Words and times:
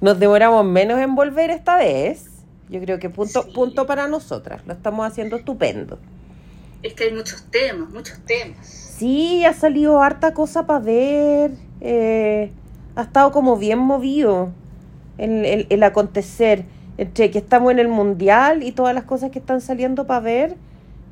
Nos 0.00 0.18
demoramos 0.18 0.64
menos 0.64 0.98
en 0.98 1.14
volver 1.14 1.50
esta 1.50 1.76
vez. 1.76 2.26
Yo 2.70 2.80
creo 2.80 2.98
que 2.98 3.10
punto, 3.10 3.46
punto 3.52 3.86
para 3.86 4.08
nosotras. 4.08 4.62
Lo 4.66 4.72
estamos 4.72 5.06
haciendo 5.06 5.36
estupendo. 5.36 5.98
Es 6.82 6.94
que 6.94 7.04
hay 7.04 7.12
muchos 7.12 7.44
temas, 7.50 7.90
muchos 7.90 8.18
temas. 8.20 8.66
Sí, 8.66 9.44
ha 9.44 9.52
salido 9.52 10.00
harta 10.00 10.32
cosa 10.32 10.66
para 10.66 10.78
ver. 10.78 11.52
Eh, 11.80 12.50
ha 12.96 13.02
estado 13.02 13.32
como 13.32 13.56
bien 13.56 13.78
movido 13.78 14.52
el, 15.18 15.66
el, 15.68 15.82
acontecer. 15.82 16.64
Entre 16.96 17.30
que 17.30 17.38
estamos 17.38 17.70
en 17.72 17.78
el 17.78 17.88
mundial 17.88 18.62
y 18.62 18.72
todas 18.72 18.94
las 18.94 19.04
cosas 19.04 19.30
que 19.30 19.38
están 19.38 19.60
saliendo 19.60 20.06
para 20.06 20.20
ver, 20.20 20.56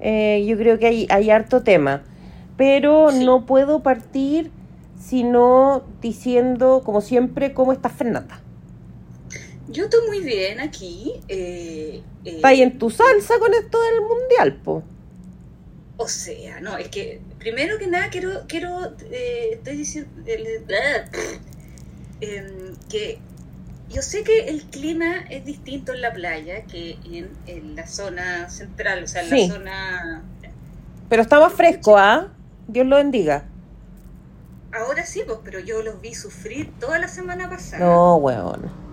eh, 0.01 0.45
yo 0.47 0.57
creo 0.59 0.79
que 0.79 0.87
hay, 0.87 1.07
hay 1.11 1.31
harto 1.31 1.63
tema. 1.63 2.03
Pero 2.57 3.11
no 3.11 3.47
puedo 3.47 3.83
partir 3.83 4.51
sino 4.99 5.83
diciendo, 6.03 6.83
como 6.85 7.01
siempre, 7.01 7.55
cómo 7.55 7.73
está 7.73 7.89
Fernanda. 7.89 8.41
Yo 9.69 9.85
estoy 9.85 10.07
muy 10.07 10.21
bien 10.21 10.61
aquí. 10.61 11.21
Eh, 11.29 12.03
eh, 12.25 12.37
¿Está 12.37 12.49
ahí 12.49 12.63
en 12.63 12.79
tu 12.79 12.91
salsa 12.91 13.39
con 13.39 13.53
esto 13.53 13.79
del 13.81 14.01
mundial, 14.01 14.61
po? 14.63 14.83
O 15.99 16.09
sea, 16.09 16.61
no, 16.61 16.79
es 16.79 16.89
que 16.89 17.21
primero 17.39 17.79
que 17.79 17.87
nada 17.87 18.09
quiero, 18.09 18.47
quiero 18.47 18.95
eh, 19.11 19.51
estoy 19.53 19.77
diciendo 19.77 20.11
em, 22.21 22.77
que 22.89 23.19
yo 23.91 24.01
sé 24.03 24.23
que 24.23 24.49
el 24.49 24.63
clima 24.65 25.25
es 25.29 25.45
distinto 25.45 25.93
en 25.93 26.03
la 26.03 26.13
playa 26.13 26.63
que 26.65 26.99
en, 27.47 27.75
la 27.75 27.87
zona 27.87 28.49
central, 28.49 29.05
o 29.05 29.07
sea, 29.07 29.23
en 29.23 29.31
la 29.31 29.55
zona... 29.55 30.23
Pero 31.09 31.23
está 31.23 31.41
más 31.41 31.53
fresco, 31.53 31.99
¿ah? 31.99 32.33
Dios 32.69 32.87
lo 32.87 32.97
bendiga. 32.97 33.47
Ahora 34.73 35.05
sí, 35.05 35.23
pues, 35.27 35.39
pero 35.43 35.59
yo 35.59 35.83
los 35.83 36.01
vi 36.01 36.15
sufrir 36.15 36.71
toda 36.79 36.99
la 36.99 37.09
semana 37.09 37.49
pasada. 37.49 37.85
No, 37.85 38.17
weón. 38.17 38.88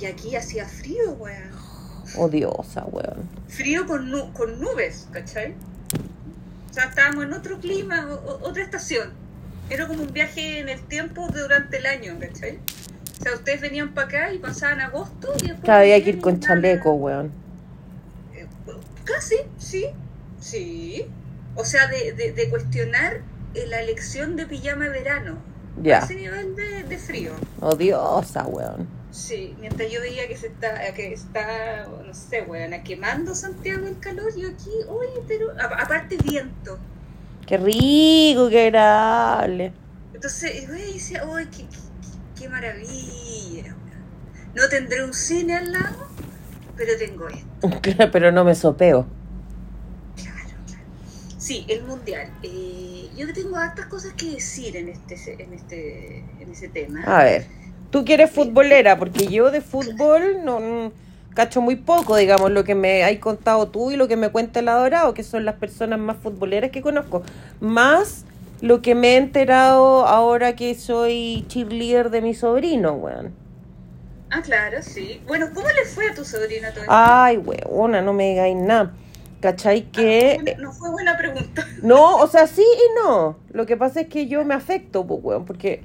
Y 0.00 0.06
aquí 0.06 0.36
hacía 0.36 0.66
frío, 0.66 1.12
weón. 1.12 1.50
Odiosa, 2.16 2.84
weón. 2.86 3.28
Frío 3.48 3.86
con, 3.86 4.32
con 4.32 4.60
nubes, 4.60 5.08
¿cachai? 5.12 5.54
O 6.70 6.74
sea, 6.74 6.84
estábamos 6.84 7.24
en 7.24 7.32
otro 7.32 7.58
clima, 7.58 8.08
otra 8.42 8.62
estación. 8.62 9.12
Era 9.70 9.86
como 9.86 10.02
un 10.02 10.12
viaje 10.12 10.60
en 10.60 10.68
el 10.68 10.80
tiempo 10.82 11.28
durante 11.28 11.78
el 11.78 11.86
año, 11.86 12.16
¿cachai? 12.20 12.58
O 13.18 13.22
sea, 13.22 13.34
ustedes 13.34 13.60
venían 13.60 13.94
para 13.94 14.06
acá 14.06 14.32
y 14.32 14.38
pasaban 14.38 14.80
agosto 14.80 15.32
y 15.38 15.48
después... 15.48 15.64
Claro, 15.64 15.80
había 15.80 16.02
que 16.02 16.10
ir 16.10 16.20
con 16.20 16.40
chaleco, 16.40 16.92
weón. 16.92 17.32
Eh, 18.34 18.46
casi, 19.04 19.36
sí, 19.58 19.86
sí. 20.40 21.06
O 21.56 21.64
sea, 21.64 21.88
de, 21.88 22.12
de, 22.12 22.32
de 22.32 22.48
cuestionar 22.48 23.22
la 23.66 23.80
elección 23.80 24.36
de 24.36 24.46
pijama 24.46 24.84
de 24.84 24.90
verano. 24.90 25.38
Ya. 25.82 25.98
ese 25.98 26.14
nivel 26.14 26.56
de, 26.56 26.98
frío. 26.98 27.32
Odiosa, 27.60 28.44
weón. 28.46 28.88
Sí, 29.18 29.56
mientras 29.58 29.90
yo 29.90 30.00
veía 30.00 30.28
que 30.28 30.36
se 30.36 30.46
está, 30.46 30.94
que 30.94 31.12
está, 31.12 31.88
no 32.06 32.14
sé, 32.14 32.42
weón, 32.42 32.70
quemando 32.84 33.34
Santiago 33.34 33.88
el 33.88 33.98
calor, 33.98 34.32
yo 34.36 34.48
aquí, 34.48 34.70
oye, 34.88 35.20
pero 35.26 35.50
aparte 35.60 36.16
viento. 36.22 36.78
Qué 37.44 37.58
rico, 37.58 38.48
qué 38.48 38.68
agradable. 38.68 39.72
Entonces, 40.14 40.68
güey, 40.68 40.92
decía, 40.92 41.24
uy, 41.26 41.46
qué, 41.46 41.66
qué, 42.38 42.48
maravilla. 42.48 43.74
No 44.54 44.68
tendré 44.68 45.04
un 45.04 45.12
cine 45.12 45.56
al 45.56 45.72
lado, 45.72 46.06
pero 46.76 46.92
tengo 46.96 47.26
esto. 47.28 48.08
pero 48.12 48.30
no 48.30 48.44
me 48.44 48.54
sopeo. 48.54 49.04
Claro, 50.14 50.56
claro. 50.64 50.84
Sí, 51.38 51.66
el 51.68 51.82
mundial. 51.82 52.30
Eh, 52.44 53.10
yo 53.16 53.32
tengo 53.34 53.56
hartas 53.56 53.86
cosas 53.86 54.12
que 54.12 54.30
decir 54.30 54.76
en 54.76 54.88
este, 54.88 55.42
en 55.42 55.52
este, 55.54 56.18
en 56.38 56.52
ese 56.52 56.68
tema. 56.68 57.02
A 57.02 57.24
ver, 57.24 57.57
tú 57.90 58.04
que 58.04 58.14
eres 58.14 58.30
futbolera, 58.30 58.98
porque 58.98 59.26
yo 59.26 59.50
de 59.50 59.60
fútbol 59.60 60.44
no, 60.44 60.92
cacho 61.34 61.60
muy 61.60 61.76
poco, 61.76 62.16
digamos, 62.16 62.50
lo 62.50 62.64
que 62.64 62.74
me 62.74 63.04
has 63.04 63.16
contado 63.18 63.68
tú 63.68 63.90
y 63.90 63.96
lo 63.96 64.08
que 64.08 64.16
me 64.16 64.30
cuenta 64.30 64.60
el 64.60 64.68
adorado, 64.68 65.14
que 65.14 65.22
son 65.22 65.44
las 65.44 65.54
personas 65.54 65.98
más 65.98 66.16
futboleras 66.16 66.70
que 66.70 66.82
conozco. 66.82 67.22
Más 67.60 68.24
lo 68.60 68.82
que 68.82 68.94
me 68.94 69.14
he 69.14 69.16
enterado 69.16 70.06
ahora 70.06 70.56
que 70.56 70.74
soy 70.74 71.44
cheerleader 71.48 72.10
de 72.10 72.22
mi 72.22 72.34
sobrino, 72.34 72.94
weón. 72.94 73.32
Ah, 74.30 74.42
claro, 74.42 74.82
sí. 74.82 75.22
Bueno, 75.26 75.46
¿cómo 75.54 75.68
le 75.68 75.84
fue 75.84 76.10
a 76.10 76.14
tu 76.14 76.24
sobrino 76.24 76.68
todo 76.74 76.84
Ay, 76.88 77.38
weona, 77.38 78.02
no 78.02 78.12
me 78.12 78.30
digáis 78.30 78.56
nada. 78.56 78.92
¿Cachai? 79.40 79.86
Ah, 79.86 79.92
que... 79.92 80.56
no, 80.58 80.72
fue 80.72 80.90
buena 80.90 81.16
pregunta. 81.16 81.64
No, 81.82 82.16
o 82.16 82.26
sea, 82.26 82.46
sí 82.48 82.64
y 82.64 83.00
no. 83.00 83.38
Lo 83.52 83.64
que 83.64 83.76
pasa 83.76 84.00
es 84.00 84.08
que 84.08 84.26
yo 84.26 84.44
me 84.44 84.54
afecto, 84.54 85.06
pues, 85.06 85.20
weón, 85.22 85.44
porque 85.44 85.82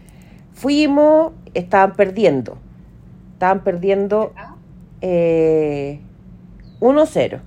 fuimos, 0.53 1.33
estaban 1.53 1.95
perdiendo. 1.95 2.57
Estaban 3.33 3.63
perdiendo 3.63 4.33
eh, 5.01 5.99
1-0. 6.79 7.39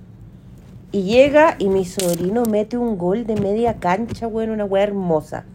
Y 0.91 1.03
llega 1.03 1.55
y 1.59 1.69
mi 1.69 1.85
sobrino 1.85 2.43
mete 2.43 2.77
un 2.77 2.97
gol 2.97 3.25
de 3.25 3.35
media 3.35 3.75
cancha, 3.75 4.27
weón, 4.27 4.51
una 4.51 4.65
weá 4.65 4.83
hermosa. 4.83 5.45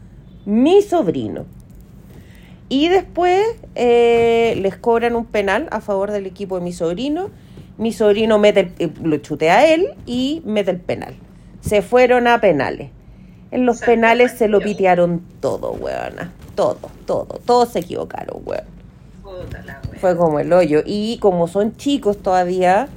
Mi 0.45 0.83
sobrino. 0.83 1.47
Y 2.69 2.89
después 2.89 3.45
eh, 3.75 4.59
les 4.61 4.77
cobran 4.77 5.15
un 5.15 5.27
penal 5.27 5.69
a 5.71 5.81
favor 5.81 6.11
del 6.11 6.27
equipo 6.27 6.59
de 6.59 6.65
mi 6.65 6.73
sobrino 6.73 7.31
mi 7.79 7.93
sobrino 7.93 8.39
mete 8.39 8.73
eh, 8.79 8.91
lo 9.03 9.17
chutea 9.19 9.59
a 9.59 9.67
él 9.67 9.89
y 10.07 10.43
mete 10.45 10.71
el 10.71 10.81
penal. 10.81 11.15
Se 11.61 11.83
fueron 11.83 12.27
a 12.27 12.41
penales. 12.41 12.91
En 13.51 13.67
los 13.67 13.81
penales 13.81 14.33
se 14.33 14.49
lo 14.49 14.61
pitearon 14.61 15.23
todo, 15.41 15.73
weona. 15.73 16.33
Todo, 16.55 16.79
todo. 17.07 17.41
Todos 17.45 17.71
se 17.71 17.81
equivocaron, 17.81 18.43
weón. 18.45 18.65
Fue 20.01 20.17
como 20.17 20.41
el 20.41 20.53
hoyo. 20.53 20.83
Y 20.85 21.19
como 21.19 21.49
son 21.49 21.77
chicos 21.77 22.19
todavía, 22.19 22.89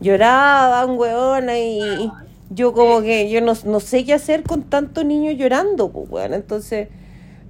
lloraban, 0.00 0.98
weona, 0.98 1.58
y 1.58 2.10
yo 2.50 2.72
como 2.72 3.02
que 3.02 3.30
yo 3.30 3.40
no, 3.40 3.80
sé 3.80 4.04
qué 4.04 4.14
hacer 4.14 4.42
con 4.42 4.62
tantos 4.62 5.04
niños 5.04 5.36
llorando, 5.36 5.90
pues, 5.90 6.10
weón. 6.10 6.34
Entonces, 6.34 6.88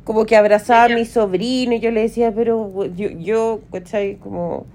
como 0.05 0.27
que 0.27 0.37
abrazaba 0.37 0.85
a 0.85 0.89
mi 0.89 1.05
sobrino 1.05 1.75
y 1.75 1.81
yo 1.81 1.91
le 1.91 2.03
decía, 2.03 2.33
pero 2.35 2.87
yo, 2.95 3.11
yo, 3.11 3.61
¿cachai? 3.71 4.17
Como 4.17 4.67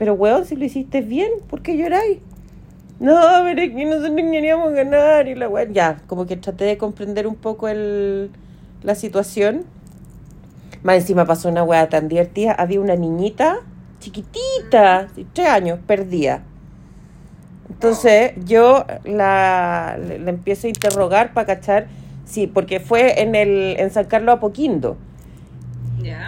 pero, 0.00 0.14
weón, 0.14 0.46
si 0.46 0.56
lo 0.56 0.64
hiciste 0.64 1.02
bien, 1.02 1.30
¿por 1.50 1.60
qué 1.60 1.76
lloráis? 1.76 2.20
No, 3.00 3.20
pero 3.44 3.60
es 3.60 3.70
que 3.70 3.84
nosotros 3.84 4.16
queríamos 4.16 4.72
ganar 4.72 5.28
y 5.28 5.34
la 5.34 5.46
weón. 5.46 5.74
Ya, 5.74 6.00
como 6.06 6.24
que 6.24 6.38
traté 6.38 6.64
de 6.64 6.78
comprender 6.78 7.26
un 7.26 7.34
poco 7.34 7.68
el, 7.68 8.30
la 8.82 8.94
situación. 8.94 9.64
Más 10.82 10.96
encima 10.96 11.24
pasó 11.24 11.48
una 11.48 11.62
weá 11.62 11.88
tan 11.88 12.08
divertida. 12.08 12.52
Había 12.52 12.80
una 12.80 12.96
niñita 12.96 13.58
chiquitita, 14.00 15.08
tres 15.32 15.48
años, 15.48 15.78
perdida. 15.86 16.42
Entonces 17.68 18.32
yo 18.44 18.84
la, 19.04 19.96
la, 19.98 20.30
empiezo 20.30 20.66
a 20.66 20.70
interrogar 20.70 21.32
para 21.32 21.46
cachar, 21.46 21.86
sí, 22.24 22.46
porque 22.46 22.80
fue 22.80 23.22
en 23.22 23.34
el 23.34 23.76
en 23.78 23.90
San 23.90 24.06
Carlos 24.06 24.36
Apoquindo. 24.36 24.96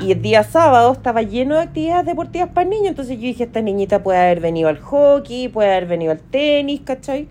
Y 0.00 0.12
el 0.12 0.20
día 0.20 0.42
sábado 0.42 0.92
estaba 0.92 1.22
lleno 1.22 1.54
de 1.54 1.62
actividades 1.62 2.04
deportivas 2.04 2.50
para 2.50 2.68
niños, 2.68 2.88
entonces 2.88 3.16
yo 3.16 3.22
dije, 3.22 3.44
esta 3.44 3.62
niñita 3.62 4.02
puede 4.02 4.18
haber 4.18 4.40
venido 4.40 4.68
al 4.68 4.78
hockey, 4.78 5.48
puede 5.48 5.70
haber 5.70 5.86
venido 5.86 6.12
al 6.12 6.20
tenis, 6.20 6.82
¿cachai? 6.84 7.26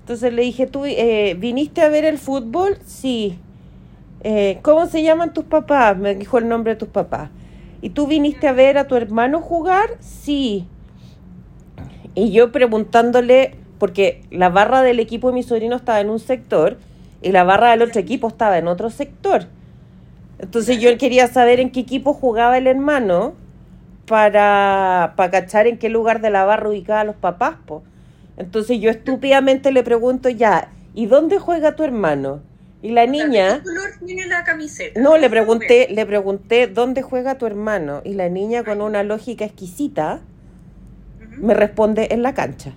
Entonces 0.00 0.32
le 0.32 0.42
dije, 0.42 0.66
¿tú 0.66 0.84
eh, 0.84 1.36
viniste 1.38 1.80
a 1.82 1.88
ver 1.88 2.04
el 2.04 2.18
fútbol? 2.18 2.78
Sí. 2.84 3.38
Eh, 4.26 4.58
¿Cómo 4.62 4.86
se 4.86 5.02
llaman 5.02 5.34
tus 5.34 5.44
papás? 5.44 5.98
Me 5.98 6.14
dijo 6.14 6.38
el 6.38 6.48
nombre 6.48 6.72
de 6.72 6.78
tus 6.78 6.88
papás. 6.88 7.28
¿Y 7.82 7.90
tú 7.90 8.06
viniste 8.06 8.48
a 8.48 8.52
ver 8.52 8.78
a 8.78 8.86
tu 8.86 8.96
hermano 8.96 9.42
jugar? 9.42 9.98
Sí. 10.00 10.66
Y 12.14 12.32
yo 12.32 12.50
preguntándole, 12.50 13.56
porque 13.78 14.22
la 14.30 14.48
barra 14.48 14.80
del 14.80 14.98
equipo 14.98 15.28
de 15.28 15.34
mi 15.34 15.42
sobrino 15.42 15.76
estaba 15.76 16.00
en 16.00 16.08
un 16.08 16.18
sector 16.18 16.78
y 17.20 17.32
la 17.32 17.44
barra 17.44 17.72
del 17.72 17.82
otro 17.82 18.00
equipo 18.00 18.28
estaba 18.28 18.56
en 18.56 18.66
otro 18.66 18.88
sector. 18.88 19.44
Entonces 20.38 20.80
yo 20.80 20.96
quería 20.96 21.26
saber 21.26 21.60
en 21.60 21.70
qué 21.70 21.80
equipo 21.80 22.14
jugaba 22.14 22.56
el 22.56 22.66
hermano 22.66 23.34
para, 24.06 25.12
para 25.16 25.30
cachar 25.30 25.66
en 25.66 25.76
qué 25.76 25.90
lugar 25.90 26.22
de 26.22 26.30
la 26.30 26.46
barra 26.46 26.70
ubicaba 26.70 27.04
los 27.04 27.16
papás. 27.16 27.56
Entonces 28.38 28.80
yo 28.80 28.88
estúpidamente 28.88 29.70
le 29.70 29.82
pregunto 29.82 30.30
ya, 30.30 30.70
¿y 30.94 31.04
dónde 31.04 31.38
juega 31.38 31.76
tu 31.76 31.84
hermano? 31.84 32.40
Y 32.84 32.90
la 32.90 33.06
niña... 33.06 33.60
¿Qué 33.60 33.64
color 33.64 33.90
tiene 34.04 34.26
la 34.26 34.44
camiseta? 34.44 35.00
No, 35.00 35.16
le 35.16 35.30
pregunté, 35.30 35.88
le 35.90 36.04
pregunté 36.04 36.66
dónde 36.66 37.00
juega 37.00 37.38
tu 37.38 37.46
hermano. 37.46 38.02
Y 38.04 38.12
la 38.12 38.28
niña 38.28 38.62
con 38.62 38.82
una 38.82 39.02
lógica 39.02 39.46
exquisita 39.46 40.20
me 41.38 41.54
responde 41.54 42.08
en 42.10 42.22
la 42.22 42.34
cancha 42.34 42.74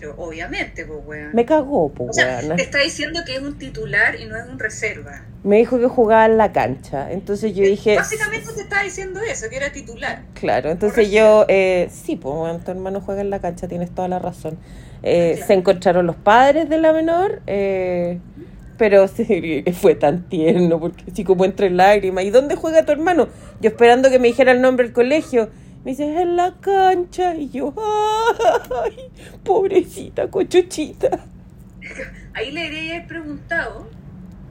pero 0.00 0.14
obviamente, 0.16 0.86
pues, 0.86 0.98
weón. 1.04 1.30
Me 1.34 1.44
cagó, 1.44 1.90
pues, 1.90 2.10
o 2.10 2.56
Te 2.56 2.62
está 2.62 2.78
diciendo 2.78 3.20
que 3.26 3.36
es 3.36 3.42
un 3.42 3.58
titular 3.58 4.18
y 4.18 4.24
no 4.24 4.34
es 4.34 4.48
un 4.48 4.58
reserva. 4.58 5.26
Me 5.44 5.58
dijo 5.58 5.78
que 5.78 5.88
jugaba 5.88 6.24
en 6.24 6.38
la 6.38 6.52
cancha. 6.52 7.12
Entonces 7.12 7.54
yo 7.54 7.64
dije. 7.64 7.96
Básicamente 7.96 8.50
te 8.54 8.62
está 8.62 8.82
diciendo 8.82 9.20
eso, 9.20 9.50
que 9.50 9.56
era 9.56 9.72
titular. 9.72 10.22
Claro, 10.32 10.70
entonces 10.70 11.10
yo. 11.10 11.44
Eh, 11.48 11.90
sí, 11.92 12.16
pues, 12.16 12.34
bueno, 12.34 12.60
tu 12.64 12.70
hermano 12.70 13.02
juega 13.02 13.20
en 13.20 13.28
la 13.28 13.40
cancha, 13.40 13.68
tienes 13.68 13.94
toda 13.94 14.08
la 14.08 14.18
razón. 14.18 14.58
Eh, 15.02 15.40
se 15.46 15.54
encontraron 15.54 16.06
los 16.06 16.16
padres 16.16 16.68
de 16.68 16.78
la 16.78 16.92
menor. 16.92 17.42
Eh, 17.46 18.18
Pero 18.78 19.08
sí, 19.08 19.64
fue 19.74 19.94
tan 19.94 20.28
tierno, 20.28 20.80
porque 20.80 21.04
así 21.10 21.24
como 21.24 21.44
entre 21.44 21.70
lágrimas. 21.70 22.24
¿Y 22.24 22.30
dónde 22.30 22.56
juega 22.56 22.84
tu 22.84 22.92
hermano? 22.92 23.28
Yo 23.60 23.70
esperando 23.70 24.10
que 24.10 24.18
me 24.18 24.28
dijera 24.28 24.52
el 24.52 24.60
nombre 24.60 24.84
del 24.86 24.92
colegio. 24.94 25.50
Me 25.84 25.92
dice, 25.92 26.04
en 26.20 26.36
la 26.36 26.54
cancha. 26.60 27.34
Y 27.34 27.48
yo, 27.50 27.74
ay, 28.84 29.10
pobrecita, 29.44 30.28
cochuchita. 30.28 31.08
Ahí 32.34 32.52
le 32.52 32.66
haber 32.66 33.06
preguntado 33.06 33.86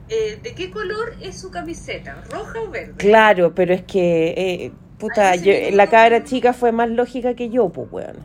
eh, 0.08 0.38
de 0.42 0.54
qué 0.54 0.70
color 0.70 1.14
es 1.22 1.40
su 1.40 1.50
camiseta, 1.50 2.22
roja 2.30 2.60
o 2.60 2.70
verde. 2.70 2.94
Claro, 2.96 3.54
pero 3.54 3.72
es 3.72 3.82
que, 3.82 4.34
eh, 4.36 4.72
puta, 4.98 5.36
yo- 5.36 5.52
la 5.72 5.88
cabra 5.88 6.24
chica 6.24 6.52
fue 6.52 6.72
más 6.72 6.90
lógica 6.90 7.34
que 7.34 7.48
yo, 7.48 7.68
pues, 7.70 7.88
weón. 7.90 8.16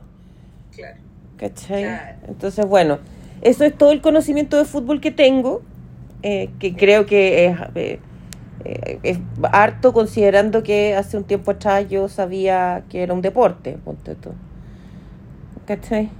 Claro. 0.71 0.97
¿Cachai? 1.37 1.83
Claro. 1.83 2.17
Entonces, 2.27 2.65
bueno, 2.65 2.99
eso 3.41 3.63
es 3.65 3.77
todo 3.77 3.91
el 3.91 4.01
conocimiento 4.01 4.57
de 4.57 4.65
fútbol 4.65 5.01
que 5.01 5.11
tengo, 5.11 5.61
eh, 6.23 6.49
que 6.59 6.75
creo 6.75 7.05
que 7.05 7.45
es, 7.45 7.57
eh, 7.75 7.99
eh, 8.63 8.99
es 9.03 9.19
harto 9.51 9.93
considerando 9.93 10.63
que 10.63 10.95
hace 10.95 11.17
un 11.17 11.23
tiempo 11.23 11.51
atrás 11.51 11.87
yo 11.89 12.07
sabía 12.09 12.83
que 12.89 13.03
era 13.03 13.13
un 13.13 13.21
deporte, 13.21 13.77
ponte 13.83 14.15
tú. 14.15 14.31
¿Cachai? 15.65 16.09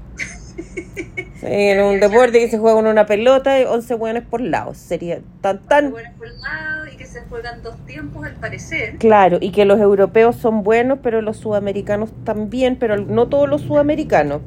Sí, 0.56 1.48
era 1.48 1.86
un 1.86 2.00
deporte 2.00 2.40
que 2.40 2.50
se 2.50 2.58
juega 2.58 2.78
con 2.78 2.88
una 2.88 3.06
pelota 3.06 3.60
y 3.60 3.66
11 3.66 3.96
hueones 3.96 4.24
por 4.24 4.40
lado. 4.40 4.74
Sería 4.74 5.20
tan, 5.42 5.60
tan 5.68 5.92
Bueno, 5.92 6.10
por 6.18 6.28
lado, 6.30 6.88
y 6.92 6.96
que 6.96 7.06
se 7.06 7.22
juegan 7.24 7.62
dos 7.62 7.76
tiempos 7.86 8.26
al 8.26 8.36
parecer. 8.36 8.98
claro. 8.98 9.38
Y 9.42 9.52
que 9.52 9.66
los 9.66 9.80
europeos 9.82 10.38
son 10.38 10.64
buenos, 10.64 11.00
pero 11.04 11.22
los 11.22 11.36
sudamericanos 11.38 12.12
también, 12.24 12.78
pero 12.78 12.96
no 12.98 13.28
todos 13.28 13.50
los 13.50 13.62
sudamericanos. 13.64 14.42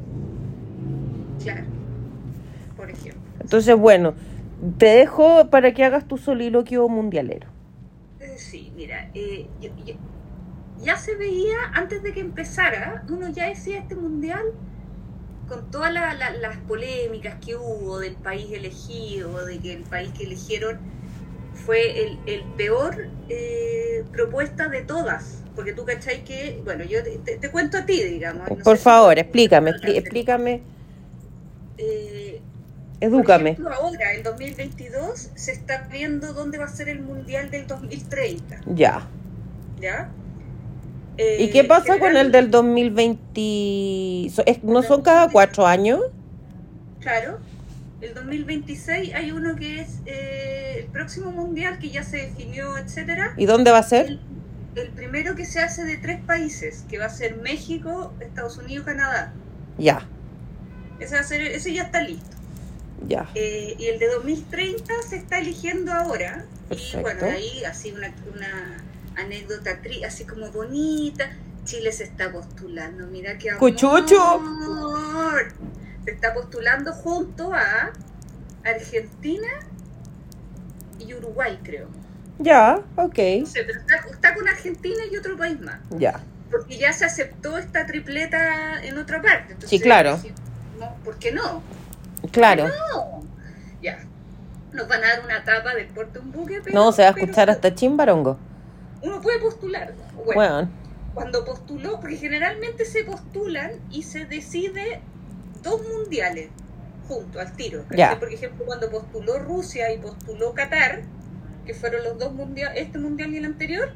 Claro. 1.43 1.63
Por 2.77 2.89
ejemplo. 2.89 3.21
Entonces, 3.41 3.75
bueno, 3.75 4.13
te 4.77 4.85
dejo 4.87 5.49
para 5.49 5.73
que 5.73 5.83
hagas 5.83 6.07
tu 6.07 6.17
soliloquio 6.17 6.87
mundialero. 6.89 7.47
Eh, 8.19 8.35
Sí, 8.37 8.71
mira, 8.75 9.09
eh, 9.13 9.47
yo- 9.61 9.69
yo- 9.85 9.95
ya 10.81 10.95
se 10.97 11.15
veía 11.15 11.55
antes 11.73 12.01
de 12.03 12.13
que 12.13 12.21
empezara, 12.21 13.03
uno 13.09 13.29
ya 13.29 13.47
decía 13.49 13.79
este 13.79 13.95
mundial 13.95 14.43
con 15.47 15.69
todas 15.71 15.91
la- 15.93 16.13
la- 16.13 16.31
las 16.31 16.57
polémicas 16.57 17.35
que 17.43 17.55
hubo 17.55 17.99
del 17.99 18.15
país 18.15 18.47
elegido, 18.51 19.45
de 19.45 19.57
que 19.59 19.73
el 19.73 19.83
país 19.83 20.11
que 20.17 20.23
eligieron 20.25 20.77
fue 21.65 22.03
el, 22.07 22.19
el 22.27 22.43
peor 22.57 23.07
eh, 23.29 24.03
propuesta 24.11 24.69
de 24.69 24.81
todas. 24.83 25.43
Porque 25.55 25.73
tú 25.73 25.83
cachai 25.85 26.23
que, 26.23 26.61
bueno, 26.63 26.83
yo 26.85 27.03
te, 27.03 27.17
te- 27.17 27.37
te 27.37 27.51
cuento 27.51 27.77
a 27.77 27.85
ti, 27.85 28.01
digamos. 28.03 28.47
no 28.49 28.63
Por 28.63 28.77
si- 28.77 28.83
favor, 28.83 29.19
explícame, 29.19 29.71
explícame, 29.71 30.61
Eh, 31.81 32.41
edúcame. 32.99 33.53
Por 33.55 33.71
ejemplo, 33.71 33.73
ahora, 33.73 34.13
en 34.13 34.23
2022, 34.23 35.29
se 35.35 35.51
está 35.53 35.87
viendo 35.91 36.33
dónde 36.33 36.57
va 36.57 36.65
a 36.65 36.67
ser 36.67 36.89
el 36.89 36.99
mundial 37.01 37.49
del 37.51 37.65
2030. 37.67 38.59
Ya. 38.67 39.07
¿Ya? 39.79 40.09
¿Y 41.17 41.21
Eh, 41.21 41.49
qué 41.51 41.63
pasa 41.63 41.97
con 41.99 42.15
el 42.17 42.31
del 42.31 42.51
2020? 42.51 44.29
So- 44.33 44.43
es- 44.45 44.63
¿No 44.63 44.83
son 44.83 45.01
cada 45.01 45.29
cuatro 45.29 45.65
años? 45.65 46.01
Claro. 46.99 47.39
El 48.01 48.13
2026 48.13 49.13
hay 49.13 49.31
uno 49.31 49.55
que 49.55 49.81
es 49.81 49.99
eh, 50.05 50.79
el 50.79 50.85
próximo 50.85 51.31
mundial 51.31 51.79
que 51.79 51.89
ya 51.89 52.03
se 52.03 52.17
definió, 52.17 52.77
etcétera. 52.77 53.33
¿Y 53.37 53.45
dónde 53.45 53.71
va 53.71 53.79
a 53.79 53.83
ser? 53.83 54.05
El, 54.07 54.19
el 54.75 54.89
primero 54.91 55.35
que 55.35 55.43
se 55.45 55.59
hace 55.59 55.83
de 55.83 55.97
tres 55.97 56.21
países, 56.21 56.85
que 56.89 56.97
va 56.97 57.05
a 57.05 57.09
ser 57.09 57.37
México, 57.37 58.13
Estados 58.21 58.57
Unidos, 58.57 58.85
Canadá. 58.85 59.33
Ya, 59.77 60.07
Ese, 60.99 61.15
va 61.15 61.21
a 61.21 61.23
ser, 61.23 61.41
ese 61.41 61.73
ya 61.73 61.83
está 61.83 62.01
listo. 62.01 62.35
ya. 63.07 63.29
Eh, 63.35 63.75
y 63.79 63.85
el 63.87 63.99
de 63.99 64.07
2030 64.07 64.93
se 65.07 65.15
está 65.17 65.39
eligiendo 65.39 65.93
ahora. 65.93 66.45
Y 66.71 66.97
bueno, 66.97 67.25
ahí 67.25 67.63
así 67.63 67.91
una, 67.91 68.13
una 68.35 68.77
anécdota 69.17 69.81
tri- 69.81 70.05
así 70.05 70.25
como 70.25 70.51
bonita. 70.51 71.29
Chile 71.65 71.91
se 71.91 72.03
está 72.05 72.31
postulando, 72.31 73.05
mira 73.07 73.37
qué 73.37 73.49
amor. 73.51 73.59
¡Cuchucho! 73.59 74.41
Se 76.05 76.11
está 76.11 76.33
postulando 76.33 76.91
junto 76.93 77.53
a 77.53 77.91
Argentina 78.63 79.47
y 80.99 81.13
Uruguay, 81.13 81.59
creo. 81.63 81.87
Ya, 82.39 82.81
ok. 82.95 83.17
No 83.41 83.45
sé, 83.45 83.63
pero 83.65 83.79
está, 83.79 83.95
está 84.11 84.33
con 84.35 84.47
Argentina 84.47 85.01
y 85.11 85.17
otro 85.17 85.37
país 85.37 85.59
más. 85.59 85.79
Ya. 85.97 86.19
Porque 86.49 86.77
ya 86.77 86.91
se 86.93 87.05
aceptó 87.05 87.57
esta 87.57 87.85
tripleta 87.85 88.83
en 88.83 88.97
otra 88.97 89.21
parte. 89.21 89.53
Entonces, 89.53 89.69
Sí, 89.69 89.79
claro. 89.79 90.17
si- 90.17 90.31
no, 90.79 90.95
¿Por 91.03 91.17
qué 91.17 91.31
no? 91.31 91.61
Claro. 92.31 92.67
No. 92.67 93.23
Ya. 93.81 93.99
Nos 94.73 94.87
van 94.87 95.03
a 95.03 95.07
dar 95.07 95.25
una 95.25 95.43
tapa 95.43 95.73
del 95.73 95.87
puerto 95.87 96.19
un 96.21 96.31
buque, 96.31 96.61
pero. 96.63 96.75
No, 96.75 96.91
se 96.91 97.03
va 97.03 97.09
a 97.09 97.13
pero 97.13 97.25
escuchar 97.25 97.49
hasta 97.49 97.73
chimbarongo. 97.73 98.37
Uno 99.01 99.21
puede 99.21 99.39
postular. 99.39 99.93
Bueno, 100.13 100.33
Bueno, 100.35 100.69
cuando 101.13 101.45
postuló, 101.45 101.99
porque 101.99 102.17
generalmente 102.17 102.85
se 102.85 103.03
postulan 103.03 103.71
y 103.89 104.03
se 104.03 104.25
decide 104.25 105.01
dos 105.63 105.81
mundiales 105.87 106.49
juntos, 107.07 107.41
al 107.41 107.53
tiro. 107.55 107.83
Ya. 107.95 108.19
Por 108.19 108.31
ejemplo, 108.31 108.65
cuando 108.65 108.89
postuló 108.89 109.39
Rusia 109.39 109.91
y 109.91 109.97
postuló 109.97 110.53
Qatar, 110.53 111.01
que 111.65 111.73
fueron 111.73 112.03
los 112.03 112.19
dos 112.19 112.33
mundiales, 112.33 112.81
este 112.81 112.99
mundial 112.99 113.33
y 113.33 113.37
el 113.37 113.45
anterior, 113.45 113.91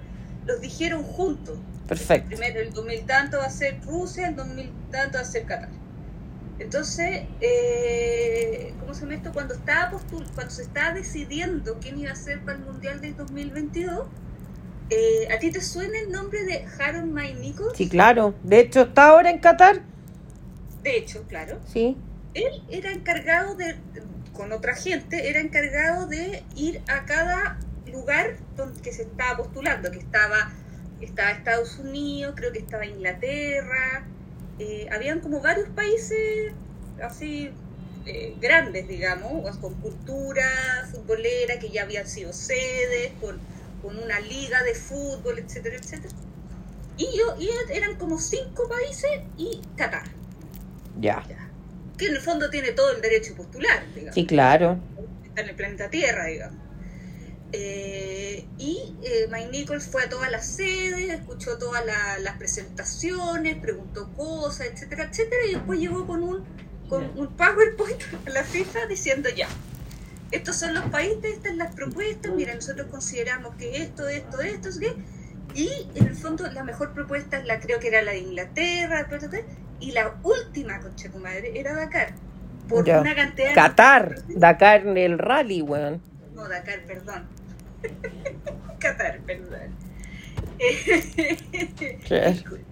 los 0.46 0.60
dijeron 0.62 1.04
juntos. 1.04 1.58
perfecto. 1.88 2.30
Primero, 2.30 2.60
el 2.62 2.74
2000 2.74 3.06
tanto 3.06 3.38
va 3.38 3.46
a 3.46 3.50
ser 3.50 3.80
Rusia, 3.86 4.30
el 4.30 4.36
2000 4.36 4.72
tanto 4.92 5.18
va 5.18 5.22
a 5.22 5.26
ser 5.26 5.46
Qatar. 5.46 5.70
Entonces, 6.60 7.24
eh, 7.42 8.74
¿cómo 8.80 8.94
se 8.94 9.02
llama 9.02 9.16
esto? 9.16 9.32
Cuando, 9.34 9.54
estaba 9.54 9.92
postul 9.92 10.26
cuando 10.36 10.54
se 10.54 10.64
estaba 10.64 10.94
decidiendo 10.94 11.80
quién 11.80 12.00
iba 12.00 12.12
a 12.12 12.16
ser 12.16 12.42
para 12.42 12.58
el 12.58 12.64
Mundial 12.64 13.02
del 13.02 13.16
2022, 13.18 14.08
eh, 14.90 15.28
¿a 15.34 15.40
ti 15.40 15.52
te 15.52 15.62
suena 15.62 16.00
el 16.00 16.12
nombre 16.12 16.44
de 16.44 16.66
Harold 16.80 17.12
May 17.12 17.34
Nichols? 17.36 17.76
Sí, 17.76 17.90
claro. 17.90 18.36
De 18.44 18.60
hecho, 18.60 18.82
está 18.82 19.10
ahora 19.10 19.32
en 19.32 19.40
Qatar. 19.40 19.82
De 20.84 20.98
hecho, 20.98 21.24
claro. 21.28 21.60
Sí. 21.66 21.98
Él 22.34 22.64
era 22.70 22.92
encargado 22.92 23.56
de, 23.56 23.76
con 24.34 24.52
otra 24.52 24.76
gente, 24.76 25.30
era 25.30 25.40
encargado 25.40 26.08
de 26.08 26.44
ir 26.56 26.82
a 26.88 27.06
cada 27.06 27.58
lugar 27.92 28.38
donde 28.56 28.82
que 28.82 28.92
se 28.92 29.04
estaba 29.04 29.38
postulando, 29.38 29.92
que 29.92 30.00
estaba, 30.00 30.52
estaba 31.02 31.32
Estados 31.32 31.80
Unidos, 31.80 32.34
creo 32.36 32.52
que 32.52 32.60
estaba 32.60 32.86
Inglaterra, 32.86 34.06
eh, 34.60 34.88
habían 34.92 35.20
como 35.20 35.42
varios 35.42 35.70
países 35.70 36.54
así 37.02 37.50
eh, 38.06 38.36
grandes, 38.40 38.88
digamos, 38.88 39.58
con 39.58 39.74
cultura 39.76 40.44
futbolera, 40.92 41.58
que 41.60 41.70
ya 41.70 41.84
habían 41.84 42.08
sido 42.08 42.34
sedes, 42.34 43.12
con, 43.22 43.40
con 43.82 43.98
una 43.98 44.20
liga 44.20 44.62
de 44.64 44.76
fútbol, 44.76 45.40
etcétera, 45.40 45.78
etcétera. 45.78 46.14
Y, 46.98 47.08
yo, 47.18 47.36
y 47.40 47.50
eran 47.72 47.96
como 47.96 48.20
cinco 48.20 48.68
países 48.70 49.10
y 49.38 49.62
Qatar, 49.76 50.04
Ya. 51.00 51.24
que 51.98 52.06
en 52.08 52.16
el 52.16 52.22
fondo 52.22 52.50
tiene 52.50 52.72
todo 52.74 52.92
el 52.92 53.02
derecho 53.02 53.34
a 53.34 53.38
postular, 53.38 53.84
digamos 53.96 54.14
Sí, 54.16 54.26
claro. 54.28 54.78
está 55.24 55.42
en 55.42 55.50
el 55.50 55.56
planeta 55.56 55.90
Tierra, 55.90 56.26
digamos. 56.26 56.60
Eh, 57.56 58.48
y 58.58 58.96
eh, 59.04 59.28
Mike 59.32 59.50
Nichols 59.52 59.86
fue 59.88 60.04
a 60.04 60.10
todas 60.10 60.32
las 60.32 60.44
sedes, 60.48 61.10
escuchó 61.12 61.60
todas 61.60 61.86
la- 61.86 62.18
las 62.20 62.36
presentaciones, 62.38 63.58
preguntó 63.58 64.10
cosas, 64.18 64.68
etcétera, 64.74 65.04
etcétera, 65.04 65.42
y 65.48 65.54
después 65.54 65.80
llegó 65.80 66.08
con 66.08 66.24
un, 66.24 66.44
con 66.90 67.04
un 67.16 67.28
PowerPoint 67.36 68.02
a 68.26 68.30
la 68.32 68.44
FIFA 68.44 68.88
diciendo 68.88 69.30
ya, 69.30 69.48
estos 70.32 70.56
son 70.56 70.74
los 70.74 70.86
países, 70.86 71.26
estas 71.26 71.50
son 71.50 71.58
las 71.60 71.76
propuestas, 71.76 72.32
mira, 72.34 72.56
nosotros 72.56 72.88
consideramos 72.90 73.54
que 73.56 73.78
esto, 73.84 74.08
esto, 74.08 74.42
esto, 74.42 74.72
¿sí? 74.72 74.88
y 75.54 75.70
en 75.94 76.08
el 76.08 76.16
fondo 76.16 76.50
la 76.52 76.64
mejor 76.64 76.94
propuesta 76.94 77.40
la 77.44 77.60
creo 77.60 77.80
que 77.80 77.90
era 77.90 78.02
la 78.02 78.14
de 78.14 78.20
Inglaterra, 78.20 79.08
y 79.80 79.92
la 79.92 80.16
última, 80.24 80.80
concha 80.80 81.08
tu 81.12 81.20
madre, 81.20 81.52
era 81.60 81.76
Dakar, 81.76 82.16
por 82.68 82.84
Ya. 82.84 83.02
una 83.02 83.14
cantidad 83.14 83.50
de- 83.50 83.54
Qatar. 83.54 84.16
Dakar 84.30 84.88
en 84.88 84.98
el 84.98 85.20
rally, 85.20 85.62
weón. 85.62 86.02
no, 86.34 86.48
Dakar, 86.50 86.80
perdón. 86.88 87.28
Qatar, 88.80 89.20
perdón. 89.26 89.72
Claro. 92.06 92.32
disculpen. 92.32 92.64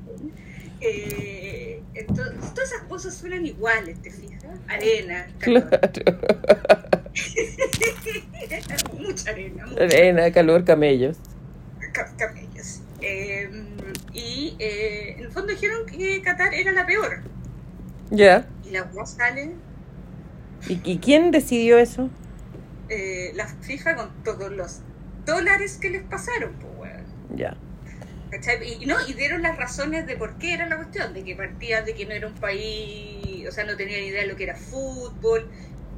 Eh, 0.82 1.82
entonces, 1.94 2.54
todas 2.54 2.72
esas 2.72 2.84
cosas 2.88 3.14
suenan 3.16 3.46
iguales, 3.46 4.02
¿te 4.02 4.10
fijas? 4.12 4.44
Arena, 4.68 5.28
calor. 5.40 5.70
Claro. 5.70 6.20
mucha 8.98 9.30
arena, 9.32 9.66
mucha 9.68 9.84
Arena, 9.84 10.32
calor, 10.32 10.64
camellos. 10.66 11.18
ca- 11.94 12.12
camellos. 12.18 12.82
Eh, 13.02 13.50
y 14.14 14.56
eh, 14.60 15.16
en 15.18 15.26
el 15.26 15.32
fondo 15.32 15.52
dijeron 15.54 15.86
que 15.86 16.22
Qatar 16.22 16.54
era 16.54 16.72
la 16.72 16.86
peor. 16.86 17.22
Ya. 18.10 18.48
Y 18.66 18.72
la 18.72 18.90
UA 18.94 19.06
sale 19.06 19.52
¿Y, 20.68 20.80
y 20.84 20.98
quién 21.00 21.32
decidió 21.32 21.78
eso? 21.78 22.10
eh, 22.90 23.32
la 23.36 23.48
FIFA 23.48 23.96
con 23.96 24.10
todos 24.24 24.52
los 24.52 24.80
dólares 25.26 25.78
que 25.82 25.90
les 25.90 26.04
pasaron, 26.04 26.54
pues, 26.54 26.74
weón. 26.78 27.06
Ya. 27.38 27.56
¿Cachai? 28.30 28.82
Y, 28.82 28.86
no, 28.86 28.96
y 29.08 29.14
dieron 29.14 29.42
las 29.42 29.58
razones 29.58 30.08
de 30.08 30.16
por 30.16 30.38
qué 30.38 30.54
era 30.54 30.66
la 30.68 30.78
cuestión, 30.78 31.14
de 31.14 31.24
que 31.24 31.36
partía 31.36 31.82
de 31.82 31.94
que 31.94 32.06
no 32.06 32.14
era 32.14 32.28
un 32.28 32.34
país, 32.36 33.46
o 33.48 33.52
sea, 33.52 33.66
no 33.66 33.76
tenía 33.76 33.98
ni 33.98 34.06
idea 34.08 34.22
de 34.22 34.28
lo 34.28 34.36
que 34.38 34.44
era 34.46 34.56
fútbol, 34.56 35.50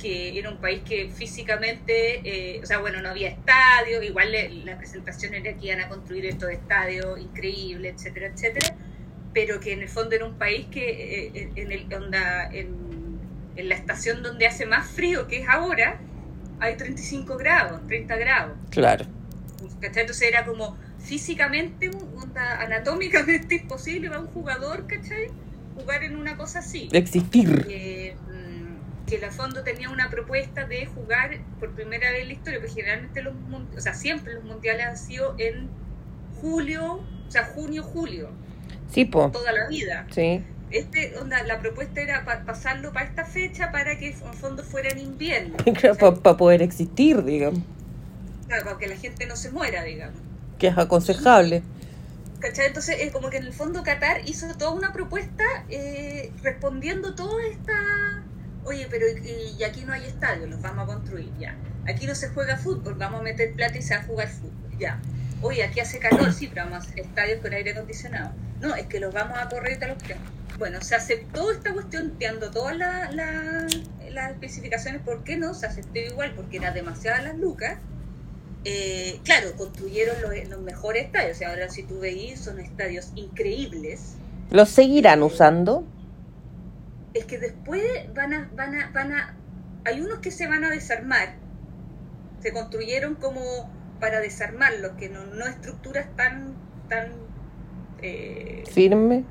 que 0.01 0.37
era 0.39 0.49
un 0.49 0.57
país 0.57 0.81
que 0.83 1.09
físicamente, 1.11 2.21
eh, 2.55 2.59
o 2.63 2.65
sea, 2.65 2.79
bueno, 2.79 3.01
no 3.01 3.09
había 3.09 3.29
estadio, 3.29 4.01
igual 4.01 4.31
le- 4.31 4.49
la 4.65 4.77
presentación 4.77 5.35
era 5.35 5.53
que 5.53 5.67
iban 5.67 5.81
a 5.81 5.87
construir 5.89 6.25
estos 6.25 6.49
estadios 6.49 7.19
increíbles, 7.19 7.93
etcétera, 7.97 8.27
etcétera, 8.33 8.75
pero 9.33 9.59
que 9.59 9.73
en 9.73 9.81
el 9.83 9.89
fondo 9.89 10.15
era 10.15 10.25
un 10.25 10.37
país 10.39 10.65
que 10.71 11.27
eh, 11.35 11.49
en, 11.55 11.71
el, 11.71 11.93
onda, 11.93 12.49
en, 12.51 12.75
en 13.55 13.69
la 13.69 13.75
estación 13.75 14.23
donde 14.23 14.47
hace 14.47 14.65
más 14.65 14.89
frío, 14.89 15.27
que 15.27 15.41
es 15.41 15.47
ahora, 15.47 15.99
hay 16.63 16.77
35 16.77 17.37
grados, 17.37 17.85
30 17.87 18.15
grados. 18.15 18.57
Claro. 18.69 19.05
¿cachai? 19.81 20.01
Entonces 20.01 20.27
era 20.29 20.45
como 20.45 20.77
físicamente, 20.99 21.91
onda, 22.15 22.61
anatómicamente 22.61 23.55
imposible 23.61 24.07
para 24.07 24.21
un 24.21 24.27
jugador, 24.27 24.87
¿cachai? 24.87 25.27
Jugar 25.75 26.03
en 26.03 26.15
una 26.15 26.37
cosa 26.37 26.59
así. 26.59 26.87
Existir. 26.93 27.65
Eh, 27.69 28.15
mm, 28.29 29.05
que 29.09 29.17
la 29.19 29.31
fondo 29.31 29.63
tenía 29.63 29.89
una 29.89 30.09
propuesta 30.09 30.65
de 30.65 30.85
jugar 30.85 31.39
por 31.59 31.71
primera 31.71 32.11
vez 32.11 32.21
en 32.21 32.27
la 32.27 32.33
historia, 32.33 32.59
porque 32.59 32.75
generalmente 32.75 33.21
los 33.21 33.33
o 33.75 33.81
sea, 33.81 33.93
siempre 33.93 34.33
los 34.35 34.45
mundiales 34.45 34.85
han 34.85 34.97
sido 34.97 35.35
en 35.37 35.67
julio, 36.39 37.03
o 37.27 37.31
sea, 37.31 37.43
junio, 37.45 37.83
julio, 37.83 38.29
Sí, 38.89 39.05
po. 39.05 39.31
toda 39.31 39.51
la 39.51 39.67
vida. 39.67 40.07
Sí. 40.11 40.43
Este, 40.73 41.15
onda, 41.19 41.43
la 41.43 41.59
propuesta 41.59 42.01
era 42.01 42.25
pa- 42.25 42.43
pasarlo 42.45 42.91
para 42.91 43.05
esta 43.05 43.25
fecha 43.25 43.71
para 43.71 43.97
que 43.97 44.07
en 44.09 44.33
fondo 44.33 44.63
fuera 44.63 44.89
en 44.89 44.99
invierno. 44.99 45.55
Para 46.23 46.35
poder 46.37 46.61
existir, 46.63 47.23
digamos. 47.23 47.61
Claro, 48.47 48.65
para 48.65 48.77
que 48.79 48.87
la 48.87 48.97
gente 48.97 49.25
no 49.27 49.35
se 49.35 49.51
muera, 49.51 49.83
digamos. 49.83 50.19
Que 50.59 50.67
es 50.67 50.77
aconsejable. 50.77 51.61
¿Cachai? 52.39 52.65
Entonces 52.67 52.97
es 52.99 53.11
como 53.11 53.29
que 53.29 53.37
en 53.37 53.43
el 53.45 53.53
fondo 53.53 53.83
Qatar 53.83 54.21
hizo 54.25 54.47
toda 54.57 54.71
una 54.71 54.91
propuesta 54.91 55.43
eh, 55.69 56.31
respondiendo 56.41 57.15
toda 57.15 57.41
esta... 57.45 58.23
Oye, 58.65 58.87
pero 58.89 59.05
y, 59.07 59.55
y 59.59 59.63
aquí 59.63 59.83
no 59.85 59.93
hay 59.93 60.05
estadios, 60.05 60.49
los 60.49 60.61
vamos 60.61 60.83
a 60.89 60.93
construir, 60.93 61.31
ya. 61.39 61.55
Aquí 61.87 62.05
no 62.07 62.15
se 62.15 62.29
juega 62.29 62.57
fútbol, 62.57 62.95
vamos 62.95 63.21
a 63.21 63.23
meter 63.23 63.53
plata 63.53 63.77
y 63.77 63.81
se 63.81 63.95
va 63.95 64.01
a 64.01 64.05
jugar 64.05 64.27
fútbol, 64.27 64.77
ya. 64.79 64.99
Oye, 65.41 65.63
aquí 65.63 65.79
hace 65.81 65.99
calor, 65.99 66.33
sí, 66.33 66.47
pero 66.53 66.65
vamos 66.65 66.85
a 66.85 66.89
hacer 66.89 66.99
estadios 67.01 67.41
con 67.41 67.53
aire 67.53 67.71
acondicionado. 67.71 68.31
No, 68.61 68.73
es 68.75 68.87
que 68.87 68.99
los 68.99 69.13
vamos 69.13 69.37
a 69.37 69.47
correr 69.49 69.73
y 69.77 69.79
tal 69.79 69.91
opción. 69.91 70.17
Bueno, 70.59 70.81
se 70.81 70.95
aceptó 70.95 71.51
esta 71.51 71.73
cuestión, 71.73 72.11
teando 72.19 72.51
todas 72.51 72.77
la- 72.77 73.11
la- 73.11 73.67
las 74.11 74.31
especificaciones, 74.31 75.01
¿por 75.01 75.23
qué 75.23 75.37
no? 75.37 75.53
Se 75.53 75.65
aceptó 75.65 75.99
igual, 75.99 76.33
porque 76.35 76.57
eran 76.57 76.73
demasiadas 76.73 77.23
las 77.23 77.37
lucas. 77.37 77.77
Eh, 78.65 79.19
claro, 79.25 79.53
construyeron 79.57 80.15
los, 80.21 80.49
los 80.49 80.61
mejores 80.61 81.05
estadios. 81.05 81.35
O 81.35 81.39
sea, 81.39 81.49
ahora 81.49 81.69
si 81.69 81.83
tú 81.83 81.99
veis, 81.99 82.39
son 82.39 82.59
estadios 82.59 83.11
increíbles. 83.15 84.15
¿Los 84.51 84.69
seguirán 84.69 85.23
usando? 85.23 85.83
Es 87.13 87.25
que 87.25 87.37
después 87.39 87.83
van 88.13 88.33
a, 88.33 88.49
van 88.55 88.75
a, 88.75 88.91
van 88.91 89.11
a, 89.13 89.35
hay 89.85 90.01
unos 90.01 90.19
que 90.19 90.31
se 90.31 90.47
van 90.47 90.63
a 90.63 90.69
desarmar. 90.69 91.35
Se 92.41 92.53
construyeron 92.53 93.15
como 93.15 93.41
para 93.99 94.19
desarmarlos, 94.19 94.91
que 94.97 95.09
no, 95.09 95.25
no 95.25 95.45
estructuras 95.45 96.07
tan, 96.15 96.53
tan 96.89 97.07
eh, 98.01 98.63
¿Firme? 98.71 99.23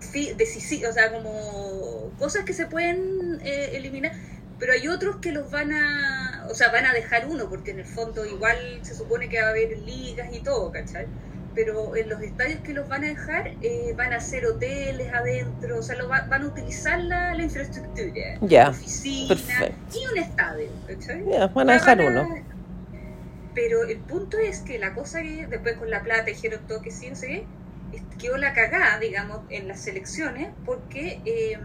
Fi- 0.00 0.34
decisi- 0.34 0.86
o 0.88 0.92
sea, 0.92 1.12
como 1.12 2.10
cosas 2.18 2.44
que 2.44 2.52
se 2.52 2.66
pueden 2.66 3.40
eh, 3.42 3.70
eliminar, 3.74 4.12
pero 4.58 4.72
hay 4.72 4.88
otros 4.88 5.16
que 5.16 5.32
los 5.32 5.50
van 5.50 5.72
a, 5.72 6.46
o 6.50 6.54
sea, 6.54 6.70
van 6.70 6.86
a 6.86 6.92
dejar 6.92 7.26
uno, 7.28 7.48
porque 7.48 7.72
en 7.72 7.80
el 7.80 7.84
fondo 7.86 8.24
igual 8.24 8.56
se 8.82 8.94
supone 8.94 9.28
que 9.28 9.40
va 9.40 9.48
a 9.48 9.50
haber 9.50 9.76
ligas 9.78 10.28
y 10.32 10.40
todo, 10.40 10.72
¿cachai? 10.72 11.06
Pero 11.54 11.96
en 11.96 12.08
los 12.10 12.20
estadios 12.20 12.60
que 12.60 12.74
los 12.74 12.86
van 12.88 13.04
a 13.04 13.08
dejar 13.08 13.48
eh, 13.62 13.94
van 13.96 14.12
a 14.12 14.20
ser 14.20 14.44
hoteles 14.46 15.12
adentro, 15.12 15.78
o 15.78 15.82
sea, 15.82 15.96
lo 15.96 16.08
va- 16.08 16.26
van 16.28 16.42
a 16.42 16.46
utilizar 16.46 17.00
la, 17.02 17.34
la 17.34 17.42
infraestructura, 17.42 18.38
Ya, 18.42 18.70
oficina 18.70 19.28
perfecto. 19.28 19.98
y 19.98 20.12
un 20.12 20.18
estadio, 20.18 20.68
¿cachai? 20.86 21.22
Van 21.54 21.70
a 21.70 21.72
dejar 21.74 22.00
uno. 22.00 22.28
Pero 23.54 23.84
el 23.84 23.98
punto 24.00 24.36
es 24.38 24.60
que 24.60 24.78
la 24.78 24.94
cosa 24.94 25.22
que 25.22 25.46
después 25.46 25.78
con 25.78 25.88
la 25.90 26.02
plata 26.02 26.24
dijeron 26.24 26.60
todo 26.68 26.82
que 26.82 26.90
sí, 26.90 27.08
no 27.08 27.16
sé 27.16 27.26
qué, 27.26 27.46
quedó 28.18 28.36
la 28.36 28.52
cagada, 28.52 28.98
digamos, 28.98 29.40
en 29.50 29.68
las 29.68 29.80
selecciones, 29.80 30.48
porque 30.64 31.20
eh, 31.24 31.58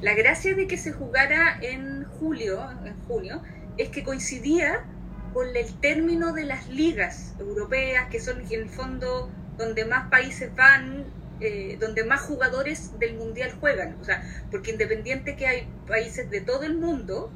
la 0.00 0.14
gracia 0.14 0.54
de 0.54 0.66
que 0.66 0.76
se 0.76 0.92
jugara 0.92 1.58
en 1.60 2.04
julio, 2.04 2.60
en 2.84 2.98
junio, 3.06 3.42
es 3.76 3.90
que 3.90 4.02
coincidía 4.02 4.84
con 5.32 5.54
el 5.54 5.72
término 5.80 6.32
de 6.32 6.44
las 6.44 6.68
ligas 6.68 7.34
europeas, 7.38 8.08
que 8.08 8.20
son 8.20 8.40
en 8.40 8.62
el 8.62 8.68
fondo 8.68 9.30
donde 9.56 9.84
más 9.84 10.08
países 10.08 10.54
van, 10.54 11.04
eh, 11.40 11.76
donde 11.80 12.04
más 12.04 12.22
jugadores 12.22 12.98
del 12.98 13.16
mundial 13.16 13.52
juegan. 13.60 13.96
O 14.00 14.04
sea, 14.04 14.22
porque 14.50 14.70
independiente 14.70 15.36
que 15.36 15.46
hay 15.46 15.68
países 15.86 16.30
de 16.30 16.40
todo 16.40 16.62
el 16.62 16.76
mundo, 16.76 17.30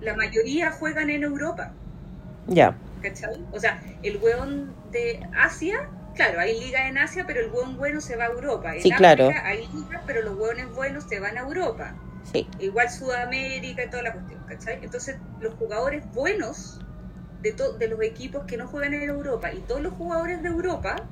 la 0.00 0.16
mayoría 0.16 0.70
juegan 0.70 1.10
en 1.10 1.22
Europa. 1.22 1.72
Ya. 2.46 2.74
¿cachai? 3.04 3.44
O 3.52 3.60
sea, 3.60 3.82
el 4.02 4.16
hueón 4.16 4.74
de 4.90 5.20
Asia, 5.36 5.88
claro, 6.14 6.40
hay 6.40 6.58
ligas 6.60 6.82
en 6.88 6.98
Asia, 6.98 7.24
pero 7.26 7.40
el 7.40 7.50
hueón 7.52 7.76
bueno 7.76 8.00
se 8.00 8.16
va 8.16 8.24
a 8.24 8.28
Europa. 8.28 8.74
En 8.76 8.84
Sí, 8.84 8.92
África 8.92 9.34
claro. 9.34 9.40
hay 9.44 9.68
ligas, 9.72 10.02
pero 10.06 10.22
los 10.22 10.36
hueones 10.36 10.72
buenos 10.72 11.04
se 11.04 11.20
van 11.20 11.36
a 11.38 11.42
Europa. 11.42 11.98
Sí. 12.22 12.50
Igual 12.58 12.90
Sudamérica 12.90 13.84
y 13.84 13.90
toda 13.90 14.02
la 14.04 14.12
cuestión, 14.12 14.42
¿cachai? 14.44 14.78
Entonces, 14.82 15.20
los 15.38 15.54
jugadores 15.54 16.10
buenos 16.12 16.84
de, 17.38 17.52
to- 17.52 17.78
de 17.78 17.88
los 17.88 18.02
equipos 18.02 18.44
que 18.46 18.56
no 18.58 18.68
juegan 18.68 18.94
en 18.94 19.02
Europa 19.10 19.52
y 19.52 19.62
todos 19.62 19.82
los 19.82 19.94
jugadores 19.94 20.42
de 20.42 20.48
Europa 20.48 21.08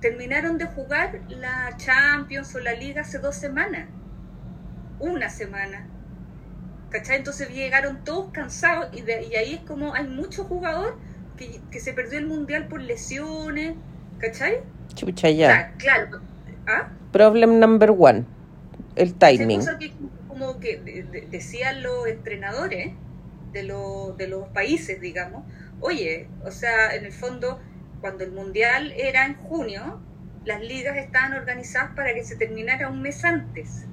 terminaron 0.00 0.58
de 0.58 0.66
jugar 0.66 1.22
la 1.28 1.74
Champions 1.78 2.54
o 2.54 2.60
la 2.60 2.74
Liga 2.74 3.00
hace 3.00 3.18
dos 3.18 3.36
semanas. 3.36 3.88
Una 4.98 5.28
semana. 5.28 5.90
¿Cachai? 6.90 7.16
Entonces 7.16 7.48
llegaron 7.50 8.04
todos 8.04 8.30
cansados 8.32 8.88
y, 8.92 9.02
de, 9.02 9.24
y 9.24 9.34
ahí 9.36 9.54
es 9.54 9.62
como 9.62 9.94
hay 9.94 10.06
mucho 10.06 10.44
jugador 10.44 10.98
que, 11.50 11.60
que 11.70 11.80
se 11.80 11.92
perdió 11.92 12.18
el 12.18 12.26
mundial 12.26 12.66
por 12.68 12.80
lesiones. 12.80 13.74
¿Cachai? 14.18 14.60
Chucha, 14.94 15.28
O 15.28 15.30
ya. 15.30 15.46
sea, 15.48 15.72
claro. 15.78 16.20
¿Ah? 16.66 16.88
Problem 17.10 17.58
number 17.58 17.90
one. 17.96 18.24
El 18.94 19.08
Sí, 19.08 19.14
timing. 19.18 19.58
cosa 19.60 19.78
que 19.78 19.92
como 20.28 20.60
que 20.60 20.76
de- 20.78 21.02
de- 21.04 21.26
decían 21.30 21.82
los 21.82 22.06
entrenadores 22.06 22.92
de, 23.52 23.62
lo- 23.64 24.14
de 24.16 24.28
los 24.28 24.48
países, 24.48 25.00
digamos, 25.00 25.44
oye, 25.80 26.28
o 26.44 26.50
sea, 26.50 26.94
en 26.94 27.04
el 27.04 27.12
fondo, 27.12 27.58
cuando 28.00 28.24
el 28.24 28.32
mundial 28.32 28.92
era 28.96 29.26
en 29.26 29.34
junio, 29.34 30.00
las 30.44 30.60
ligas 30.62 30.96
estaban 30.96 31.34
organizadas 31.34 31.90
para 31.94 32.14
que 32.14 32.24
se 32.24 32.36
terminara 32.36 32.88
un 32.88 33.02
mes 33.02 33.24
antes. 33.24 33.84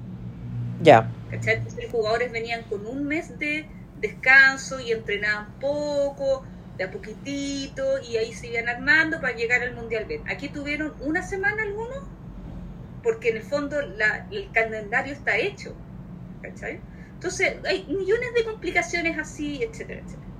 Ya. 0.82 1.10
¿cachai? 1.30 1.56
Entonces, 1.56 1.84
los 1.84 1.92
jugadores 1.92 2.32
venían 2.32 2.62
con 2.64 2.86
un 2.86 3.04
mes 3.04 3.38
de 3.38 3.66
descanso 4.00 4.80
y 4.80 4.92
entrenaban 4.92 5.48
poco, 5.60 6.44
de 6.80 6.86
a 6.86 6.90
poquitito, 6.90 8.00
y 8.02 8.16
ahí 8.16 8.32
se 8.32 8.48
iban 8.48 8.68
armando 8.68 9.20
para 9.20 9.36
llegar 9.36 9.62
al 9.62 9.74
mundial 9.74 10.06
bien. 10.06 10.22
Aquí 10.28 10.48
tuvieron 10.50 10.96
una 11.00 11.22
semana 11.22 11.62
algunos, 11.62 11.98
porque 13.02 13.30
en 13.30 13.36
el 13.38 13.42
fondo 13.42 13.80
la- 13.82 14.26
el 14.30 14.50
calendario 14.52 15.12
está 15.14 15.36
hecho. 15.38 15.76
Entonces 17.14 17.58
hay 17.64 17.86
millones 17.86 18.28
de 18.36 18.44
complicaciones 18.44 19.18
así, 19.18 19.62
etcétera, 19.62 20.00
etcétera. 20.00 20.32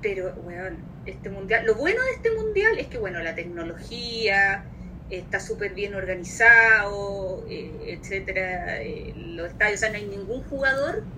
Pero, 0.00 0.34
bueno, 0.36 0.78
este 1.04 1.30
mundial, 1.30 1.66
lo 1.66 1.74
bueno 1.76 2.00
de 2.04 2.12
este 2.16 2.30
mundial 2.32 2.78
es 2.78 2.88
que, 2.88 2.98
bueno, 2.98 3.20
la 3.22 3.34
tecnología 3.34 4.70
está 5.08 5.40
súper 5.40 5.74
bien 5.74 5.94
organizado, 5.94 7.44
eh, 7.48 7.94
etcétera, 8.00 8.82
eh, 8.82 9.12
los 9.16 9.48
estadios, 9.48 9.76
o 9.78 9.80
sea, 9.80 9.90
no 9.90 9.96
hay 9.96 10.08
ningún 10.08 10.44
jugador 10.44 11.08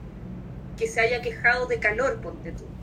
que 0.76 0.88
se 0.88 1.00
haya 1.02 1.23
quejado 1.23 1.66
de 1.68 1.80
calor, 1.80 2.21
ponte 2.23 2.52
tú. 2.52 2.77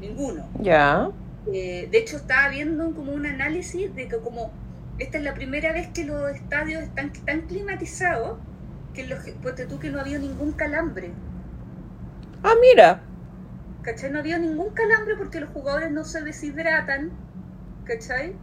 Ninguno. 0.00 0.48
Ya. 0.62 1.10
Eh, 1.52 1.88
de 1.90 1.98
hecho, 1.98 2.16
estaba 2.16 2.48
viendo 2.48 2.94
como 2.94 3.12
un 3.12 3.26
análisis 3.26 3.94
de 3.94 4.08
que 4.08 4.18
como 4.18 4.52
esta 4.98 5.18
es 5.18 5.24
la 5.24 5.34
primera 5.34 5.72
vez 5.72 5.88
que 5.88 6.04
los 6.04 6.30
estadios 6.30 6.82
están 6.82 7.12
tan 7.24 7.42
climatizados 7.42 8.38
que 8.94 9.04
los, 9.04 9.20
ponte 9.42 9.66
tú 9.66 9.78
que 9.78 9.90
no 9.90 10.00
había 10.00 10.18
ningún 10.18 10.52
calambre. 10.52 11.12
Ah, 12.42 12.54
mira. 12.60 13.00
¿Cachai? 13.82 14.10
No 14.10 14.18
había 14.18 14.38
ningún 14.38 14.70
calambre 14.70 15.14
porque 15.16 15.40
los 15.40 15.50
jugadores 15.50 15.90
no 15.90 16.04
se 16.04 16.22
deshidratan. 16.22 17.10
¿Cachai? 17.84 18.34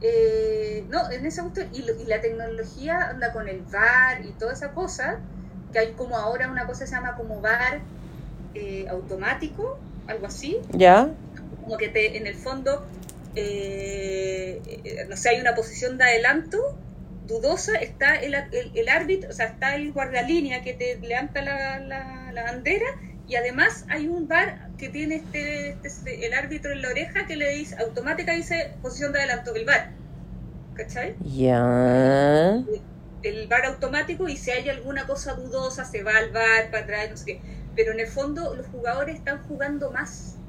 Eh, 0.00 0.84
no, 0.90 1.10
en 1.10 1.26
y, 1.72 1.82
lo- 1.82 1.94
y 2.02 2.04
la 2.06 2.20
tecnología 2.20 3.08
anda 3.10 3.32
con 3.32 3.48
el 3.48 3.62
VAR 3.62 4.24
y 4.24 4.32
toda 4.32 4.52
esa 4.52 4.72
cosa, 4.72 5.16
que 5.72 5.78
hay 5.78 5.92
como 5.92 6.16
ahora 6.16 6.50
una 6.50 6.66
cosa 6.66 6.84
que 6.84 6.88
se 6.90 6.96
llama 6.96 7.14
como 7.16 7.40
VAR 7.40 7.80
eh, 8.54 8.86
automático, 8.88 9.62
algo 10.06 10.26
así, 10.26 10.58
Ya. 10.72 11.08
como 11.60 11.76
que 11.78 11.88
te, 11.88 12.16
en 12.18 12.26
el 12.26 12.34
fondo, 12.36 12.86
eh, 13.34 14.60
eh, 14.66 15.06
no 15.08 15.16
sé, 15.16 15.30
hay 15.30 15.40
una 15.40 15.54
posición 15.54 15.98
de 15.98 16.04
adelanto 16.04 16.58
dudosa, 17.26 17.76
está 17.76 18.16
el, 18.16 18.34
el, 18.34 18.72
el 18.74 18.88
árbitro, 18.88 19.30
o 19.30 19.32
sea, 19.32 19.46
está 19.46 19.74
el 19.76 19.92
guardalínea 19.92 20.62
que 20.62 20.74
te 20.74 20.98
levanta 21.00 21.42
la, 21.42 21.78
la, 21.80 22.32
la 22.32 22.42
bandera 22.44 22.86
y 23.26 23.36
además 23.36 23.84
hay 23.88 24.08
un 24.08 24.26
bar 24.28 24.72
que 24.76 24.88
tiene 24.88 25.16
este, 25.16 25.78
este- 25.86 26.26
el 26.26 26.34
árbitro 26.34 26.72
en 26.72 26.82
la 26.82 26.88
oreja 26.90 27.26
que 27.26 27.36
le 27.36 27.50
dice, 27.54 27.76
automática 27.78 28.32
dice 28.34 28.78
posición 28.82 29.12
de 29.12 29.20
adelanto, 29.20 29.54
el 29.54 29.64
bar, 29.64 29.98
¿cachai? 30.74 31.16
Ya. 31.20 32.64
el 33.22 33.46
bar 33.48 33.64
automático 33.66 34.28
y 34.28 34.36
si 34.36 34.50
hay 34.50 34.68
alguna 34.68 35.06
cosa 35.06 35.34
dudosa 35.34 35.84
se 35.84 36.02
va 36.02 36.16
al 36.16 36.32
bar 36.32 36.70
para 36.70 36.82
atrás, 36.84 37.10
no 37.10 37.16
sé 37.16 37.24
qué. 37.26 37.40
Pero 37.74 37.92
en 37.92 38.00
el 38.00 38.06
fondo 38.08 38.54
los 38.56 38.66
jugadores 38.68 39.16
están 39.16 39.42
jugando 39.42 39.90
más. 39.92 40.40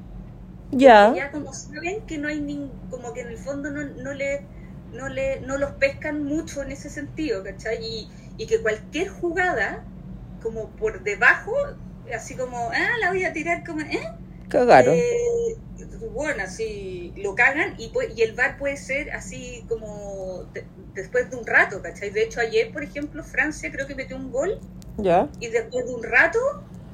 Ya. 0.72 1.14
Ya 1.14 1.30
como 1.30 1.52
saben 1.52 2.06
que 2.06 2.18
no 2.18 2.28
hay 2.28 2.40
ni, 2.40 2.72
como 2.88 3.12
que 3.12 3.20
en 3.20 3.28
el 3.28 3.38
fondo 3.38 3.70
no, 3.70 3.82
no 3.84 4.12
le 4.14 4.46
no 4.90 5.08
le 5.08 5.40
no 5.40 5.58
los 5.58 5.72
pescan 5.72 6.22
mucho 6.24 6.62
en 6.62 6.70
ese 6.72 6.88
sentido, 6.90 7.42
¿cachai? 7.42 7.78
Y, 7.82 8.10
y 8.36 8.46
que 8.46 8.62
cualquier 8.62 9.08
jugada 9.08 9.86
como 10.40 10.76
por 10.76 11.02
debajo, 11.02 11.52
así 12.14 12.36
como, 12.36 12.70
ah, 12.70 12.88
la 13.00 13.10
voy 13.10 13.24
a 13.24 13.32
tirar 13.32 13.64
como, 13.64 13.80
¿eh? 13.80 13.98
Cagaron. 14.48 14.96
Eh, 14.96 15.58
bueno, 16.12 16.42
así 16.44 17.14
lo 17.16 17.34
cagan 17.34 17.74
y, 17.78 17.92
y 18.16 18.22
el 18.22 18.34
VAR 18.34 18.56
puede 18.58 18.76
ser 18.76 19.10
así 19.12 19.64
como 19.68 20.44
de- 20.52 20.68
después 20.94 21.30
de 21.30 21.36
un 21.36 21.46
rato, 21.46 21.82
¿cachai? 21.82 22.10
De 22.10 22.22
hecho, 22.24 22.40
ayer, 22.40 22.72
por 22.72 22.84
ejemplo, 22.84 23.24
Francia 23.24 23.70
creo 23.72 23.86
que 23.86 23.94
metió 23.96 24.16
un 24.16 24.30
gol 24.30 24.52
Ya. 24.98 25.28
y 25.40 25.48
después 25.48 25.86
de 25.86 25.94
un 25.94 26.02
rato 26.04 26.38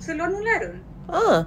se 0.00 0.14
lo 0.14 0.25
anularon, 0.25 0.83
Ah. 1.09 1.47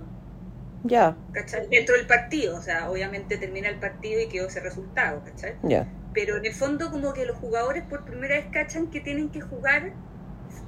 Ya. 0.85 1.15
¿cachai? 1.31 1.67
Dentro 1.69 1.95
del 1.95 2.07
partido, 2.07 2.57
o 2.57 2.61
sea, 2.61 2.89
obviamente 2.89 3.37
termina 3.37 3.69
el 3.69 3.79
partido 3.79 4.21
y 4.21 4.27
quedó 4.27 4.47
ese 4.47 4.59
resultado, 4.59 5.21
¿cachai? 5.23 5.55
Ya. 5.63 5.87
Pero 6.13 6.37
en 6.37 6.45
el 6.45 6.53
fondo 6.53 6.91
como 6.91 7.13
que 7.13 7.25
los 7.25 7.37
jugadores 7.37 7.83
por 7.83 8.03
primera 8.05 8.35
vez 8.35 8.45
cachan 8.51 8.87
que 8.87 8.99
tienen 8.99 9.29
que 9.29 9.39
jugar 9.41 9.93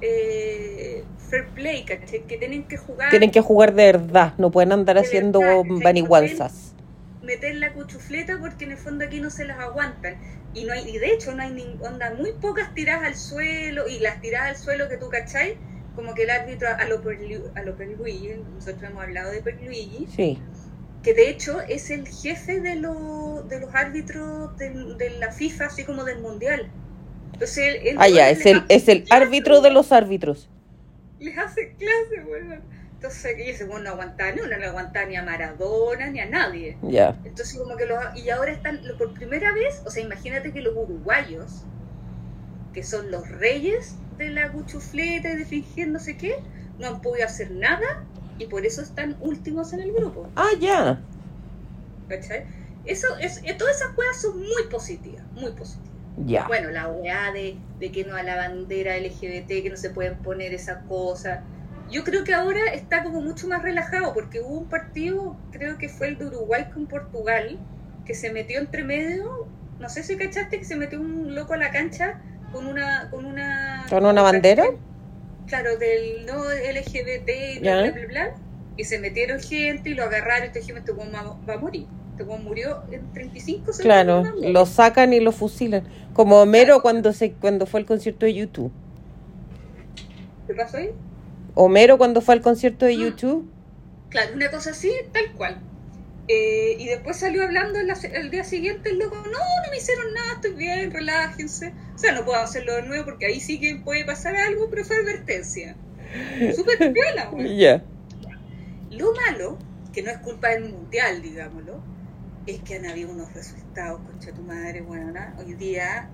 eh, 0.00 1.04
fair 1.18 1.46
play, 1.54 1.84
¿cachai? 1.84 2.22
Que 2.26 2.36
tienen 2.38 2.64
que 2.64 2.76
jugar... 2.76 3.10
Tienen 3.10 3.30
que 3.30 3.40
jugar 3.40 3.74
de 3.74 3.92
verdad. 3.92 4.34
No 4.38 4.50
pueden 4.50 4.72
andar 4.72 4.98
haciendo 4.98 5.40
vanigualzas. 5.82 6.74
meter 7.22 7.56
la 7.56 7.72
cuchufleta 7.72 8.38
porque 8.40 8.64
en 8.64 8.72
el 8.72 8.78
fondo 8.78 9.04
aquí 9.04 9.20
no 9.20 9.30
se 9.30 9.44
las 9.44 9.58
aguantan. 9.58 10.16
Y 10.54 10.64
no 10.64 10.72
hay, 10.72 10.88
y 10.88 10.98
de 10.98 11.12
hecho 11.12 11.34
no 11.34 11.42
hay 11.42 11.50
ni, 11.52 11.64
onda, 11.82 12.14
muy 12.14 12.32
pocas 12.40 12.72
tiradas 12.72 13.08
al 13.08 13.14
suelo, 13.16 13.86
y 13.88 13.98
las 13.98 14.20
tiradas 14.22 14.48
al 14.50 14.56
suelo 14.56 14.88
que 14.88 14.96
tú 14.96 15.10
cachai, 15.10 15.58
como 15.96 16.14
que 16.14 16.22
el 16.24 16.30
árbitro 16.30 16.68
a 16.68 16.84
lo, 16.84 17.02
Perlu- 17.02 17.50
a 17.56 17.62
lo 17.62 17.74
Perluigi, 17.76 18.34
nosotros 18.54 18.82
hemos 18.90 19.02
hablado 19.02 19.32
de 19.32 19.42
Perluigi, 19.42 20.06
Sí. 20.14 20.38
que 21.02 21.14
de 21.14 21.30
hecho 21.30 21.60
es 21.62 21.90
el 21.90 22.06
jefe 22.06 22.60
de, 22.60 22.76
lo- 22.76 23.42
de 23.48 23.60
los 23.60 23.74
árbitros 23.74 24.56
de, 24.58 24.70
de 24.98 25.10
la 25.18 25.32
FIFA, 25.32 25.66
así 25.66 25.84
como 25.84 26.04
del 26.04 26.20
Mundial. 26.20 26.70
Entonces 27.32 27.80
él, 27.82 27.96
Ah, 27.98 28.08
ya. 28.08 28.26
le 28.26 28.30
Es 28.32 28.46
el, 28.46 28.64
es 28.68 28.88
el 28.88 29.04
clase, 29.04 29.22
árbitro 29.24 29.60
de 29.62 29.70
los 29.70 29.90
árbitros. 29.90 30.48
Les 31.18 31.36
hace 31.36 31.74
clase, 31.78 32.22
weón. 32.28 32.60
Entonces, 32.94 33.36
y 33.38 33.50
ese 33.50 33.64
weón 33.64 33.84
no 33.84 33.90
aguantaba 33.90 34.32
ni 34.32 34.40
una, 34.40 34.56
no 34.58 34.66
aguantaba 34.66 35.06
ni 35.06 35.16
a 35.16 35.22
Maradona 35.22 36.08
ni 36.10 36.20
a 36.20 36.26
nadie. 36.26 36.76
Ya. 36.82 37.14
Entonces 37.24 37.58
como 37.58 37.76
que 37.76 37.86
los, 37.86 37.98
y 38.16 38.28
ahora 38.30 38.52
están 38.52 38.80
por 38.98 39.12
primera 39.14 39.52
vez, 39.52 39.82
o 39.86 39.90
sea, 39.90 40.02
imagínate 40.02 40.52
que 40.52 40.60
los 40.62 40.74
uruguayos, 40.76 41.64
que 42.72 42.82
son 42.82 43.10
los 43.10 43.28
reyes 43.28 43.96
de 44.16 44.30
la 44.30 44.52
cuchufleta 44.52 45.30
y 45.30 45.36
de 45.36 45.44
fingir 45.44 45.88
no 45.88 45.98
sé 45.98 46.16
qué, 46.16 46.34
no 46.78 46.88
han 46.88 47.00
podido 47.00 47.26
hacer 47.26 47.50
nada 47.50 47.86
y 48.38 48.46
por 48.46 48.66
eso 48.66 48.82
están 48.82 49.16
últimos 49.20 49.72
en 49.72 49.80
el 49.80 49.92
grupo. 49.92 50.30
Ah, 50.36 50.50
ya. 50.60 51.00
¿Cachai? 52.08 52.44
Eso 52.84 53.06
es, 53.20 53.42
eh, 53.44 53.54
todas 53.58 53.76
esas 53.76 53.94
cosas 53.94 54.20
son 54.20 54.38
muy 54.38 54.68
positivas, 54.70 55.24
muy 55.32 55.52
positivas. 55.52 55.96
Ya. 56.16 56.46
Bueno, 56.46 56.70
la 56.70 56.88
OEA 56.88 57.32
de, 57.32 57.58
de 57.78 57.92
que 57.92 58.04
no 58.04 58.16
a 58.16 58.22
la 58.22 58.36
bandera 58.36 58.96
LGBT, 58.96 59.48
que 59.48 59.70
no 59.70 59.76
se 59.76 59.90
pueden 59.90 60.16
poner 60.22 60.54
esas 60.54 60.84
cosas. 60.84 61.40
Yo 61.90 62.04
creo 62.04 62.24
que 62.24 62.34
ahora 62.34 62.60
está 62.72 63.02
como 63.02 63.20
mucho 63.20 63.48
más 63.48 63.62
relajado 63.62 64.12
porque 64.14 64.40
hubo 64.40 64.58
un 64.58 64.68
partido, 64.68 65.36
creo 65.52 65.78
que 65.78 65.88
fue 65.88 66.08
el 66.08 66.18
de 66.18 66.26
Uruguay 66.26 66.66
con 66.72 66.86
Portugal, 66.86 67.58
que 68.04 68.14
se 68.14 68.32
metió 68.32 68.60
entre 68.60 68.84
medio, 68.84 69.48
no 69.78 69.88
sé 69.88 70.02
si 70.02 70.16
cachaste 70.16 70.58
que 70.58 70.64
se 70.64 70.76
metió 70.76 71.00
un 71.00 71.34
loco 71.34 71.54
a 71.54 71.58
la 71.58 71.70
cancha 71.70 72.20
con 72.56 72.66
una... 72.66 73.08
¿Con 73.10 73.24
una, 73.26 73.86
¿Con 73.88 74.04
una 74.06 74.22
bandera? 74.22 74.64
Claro, 75.46 75.76
del 75.76 76.26
no 76.26 76.44
LGBT 76.44 77.28
y 77.28 77.60
Ya. 77.60 77.76
bla, 77.76 77.82
bla, 77.82 77.92
bla, 77.92 78.06
bla. 78.08 78.34
Y 78.76 78.84
se 78.84 78.98
metieron 78.98 79.40
gente 79.40 79.90
y 79.90 79.94
lo 79.94 80.04
agarraron 80.04 80.48
y 80.48 80.52
te 80.52 80.58
dijeron, 80.60 80.78
este 80.78 80.92
va, 80.92 81.38
va 81.48 81.54
a 81.54 81.58
morir. 81.58 81.86
Este 82.18 82.24
murió 82.24 82.82
en 82.90 83.12
35 83.12 83.72
segundos. 83.72 83.78
Claro. 83.80 84.22
Lo 84.40 84.64
sacan 84.66 85.12
y 85.12 85.20
lo 85.20 85.32
fusilan. 85.32 85.84
Como 86.14 86.40
Homero 86.40 86.80
cuando 86.80 87.12
se 87.12 87.32
cuando 87.32 87.66
fue 87.66 87.80
al 87.80 87.86
concierto 87.86 88.24
de 88.26 88.32
YouTube. 88.34 88.72
¿Qué 90.46 90.54
pasó 90.54 90.78
ahí? 90.78 90.90
Homero 91.54 91.98
cuando 91.98 92.20
fue 92.20 92.34
al 92.34 92.40
concierto 92.40 92.86
de 92.86 92.92
Ah. 92.94 92.96
YouTube. 92.96 93.48
Claro, 94.10 94.34
una 94.34 94.50
cosa 94.50 94.70
así, 94.70 94.90
tal 95.12 95.32
cual. 95.32 95.58
Eh, 96.28 96.76
y 96.78 96.86
después 96.86 97.18
salió 97.18 97.42
hablando 97.44 97.78
el, 97.78 97.90
el 98.14 98.30
día 98.30 98.44
siguiente 98.44 98.90
el 98.90 98.98
loco, 98.98 99.14
no, 99.16 99.30
no 99.30 99.70
me 99.70 99.76
hicieron 99.76 100.12
nada, 100.14 100.32
estoy 100.34 100.54
bien, 100.54 100.90
relájense. 100.90 101.72
O 101.96 101.98
sea, 101.98 102.12
no 102.12 102.24
puedo 102.24 102.38
hacerlo 102.38 102.74
de 102.76 102.82
nuevo 102.82 103.06
porque 103.06 103.26
ahí 103.26 103.40
sí 103.40 103.58
que 103.58 103.76
puede 103.76 104.04
pasar 104.04 104.36
algo, 104.36 104.68
pero 104.70 104.84
fue 104.84 104.96
advertencia. 104.96 105.74
Súper 106.54 106.92
piola, 106.92 107.26
güey. 107.32 107.56
Ya. 107.56 107.82
Lo 108.90 109.12
malo, 109.14 109.58
que 109.92 110.02
no 110.02 110.10
es 110.10 110.18
culpa 110.18 110.50
del 110.50 110.70
mundial, 110.72 111.22
digámoslo, 111.22 111.80
es 112.46 112.60
que 112.60 112.76
han 112.76 112.86
habido 112.86 113.10
unos 113.10 113.32
resultados, 113.32 114.00
concha 114.02 114.30
tu 114.32 114.42
madre, 114.42 114.82
weona. 114.82 115.34
Hoy 115.38 115.54
día 115.54 116.08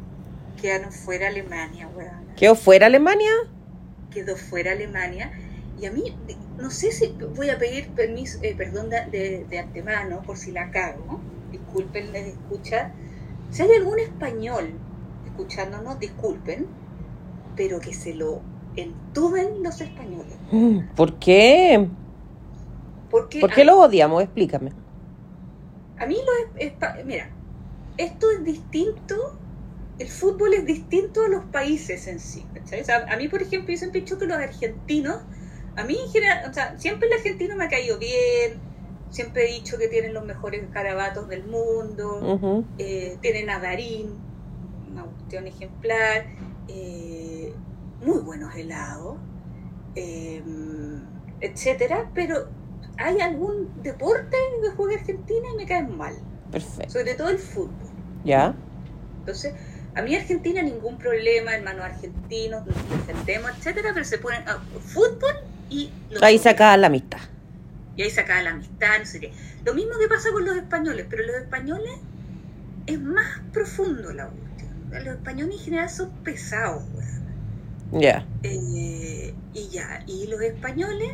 quedaron 0.60 0.92
fuera 0.92 1.26
Alemania, 1.28 1.88
weona. 1.88 2.22
¿Quedó 2.36 2.54
fuera 2.54 2.86
Alemania? 2.86 3.30
quedó 4.10 4.36
fuera 4.36 4.72
Alemania. 4.72 5.32
Y 5.80 5.86
a 5.86 5.90
mí, 5.90 6.14
no 6.58 6.70
sé 6.70 6.92
si 6.92 7.08
voy 7.34 7.48
a 7.50 7.58
pedir 7.58 7.88
permiso, 7.88 8.38
eh, 8.42 8.54
perdón 8.56 8.88
de, 8.90 9.06
de- 9.10 9.46
de 9.48 9.58
antemano 9.58 10.22
por 10.22 10.36
si 10.36 10.52
la 10.52 10.70
cago. 10.70 11.20
Disculpen, 11.50 12.12
les 12.12 12.28
escucha. 12.28 12.92
Si 13.50 13.62
hay 13.62 13.72
algún 13.72 13.98
español 13.98 14.74
escuchándonos, 15.32 15.98
disculpen, 15.98 16.66
pero 17.56 17.80
que 17.80 17.92
se 17.92 18.14
lo 18.14 18.40
entuben 18.76 19.62
los 19.62 19.80
españoles. 19.80 20.34
¿Por 20.96 21.18
qué? 21.18 21.88
Porque 23.10 23.40
¿Por 23.40 23.52
qué 23.52 23.62
a, 23.62 23.64
los 23.64 23.76
odiamos? 23.76 24.22
Explícame. 24.22 24.72
a 25.98 26.06
mí 26.06 26.16
los 26.16 27.04
mira, 27.04 27.30
esto 27.98 28.30
es 28.30 28.44
distinto. 28.44 29.38
El 29.98 30.08
fútbol 30.08 30.54
es 30.54 30.64
distinto 30.64 31.22
a 31.22 31.28
los 31.28 31.44
países 31.44 32.06
en 32.06 32.18
sí. 32.18 32.44
¿cachai? 32.54 32.80
O 32.80 32.84
sea, 32.84 33.06
a 33.10 33.16
mí, 33.16 33.28
por 33.28 33.42
ejemplo, 33.42 33.72
yo 33.72 33.78
siempre 33.78 34.00
he 34.00 34.02
dicho 34.02 34.18
que 34.18 34.26
los 34.26 34.38
argentinos 34.38 35.18
A 35.76 35.84
mí, 35.84 35.96
en 36.02 36.10
general, 36.10 36.50
o 36.50 36.54
sea, 36.54 36.78
siempre 36.78 37.08
el 37.08 37.14
argentino 37.14 37.56
me 37.56 37.64
ha 37.64 37.68
caído 37.68 37.98
bien, 37.98 38.58
siempre 39.10 39.44
he 39.44 39.52
dicho 39.52 39.78
que 39.78 39.88
tienen 39.88 40.14
los 40.14 40.24
mejores 40.24 40.64
carabatos 40.72 41.28
del 41.28 41.44
mundo, 41.44 42.64
eh, 42.78 43.18
tienen 43.20 43.50
a 43.50 43.60
Darín, 43.60 44.18
cuestión 45.32 45.46
ejemplar, 45.46 46.26
eh, 46.68 47.54
muy 48.04 48.18
buenos 48.18 48.54
helados, 48.54 49.16
eh, 49.94 50.42
etcétera, 51.40 52.10
pero 52.14 52.48
hay 52.98 53.18
algún 53.20 53.82
deporte 53.82 54.36
que 54.62 54.70
juega 54.76 55.00
Argentina 55.00 55.48
y 55.54 55.56
me 55.56 55.66
caen 55.66 55.96
mal, 55.96 56.14
Perfecto. 56.50 56.92
sobre 56.92 57.14
todo 57.14 57.30
el 57.30 57.38
fútbol. 57.38 57.90
¿Ya? 58.24 58.54
Entonces, 59.20 59.54
a 59.94 60.02
mí 60.02 60.14
Argentina 60.14 60.62
ningún 60.62 60.98
problema, 60.98 61.54
hermanos 61.54 61.84
argentinos, 61.84 62.66
nos 62.66 62.76
defendemos, 63.06 63.52
etcétera, 63.56 63.90
pero 63.94 64.04
se 64.04 64.18
ponen 64.18 64.46
a 64.46 64.58
fútbol 64.80 65.34
y 65.70 65.90
los 66.10 66.22
Ahí 66.22 66.34
odian. 66.36 66.44
sacaba 66.52 66.76
la 66.76 66.88
amistad. 66.88 67.20
Y 67.96 68.02
ahí 68.02 68.10
sacaba 68.10 68.42
la 68.42 68.50
amistad, 68.50 68.98
no 68.98 69.06
sé 69.06 69.20
qué. 69.20 69.32
Lo 69.64 69.72
mismo 69.74 69.92
que 69.98 70.08
pasa 70.08 70.30
con 70.32 70.44
los 70.44 70.56
españoles, 70.56 71.06
pero 71.08 71.24
los 71.24 71.36
españoles 71.36 71.92
es 72.86 73.00
más 73.00 73.40
profundo 73.52 74.12
la 74.12 74.26
cuestión. 74.26 74.51
Los 74.92 75.16
españoles 75.16 75.56
en 75.58 75.64
general 75.64 75.90
son 75.90 76.10
pesados. 76.22 76.82
Ya. 77.92 78.24
Eh, 78.42 79.34
y 79.54 79.68
ya, 79.68 80.02
y 80.06 80.26
los 80.26 80.40
españoles 80.40 81.12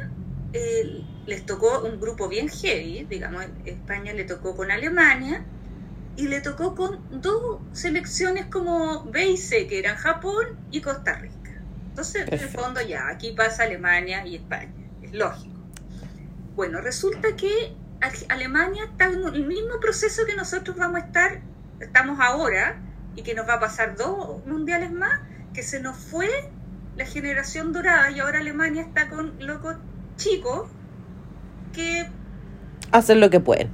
eh, 0.52 1.02
les 1.26 1.44
tocó 1.44 1.82
un 1.82 2.00
grupo 2.00 2.28
bien 2.28 2.48
heavy, 2.48 3.04
digamos, 3.04 3.44
España 3.66 4.12
le 4.14 4.24
tocó 4.24 4.56
con 4.56 4.70
Alemania 4.70 5.44
y 6.16 6.28
le 6.28 6.40
tocó 6.40 6.74
con 6.74 6.98
dos 7.20 7.58
selecciones 7.72 8.46
como 8.46 9.04
B 9.04 9.30
y 9.30 9.36
C, 9.36 9.66
que 9.66 9.78
eran 9.78 9.96
Japón 9.96 10.46
y 10.70 10.80
Costa 10.80 11.14
Rica. 11.18 11.34
Entonces, 11.90 12.26
en 12.28 12.40
el 12.40 12.48
fondo 12.48 12.80
ya, 12.80 13.08
aquí 13.08 13.32
pasa 13.32 13.64
Alemania 13.64 14.26
y 14.26 14.36
España, 14.36 14.72
es 15.02 15.12
lógico. 15.12 15.60
Bueno, 16.56 16.80
resulta 16.80 17.36
que 17.36 17.74
Al- 18.00 18.12
Alemania 18.28 18.84
está 18.84 19.06
en 19.06 19.24
el 19.34 19.46
mismo 19.46 19.80
proceso 19.80 20.24
que 20.26 20.36
nosotros 20.36 20.76
vamos 20.76 21.02
a 21.02 21.06
estar, 21.06 21.40
estamos 21.80 22.18
ahora, 22.20 22.80
y 23.18 23.22
que 23.22 23.34
nos 23.34 23.48
va 23.48 23.54
a 23.54 23.60
pasar 23.60 23.96
dos 23.96 24.46
mundiales 24.46 24.92
más, 24.92 25.20
que 25.52 25.64
se 25.64 25.80
nos 25.80 25.96
fue 25.96 26.28
la 26.94 27.04
generación 27.04 27.72
dorada 27.72 28.12
y 28.12 28.20
ahora 28.20 28.38
Alemania 28.38 28.82
está 28.82 29.08
con 29.08 29.34
locos 29.44 29.74
chicos 30.16 30.68
que, 31.72 32.08
Hacen 32.92 33.18
lo 33.20 33.28
que 33.28 33.40
pueden. 33.40 33.70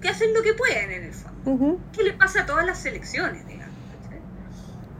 que 0.00 0.08
hacen 0.08 0.32
lo 0.32 0.42
que 0.42 0.54
pueden 0.54 0.92
en 0.92 1.02
el 1.02 1.12
fondo. 1.12 1.80
¿Qué 1.92 2.04
le 2.04 2.12
pasa 2.12 2.42
a 2.42 2.46
todas 2.46 2.64
las 2.64 2.78
selecciones, 2.78 3.44
digamos? 3.48 3.74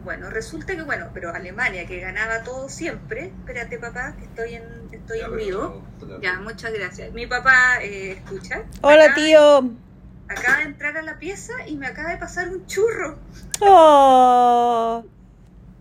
Bueno, 0.02 0.30
resulta 0.30 0.74
que, 0.74 0.82
bueno, 0.82 1.06
pero 1.14 1.32
Alemania 1.32 1.86
que 1.86 2.00
ganaba 2.00 2.42
todo 2.42 2.68
siempre, 2.68 3.26
espérate 3.26 3.78
papá, 3.78 4.14
que 4.18 4.24
estoy 4.24 4.54
en, 4.54 4.64
estoy 4.90 5.20
en 5.20 5.36
vivo. 5.36 5.82
Ya, 6.20 6.40
muchas 6.40 6.72
gracias. 6.72 7.12
Mi 7.12 7.26
papá 7.28 7.78
eh, 7.82 8.12
escucha. 8.12 8.64
Hola, 8.82 9.14
tío. 9.14 9.85
Acaba 10.28 10.58
de 10.58 10.64
entrar 10.64 10.96
a 10.96 11.02
la 11.02 11.18
pieza 11.18 11.52
y 11.68 11.76
me 11.76 11.86
acaba 11.86 12.10
de 12.10 12.16
pasar 12.18 12.48
un 12.48 12.66
churro. 12.66 13.18
Oh. 13.60 15.04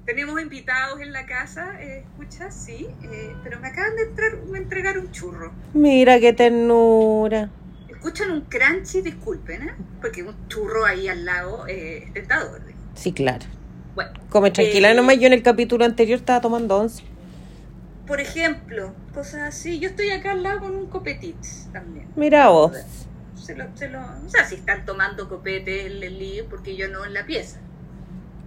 Tenemos 0.06 0.40
invitados 0.40 1.02
en 1.02 1.12
la 1.12 1.26
casa, 1.26 1.82
eh, 1.82 2.04
escucha, 2.06 2.52
sí, 2.52 2.88
eh, 3.04 3.36
pero 3.44 3.60
me 3.60 3.70
acaban 3.70 3.96
de 3.96 4.04
entrar, 4.04 4.38
me 4.52 4.60
entregar 4.60 5.00
un 5.00 5.12
churro. 5.12 5.52
Mira 5.74 6.20
qué 6.20 6.32
ternura. 6.32 7.50
Escuchan 7.90 8.30
un 8.30 8.42
crunchy, 8.42 9.02
disculpen, 9.02 9.64
¿eh? 9.70 9.74
porque 10.00 10.22
un 10.22 10.36
churro 10.48 10.86
ahí 10.86 11.08
al 11.08 11.26
lado 11.26 11.66
eh, 11.68 12.04
es 12.06 12.14
tentador. 12.14 12.62
Sí, 12.94 13.14
claro. 13.14 13.46
Bueno, 13.96 14.12
Come 14.30 14.52
tranquila 14.52 14.92
Eh, 14.92 14.96
nomás, 14.96 15.18
yo 15.18 15.26
en 15.26 15.34
el 15.34 15.42
capítulo 15.42 15.86
anterior 15.86 16.20
estaba 16.20 16.40
tomando 16.40 16.78
once. 16.78 17.04
por 18.06 18.20
ejemplo, 18.22 18.94
cosas 19.16 19.42
así. 19.42 19.80
Yo 19.80 19.90
estoy 19.90 20.12
acá 20.12 20.34
al 20.34 20.44
lado 20.44 20.60
con 20.60 20.76
un 20.76 20.86
copetits 20.86 21.68
también. 21.74 22.08
Mira 22.16 22.50
vos. 22.50 22.74
Se 23.46 23.56
lo, 23.56 23.66
se 23.76 23.90
lo, 23.90 24.00
o 24.00 24.30
sea, 24.30 24.44
si 24.46 24.56
están 24.56 24.86
tomando 24.86 25.30
copete 25.30 25.86
en 25.86 26.02
el 26.02 26.18
lío, 26.18 26.46
porque 26.50 26.76
yo 26.76 26.88
no 26.90 27.06
en 27.06 27.14
la 27.14 27.26
pieza. 27.28 27.60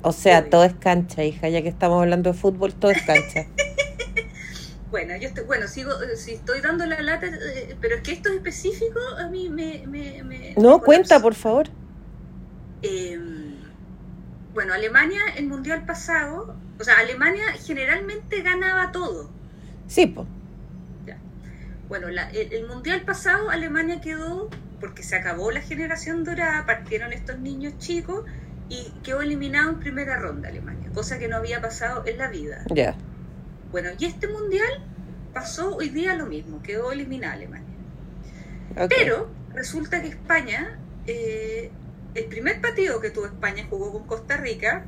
O 0.03 0.11
sea, 0.11 0.41
Obvio. 0.41 0.51
todo 0.51 0.65
es 0.65 0.75
cancha, 0.75 1.23
hija, 1.23 1.49
ya 1.49 1.63
que 1.63 1.69
estamos 1.69 2.03
hablando 2.03 2.33
de 2.33 2.39
fútbol, 2.39 2.75
todo 2.75 2.91
es 2.91 3.03
cancha. 3.03 3.47
Bueno, 4.91 5.15
yo 5.19 5.29
estoy, 5.29 5.45
bueno, 5.45 5.69
sigo, 5.69 5.93
eh, 6.03 6.17
si 6.17 6.33
estoy 6.33 6.63
dando 6.63 6.87
la 6.87 7.03
lata, 7.03 7.27
eh, 7.27 7.77
pero 7.79 7.97
es 7.97 8.01
que 8.01 8.13
esto 8.13 8.31
es 8.31 8.37
específico, 8.37 8.99
a 9.19 9.29
mí 9.29 9.51
me... 9.51 9.85
me, 9.87 10.23
me 10.25 10.55
No, 10.57 10.79
me 10.79 10.85
cuenta, 10.85 11.21
por 11.21 11.35
favor. 11.35 11.69
Eh, 12.81 13.21
bueno, 14.55 14.73
Alemania, 14.73 15.21
el 15.37 15.47
mundial 15.47 15.85
pasado, 15.85 16.57
o 16.81 16.85
sea, 16.85 16.99
Alemania 17.01 17.45
generalmente 17.67 18.41
ganaba 18.41 18.91
todo. 18.91 19.29
Sí, 19.89 20.07
pues. 20.07 20.27
Bueno, 21.89 22.09
la- 22.09 22.31
el, 22.31 22.53
el 22.53 22.67
mundial 22.67 23.03
pasado 23.03 23.51
Alemania 23.51 24.01
quedó, 24.01 24.49
porque 24.81 25.03
se 25.03 25.17
acabó 25.17 25.51
la 25.51 25.61
generación 25.61 26.25
dorada, 26.25 26.65
partieron 26.67 27.13
estos 27.13 27.39
niños 27.39 27.79
chicos 27.79 28.25
y 28.69 28.93
quedó 29.03 29.23
eliminado 29.23 29.71
en 29.71 29.79
primera 29.79 30.19
ronda 30.19 30.49
Alemania, 30.49 30.91
cosa 30.95 31.19
que 31.19 31.29
no 31.29 31.37
había 31.37 31.61
pasado 31.61 32.05
en 32.07 32.19
la 32.19 32.29
vida. 32.29 32.65
Ya. 32.71 32.95
Bueno, 33.71 33.91
y 33.99 34.05
este 34.05 34.29
mundial 34.29 34.85
pasó 35.33 35.77
hoy 35.77 35.89
día 35.89 36.15
lo 36.15 36.27
mismo, 36.27 36.63
quedó 36.63 36.93
eliminada 36.93 37.35
Alemania. 37.35 37.67
Pero 38.89 39.31
resulta 39.55 40.03
que 40.03 40.09
España, 40.09 40.79
eh, 41.07 41.71
el 42.15 42.25
primer 42.27 42.61
partido 42.61 43.01
que 43.01 43.11
tuvo 43.11 43.27
España 43.27 43.67
jugó 43.69 43.93
con 43.93 44.07
Costa 44.07 44.37
Rica 44.37 44.85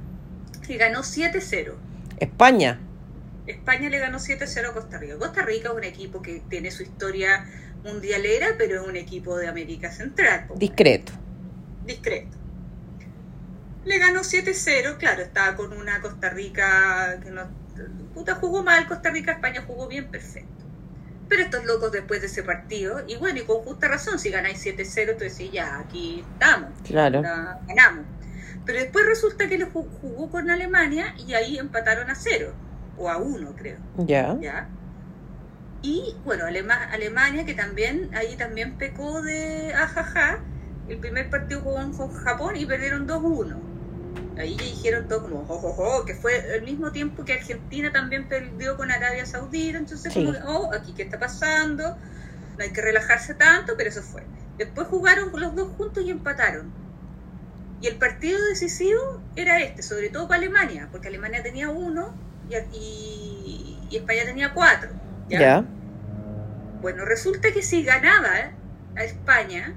y 0.68 0.76
ganó 0.76 1.00
7-0. 1.00 1.74
España. 2.18 2.78
España 3.46 3.88
le 3.88 3.98
ganó 3.98 4.18
7-0 4.18 4.70
a 4.70 4.72
Costa 4.72 4.98
Rica. 4.98 5.18
Costa 5.18 5.42
Rica 5.42 5.70
es 5.70 5.74
un 5.74 5.84
equipo 5.84 6.22
que 6.22 6.42
tiene 6.48 6.70
su 6.70 6.82
historia 6.82 7.46
mundialera, 7.84 8.48
pero 8.58 8.80
es 8.82 8.86
un 8.88 8.96
equipo 8.96 9.36
de 9.36 9.48
América 9.48 9.90
Central. 9.90 10.46
Discreto. 10.56 11.12
discreto. 11.86 12.36
Le 13.84 13.98
ganó 13.98 14.20
7-0, 14.20 14.98
claro, 14.98 15.22
estaba 15.22 15.56
con 15.56 15.72
una 15.72 16.00
Costa 16.00 16.28
Rica 16.30 17.18
que 17.22 17.30
no. 17.30 17.42
Puta, 18.14 18.34
jugó 18.34 18.62
mal 18.62 18.86
Costa 18.86 19.10
Rica, 19.10 19.32
España 19.32 19.64
jugó 19.66 19.88
bien, 19.88 20.08
perfecto. 20.10 20.50
Pero 21.28 21.42
estos 21.42 21.64
locos 21.64 21.90
después 21.92 22.20
de 22.20 22.26
ese 22.26 22.42
partido, 22.42 23.02
y 23.08 23.16
bueno, 23.16 23.38
y 23.40 23.42
con 23.44 23.62
justa 23.62 23.88
razón, 23.88 24.18
si 24.18 24.30
ganáis 24.30 24.58
7-0, 24.64 25.14
tú 25.16 25.24
decís, 25.24 25.50
ya, 25.52 25.78
aquí 25.78 26.24
estamos, 26.34 26.70
Claro. 26.84 27.22
la- 27.22 27.60
ganamos. 27.66 28.04
Pero 28.66 28.80
después 28.80 29.06
resulta 29.06 29.48
que 29.48 29.56
le 29.56 29.66
ju- 29.66 29.88
jugó 30.02 30.28
con 30.30 30.50
Alemania 30.50 31.14
y 31.16 31.32
ahí 31.34 31.58
empataron 31.58 32.10
a 32.10 32.14
0, 32.14 32.52
o 32.98 33.08
a 33.08 33.16
1, 33.16 33.54
creo. 33.56 33.78
Ya. 33.96 34.36
¿ya? 34.40 34.68
Y 35.82 36.02
bueno, 36.24 36.44
Alema- 36.46 36.84
Alemania, 36.90 37.44
que 37.44 37.54
también, 37.54 38.10
ahí 38.14 38.36
también 38.36 38.76
pecó 38.76 39.22
de 39.22 39.72
ajaja, 39.74 40.36
el 40.86 40.98
primer 41.00 41.30
partido 41.30 41.60
jugó 41.62 41.76
con 41.96 42.10
Japón 42.10 42.56
y 42.56 42.66
perdieron 42.66 43.06
2-1. 43.06 43.62
Ahí 44.36 44.56
dijeron 44.56 45.08
todo 45.08 45.22
como, 45.22 45.44
jojojo, 45.44 46.04
que 46.06 46.14
fue 46.14 46.34
al 46.54 46.62
mismo 46.62 46.92
tiempo 46.92 47.24
que 47.24 47.34
Argentina 47.34 47.92
también 47.92 48.28
perdió 48.28 48.76
con 48.76 48.90
Arabia 48.90 49.26
Saudita, 49.26 49.78
entonces 49.78 50.12
Sí. 50.12 50.20
como, 50.24 50.38
oh, 50.46 50.70
aquí 50.74 50.94
qué 50.94 51.02
está 51.02 51.18
pasando, 51.18 51.84
no 52.56 52.64
hay 52.64 52.72
que 52.72 52.82
relajarse 52.82 53.34
tanto, 53.34 53.74
pero 53.76 53.90
eso 53.90 54.02
fue. 54.02 54.26
Después 54.58 54.88
jugaron 54.88 55.30
los 55.34 55.54
dos 55.56 55.68
juntos 55.76 56.04
y 56.04 56.10
empataron. 56.10 56.72
Y 57.80 57.86
el 57.88 57.96
partido 57.96 58.38
decisivo 58.48 59.00
era 59.34 59.60
este, 59.60 59.82
sobre 59.82 60.10
todo 60.10 60.28
para 60.28 60.38
Alemania, 60.40 60.88
porque 60.92 61.08
Alemania 61.08 61.42
tenía 61.42 61.68
uno 61.70 62.14
y, 62.48 62.54
y- 62.72 63.86
y 63.90 63.96
España 63.96 64.24
tenía 64.24 64.52
cuatro. 64.52 64.90
¿Ya? 65.30 65.40
Ya. 65.40 65.64
Bueno, 66.82 67.04
resulta 67.04 67.52
que 67.52 67.62
si 67.62 67.82
ganaba 67.82 68.52
a 68.96 69.04
España 69.04 69.74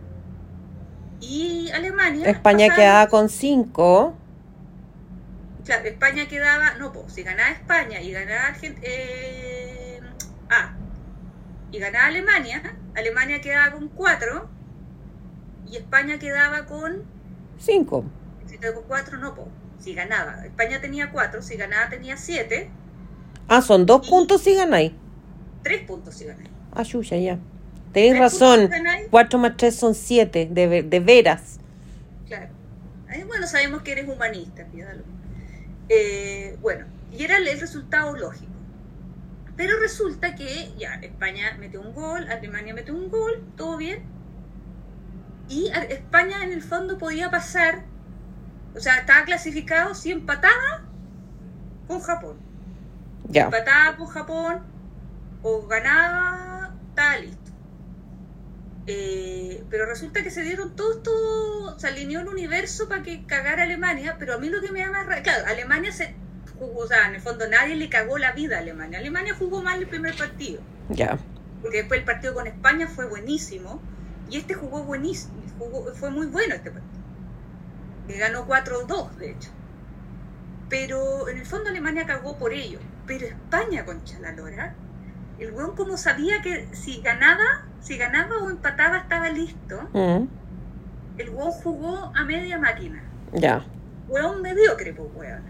y 1.21 1.69
Alemania. 1.71 2.27
España 2.29 2.67
pasaban- 2.67 2.75
quedaba 2.75 3.07
con 3.07 3.29
cinco. 3.29 4.15
Claro, 5.65 5.85
España 5.85 6.27
quedaba. 6.27 6.73
No, 6.75 6.91
pues, 6.91 7.13
si 7.13 7.23
ganaba 7.23 7.49
España 7.51 8.01
y 8.01 8.11
ganaba 8.11 8.47
Argentina. 8.47 8.87
ah, 10.49 10.73
y 11.71 11.79
ganaba 11.79 12.05
Alemania, 12.07 12.61
Alemania 12.95 13.41
quedaba 13.41 13.71
con 13.71 13.87
cuatro 13.89 14.49
y 15.69 15.77
España 15.77 16.19
quedaba 16.19 16.65
con. 16.65 17.03
Cinco. 17.57 18.03
Si 18.45 18.57
tengo 18.57 18.81
cuatro, 18.83 19.17
no, 19.17 19.33
pues. 19.35 19.47
Si 19.79 19.93
ganaba. 19.93 20.45
España 20.45 20.79
tenía 20.79 21.11
cuatro, 21.11 21.41
si 21.41 21.55
ganaba 21.57 21.89
tenía 21.89 22.15
siete, 22.17 22.69
Ah, 23.49 23.61
son 23.61 23.85
dos 23.85 24.07
puntos 24.07 24.41
si 24.41 24.55
ganáis. 24.55 24.93
Tres 25.63 25.81
puntos 25.87 26.15
si 26.15 26.25
ganaba. 26.25 26.49
Ah, 26.73 26.83
Yuya, 26.83 27.17
ya. 27.17 27.39
Tenéis 27.93 28.19
razón. 28.19 28.69
Cuatro 29.11 29.39
más 29.39 29.55
tres 29.57 29.75
son 29.75 29.93
siete, 29.95 30.47
de, 30.51 30.67
ve- 30.67 30.83
de 30.83 30.99
veras. 30.99 31.59
Claro. 32.27 32.49
Bueno, 33.27 33.45
sabemos 33.47 33.81
que 33.83 33.91
eres 33.91 34.07
humanista, 34.09 34.65
pídalo. 34.65 35.03
Eh, 35.89 36.57
bueno, 36.61 36.85
y 37.11 37.23
era 37.23 37.37
el, 37.37 37.47
el 37.47 37.59
resultado 37.59 38.15
lógico. 38.15 38.51
Pero 39.55 39.79
resulta 39.79 40.33
que 40.33 40.71
ya 40.79 40.95
España 40.95 41.55
metió 41.59 41.79
un 41.81 41.93
gol, 41.93 42.27
Alemania 42.27 42.73
metió 42.73 42.95
un 42.95 43.09
gol, 43.09 43.43
todo 43.55 43.77
bien. 43.77 44.01
Y 45.47 45.67
España 45.89 46.43
en 46.43 46.51
el 46.51 46.63
fondo 46.63 46.97
podía 46.97 47.29
pasar, 47.29 47.83
o 48.75 48.79
sea, 48.79 48.97
estaba 48.97 49.23
clasificado 49.25 49.93
si 49.93 50.11
empataba 50.11 50.81
con 51.87 51.99
Japón. 51.99 52.37
Ya. 53.29 53.43
Empataba 53.45 53.95
con 53.97 54.07
Japón 54.07 54.72
o 55.43 55.67
ganaba, 55.67 56.73
estaba 56.89 57.17
listo. 57.17 57.51
Eh, 58.87 59.63
pero 59.69 59.85
resulta 59.85 60.23
que 60.23 60.29
se 60.31 60.41
dieron 60.41 60.75
todos, 60.75 61.03
todo, 61.03 61.79
se 61.79 61.87
alineó 61.87 62.19
el 62.21 62.27
universo 62.27 62.89
para 62.89 63.01
que 63.03 63.25
cagara 63.25 63.63
Alemania, 63.63 64.17
pero 64.19 64.33
a 64.33 64.37
mí 64.39 64.49
lo 64.49 64.61
que 64.61 64.71
me 64.71 64.81
da 64.81 64.91
más 64.91 65.05
rabia, 65.05 65.23
claro, 65.23 65.45
Alemania 65.47 65.91
se 65.91 66.15
jugó, 66.59 66.81
o 66.81 66.87
sea, 66.87 67.07
en 67.07 67.15
el 67.15 67.21
fondo 67.21 67.47
nadie 67.47 67.75
le 67.75 67.89
cagó 67.89 68.17
la 68.17 68.33
vida 68.33 68.57
a 68.57 68.59
Alemania. 68.59 68.99
Alemania 68.99 69.35
jugó 69.37 69.61
mal 69.61 69.79
el 69.79 69.87
primer 69.87 70.15
partido, 70.17 70.61
Ya. 70.89 71.17
porque 71.61 71.77
después 71.77 71.99
el 72.01 72.05
partido 72.05 72.33
con 72.33 72.45
España 72.47 72.87
fue 72.87 73.05
buenísimo, 73.05 73.81
y 74.29 74.37
este 74.37 74.53
jugó 74.53 74.83
buenísimo, 74.83 75.33
jugó, 75.57 75.93
fue 75.93 76.09
muy 76.09 76.25
bueno 76.27 76.55
este 76.55 76.71
partido. 76.71 77.03
Que 78.07 78.17
ganó 78.17 78.45
4-2, 78.45 79.15
de 79.15 79.31
hecho. 79.31 79.49
Pero 80.69 81.29
en 81.29 81.37
el 81.37 81.45
fondo 81.45 81.69
Alemania 81.69 82.05
cagó 82.05 82.37
por 82.37 82.51
ello. 82.51 82.79
Pero 83.05 83.27
España, 83.27 83.85
concha 83.85 84.19
la 84.19 84.31
lora, 84.33 84.75
el 85.37 85.51
weón 85.53 85.75
como 85.75 85.97
sabía 85.97 86.41
que 86.41 86.67
si 86.75 87.01
ganaba, 87.01 87.43
si 87.81 87.97
ganaba 87.97 88.35
o 88.43 88.49
empataba 88.49 88.97
estaba 88.97 89.29
listo, 89.29 89.89
Mm, 89.93 90.27
el 91.17 91.29
weón 91.29 91.51
jugó 91.51 92.11
a 92.15 92.23
media 92.25 92.57
máquina. 92.57 93.03
Ya. 93.33 93.65
Weón 94.07 94.41
mediocre, 94.41 94.93
pues 94.93 95.09
weón. 95.13 95.43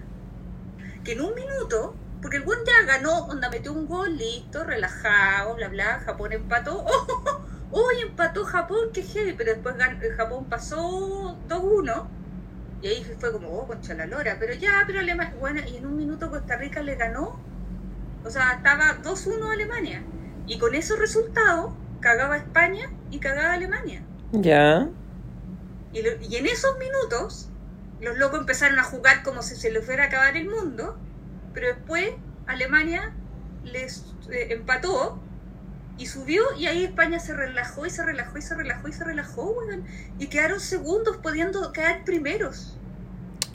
Que 1.03 1.13
en 1.13 1.21
un 1.21 1.33
minuto, 1.35 1.95
porque 2.21 2.37
el 2.37 2.43
weón 2.43 2.59
ya 2.65 2.93
ganó, 2.93 3.25
onda 3.27 3.49
metió 3.49 3.73
un 3.73 3.85
gol, 3.87 4.17
listo, 4.17 4.63
relajado, 4.63 5.55
bla 5.55 5.67
bla, 5.69 5.99
Japón 6.05 6.31
empató. 6.33 6.83
¡Oh! 6.87 7.07
¡Oh! 7.71 7.89
y 7.99 8.09
empató 8.09 8.45
Japón, 8.45 8.79
qué 8.93 9.01
heavy, 9.03 9.33
pero 9.33 9.51
después 9.53 9.75
gan- 9.75 9.99
Japón 10.15 10.47
pasó 10.49 10.77
2-1. 11.47 12.07
Y 12.81 12.87
ahí 12.87 13.03
fue 13.19 13.31
como, 13.31 13.49
oh, 13.49 13.67
concha 13.67 13.93
la 13.95 14.05
lora, 14.05 14.37
pero 14.39 14.53
ya, 14.53 14.71
pero 14.87 14.99
Alemania, 14.99 15.33
bueno, 15.39 15.61
y 15.67 15.77
en 15.77 15.85
un 15.85 15.95
minuto 15.97 16.29
Costa 16.29 16.57
Rica 16.57 16.81
le 16.81 16.95
ganó. 16.95 17.31
O 18.25 18.29
sea, 18.29 18.53
estaba 18.53 19.01
2-1 19.03 19.51
Alemania. 19.51 20.03
Y 20.47 20.57
con 20.59 20.75
esos 20.75 20.99
resultados, 20.99 21.73
cagaba 21.99 22.37
España 22.37 22.89
y 23.11 23.19
cagaba 23.19 23.53
Alemania. 23.53 24.01
Ya. 24.31 24.89
Y, 25.93 26.01
lo- 26.01 26.21
y 26.21 26.35
en 26.37 26.45
esos 26.47 26.77
minutos, 26.77 27.49
los 28.01 28.17
locos 28.17 28.39
empezaron 28.41 28.79
a 28.79 28.83
jugar 28.83 29.23
como 29.23 29.41
si 29.41 29.55
se 29.55 29.71
les 29.71 29.85
fuera 29.85 30.03
a 30.05 30.07
acabar 30.07 30.35
el 30.35 30.49
mundo, 30.49 30.97
pero 31.53 31.67
después 31.67 32.09
Alemania 32.47 33.13
les 33.63 34.03
eh, 34.29 34.47
empató 34.49 35.19
y 35.97 36.07
subió 36.07 36.43
y 36.57 36.65
ahí 36.65 36.83
España 36.83 37.19
se 37.19 37.33
relajó 37.33 37.85
y 37.85 37.89
se 37.91 38.03
relajó 38.03 38.37
y 38.37 38.41
se 38.41 38.55
relajó 38.55 38.87
y 38.87 38.93
se 38.93 39.03
relajó, 39.03 39.51
weón. 39.51 39.85
Y 40.19 40.27
quedaron 40.27 40.59
segundos 40.59 41.17
pudiendo 41.17 41.71
quedar 41.71 42.03
primeros. 42.03 42.77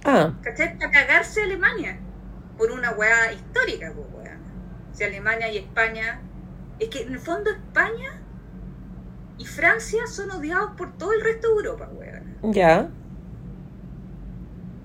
Ah, 0.05 0.33
¿Cachai? 0.43 0.79
Para 0.79 0.91
cagarse 0.93 1.43
a 1.43 1.45
Alemania. 1.45 1.99
Por 2.57 2.71
una 2.71 2.93
weá 2.93 3.33
histórica, 3.33 3.91
weón. 3.93 4.18
Si 4.99 5.05
Alemania 5.05 5.49
y 5.51 5.59
España. 5.59 6.21
Es 6.81 6.89
que 6.91 7.03
en 7.03 7.13
el 7.13 7.19
fondo 7.21 7.51
España 7.51 8.21
y 9.39 9.45
Francia 9.45 10.07
son 10.09 10.31
odiados 10.33 10.73
por 10.77 10.97
todo 10.99 11.13
el 11.13 11.21
resto 11.21 11.49
de 11.49 11.55
Europa, 11.55 11.89
weón. 11.93 12.53
ya. 12.53 12.89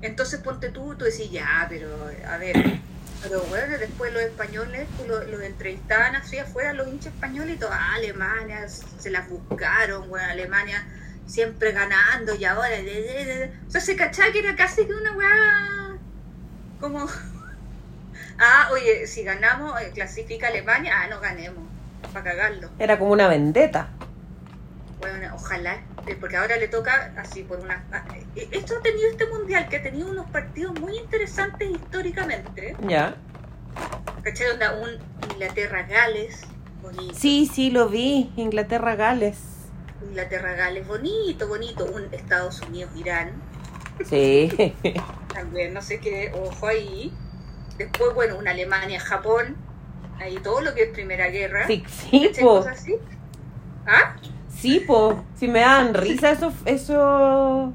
Entonces 0.02 0.40
ponte 0.42 0.70
tú, 0.70 0.96
tú 0.96 1.06
decís, 1.06 1.32
ya, 1.32 1.66
pero 1.70 1.88
a 2.30 2.38
ver, 2.38 2.56
Pero 3.24 3.40
bueno, 3.44 3.78
después 3.78 4.12
los 4.12 4.22
españoles 4.22 4.86
los, 5.08 5.26
los 5.30 5.42
entrevistaban 5.42 6.14
así 6.18 6.38
afuera, 6.40 6.74
los 6.74 6.90
hinchas 6.90 7.14
españoles 7.14 7.56
y 7.56 7.60
todo, 7.60 7.70
ah, 7.72 7.94
Alemania 7.96 8.68
se 8.68 9.10
las 9.12 9.30
buscaron, 9.30 10.10
bueno, 10.10 10.28
Alemania 10.30 10.86
siempre 11.26 11.72
ganando 11.72 12.36
y 12.36 12.44
ahora... 12.44 12.68
de- 12.70 12.84
de- 12.84 13.26
de- 13.26 13.54
O 13.66 13.72
sea, 13.72 13.80
se 13.80 13.96
cachaba 13.96 14.30
que 14.34 14.40
era 14.40 14.58
casi 14.58 14.86
que 14.86 14.94
una 14.94 15.14
weá 15.16 15.98
como... 16.82 17.08
Ah, 18.40 18.70
oye, 18.72 19.08
si 19.08 19.24
ganamos, 19.24 19.80
eh, 19.82 19.92
clasifica 19.94 20.48
Alemania, 20.48 20.94
ah, 21.02 21.08
no 21.08 21.20
ganemos, 21.20 21.64
para 22.12 22.26
cagarlo. 22.32 22.70
Era 22.80 22.98
como 23.00 23.12
una 23.12 23.28
vendetta. 23.28 23.90
Bueno, 25.00 25.36
ojalá, 25.36 25.82
eh, 26.08 26.16
porque 26.20 26.38
ahora 26.38 26.56
le 26.58 26.68
toca 26.70 27.14
así 27.18 27.44
por 27.44 27.60
una... 27.60 27.84
ah, 27.92 28.04
eh, 28.36 28.48
Esto 28.52 28.78
ha 28.78 28.82
tenido 28.82 29.10
este 29.12 29.28
mundial, 29.28 29.68
que 29.70 29.78
ha 29.78 29.84
tenido 29.84 30.10
unos 30.10 30.30
partidos 30.30 30.80
muy 30.80 30.98
interesantes 30.98 31.70
históricamente. 31.70 32.76
Ya. 32.88 33.16
¿Cachai? 34.24 34.52
Onda, 34.52 34.74
un 34.76 34.90
Inglaterra-Gales, 35.34 36.42
bonito. 36.82 37.14
Sí, 37.16 37.50
sí, 37.54 37.70
lo 37.70 37.90
vi. 37.90 38.32
Inglaterra-Gales. 38.38 39.38
Inglaterra-Gales, 40.08 40.88
bonito, 40.88 41.48
bonito. 41.48 41.86
Un 41.86 42.08
Estados 42.14 42.62
Unidos-Irán, 42.62 43.32
Sí. 44.10 44.74
también, 45.34 45.74
no 45.74 45.82
sé 45.82 46.00
qué, 46.00 46.32
ojo 46.34 46.68
ahí. 46.68 47.14
Después, 47.84 48.14
bueno, 48.14 48.38
una 48.38 48.52
Alemania-Japón, 48.52 49.58
ahí 50.18 50.38
todo 50.38 50.62
lo 50.62 50.74
que 50.74 50.84
es 50.84 50.90
Primera 50.92 51.28
Guerra. 51.28 51.68
Sí, 51.68 51.84
sí, 51.88 52.32
po. 52.40 52.60
Cosas 52.60 52.80
así. 52.80 52.96
¿Ah? 53.86 54.16
Sí, 54.48 54.80
po. 54.80 55.22
Sí 55.36 55.50
me 55.50 55.60
daban 55.60 55.94
risa 55.94 56.32
esos, 56.32 56.54
esos, 56.64 57.74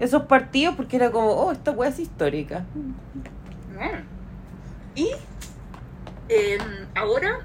esos 0.00 0.22
partidos 0.24 0.74
porque 0.74 0.96
era 0.96 1.12
como, 1.12 1.30
oh, 1.30 1.52
esta 1.52 1.70
weá 1.70 1.90
es 1.90 2.00
histórica. 2.00 2.64
Mm. 2.74 4.00
Y 4.96 5.10
eh, 6.28 6.58
ahora 6.96 7.38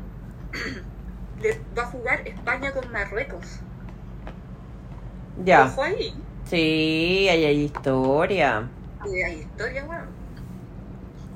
va 1.77 1.83
a 1.83 1.85
jugar 1.85 2.27
España 2.27 2.71
con 2.71 2.91
Marruecos. 2.91 3.59
Ya. 5.43 5.65
Ojo 5.65 5.83
ahí. 5.83 6.15
Sí, 6.45 7.27
ahí 7.29 7.45
hay 7.45 7.61
historia. 7.61 8.67
Y 9.05 9.21
hay 9.21 9.39
historia, 9.41 9.85
weón. 9.85 10.24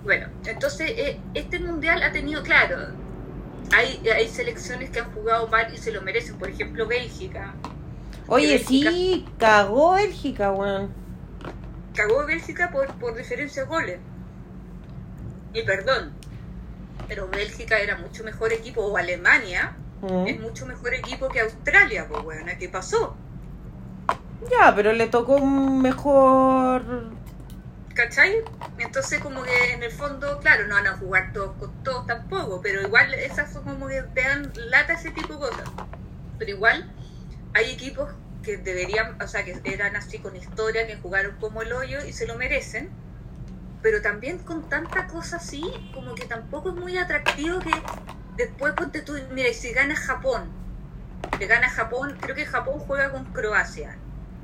Bueno, 0.04 0.28
entonces 0.46 0.90
eh, 0.92 1.20
este 1.34 1.60
mundial 1.60 2.02
ha 2.04 2.12
tenido, 2.12 2.42
claro, 2.44 2.78
hay, 3.76 4.02
hay 4.10 4.28
selecciones 4.28 4.90
que 4.90 5.00
han 5.00 5.12
jugado 5.14 5.48
mal 5.48 5.74
y 5.74 5.78
se 5.78 5.92
lo 5.92 6.02
merecen. 6.02 6.38
Por 6.38 6.50
ejemplo, 6.50 6.88
Bélgica. 6.88 7.54
Oye, 8.28 8.48
Bélgica- 8.58 8.92
sí, 8.92 9.26
cagó 9.38 9.94
Bélgica, 9.94 10.52
weón. 10.52 10.90
Cagó 11.94 12.26
Bélgica 12.26 12.72
por, 12.72 12.88
por 12.96 13.16
diferencia 13.16 13.64
de 13.64 13.68
goles. 13.68 14.00
Y 15.54 15.64
perdón, 15.64 16.12
pero 17.08 17.28
Bélgica 17.28 17.80
era 17.80 17.98
mucho 17.98 18.24
mejor 18.24 18.54
equipo, 18.54 18.82
o 18.82 18.98
Alemania 18.98 19.74
Mm. 20.02 20.28
es 20.28 20.40
mucho 20.40 20.66
mejor 20.66 20.94
equipo 20.94 21.28
que 21.28 21.42
Australia, 21.42 22.06
pues 22.08 22.24
bueno, 22.24 22.50
¿qué 22.58 22.70
pasó? 22.70 23.16
Ya, 24.50 24.74
pero 24.74 24.94
le 24.94 25.08
tocó 25.08 25.36
un 25.36 25.82
mejor. 25.82 27.12
¿Cachai? 28.00 28.42
Entonces 28.78 29.20
como 29.20 29.44
que 29.44 29.74
en 29.74 29.84
el 29.84 29.92
fondo, 29.92 30.40
claro, 30.40 30.68
no 30.68 30.76
van 30.76 30.88
a 30.88 30.96
jugar 30.96 31.34
todos 31.34 31.58
con 31.58 31.84
todos 31.84 32.08
tampoco, 32.08 32.62
pero 32.62 32.82
igual 32.82 33.14
esas 33.14 33.52
son 33.52 33.66
como 33.66 33.90
que 33.90 34.02
te 34.16 34.22
dan 34.22 34.54
lata 34.56 34.94
ese 34.94 35.12
tipo 35.12 35.34
de 35.34 35.40
cosas. 35.40 35.70
Pero 36.38 36.50
igual 36.50 36.90
hay 37.54 37.72
equipos 37.72 38.10
que 38.42 38.56
deberían, 38.56 39.22
o 39.22 39.28
sea, 39.28 39.44
que 39.44 39.60
eran 39.66 39.98
así 39.98 40.20
con 40.20 40.34
historia, 40.38 40.88
que 40.88 40.96
jugaron 40.96 41.36
como 41.42 41.62
el 41.62 41.74
hoyo 41.74 42.00
y 42.06 42.14
se 42.14 42.26
lo 42.26 42.38
merecen. 42.38 42.90
Pero 43.82 44.02
también 44.02 44.38
con 44.38 44.70
tanta 44.70 45.08
cosa 45.08 45.36
así, 45.36 45.62
como 45.94 46.16
que 46.16 46.26
tampoco 46.26 46.70
es 46.70 46.76
muy 46.76 46.98
atractivo 46.98 47.60
que 47.60 47.74
después 48.38 48.76
ponte 48.76 49.02
tú, 49.02 49.18
mira, 49.34 49.52
si 49.52 49.74
gana 49.74 49.98
Japón, 49.98 50.50
le 51.38 51.48
gana 51.48 51.70
Japón, 51.70 52.18
creo 52.22 52.34
que 52.34 52.46
Japón 52.46 52.80
juega 52.80 53.12
con 53.12 53.26
Croacia. 53.34 53.98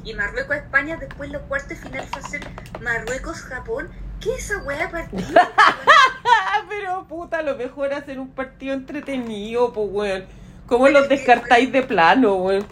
Y 0.06 0.14
Marruecos 0.14 0.56
España, 0.56 0.96
después 0.98 1.30
los 1.32 1.42
cuartos 1.44 1.70
de 1.70 1.76
final 1.78 2.08
va 2.14 2.20
a 2.20 2.30
ser 2.30 2.42
Marruecos 2.82 3.42
Japón. 3.42 3.90
¿Qué 4.22 4.34
es 4.36 4.46
esa 4.52 4.60
weá 4.64 4.90
partido? 4.90 5.28
Pero 6.70 7.06
puta, 7.08 7.42
lo 7.42 7.56
mejor 7.58 7.94
hacer 7.94 8.20
un 8.20 8.30
partido 8.30 8.74
entretenido, 8.74 9.74
pues, 9.74 9.88
weón. 9.92 10.26
¿Cómo 10.68 10.88
los 10.90 11.10
descartáis 11.10 11.72
de 11.72 11.84
plano, 11.84 12.36
weón? 12.36 12.66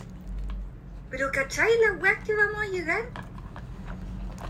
Pero 1.09 1.31
¿cachai 1.31 1.69
las 1.87 2.01
weas 2.01 2.23
que 2.23 2.33
vamos 2.35 2.61
a 2.61 2.65
llegar? 2.67 3.01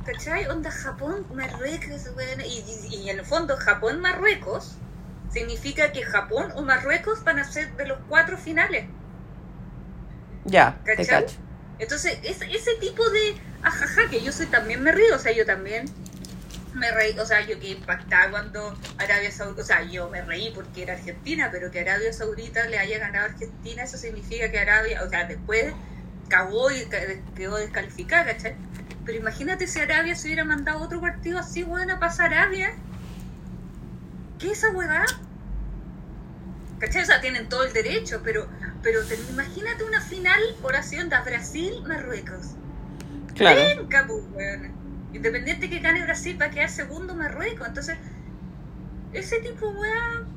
¿Cachai? 0.06 0.46
Onda 0.48 0.70
Japón, 0.72 1.26
Marruecos, 1.34 2.10
weón. 2.16 2.42
Y, 2.42 2.64
y- 2.92 2.96
y 3.06 3.10
en 3.10 3.20
el 3.20 3.26
fondo 3.26 3.56
Japón, 3.58 4.02
Marruecos 4.02 4.76
significa 5.32 5.92
que 5.92 6.04
Japón 6.04 6.52
o 6.56 6.62
Marruecos 6.62 7.24
van 7.24 7.40
a 7.40 7.44
ser 7.44 7.76
de 7.76 7.88
los 7.88 7.98
cuatro 8.08 8.38
finales. 8.38 8.86
Ya, 10.46 10.78
te 10.84 10.96
¿Cachai? 10.98 11.22
cacho. 11.24 11.36
Entonces, 11.80 12.20
ese, 12.24 12.46
ese 12.54 12.76
tipo 12.80 13.08
de 13.10 13.36
ajaja 13.62 14.10
que 14.10 14.22
yo 14.22 14.32
soy 14.32 14.48
también 14.48 14.82
me 14.82 14.92
río, 14.92 15.16
o 15.16 15.20
sea, 15.20 15.32
yo 15.32 15.46
también 15.46 15.86
me 16.74 16.92
reí, 16.92 17.18
o 17.18 17.26
sea, 17.26 17.46
yo 17.46 17.60
que 17.60 17.70
impactaba 17.70 18.32
cuando 18.32 18.78
Arabia 18.98 19.32
Saudita, 19.32 19.62
o 19.62 19.66
sea, 19.66 19.84
yo 19.84 20.10
me 20.10 20.22
reí 20.22 20.52
porque 20.54 20.84
era 20.84 20.94
Argentina, 20.94 21.50
pero 21.52 21.72
que 21.72 21.82
Arabia 21.82 22.12
Saudita 22.14 22.66
le 22.66 22.80
haya 22.80 23.00
ganado 23.00 23.26
a 23.26 23.30
Argentina, 23.30 23.84
eso 23.84 23.98
significa 23.98 24.50
que 24.50 24.60
Arabia, 24.60 25.04
o 25.04 25.10
sea, 25.10 25.26
después 25.26 25.74
cagó 26.30 26.72
y 26.72 26.86
quedó 27.36 27.58
descalificada, 27.58 28.26
¿cachai? 28.26 28.56
Pero 29.06 29.18
imagínate 29.18 29.68
si 29.68 29.80
Arabia 29.80 30.16
se 30.16 30.28
hubiera 30.28 30.46
mandado 30.46 30.80
otro 30.80 31.02
partido 31.02 31.38
así, 31.40 31.64
bueno, 31.64 32.00
pasa 32.00 32.26
Arabia. 32.26 32.74
¿Qué 34.40 34.48
es 34.48 34.60
esa 34.60 34.70
huevada? 34.70 35.06
¿Cachai? 36.84 37.04
O 37.04 37.06
sea, 37.06 37.22
tienen 37.22 37.48
todo 37.48 37.64
el 37.64 37.72
derecho, 37.72 38.20
pero, 38.26 38.46
pero 38.82 39.06
te- 39.06 39.18
imagínate 39.30 39.86
una 39.86 40.02
final, 40.02 40.42
oración 40.64 41.08
de 41.08 41.16
Brasil-Marruecos. 41.18 42.56
Claro. 43.36 43.62
Venga, 43.78 44.06
pues. 44.06 44.24
Independiente 45.14 45.70
que 45.70 45.80
gane 45.80 46.04
Brasil, 46.04 46.38
va 46.42 46.48
a 46.48 46.50
quedar 46.50 46.70
segundo 46.70 47.16
Marruecos. 47.16 47.66
Entonces, 47.70 47.96
ese 49.14 49.40
tipo, 49.40 49.70
weón, 49.70 50.28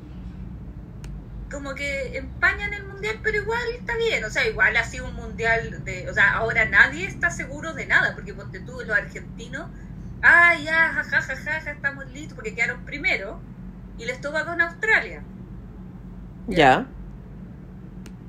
como 1.51 1.75
que 1.75 2.17
empañan 2.17 2.73
el 2.73 2.85
mundial, 2.85 3.19
pero 3.21 3.41
igual 3.41 3.67
está 3.77 3.97
bien. 3.97 4.23
O 4.23 4.29
sea, 4.29 4.47
igual 4.47 4.77
ha 4.77 4.85
sido 4.85 5.09
un 5.09 5.15
mundial 5.15 5.83
de. 5.83 6.09
O 6.09 6.13
sea, 6.13 6.31
ahora 6.37 6.63
nadie 6.63 7.07
está 7.07 7.29
seguro 7.29 7.73
de 7.73 7.87
nada, 7.87 8.15
porque 8.15 8.33
ponte 8.33 8.61
tú, 8.61 8.79
los 8.85 8.95
argentinos, 8.95 9.69
ah, 10.23 10.55
ya, 10.63 10.93
jajaja, 10.93 11.35
ja, 11.35 11.35
ja, 11.35 11.61
ja, 11.61 11.71
estamos 11.71 12.09
listos, 12.13 12.35
porque 12.35 12.55
quedaron 12.55 12.85
primero, 12.85 13.41
y 13.97 14.05
les 14.05 14.21
toca 14.21 14.45
con 14.45 14.61
Australia. 14.61 15.23
Ya. 16.47 16.85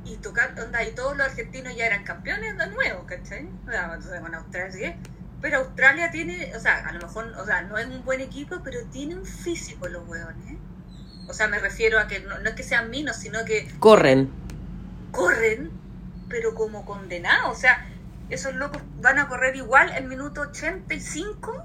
y 0.05 0.17
tocar, 0.17 0.55
onda, 0.59 0.83
y 0.85 0.93
todos 0.95 1.17
los 1.17 1.27
argentinos 1.27 1.77
ya 1.77 1.87
eran 1.87 2.03
campeones 2.05 2.57
de 2.57 2.67
nuevo, 2.69 3.05
¿cachai? 3.07 3.47
O 3.67 3.71
sea, 3.71 3.85
entonces 3.95 4.21
con 4.21 4.35
Australia 4.35 4.73
sí. 4.73 4.95
Pero 5.41 5.59
Australia 5.59 6.11
tiene, 6.11 6.53
o 6.57 6.61
sea, 6.61 6.79
a 6.89 6.93
lo 6.93 7.01
mejor, 7.01 7.27
o 7.39 7.45
sea, 7.45 7.63
no 7.63 7.79
es 7.79 7.87
un 7.87 8.05
buen 8.05 8.21
equipo, 8.21 8.61
pero 8.65 8.81
tiene 8.87 9.17
un 9.17 9.25
físico 9.27 9.87
los 9.87 10.07
hueones. 10.09 10.57
O 11.29 11.33
sea, 11.35 11.47
me 11.49 11.59
refiero 11.59 11.99
a 12.01 12.09
que 12.09 12.21
no, 12.21 12.39
no 12.39 12.49
es 12.49 12.55
que 12.55 12.63
sean 12.63 12.91
minos, 12.91 13.17
sino 13.17 13.45
que 13.45 13.69
Corren. 13.79 14.31
corren, 15.13 15.71
pero 16.29 16.55
como 16.55 16.85
condenados. 16.87 17.57
O 17.57 17.61
sea, 17.61 17.87
esos 18.31 18.55
locos 18.55 18.83
van 19.01 19.19
a 19.19 19.29
correr 19.29 19.55
igual 19.57 19.91
el 19.91 20.07
minuto 20.07 20.41
85 20.41 21.65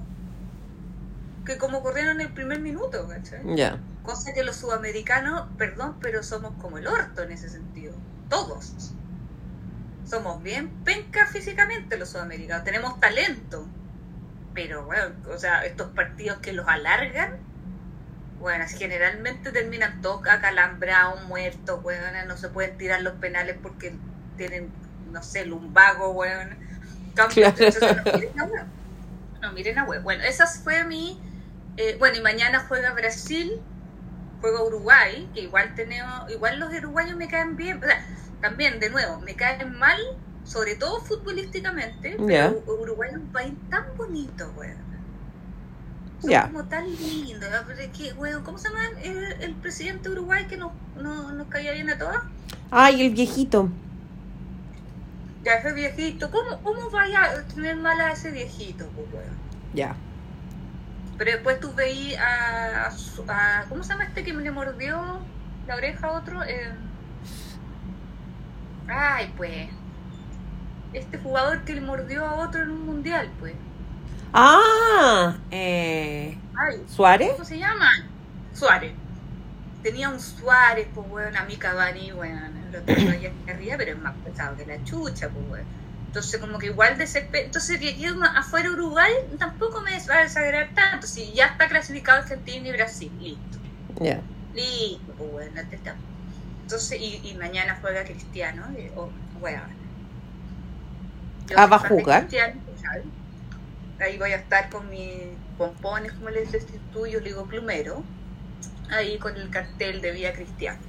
que 1.46 1.58
como 1.58 1.82
corrieron 1.82 2.22
el 2.22 2.32
primer 2.32 2.60
minuto, 2.60 3.08
¿cachai? 3.08 3.42
Ya. 3.56 3.80
Cosa 4.04 4.34
que 4.34 4.44
los 4.44 4.56
sudamericanos, 4.58 5.48
perdón, 5.58 5.98
pero 6.02 6.24
somos 6.24 6.54
como 6.62 6.78
el 6.78 6.88
orto 6.88 7.24
en 7.24 7.32
ese 7.32 7.50
sentido. 7.50 7.94
Todos. 8.30 8.94
Somos 10.06 10.42
bien 10.44 10.70
pencas 10.84 11.32
físicamente 11.32 11.98
los 11.98 12.10
sudamericanos. 12.10 12.64
Tenemos 12.64 13.00
talento. 13.00 13.68
Pero, 14.54 14.86
bueno, 14.86 15.16
o 15.34 15.38
sea, 15.38 15.66
estos 15.66 15.90
partidos 15.92 16.38
que 16.38 16.54
los 16.54 16.68
alargan, 16.68 17.38
bueno, 18.40 18.66
generalmente 18.68 19.52
terminan 19.52 20.02
todos 20.02 20.28
acalambrados, 20.28 21.24
muertos, 21.26 21.84
weón. 21.84 22.28
No 22.28 22.38
se 22.38 22.50
pueden 22.50 22.78
tirar 22.78 23.02
los 23.02 23.14
penales 23.14 23.58
porque 23.62 23.96
tienen, 24.38 24.70
no 25.12 25.24
sé, 25.24 25.46
lumbago, 25.46 26.16
Claro. 26.20 26.52
entonces, 27.16 27.82
no 27.82 28.12
miren 28.14 28.40
a 28.40 28.44
weón. 28.46 28.68
No 29.42 29.52
miren 29.54 29.80
a 29.80 29.84
weón. 29.86 30.04
Bueno, 30.04 30.24
esa 30.24 30.46
fue 30.46 30.84
mi... 30.84 31.20
eh, 31.78 31.96
bueno, 32.00 32.18
y 32.18 32.22
mañana 32.22 32.66
juega 32.68 32.92
Brasil, 32.94 33.60
juega 34.42 34.64
Uruguay, 34.64 35.30
que 35.34 35.42
igual 35.42 35.74
tenemos, 35.76 36.30
igual 36.32 36.60
los 36.60 36.74
uruguayos 36.74 37.16
me 37.16 37.28
caen 37.28 37.56
bien, 37.56 37.78
o 37.84 37.86
sea, 37.86 38.06
también, 38.42 38.80
de 38.80 38.90
nuevo, 38.90 39.20
me 39.22 39.36
caen 39.36 39.78
mal, 39.78 39.98
sobre 40.44 40.76
todo 40.76 41.00
futbolísticamente, 41.02 42.16
pero 42.18 42.28
Ya. 42.28 42.54
Uruguay 42.68 43.10
es 43.12 43.18
un 43.18 43.32
país 43.32 43.54
tan 43.70 43.86
bonito, 43.96 44.52
weón. 44.58 44.84
Ya. 46.22 46.48
como 46.48 46.64
tan 46.66 46.90
lindo. 46.90 47.46
Pero 47.68 47.92
que, 47.92 48.14
weón, 48.14 48.44
¿cómo 48.44 48.58
se 48.58 48.70
llama 48.70 48.82
el, 49.02 49.42
el 49.42 49.56
presidente 49.56 50.08
de 50.08 50.16
Uruguay 50.16 50.46
que 50.48 50.56
nos, 50.58 50.72
no, 50.96 51.32
nos 51.34 51.48
caía 51.48 51.74
bien 51.74 51.90
a 51.90 51.98
todas? 51.98 52.24
Ay, 52.72 53.06
el 53.06 53.14
viejito. 53.14 53.70
Ya 55.44 55.56
ese 55.56 55.74
viejito, 55.74 56.32
¿cómo, 56.32 56.62
cómo 56.64 56.90
vaya 56.90 57.24
a 57.24 57.42
tener 57.44 57.76
mal 57.76 58.00
a 58.00 58.14
ese 58.14 58.32
viejito, 58.32 58.88
pues, 58.96 59.08
weón? 59.14 59.36
Pero 61.24 61.38
después 61.38 61.58
tú 61.62 61.74
veí 61.74 62.14
a, 62.16 62.90
a- 63.30 63.66
¿Cómo 63.70 63.82
se 63.82 63.92
llama 63.94 64.04
este 64.04 64.26
que 64.26 64.34
me 64.34 64.44
le 64.44 64.52
mordió 64.52 65.20
la 65.68 65.76
oreja 65.78 66.08
a 66.08 66.12
otro? 66.12 66.44
Eh, 66.44 66.70
ay, 68.90 69.34
pues. 69.38 69.70
Este 70.92 71.18
jugador 71.18 71.62
que 71.62 71.76
le 71.76 71.80
mordió 71.80 72.26
a 72.26 72.36
otro 72.46 72.64
en 72.64 72.72
un 72.72 72.86
mundial, 72.86 73.32
pues. 73.40 73.54
Ah, 74.34 75.38
eh, 75.50 76.38
Ay, 76.58 76.84
Suárez. 76.90 77.32
¿Cómo 77.32 77.46
se 77.46 77.58
llama? 77.58 77.90
Suárez. 78.54 78.92
Tenía 79.82 80.10
un 80.10 80.20
Suárez, 80.20 80.90
pues, 80.94 81.08
weón, 81.10 81.38
a 81.38 81.46
mi 81.46 81.56
Cavani, 81.56 82.12
weón. 82.12 82.52
Lo 82.74 82.82
tengo 82.82 83.12
ahí 83.12 83.32
arriba, 83.48 83.76
pero 83.78 83.92
es 83.92 83.98
más 83.98 84.14
pesado 84.26 84.58
que 84.58 84.66
la 84.66 84.84
chucha, 84.84 85.30
pues, 85.30 85.46
weón. 85.50 85.83
Entonces, 86.14 86.40
como 86.40 86.60
que 86.60 86.68
igual 86.68 86.98
desespero. 86.98 87.46
Entonces, 87.46 87.80
que 87.80 87.96
quede 87.96 88.14
afuera 88.36 88.70
Uruguay 88.72 89.12
tampoco 89.40 89.82
me 89.84 89.94
va 90.10 90.20
a 90.20 90.24
desagradar 90.24 90.72
tanto. 90.76 91.08
Si 91.08 91.34
ya 91.36 91.48
está 91.48 91.68
clasificado 91.68 92.20
Argentina 92.20 92.68
y 92.70 92.72
Brasil, 92.72 93.14
listo. 93.20 93.60
Ya. 94.02 94.24
Listo, 94.54 95.16
pues, 95.18 95.30
weón, 95.32 95.54
no 95.56 95.68
te 95.68 95.76
está- 95.78 96.00
Entonces, 96.62 97.00
y, 97.02 97.22
y 97.30 97.36
mañana 97.38 97.78
juega 97.82 98.06
Cristiano, 98.06 98.72
y- 98.78 98.92
oh, 98.96 99.14
weón. 99.36 99.70
Yo 101.48 101.58
Ah, 101.58 101.68
¿va 101.68 101.78
a 101.78 101.80
de 101.80 101.90
jugar? 101.90 102.28
Cristiano, 102.28 102.62
¿sabes? 102.76 103.14
Ahí 104.00 104.18
voy 104.20 104.34
a 104.34 104.38
estar 104.38 104.70
con 104.70 104.90
mis 104.90 105.40
pompones, 105.58 106.14
como 106.14 106.30
les 106.32 106.52
destituyo, 106.52 107.20
le 107.22 107.30
digo 107.30 107.48
plumero, 107.48 108.06
ahí 108.90 109.20
con 109.20 109.38
el 109.38 109.50
cartel 109.52 110.02
de 110.02 110.12
Vía 110.12 110.34
Cristiana. 110.34 110.82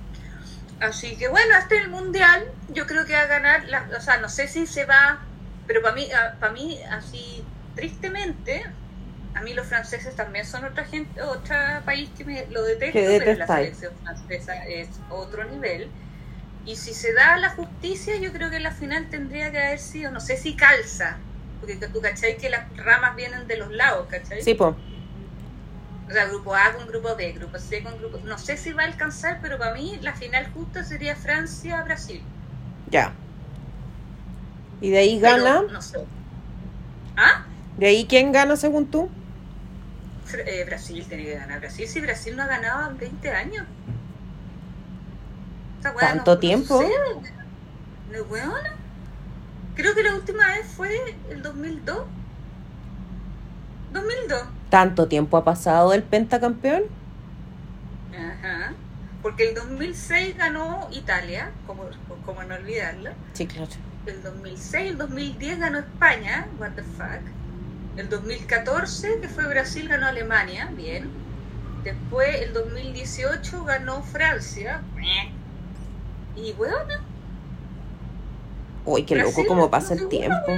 Así 0.89 1.17
que 1.19 1.29
bueno, 1.29 1.57
hasta 1.57 1.77
el 1.79 1.89
Mundial 1.91 2.43
yo 2.69 2.87
creo 2.87 3.07
que 3.07 3.15
va 3.15 3.23
a 3.23 3.27
ganar, 3.27 3.65
la- 3.67 3.89
o 3.97 4.01
sea, 4.01 4.19
no 4.19 4.29
sé 4.29 4.49
si 4.49 4.67
se 4.67 4.85
va, 4.87 5.31
pero 5.67 5.83
para 5.83 5.95
mí, 5.95 6.09
para 6.41 6.53
mí 6.53 6.79
así, 6.91 7.53
tristemente, 7.75 8.63
a 9.35 9.43
mí 9.43 9.55
los 9.55 9.67
franceses 9.69 10.17
también 10.17 10.45
son 10.47 10.65
otra 10.65 10.85
gente, 10.87 11.23
otro 11.23 11.57
país 11.87 12.13
que 12.17 12.25
me 12.25 12.47
lo 12.51 12.63
detesto, 12.65 13.17
pero 13.17 13.35
la 13.35 13.49
selección 13.49 13.93
francesa 14.03 14.55
es 14.69 15.05
otro 15.09 15.45
nivel. 15.45 15.95
Y 16.65 16.77
si 16.77 16.95
se 16.95 17.13
da 17.15 17.37
la 17.39 17.51
justicia, 17.51 18.15
yo 18.23 18.33
creo 18.33 18.51
que 18.51 18.61
la 18.61 18.73
final 18.73 19.09
tendría 19.11 19.53
que 19.53 19.59
haber 19.61 19.79
sido, 19.81 20.13
no 20.13 20.21
sé 20.21 20.37
si 20.39 20.57
calza, 20.57 21.27
porque 21.61 21.77
tú 21.93 22.01
cachai 22.03 22.39
que 22.39 22.51
las 22.51 22.67
ramas 22.77 23.17
vienen 23.17 23.47
de 23.49 23.57
los 23.59 23.71
lados, 23.73 24.09
¿cachai? 24.09 24.47
Sí, 24.47 24.55
po. 24.55 24.77
O 26.09 26.13
sea, 26.13 26.27
grupo 26.27 26.55
A 26.55 26.73
con 26.75 26.87
grupo 26.87 27.17
B, 27.17 27.33
grupo 27.33 27.59
C 27.59 27.83
con 27.83 27.97
grupo... 27.99 28.19
No 28.25 28.37
sé 28.37 28.57
si 28.57 28.73
va 28.73 28.83
a 28.83 28.87
alcanzar, 28.87 29.39
pero 29.41 29.59
para 29.59 29.75
mí 29.75 29.99
la 30.03 30.13
final 30.13 30.51
justa 30.53 30.85
sería 30.85 31.17
Francia-Brasil. 31.17 32.23
Ya. 32.91 33.13
Y 34.81 34.91
de 34.91 34.99
ahí 34.99 35.19
Pero, 35.21 35.45
gana. 35.45 35.63
no 35.73 35.81
sé. 35.81 35.99
¿Ah? 37.17 37.47
¿De 37.79 37.87
ahí 37.87 38.07
quién 38.07 38.33
gana 38.33 38.57
según 38.57 38.87
tú? 38.87 39.09
Eh, 40.47 40.65
Brasil 40.67 41.05
tiene 41.09 41.25
que 41.25 41.35
ganar. 41.35 41.61
Brasil, 41.61 41.89
si 41.89 42.01
Brasil 42.01 42.37
no 42.37 42.43
ha 42.43 42.47
ganado 42.47 42.91
en 42.91 42.99
20 42.99 43.31
años. 43.31 43.67
¿Tanto 45.99 46.39
tiempo? 46.39 46.79
sucede. 46.81 47.33
No, 48.13 48.23
weona. 48.25 48.75
Creo 49.75 49.95
que 49.95 50.03
la 50.03 50.15
última 50.15 50.47
vez 50.49 50.67
fue 50.67 50.91
el 51.31 51.43
2002. 51.43 51.99
2002. 53.95 54.43
¿Tanto 54.69 55.09
tiempo 55.09 55.37
ha 55.37 55.45
pasado 55.45 55.91
del 55.91 56.03
pentacampeón? 56.03 56.83
Ajá. 58.13 58.75
Porque 59.23 59.49
el 59.49 59.55
2006 59.55 60.37
ganó 60.37 60.89
Italia, 60.93 61.51
como, 61.67 61.85
como 62.27 62.43
no 62.43 62.57
olvidarlo. 62.57 63.11
Sí, 63.33 63.47
claro. 63.47 63.71
El 64.05 64.23
2006, 64.23 64.91
el 64.91 64.99
2010 64.99 65.59
ganó 65.59 65.79
España, 65.79 66.47
what 66.59 66.73
the 66.73 66.83
fuck. 66.83 67.23
El 67.97 68.11
2014, 68.11 69.21
que 69.23 69.29
fue 69.29 69.47
Brasil, 69.47 69.89
ganó 69.89 70.07
Alemania, 70.07 70.71
bien. 70.77 71.09
Después, 71.85 72.43
el 72.43 72.53
2018 72.53 73.65
ganó 73.65 74.03
Francia. 74.03 74.83
Y 76.37 76.53
bueno, 76.53 76.95
Uy, 78.87 79.05
qué 79.05 79.17
loco 79.17 79.45
cómo 79.47 79.71
pasa 79.71 79.95
no 79.95 80.03
el 80.03 80.09
tiempo. 80.09 80.53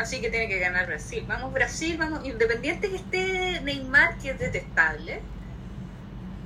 Así 0.00 0.20
que 0.20 0.30
tiene 0.30 0.48
que 0.48 0.58
ganar 0.58 0.86
Brasil. 0.86 1.24
Vamos 1.28 1.52
Brasil, 1.52 1.96
vamos, 1.98 2.24
independiente 2.24 2.88
que 2.88 2.96
esté 2.96 3.60
Neymar, 3.62 4.18
que 4.18 4.30
es 4.30 4.38
detestable. 4.38 5.20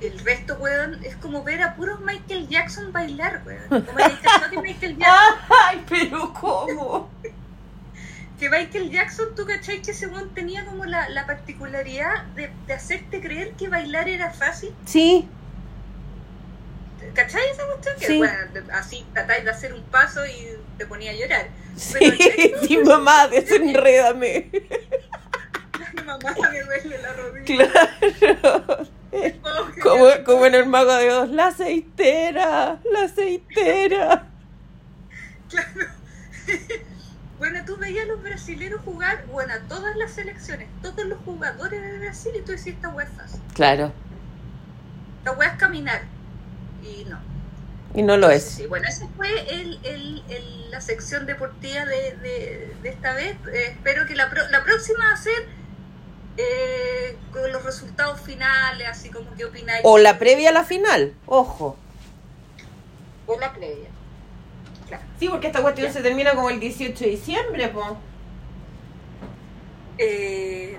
El 0.01 0.19
resto, 0.19 0.57
weón, 0.59 1.03
es 1.05 1.15
como 1.15 1.43
ver 1.43 1.61
a 1.61 1.75
puros 1.75 2.01
Michael 2.01 2.47
Jackson 2.49 2.91
bailar, 2.91 3.43
weón. 3.45 3.85
Como 3.85 3.99
el 3.99 4.51
de 4.51 4.61
Michael 4.61 4.97
Jackson. 4.99 5.57
Ay, 5.67 5.83
pero 5.87 6.33
¿cómo? 6.33 7.09
que 8.39 8.49
Michael 8.49 8.91
Jackson, 8.91 9.27
tú 9.35 9.45
cachai 9.45 9.81
que 9.81 9.91
ese 9.91 10.07
weón 10.07 10.33
tenía 10.33 10.65
como 10.65 10.85
la, 10.85 11.07
la 11.09 11.25
particularidad 11.25 12.25
de, 12.35 12.51
de 12.67 12.73
hacerte 12.73 13.21
creer 13.21 13.53
que 13.53 13.69
bailar 13.69 14.09
era 14.09 14.31
fácil. 14.31 14.73
Sí, 14.85 15.29
¿Cachai 17.15 17.49
esa 17.49 17.65
cuestión? 17.65 17.95
Que 17.99 18.05
Sí. 18.07 18.17
bueno, 18.17 18.35
así 18.73 19.05
tratáis 19.13 19.43
de 19.45 19.51
hacer 19.51 19.73
un 19.73 19.83
paso 19.83 20.25
y 20.25 20.49
te 20.77 20.85
ponía 20.85 21.11
a 21.11 21.13
llorar. 21.15 21.47
sí, 21.75 21.95
Pero 21.99 22.61
sí, 22.61 22.77
mamá, 22.85 23.27
desenrédame. 23.27 24.49
Ay, 24.51 26.03
mamá, 26.05 26.35
me 26.51 26.61
duele 26.61 26.97
la 27.01 27.13
rodilla. 27.13 27.45
Claro. 27.45 28.87
Oh, 29.43 29.67
Como, 29.81 30.09
como 30.25 30.45
en 30.45 30.55
el 30.55 30.65
mago 30.65 30.93
de 30.93 31.03
Dios, 31.05 31.29
la 31.29 31.47
aceitera, 31.47 32.79
la 32.91 33.01
aceitera. 33.03 34.27
Claro. 35.49 35.91
Bueno, 37.37 37.59
tú 37.65 37.75
veías 37.75 38.05
a 38.05 38.07
los 38.07 38.23
brasileños 38.23 38.79
jugar, 38.85 39.25
bueno, 39.25 39.53
a 39.53 39.59
todas 39.67 39.93
las 39.97 40.11
selecciones, 40.11 40.69
todos 40.81 41.03
los 41.05 41.19
jugadores 41.25 41.81
de 41.81 41.99
Brasil 41.99 42.31
y 42.33 42.41
tú 42.41 42.53
decías, 42.53 42.77
esta 42.77 42.87
weá 42.89 43.05
es 43.05 43.11
fácil. 43.11 43.41
Claro, 43.53 43.91
Esta 45.19 45.31
weá 45.33 45.49
es 45.49 45.57
caminar. 45.57 46.01
Y 46.85 47.05
no. 47.05 47.19
y 47.93 48.01
no 48.03 48.17
lo 48.17 48.29
es. 48.29 48.43
Sí, 48.43 48.67
bueno, 48.67 48.87
esa 48.87 49.07
fue 49.17 49.29
el, 49.53 49.79
el- 49.83 50.23
el- 50.29 50.71
la 50.71 50.81
sección 50.81 51.25
deportiva 51.25 51.85
de, 51.85 52.15
de- 52.17 52.73
de 52.81 52.89
esta 52.89 53.13
vez. 53.13 53.35
Eh, 53.53 53.67
espero 53.71 54.05
que 54.05 54.15
la, 54.15 54.29
pro- 54.29 54.47
la 54.49 54.63
próxima 54.63 55.05
va 55.07 55.13
a 55.13 55.17
ser 55.17 55.47
eh, 56.37 57.17
con 57.31 57.49
los 57.51 57.63
resultados 57.63 58.19
finales, 58.21 58.87
así 58.89 59.09
como 59.09 59.33
que 59.35 59.45
opináis. 59.45 59.81
O 59.83 59.97
la 59.97 60.19
previa 60.19 60.49
a 60.49 60.53
la 60.53 60.63
final, 60.65 61.13
ojo. 61.25 61.77
O 63.27 63.39
la 63.39 63.53
previa. 63.53 63.89
Claro. 64.87 65.03
Sí, 65.19 65.29
porque 65.29 65.47
esta 65.47 65.61
cuestión 65.61 65.91
se 65.91 66.01
termina 66.03 66.35
como 66.35 66.49
el 66.49 66.59
18 66.59 67.03
de 67.05 67.09
diciembre, 67.09 67.69
po. 67.69 67.97
Eh, 69.97 70.77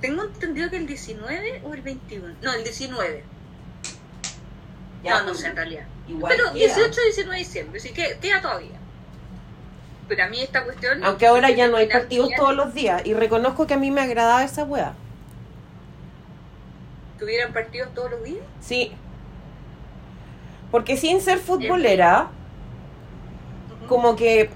tengo 0.00 0.24
entendido 0.24 0.68
que 0.70 0.76
el 0.76 0.86
19 0.86 1.62
o 1.64 1.74
el 1.74 1.82
21. 1.82 2.34
No, 2.42 2.52
el 2.52 2.64
19. 2.64 3.24
No, 5.04 5.22
no 5.22 5.34
sé 5.34 5.48
en 5.48 5.56
realidad. 5.56 5.86
Igual 6.08 6.32
Pero 6.36 6.52
queda. 6.52 6.74
18 6.74 7.00
y 7.00 7.04
19 7.04 7.30
de 7.30 7.44
diciembre, 7.44 7.78
así 7.78 7.90
que 7.90 8.18
queda 8.20 8.40
todavía. 8.40 8.78
Pero 10.08 10.24
a 10.24 10.28
mí 10.28 10.40
esta 10.40 10.64
cuestión. 10.64 11.04
Aunque 11.04 11.26
ahora 11.26 11.50
ya 11.50 11.68
no 11.68 11.76
hay 11.76 11.86
partidos 11.86 12.30
todos 12.36 12.54
los 12.54 12.72
días. 12.74 13.02
Y 13.04 13.12
reconozco 13.12 13.66
que 13.66 13.74
a 13.74 13.76
mí 13.76 13.90
me 13.90 14.00
agradaba 14.00 14.42
esa 14.42 14.64
wea. 14.64 14.94
Que 17.18 17.24
hubieran 17.24 17.52
partidos 17.52 17.92
todos 17.94 18.10
los 18.12 18.24
días. 18.24 18.42
Sí. 18.60 18.92
Porque 20.70 20.96
sin 20.96 21.20
ser 21.20 21.38
futbolera, 21.38 22.28
como 23.88 24.16
que, 24.16 24.50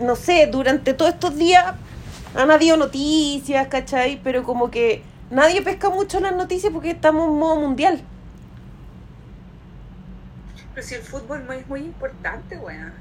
no 0.00 0.16
sé, 0.16 0.48
durante 0.48 0.92
todos 0.92 1.12
estos 1.12 1.36
días 1.36 1.74
han 2.34 2.50
habido 2.50 2.76
noticias, 2.76 3.68
¿cachai? 3.68 4.20
Pero 4.22 4.42
como 4.42 4.70
que 4.70 5.02
nadie 5.30 5.62
pesca 5.62 5.88
mucho 5.88 6.20
las 6.20 6.34
noticias 6.34 6.72
porque 6.72 6.90
estamos 6.90 7.28
en 7.28 7.38
modo 7.38 7.56
mundial. 7.56 8.02
Pero 10.74 10.86
si 10.86 10.94
el 10.94 11.02
fútbol 11.02 11.46
no 11.46 11.54
es 11.54 11.66
muy 11.68 11.80
importante, 11.86 12.58
bueno. 12.58 12.94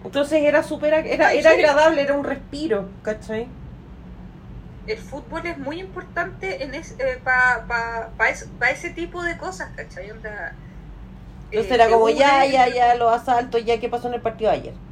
Entonces 0.00 0.40
era 0.42 0.62
súper, 0.62 0.94
era, 0.94 1.32
era 1.34 1.50
agradable, 1.52 2.00
era 2.02 2.14
un 2.18 2.24
respiro, 2.24 2.98
¿cachai? 3.02 3.58
El 4.86 4.98
fútbol 4.98 5.46
es 5.46 5.58
muy 5.58 5.80
importante 5.80 6.62
en 6.64 6.70
para 7.24 7.66
pa, 7.66 8.14
pa 8.16 8.28
es- 8.30 8.54
pa 8.58 8.70
ese 8.70 8.90
tipo 8.90 9.22
de 9.22 9.36
cosas, 9.36 9.70
¿cachai? 9.76 10.10
Onda, 10.10 10.56
Entonces 11.50 11.72
eh, 11.72 11.76
era 11.76 11.88
como, 11.90 12.08
ya, 12.08 12.44
ya, 12.46 12.68
ya, 12.68 12.94
los 12.94 13.10
asaltos, 13.12 13.64
ya, 13.64 13.80
¿qué 13.80 13.88
pasó 13.88 14.06
en 14.08 14.14
el 14.14 14.22
partido 14.22 14.50
de 14.52 14.56
ayer? 14.58 14.82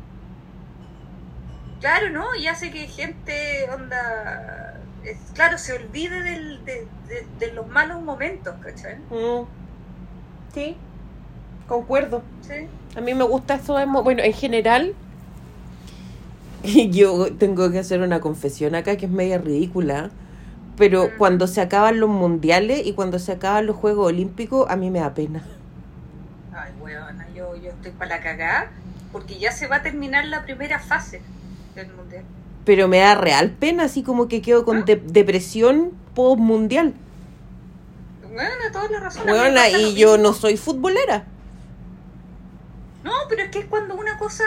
Claro, 1.78 2.10
¿no? 2.10 2.24
Y 2.36 2.46
hace 2.48 2.70
que 2.72 2.86
gente, 2.88 3.68
onda, 3.70 3.96
es- 5.02 5.30
claro, 5.32 5.58
se 5.58 5.72
olvide 5.74 6.22
del, 6.22 6.64
de, 6.64 6.92
de- 7.06 7.30
de 7.38 7.52
los 7.52 7.66
malos 7.68 8.02
momentos, 8.02 8.56
¿cachai? 8.60 9.06
Mm. 9.10 9.54
Sí, 10.48 10.88
concuerdo. 11.68 12.22
Sí. 12.42 12.66
A 12.96 13.00
mí 13.00 13.14
me 13.14 13.24
gusta 13.24 13.54
eso. 13.54 13.76
de 13.76 13.86
Bueno, 13.86 14.22
en 14.22 14.32
general, 14.32 14.94
yo 16.90 17.32
tengo 17.34 17.70
que 17.70 17.78
hacer 17.78 18.00
una 18.00 18.20
confesión 18.20 18.74
acá 18.74 18.96
que 18.96 19.06
es 19.06 19.12
media 19.12 19.38
ridícula. 19.38 20.10
Pero 20.76 21.04
Mm. 21.04 21.18
cuando 21.18 21.46
se 21.46 21.60
acaban 21.60 22.00
los 22.00 22.10
mundiales 22.10 22.84
y 22.84 22.94
cuando 22.94 23.18
se 23.20 23.30
acaban 23.32 23.66
los 23.66 23.76
Juegos 23.76 24.08
Olímpicos, 24.08 24.68
a 24.68 24.74
mí 24.76 24.90
me 24.90 24.98
da 25.00 25.14
pena. 25.14 25.44
Ay, 26.52 26.72
weona, 26.80 27.26
yo, 27.34 27.54
yo 27.56 27.70
estoy 27.70 27.92
para 27.92 28.16
la 28.16 28.22
cagada 28.22 28.70
porque 29.12 29.38
ya 29.38 29.52
se 29.52 29.68
va 29.68 29.76
a 29.76 29.82
terminar 29.82 30.24
la 30.26 30.44
primera 30.44 30.80
fase 30.80 31.20
del 31.76 31.92
mundial. 31.92 32.24
Pero 32.64 32.88
me 32.88 32.98
da 32.98 33.14
real 33.14 33.50
pena, 33.50 33.84
así 33.84 34.02
como 34.02 34.26
que 34.26 34.42
quedo 34.42 34.64
con 34.64 34.78
¿Ah? 34.78 34.82
de- 34.84 34.96
depresión 34.96 35.92
post 36.14 36.40
mundial. 36.40 36.94
Bueno, 38.32 38.50
toda 38.72 38.90
la 38.90 38.98
razón. 39.00 39.22
a 39.22 39.24
mí 39.26 39.32
me 39.32 39.38
Bueno, 39.38 39.54
pasa 39.56 39.78
lo 39.78 39.88
y 39.88 39.94
yo 39.94 40.18
no 40.18 40.32
soy 40.32 40.56
futbolera. 40.56 41.24
No, 43.04 43.12
pero 43.28 43.42
es 43.44 43.50
que 43.50 43.60
es 43.60 43.66
cuando 43.66 43.96
una 43.96 44.18
cosa 44.18 44.44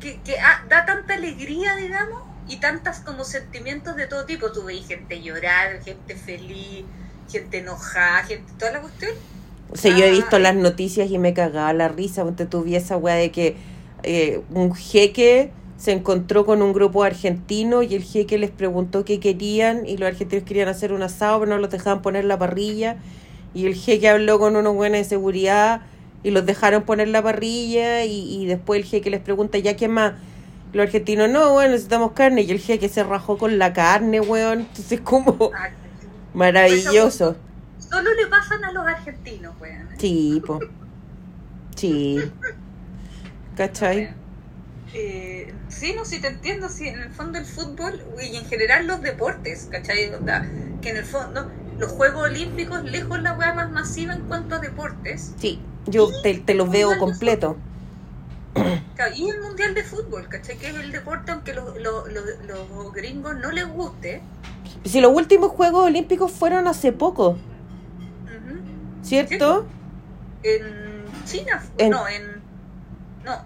que, 0.00 0.22
que 0.22 0.38
ah, 0.40 0.64
da 0.68 0.86
tanta 0.86 1.14
alegría, 1.14 1.76
digamos, 1.76 2.24
y 2.46 2.60
tantas 2.60 3.00
como 3.00 3.24
sentimientos 3.24 3.96
de 3.96 4.06
todo 4.08 4.26
tipo. 4.26 4.52
Tú 4.52 4.64
veis 4.64 4.86
gente 4.88 5.22
llorar, 5.22 5.82
gente 5.84 6.16
feliz, 6.16 6.86
gente 7.28 7.58
enojada, 7.58 8.24
gente, 8.24 8.54
toda 8.58 8.72
la 8.72 8.82
cuestión. 8.82 9.12
O 9.70 9.76
sea, 9.76 9.90
yo 9.92 10.04
he 10.04 10.10
Ah, 10.10 10.10
visto 10.10 10.38
las 10.38 10.54
noticias 10.56 11.10
y 11.10 11.18
me 11.18 11.34
cagaba 11.34 11.72
la 11.72 11.88
risa. 11.88 12.24
Ponte 12.24 12.46
tú 12.46 12.62
vi 12.62 12.76
esa 12.76 12.96
weá 12.96 13.14
de 13.16 13.30
que 13.32 13.56
eh, 14.02 14.42
un 14.50 14.74
jeque 14.74 15.52
se 15.76 15.92
encontró 15.92 16.44
con 16.46 16.62
un 16.62 16.72
grupo 16.72 17.04
argentino 17.04 17.82
y 17.82 17.94
el 17.94 18.02
jeque 18.02 18.38
les 18.38 18.50
preguntó 18.50 19.04
qué 19.04 19.20
querían 19.20 19.86
y 19.86 19.96
los 19.96 20.08
argentinos 20.08 20.44
querían 20.44 20.68
hacer 20.68 20.92
un 20.92 21.02
asado 21.02 21.38
pero 21.40 21.50
no 21.52 21.58
los 21.58 21.70
dejaban 21.70 22.02
poner 22.02 22.24
la 22.24 22.38
parrilla 22.38 22.96
y 23.54 23.66
el 23.66 23.74
jeque 23.74 24.08
habló 24.08 24.38
con 24.40 24.56
unos 24.56 24.74
buenos 24.74 24.98
de 24.98 25.04
seguridad 25.04 25.82
y 26.22 26.30
los 26.30 26.44
dejaron 26.46 26.82
poner 26.82 27.08
la 27.08 27.22
parrilla 27.22 28.04
y, 28.04 28.42
y 28.42 28.46
después 28.46 28.80
el 28.80 28.86
jeque 28.86 29.10
les 29.10 29.20
pregunta 29.20 29.58
ya 29.58 29.76
qué 29.76 29.88
más 29.88 30.14
los 30.72 30.84
argentinos 30.84 31.30
no 31.30 31.52
bueno 31.52 31.70
necesitamos 31.72 32.12
carne 32.12 32.42
y 32.42 32.50
el 32.50 32.58
jeque 32.58 32.88
se 32.88 33.02
rajó 33.04 33.38
con 33.38 33.58
la 33.58 33.72
carne 33.72 34.20
weón 34.20 34.60
entonces 34.60 35.00
como 35.00 35.50
maravilloso 36.34 37.36
Solo 37.90 38.12
le 38.14 38.26
pasan 38.26 38.64
a 38.64 38.72
los 38.72 38.86
argentinos, 38.86 39.54
weón. 39.60 39.88
Sí, 39.98 40.42
po. 40.46 40.60
Sí. 41.74 42.20
¿Cachai? 43.56 44.14
Eh, 44.94 45.54
sí, 45.68 45.94
no, 45.96 46.04
sí 46.04 46.20
te 46.20 46.28
entiendo, 46.28 46.68
sí, 46.68 46.88
en 46.88 47.00
el 47.00 47.10
fondo 47.10 47.38
el 47.38 47.46
fútbol 47.46 48.00
y 48.20 48.36
en 48.36 48.44
general 48.44 48.86
los 48.86 49.00
deportes, 49.00 49.68
¿cachai? 49.70 50.10
Que 50.82 50.90
en 50.90 50.96
el 50.96 51.04
fondo 51.04 51.50
los 51.78 51.92
Juegos 51.92 52.24
Olímpicos, 52.24 52.84
lejos 52.84 53.22
la 53.22 53.34
weá 53.34 53.54
más 53.54 53.70
masiva 53.70 54.14
en 54.14 54.22
cuanto 54.22 54.56
a 54.56 54.58
deportes, 54.58 55.32
Sí, 55.38 55.60
yo 55.90 56.08
te, 56.22 56.34
te 56.34 56.54
los 56.54 56.70
veo 56.70 56.98
completo. 56.98 57.56
Y 59.16 59.28
el 59.28 59.40
Mundial 59.40 59.74
de 59.74 59.84
Fútbol, 59.84 60.28
¿cachai? 60.28 60.56
Que 60.56 60.68
es 60.68 60.74
el 60.74 60.92
deporte, 60.92 61.30
aunque 61.32 61.54
los, 61.54 61.76
los, 61.80 62.12
los, 62.12 62.24
los 62.46 62.92
gringos 62.92 63.36
no 63.36 63.50
les 63.52 63.66
guste, 63.68 64.20
Si 64.84 65.00
los 65.00 65.12
últimos 65.14 65.50
Juegos 65.52 65.86
Olímpicos 65.86 66.32
fueron 66.32 66.66
hace 66.66 66.92
poco, 66.92 67.36
¿cierto? 69.02 69.66
en 70.42 71.04
China, 71.24 71.62
En- 71.78 71.90
no, 71.90 72.08
en... 72.08 72.22
No, 73.24 73.36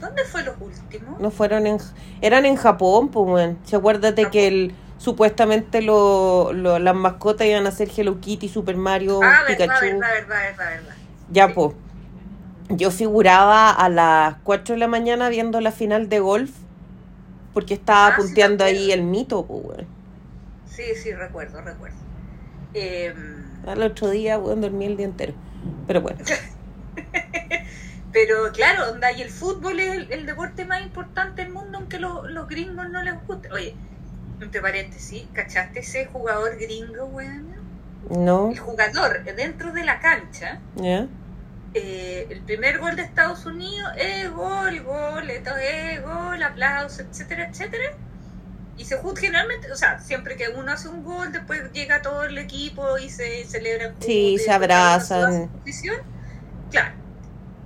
¿dónde 0.00 0.24
fue 0.24 0.42
los 0.44 0.54
últimos? 0.60 1.20
No 1.20 1.30
fueron 1.30 1.66
en... 1.66 1.78
Eran 2.20 2.46
en 2.46 2.56
Japón, 2.56 3.08
pues, 3.08 3.26
weón. 3.26 3.58
Si 3.64 3.76
acuérdate 3.76 4.28
que 4.30 4.46
el, 4.48 4.74
supuestamente 4.98 5.82
lo, 5.82 6.52
lo- 6.52 6.78
las 6.78 6.94
mascotas 6.94 7.46
iban 7.46 7.66
a 7.66 7.70
ser 7.70 7.90
Hello 7.96 8.20
Kitty, 8.20 8.48
Super 8.48 8.76
Mario, 8.76 9.20
ah, 9.22 9.42
Pikachu. 9.46 9.70
verdad, 9.72 10.00
verdad, 10.00 10.28
verdad, 10.28 10.70
verdad. 10.70 10.94
Ya, 11.30 11.48
pues. 11.54 11.74
Yo 12.70 12.90
figuraba 12.90 13.70
a 13.70 13.88
las 13.88 14.36
4 14.44 14.74
de 14.74 14.78
la 14.78 14.88
mañana 14.88 15.28
viendo 15.28 15.60
la 15.60 15.72
final 15.72 16.08
de 16.08 16.20
golf 16.20 16.50
porque 17.52 17.74
estaba 17.74 18.08
Ah, 18.08 18.16
punteando 18.16 18.64
ahí 18.64 18.92
el 18.92 19.02
mito, 19.02 19.44
pues, 19.46 19.64
weón. 19.64 19.86
Sí, 20.66 20.84
sí, 21.02 21.12
recuerdo, 21.12 21.60
recuerdo. 21.62 21.96
Em, 22.74 23.16
Al 23.66 23.82
otro 23.82 24.08
día, 24.10 24.38
weón, 24.38 24.60
dormí 24.60 24.86
el 24.86 24.96
día 24.96 25.06
entero. 25.06 25.34
Pero 25.86 26.00
bueno. 26.00 26.18
Pero 28.12 28.50
claro, 28.52 28.90
onda, 28.92 29.12
y 29.12 29.22
el 29.22 29.30
fútbol 29.30 29.78
es 29.80 29.92
el, 29.96 30.12
el 30.12 30.26
deporte 30.26 30.64
más 30.64 30.82
importante 30.82 31.42
del 31.44 31.52
mundo, 31.52 31.78
aunque 31.78 31.98
lo- 31.98 32.26
los 32.28 32.48
gringos 32.48 32.88
no 32.90 33.02
les 33.02 33.14
guste. 33.26 33.52
Oye, 33.52 33.74
entre 34.40 34.60
paréntesis, 34.60 35.24
¿cachaste 35.32 35.80
ese 35.80 36.06
jugador 36.06 36.56
gringo, 36.58 37.04
weón? 37.06 37.59
¿No? 38.08 38.50
El 38.50 38.58
jugador 38.58 39.22
dentro 39.24 39.72
de 39.72 39.84
la 39.84 40.00
cancha, 40.00 40.60
eh, 41.74 42.26
el 42.30 42.40
primer 42.40 42.78
gol 42.78 42.96
de 42.96 43.02
Estados 43.02 43.46
Unidos 43.46 43.92
es 43.96 44.30
gol, 44.30 44.80
gol, 44.80 45.30
esto 45.30 45.56
es 45.56 46.02
gol, 46.02 46.42
aplauso, 46.42 47.02
etcétera, 47.02 47.48
etcétera. 47.48 47.92
Y 48.76 48.86
se 48.86 48.96
juzga 48.96 49.20
generalmente, 49.20 49.70
o 49.70 49.76
sea, 49.76 50.00
siempre 50.00 50.36
que 50.36 50.48
uno 50.48 50.72
hace 50.72 50.88
un 50.88 51.04
gol, 51.04 51.30
después 51.30 51.70
llega 51.72 52.02
todo 52.02 52.24
el 52.24 52.38
equipo 52.38 52.98
y 52.98 53.10
se 53.10 53.44
celebran. 53.44 53.94
Sí, 54.00 54.38
se 54.38 54.50
abrazan. 54.50 55.50
Claro. 56.70 56.94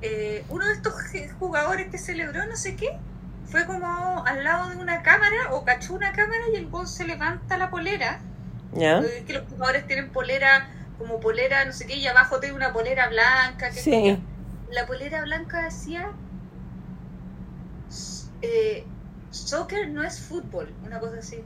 Eh, 0.02 0.44
uno 0.50 0.66
de 0.66 0.72
estos 0.74 0.94
jugadores 1.38 1.88
que 1.90 1.98
celebró 1.98 2.44
no 2.46 2.56
sé 2.56 2.76
qué, 2.76 2.98
fue 3.46 3.64
como 3.64 4.24
al 4.26 4.44
lado 4.44 4.70
de 4.70 4.76
una 4.76 5.02
cámara 5.02 5.52
o 5.52 5.64
cachó 5.64 5.94
una 5.94 6.12
cámara 6.12 6.42
y 6.52 6.56
el 6.56 6.68
gol 6.68 6.88
se 6.88 7.06
levanta 7.06 7.56
la 7.56 7.70
polera. 7.70 8.20
¿Ya? 8.74 9.00
Eh, 9.00 9.24
que 9.26 9.34
los 9.34 9.48
jugadores 9.48 9.86
tienen 9.86 10.10
polera, 10.10 10.68
como 10.98 11.20
polera, 11.20 11.64
no 11.64 11.72
sé 11.72 11.86
qué, 11.86 11.96
y 11.96 12.06
abajo 12.06 12.40
tiene 12.40 12.56
una 12.56 12.72
polera 12.72 13.08
blanca. 13.08 13.70
que 13.70 13.80
Sí. 13.80 14.18
La 14.70 14.86
polera 14.86 15.22
blanca 15.22 15.62
decía, 15.62 16.10
eh, 18.42 18.84
soccer 19.30 19.88
no 19.90 20.02
es 20.02 20.20
fútbol, 20.20 20.72
una 20.84 20.98
cosa 21.00 21.18
así. 21.18 21.42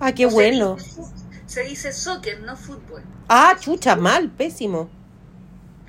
Ah, 0.00 0.12
qué 0.12 0.26
O 0.26 0.30
se 0.30 0.34
bueno. 0.34 0.74
dice 0.76 1.02
Se 1.46 1.62
dice 1.62 1.92
soccer, 1.92 2.40
no 2.40 2.56
fútbol. 2.56 3.02
Ah, 3.28 3.56
chucha, 3.58 3.96
mal, 3.96 4.30
pésimo. 4.30 4.88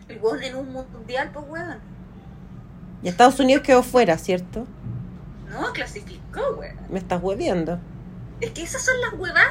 El 0.07 0.19
gol 0.19 0.41
en 0.43 0.55
un 0.55 0.71
mundial, 0.71 1.31
pues 1.33 1.45
weón. 1.47 1.79
Y 3.03 3.07
Estados 3.09 3.39
Unidos 3.39 3.63
quedó 3.63 3.83
fuera, 3.83 4.17
¿cierto? 4.17 4.65
No, 5.49 5.71
clasificó, 5.73 6.41
weón. 6.57 6.77
Me 6.89 6.99
estás 6.99 7.21
hueviando. 7.21 7.79
Es 8.41 8.51
que 8.51 8.63
esas 8.63 8.83
son 8.83 8.99
las 9.01 9.13
huevas 9.13 9.47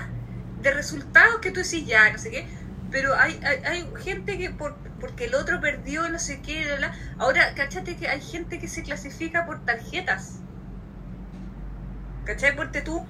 resultados 0.75 1.41
que 1.41 1.51
tú 1.51 1.61
decís 1.61 1.87
ya, 1.87 2.11
no 2.13 2.19
sé 2.19 2.31
qué. 2.31 2.47
Pero 2.91 3.15
hay, 3.15 3.39
hay, 3.45 3.87
gente 4.03 4.39
que 4.39 4.51
por, 4.51 4.77
porque 5.01 5.27
el 5.27 5.35
otro 5.35 5.61
perdió, 5.61 6.09
no 6.09 6.19
sé 6.19 6.41
qué, 6.41 6.67
ahora, 7.19 7.55
cachate 7.55 7.97
que 7.97 8.09
hay 8.09 8.21
gente 8.21 8.59
que 8.59 8.69
se 8.69 8.83
clasifica 8.83 9.45
por 9.45 9.65
tarjetas. 9.65 10.41
¿Cachai? 12.25 12.57
Porque 12.57 12.81
tú, 12.81 13.07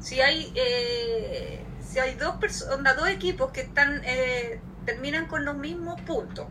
si 0.00 0.20
hay 0.20 0.52
eh, 0.54 1.64
si 1.88 1.98
hay 1.98 2.14
dos 2.14 2.36
personas, 2.36 2.96
dos 2.96 3.08
equipos 3.08 3.50
que 3.50 3.62
están 3.62 4.02
eh, 4.04 4.60
terminan 4.84 5.26
con 5.26 5.44
los 5.44 5.56
mismos 5.56 6.00
puntos, 6.02 6.46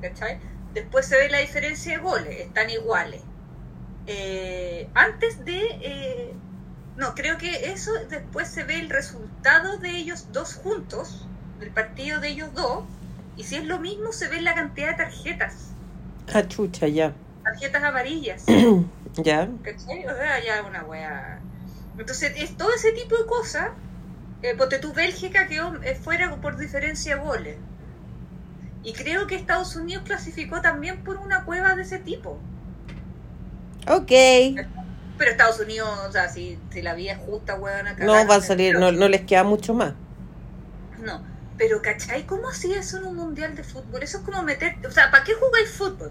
¿cachai? 0.00 0.38
Después 0.74 1.06
se 1.06 1.16
ve 1.16 1.28
la 1.28 1.38
diferencia 1.38 1.96
de 1.96 2.02
goles, 2.02 2.40
están 2.40 2.70
iguales. 2.70 3.22
Eh, 4.06 4.88
antes 4.94 5.44
de 5.44 5.60
eh, 5.82 6.34
no, 6.96 7.14
creo 7.14 7.38
que 7.38 7.72
eso 7.72 7.90
después 8.08 8.48
se 8.48 8.64
ve 8.64 8.78
el 8.80 8.90
resultado 8.90 9.78
de 9.78 9.90
ellos 9.96 10.26
dos 10.32 10.54
juntos, 10.54 11.26
del 11.58 11.70
partido 11.70 12.20
de 12.20 12.28
ellos 12.28 12.52
dos, 12.54 12.84
y 13.36 13.44
si 13.44 13.56
es 13.56 13.64
lo 13.64 13.78
mismo 13.78 14.12
se 14.12 14.28
ve 14.28 14.40
la 14.42 14.54
cantidad 14.54 14.90
de 14.90 15.04
tarjetas, 15.04 15.54
Ah, 16.32 16.46
chucha, 16.46 16.86
ya. 16.88 17.12
tarjetas 17.42 17.82
amarillas, 17.82 18.44
Ya. 19.16 19.48
¿cachai? 19.62 20.06
O 20.06 20.14
sea, 20.14 20.44
ya 20.44 20.62
una 20.62 20.84
wea. 20.84 21.40
Entonces, 21.98 22.32
es 22.36 22.56
todo 22.56 22.72
ese 22.72 22.92
tipo 22.92 23.16
de 23.16 23.26
cosas, 23.26 23.70
eh, 24.42 24.54
porque 24.56 24.78
tu 24.78 24.92
Bélgica 24.92 25.48
quedó 25.48 25.74
eh, 25.82 25.94
fuera 25.96 26.34
por 26.36 26.56
diferencia 26.56 27.16
de 27.16 27.22
goles. 27.22 27.56
Y 28.84 28.92
creo 28.92 29.26
que 29.26 29.34
Estados 29.34 29.74
Unidos 29.76 30.04
clasificó 30.06 30.60
también 30.62 31.02
por 31.02 31.16
una 31.18 31.44
cueva 31.44 31.74
de 31.74 31.82
ese 31.82 31.98
tipo. 31.98 32.38
Ok. 33.88 34.12
Pero 35.20 35.32
Estados 35.32 35.60
Unidos, 35.60 35.86
o 36.08 36.10
sea, 36.10 36.30
si, 36.30 36.58
si 36.72 36.80
la 36.80 36.94
vía 36.94 37.12
es 37.12 37.18
justa, 37.18 37.54
weón, 37.56 37.86
acá. 37.86 38.06
No 38.06 38.14
va 38.26 38.36
a 38.36 38.40
salir, 38.40 38.74
no, 38.78 38.90
no 38.90 39.06
les 39.06 39.20
queda 39.26 39.44
mucho 39.44 39.74
más. 39.74 39.92
No, 41.04 41.22
pero 41.58 41.82
¿cachai? 41.82 42.24
¿Cómo 42.26 42.48
hacía 42.48 42.78
eso 42.80 42.96
en 42.96 43.04
un 43.04 43.16
mundial 43.16 43.54
de 43.54 43.62
fútbol? 43.62 44.02
Eso 44.02 44.16
es 44.18 44.24
como 44.24 44.42
meter. 44.42 44.76
O 44.88 44.90
sea, 44.90 45.10
¿para 45.10 45.24
qué 45.24 45.34
jugáis 45.34 45.70
fútbol? 45.70 46.10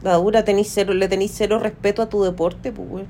La 0.00 0.14
dura 0.14 0.44
tenís 0.44 0.70
cero, 0.72 0.94
le 0.94 1.08
tenéis 1.08 1.32
cero 1.34 1.58
respeto 1.58 2.02
a 2.02 2.08
tu 2.08 2.22
deporte, 2.22 2.70
pues, 2.72 2.88
weón. 2.88 3.08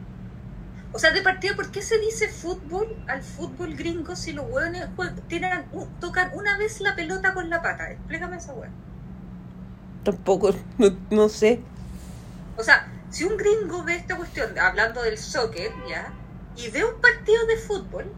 O 0.93 0.99
sea, 0.99 1.11
de 1.13 1.23
partida, 1.23 1.55
¿por 1.55 1.71
qué 1.71 1.83
se 1.83 1.99
dice 1.99 2.29
fútbol 2.29 3.05
al 3.07 3.23
fútbol 3.23 3.77
gringo 3.77 4.17
si 4.17 4.33
los 4.33 4.47
hueones 4.49 4.89
tienen 5.29 5.69
un- 5.73 6.01
tocan 6.01 6.31
una 6.35 6.57
vez 6.59 6.81
la 6.81 6.97
pelota 6.97 7.35
con 7.35 7.51
la 7.51 7.61
pata? 7.63 7.91
Explícame 7.93 8.37
esa 8.39 8.55
hueá. 8.55 8.71
Tampoco, 10.05 10.53
no, 10.79 10.97
no 11.11 11.29
sé. 11.29 11.61
O 12.57 12.63
sea, 12.63 12.87
si 13.11 13.25
un 13.25 13.37
gringo 13.37 13.83
ve 13.85 13.97
esta 13.97 14.17
cuestión, 14.17 14.59
hablando 14.59 15.03
del 15.03 15.19
soccer, 15.19 15.73
¿ya? 15.89 16.13
Y 16.57 16.69
ve 16.71 16.85
un 16.85 17.01
partido 17.01 17.47
de 17.47 17.57
fútbol, 17.59 18.13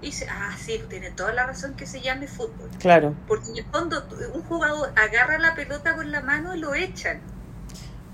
y 0.00 0.06
dice, 0.06 0.26
ah, 0.30 0.50
sí, 0.58 0.82
tiene 0.88 1.10
toda 1.12 1.32
la 1.32 1.46
razón 1.46 1.74
que 1.74 1.86
se 1.86 2.00
llame 2.00 2.26
fútbol. 2.26 2.68
Claro. 2.80 3.14
Porque 3.28 3.50
en 3.50 3.58
el 3.58 3.64
fondo, 3.66 4.04
un 4.34 4.42
jugador 4.42 4.92
agarra 4.96 5.38
la 5.38 5.54
pelota 5.54 5.94
con 5.94 6.10
la 6.10 6.20
mano 6.22 6.54
y 6.56 6.58
lo 6.60 6.74
echan. 6.74 7.20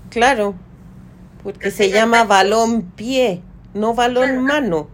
Claro. 0.09 0.55
Porque 1.43 1.59
Que 1.59 1.71
se 1.71 1.77
se 1.85 1.89
llama 1.91 2.17
llama- 2.19 2.29
balón 2.29 2.81
pie, 2.91 3.41
no 3.73 3.93
balón 3.95 4.25
Claro. 4.27 4.41
mano. 4.41 4.89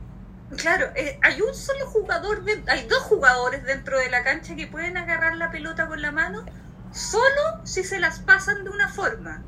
Claro, 0.57 0.87
eh, 0.95 1.19
hay 1.23 1.41
un 1.41 1.53
solo 1.53 1.87
jugador, 1.87 2.43
de- 2.45 2.63
hay 2.67 2.85
dos 2.87 2.99
jugadores 3.03 3.63
dentro 3.65 3.97
de 3.99 4.09
la 4.09 4.23
cancha 4.23 4.55
que 4.55 4.67
pueden 4.67 4.95
agarrar 4.95 5.35
la 5.35 5.51
pelota 5.51 5.87
con 5.87 6.01
la 6.01 6.11
mano 6.11 6.45
solo 6.93 7.41
si 7.65 7.83
se 7.83 7.99
las 7.99 8.19
pasan 8.19 8.63
de 8.63 8.69
una 8.69 8.87
forma. 8.87 9.41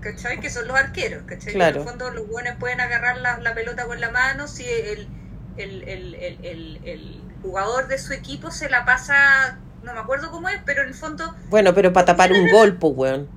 ¿Cachai? 0.00 0.40
Que 0.40 0.50
son 0.50 0.66
los 0.68 0.76
arqueros, 0.76 1.22
¿cachai? 1.26 1.52
Claro. 1.54 1.76
En 1.76 1.82
el 1.82 1.88
fondo 1.88 2.10
los 2.10 2.26
buenos 2.28 2.56
pueden 2.58 2.80
agarrar 2.80 3.18
la, 3.18 3.38
la 3.38 3.54
pelota 3.54 3.86
con 3.86 4.00
la 4.00 4.10
mano 4.10 4.48
si 4.48 4.64
el, 4.64 5.08
el, 5.56 5.82
el, 5.84 6.14
el, 6.84 7.22
jugador 7.42 7.88
de 7.88 7.98
su 7.98 8.12
equipo 8.12 8.50
se 8.50 8.68
la 8.68 8.84
pasa, 8.84 9.58
no 9.82 9.94
me 9.94 10.00
acuerdo 10.00 10.30
cómo 10.30 10.48
es, 10.50 10.60
pero 10.66 10.82
en 10.82 10.88
el 10.88 10.94
fondo, 10.94 11.34
Bueno, 11.48 11.72
pero 11.74 11.92
para 11.92 12.04
tapar 12.06 12.32
un 12.32 12.50
gol, 12.50 12.76
pues, 12.76 12.92
weón. 12.94 13.28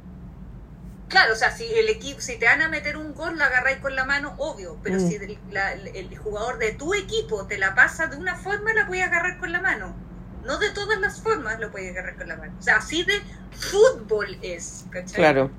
claro, 1.08 1.34
o 1.34 1.36
sea, 1.38 1.52
si 1.52 1.66
el 1.74 1.88
equipo, 1.90 2.20
si 2.20 2.38
te 2.38 2.46
van 2.46 2.62
a 2.62 2.68
meter 2.70 2.98
un 2.98 3.14
gol, 3.14 3.38
lo 3.38 3.44
agarráis 3.46 3.78
con 3.78 3.96
la 3.96 4.04
mano, 4.04 4.34
obvio, 4.38 4.78
pero 4.84 4.98
Mm. 4.98 5.08
si 5.08 5.16
el, 5.16 5.38
la- 5.52 5.72
el 5.74 6.18
jugador 6.18 6.58
de 6.58 6.74
tu 6.74 6.94
equipo 6.94 7.46
te 7.48 7.58
la 7.58 7.76
pasa 7.76 8.08
de 8.08 8.18
una 8.18 8.36
forma, 8.36 8.74
la 8.74 8.88
puedes 8.88 9.06
agarrar 9.06 9.38
con 9.38 9.52
la 9.52 9.62
mano. 9.62 9.96
No 10.44 10.58
de 10.60 10.70
todas 10.72 11.00
las 11.00 11.22
formas 11.22 11.58
lo 11.62 11.72
puedes 11.72 11.92
agarrar 11.92 12.18
con 12.18 12.28
la 12.28 12.36
mano. 12.36 12.54
O 12.60 12.62
sea, 12.62 12.78
así 12.78 13.04
de 13.06 13.14
fútbol 13.58 14.38
es, 14.42 14.84
¿cachai? 14.90 15.16
Claro. 15.16 15.50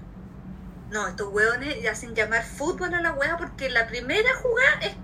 No, 0.95 1.09
estos 1.09 1.33
hueones 1.33 1.85
hacen 1.91 2.15
llamar 2.15 2.45
fútbol 2.45 2.95
a 2.95 3.01
la 3.01 3.15
hueá 3.15 3.37
porque 3.37 3.69
la 3.69 3.89
primera 3.89 4.33
jugada 4.41 4.79
es, 4.81 4.95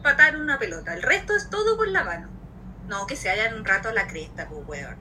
patar 0.00 0.36
una 0.36 0.60
pelota. 0.60 0.94
El 0.94 1.02
resto 1.02 1.34
es 1.34 1.50
todo 1.50 1.76
con 1.76 1.92
la 1.92 2.04
mano. 2.04 2.28
No, 2.86 3.04
que 3.08 3.16
se 3.16 3.28
hayan 3.28 3.54
un 3.54 3.64
rato 3.64 3.88
a 3.88 3.92
la 3.92 4.06
cresta, 4.06 4.46
pues 4.48 4.62
hueón. 4.64 4.96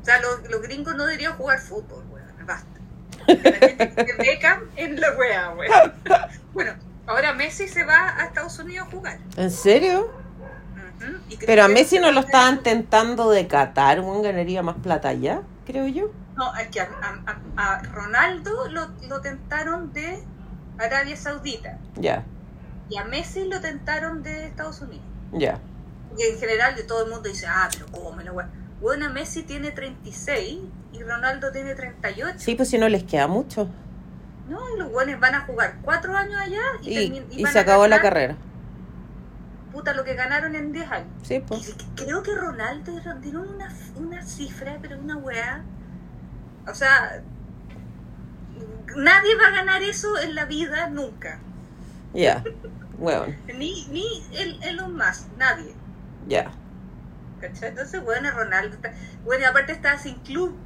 O 0.00 0.04
sea, 0.04 0.20
los, 0.20 0.48
los 0.48 0.62
gringos 0.62 0.94
no 0.94 1.06
deberían 1.06 1.36
jugar 1.36 1.58
fútbol, 1.58 2.04
hueón. 2.08 2.46
Basta. 2.46 2.78
Que 3.26 4.14
Beckham 4.16 4.70
en 4.76 5.00
la 5.00 5.10
hueá, 5.16 5.50
hueón. 5.50 5.92
Bueno, 6.52 6.74
ahora 7.06 7.32
Messi 7.32 7.66
se 7.66 7.82
va 7.82 8.16
a 8.16 8.26
Estados 8.26 8.56
Unidos 8.60 8.86
a 8.86 8.90
jugar. 8.92 9.18
¿En 9.36 9.50
serio? 9.50 10.08
Y 11.28 11.36
Pero 11.38 11.64
a 11.64 11.68
Messi 11.68 11.98
no 11.98 12.12
lo 12.12 12.20
estaban 12.20 12.62
tentando 12.62 13.28
de 13.32 13.48
Qatar, 13.48 13.98
weón, 13.98 14.22
ganaría 14.22 14.62
más 14.62 14.76
plata 14.76 15.08
allá, 15.08 15.42
creo 15.66 15.88
yo. 15.88 16.12
No, 16.36 16.54
es 16.56 16.68
que 16.68 16.80
a, 16.80 16.88
a- 17.26 17.36
a- 17.56 17.82
Ronaldo 17.84 18.68
lo, 18.68 18.88
lo 19.08 19.20
tentaron 19.20 19.92
de 19.92 20.22
Arabia 20.78 21.16
Saudita. 21.16 21.78
Ya, 21.96 22.24
Y 22.90 22.96
a 22.98 23.04
Messi 23.04 23.46
lo 23.48 23.60
tentaron 23.60 24.22
de 24.22 24.46
Estados 24.46 24.80
Unidos. 24.80 25.04
ya. 25.32 25.58
Porque 26.08 26.28
en 26.30 26.38
general 26.38 26.74
de 26.76 26.84
todo 26.84 27.04
el 27.04 27.10
mundo 27.10 27.28
dice, 27.28 27.46
ah, 27.48 27.68
pero 27.72 27.86
cómo 27.90 28.20
la 28.20 28.30
weá. 28.32 28.48
Bueno, 28.80 29.10
Messi 29.10 29.42
tiene 29.42 29.70
36 29.72 30.60
y 30.92 31.02
Ronaldo 31.02 31.50
tiene 31.50 31.74
38. 31.74 32.38
Sí, 32.38 32.54
pues 32.54 32.68
si 32.70 32.78
no 32.78 32.88
les 32.88 33.02
queda 33.04 33.26
mucho. 33.26 33.68
No, 34.48 34.60
y 34.74 34.78
los 34.78 34.92
buenos 34.92 35.18
van 35.20 35.34
a 35.34 35.40
jugar 35.40 35.76
cuatro 35.82 36.14
años 36.16 36.40
allá 36.40 36.60
y, 36.82 36.98
Y, 36.98 37.26
y 37.30 37.46
se 37.46 37.58
acabó 37.58 37.86
la 37.88 38.00
carrera. 38.00 38.36
Puta, 39.72 39.92
lo 39.94 40.04
que 40.04 40.14
ganaron 40.14 40.54
en 40.54 40.70
10 40.72 40.90
años. 40.90 41.08
Sí, 41.22 41.40
pues. 41.40 41.68
Y 41.70 41.72
creo 41.96 42.22
que 42.22 42.32
Ronaldo 42.34 42.92
dieron 43.20 43.48
una, 43.48 43.74
una 43.96 44.22
cifra, 44.24 44.78
pero 44.80 44.98
una 44.98 45.16
weá. 45.16 45.64
O 46.66 46.74
sea, 46.74 47.22
nadie 48.96 49.36
va 49.36 49.48
a 49.48 49.50
ganar 49.50 49.82
eso 49.82 50.18
en 50.18 50.34
la 50.34 50.44
vida 50.46 50.88
nunca. 50.88 51.38
Ya. 52.12 52.42
Weón, 52.98 53.34
Ni, 53.58 53.86
ni 53.90 54.04
el, 54.32 54.62
Elon 54.62 54.94
Musk, 54.96 55.26
nadie. 55.36 55.74
ya. 56.28 56.50
¿Cachai? 57.40 57.70
Entonces, 57.70 58.02
bueno, 58.02 58.30
Ronaldo 58.30 58.76
está. 58.76 58.92
Bueno, 59.24 59.42
y 59.42 59.44
aparte 59.46 59.72
está 59.72 59.98
sin 59.98 60.14
club. 60.20 60.56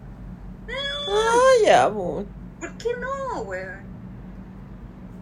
Ah, 0.68 1.64
ya, 1.64 1.90
pues. 1.90 2.26
¿Por 2.60 2.76
qué 2.76 2.90
no, 3.00 3.40
weón? 3.42 3.80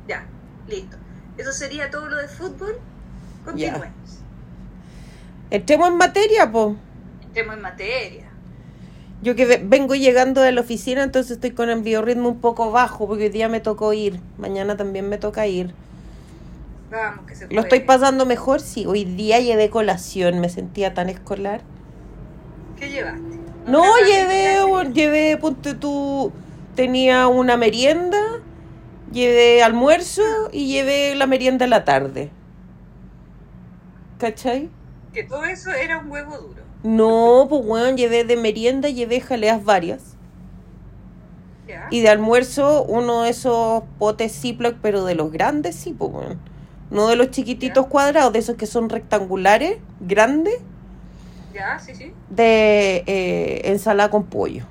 Ya, 0.09 0.27
listo. 0.67 0.97
Eso 1.39 1.53
sería 1.53 1.91
todo 1.91 2.09
lo 2.09 2.17
de 2.17 2.29
fútbol. 2.29 2.79
Continuemos. 3.45 3.89
Entremos 5.51 5.89
en 5.89 5.97
materia, 5.97 6.51
pues. 6.51 6.77
Entremos 7.23 7.55
en 7.55 7.63
materia. 7.63 8.26
Yo 9.23 9.35
que 9.35 9.47
ve- 9.47 9.63
vengo 9.65 9.95
llegando 9.95 10.41
de 10.41 10.53
la 10.53 10.61
oficina, 10.63 11.03
entonces 11.03 11.33
estoy 11.33 11.51
con 11.53 11.71
el 11.71 11.83
biorritmo 11.83 12.29
un 12.31 12.41
poco 12.41 12.71
bajo, 12.71 13.07
porque 13.07 13.25
hoy 13.25 13.31
día 13.31 13.49
me 13.49 13.61
tocó 13.61 13.93
ir. 13.93 14.21
Mañana 14.39 14.77
también 14.77 15.09
me 15.09 15.19
toca 15.19 15.47
ir. 15.47 15.75
Vamos, 16.91 17.27
que 17.27 17.35
se 17.37 17.49
¿Lo 17.51 17.61
puede. 17.61 17.63
estoy 17.63 17.81
pasando 17.81 18.25
mejor? 18.25 18.61
Sí, 18.61 18.87
hoy 18.87 19.05
día 19.05 19.41
llevé 19.41 19.69
colación, 19.71 20.39
me 20.41 20.49
sentía 20.49 20.95
tan 20.95 21.09
escolar. 21.09 21.63
¿Qué 22.77 22.91
llevaste? 22.91 23.45
No, 23.67 23.83
llevé, 24.07 24.93
llevé, 24.93 25.37
ponte 25.39 25.75
tú, 25.75 26.33
tenía 26.75 27.27
una 27.27 27.57
merienda, 27.57 28.19
llevé 29.13 29.63
almuerzo 29.63 30.23
y 30.53 30.69
llevé 30.69 31.15
la 31.17 31.27
merienda 31.27 31.65
en 31.65 31.71
la 31.71 31.85
tarde. 31.85 32.31
¿Cachai? 34.19 34.71
Que 35.13 35.25
todo 35.25 35.45
eso 35.45 35.73
era 35.73 35.99
un 35.99 36.09
huevo 36.13 36.39
duro. 36.39 36.66
No, 36.83 37.47
pues 37.49 37.65
bueno, 37.65 37.97
llevé 37.97 38.25
de 38.25 38.37
merienda, 38.37 38.89
llevé 38.89 39.21
jaleas 39.21 39.65
varias. 39.65 40.17
¿Ya? 41.67 41.89
Y 41.91 42.01
de 42.01 42.09
almuerzo, 42.09 42.85
uno 42.85 43.23
de 43.23 43.31
esos 43.31 43.83
potes 43.99 44.41
Ziploc, 44.41 44.77
pero 44.81 45.05
de 45.05 45.15
los 45.15 45.33
grandes, 45.33 45.75
sí, 45.75 45.93
pues 45.93 46.13
bueno. 46.13 46.37
No 46.91 47.09
de 47.09 47.17
los 47.17 47.31
chiquititos 47.31 47.87
cuadrados, 47.87 48.33
de 48.33 48.39
esos 48.39 48.57
que 48.57 48.67
son 48.67 48.89
rectangulares, 48.89 49.79
grandes, 50.01 50.61
¿Ya? 51.53 51.79
Sí, 51.79 51.95
sí. 51.95 52.13
de 52.31 53.03
eh, 53.07 53.63
ensalada 53.65 54.11
con 54.11 54.25
pollo. 54.25 54.65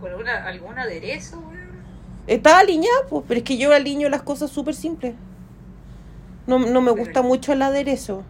¿Con 0.00 0.28
algún 0.28 0.78
aderezo, 0.78 1.38
weón? 1.40 1.64
Estaba 2.26 2.60
aliñada, 2.60 3.06
pues, 3.08 3.24
pero 3.26 3.38
es 3.38 3.44
que 3.44 3.56
yo 3.56 3.72
aliño 3.72 4.08
las 4.08 4.22
cosas 4.22 4.50
súper 4.50 4.74
simples. 4.74 5.14
No, 6.46 6.58
no 6.58 6.80
me 6.80 6.90
gusta 6.90 7.22
mucho 7.22 7.52
el 7.52 7.62
aderezo. 7.62 8.22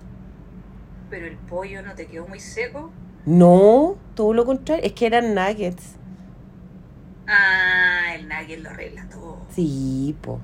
Pero 1.14 1.26
el 1.28 1.36
pollo 1.36 1.80
no 1.82 1.94
te 1.94 2.06
quedó 2.06 2.26
muy 2.26 2.40
seco. 2.40 2.90
No, 3.24 3.96
todo 4.16 4.34
lo 4.34 4.44
contrario, 4.44 4.82
es 4.84 4.94
que 4.94 5.06
eran 5.06 5.32
nuggets. 5.32 5.94
Ah, 7.28 8.16
el 8.16 8.28
nugget 8.28 8.58
lo 8.58 8.70
arregla 8.70 9.08
todo. 9.08 9.38
Sí, 9.54 10.16
pues. 10.20 10.40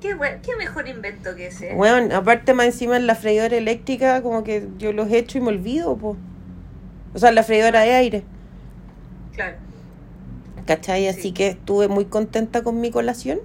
Qué, 0.00 0.14
buen- 0.14 0.40
qué 0.40 0.56
mejor 0.56 0.88
invento 0.88 1.34
que 1.36 1.48
ese. 1.48 1.74
Bueno, 1.74 2.16
aparte 2.16 2.54
más 2.54 2.64
encima 2.64 2.96
en 2.96 3.06
la 3.06 3.14
freidora 3.14 3.54
eléctrica, 3.54 4.22
como 4.22 4.42
que 4.42 4.68
yo 4.78 4.94
los 4.94 5.12
echo 5.12 5.36
y 5.36 5.42
me 5.42 5.48
olvido, 5.48 5.98
pues. 5.98 6.16
O 7.12 7.18
sea, 7.18 7.28
en 7.28 7.34
la 7.34 7.42
freidora 7.42 7.80
de 7.82 7.92
aire. 7.92 8.24
Claro. 9.34 9.56
¿Cachai? 10.66 11.08
Así 11.08 11.20
Sí. 11.20 11.32
que 11.32 11.48
estuve 11.48 11.88
muy 11.88 12.06
contenta 12.06 12.62
con 12.62 12.80
mi 12.80 12.90
colación. 12.90 13.40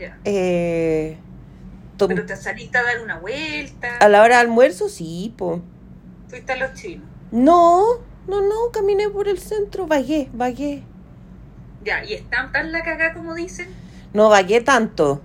Ya. 0.00 0.18
Eh, 0.24 1.18
Pero 2.08 2.26
te 2.26 2.36
saliste 2.36 2.78
a 2.78 2.82
dar 2.82 3.00
una 3.02 3.18
vuelta. 3.18 3.98
a 3.98 4.08
la 4.08 4.22
hora 4.22 4.36
de 4.36 4.42
almuerzo, 4.42 4.88
sí, 4.88 5.34
pues. 5.36 5.60
Fuiste 6.28 6.52
a 6.52 6.56
los 6.56 6.74
chinos. 6.74 7.06
No, 7.30 7.82
no, 8.26 8.40
no, 8.40 8.70
caminé 8.72 9.08
por 9.08 9.28
el 9.28 9.38
centro, 9.38 9.86
vagué, 9.86 10.28
vagué. 10.32 10.82
Ya, 11.84 12.04
y 12.04 12.14
están 12.14 12.52
tan 12.52 12.72
la 12.72 12.82
cagá 12.82 13.14
como 13.14 13.34
dicen. 13.34 13.68
No 14.12 14.28
vagué 14.28 14.60
tanto. 14.60 15.20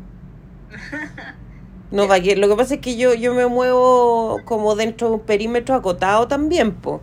No 1.90 2.06
vagué. 2.06 2.36
Lo 2.36 2.50
que 2.50 2.56
pasa 2.56 2.74
es 2.76 2.82
que 2.82 2.98
yo, 2.98 3.14
yo 3.14 3.34
me 3.34 3.48
muevo 3.48 4.42
como 4.44 4.76
dentro 4.76 5.08
de 5.08 5.14
un 5.16 5.20
perímetro 5.22 5.74
acotado 5.74 6.28
también, 6.28 6.74
po. 6.74 7.02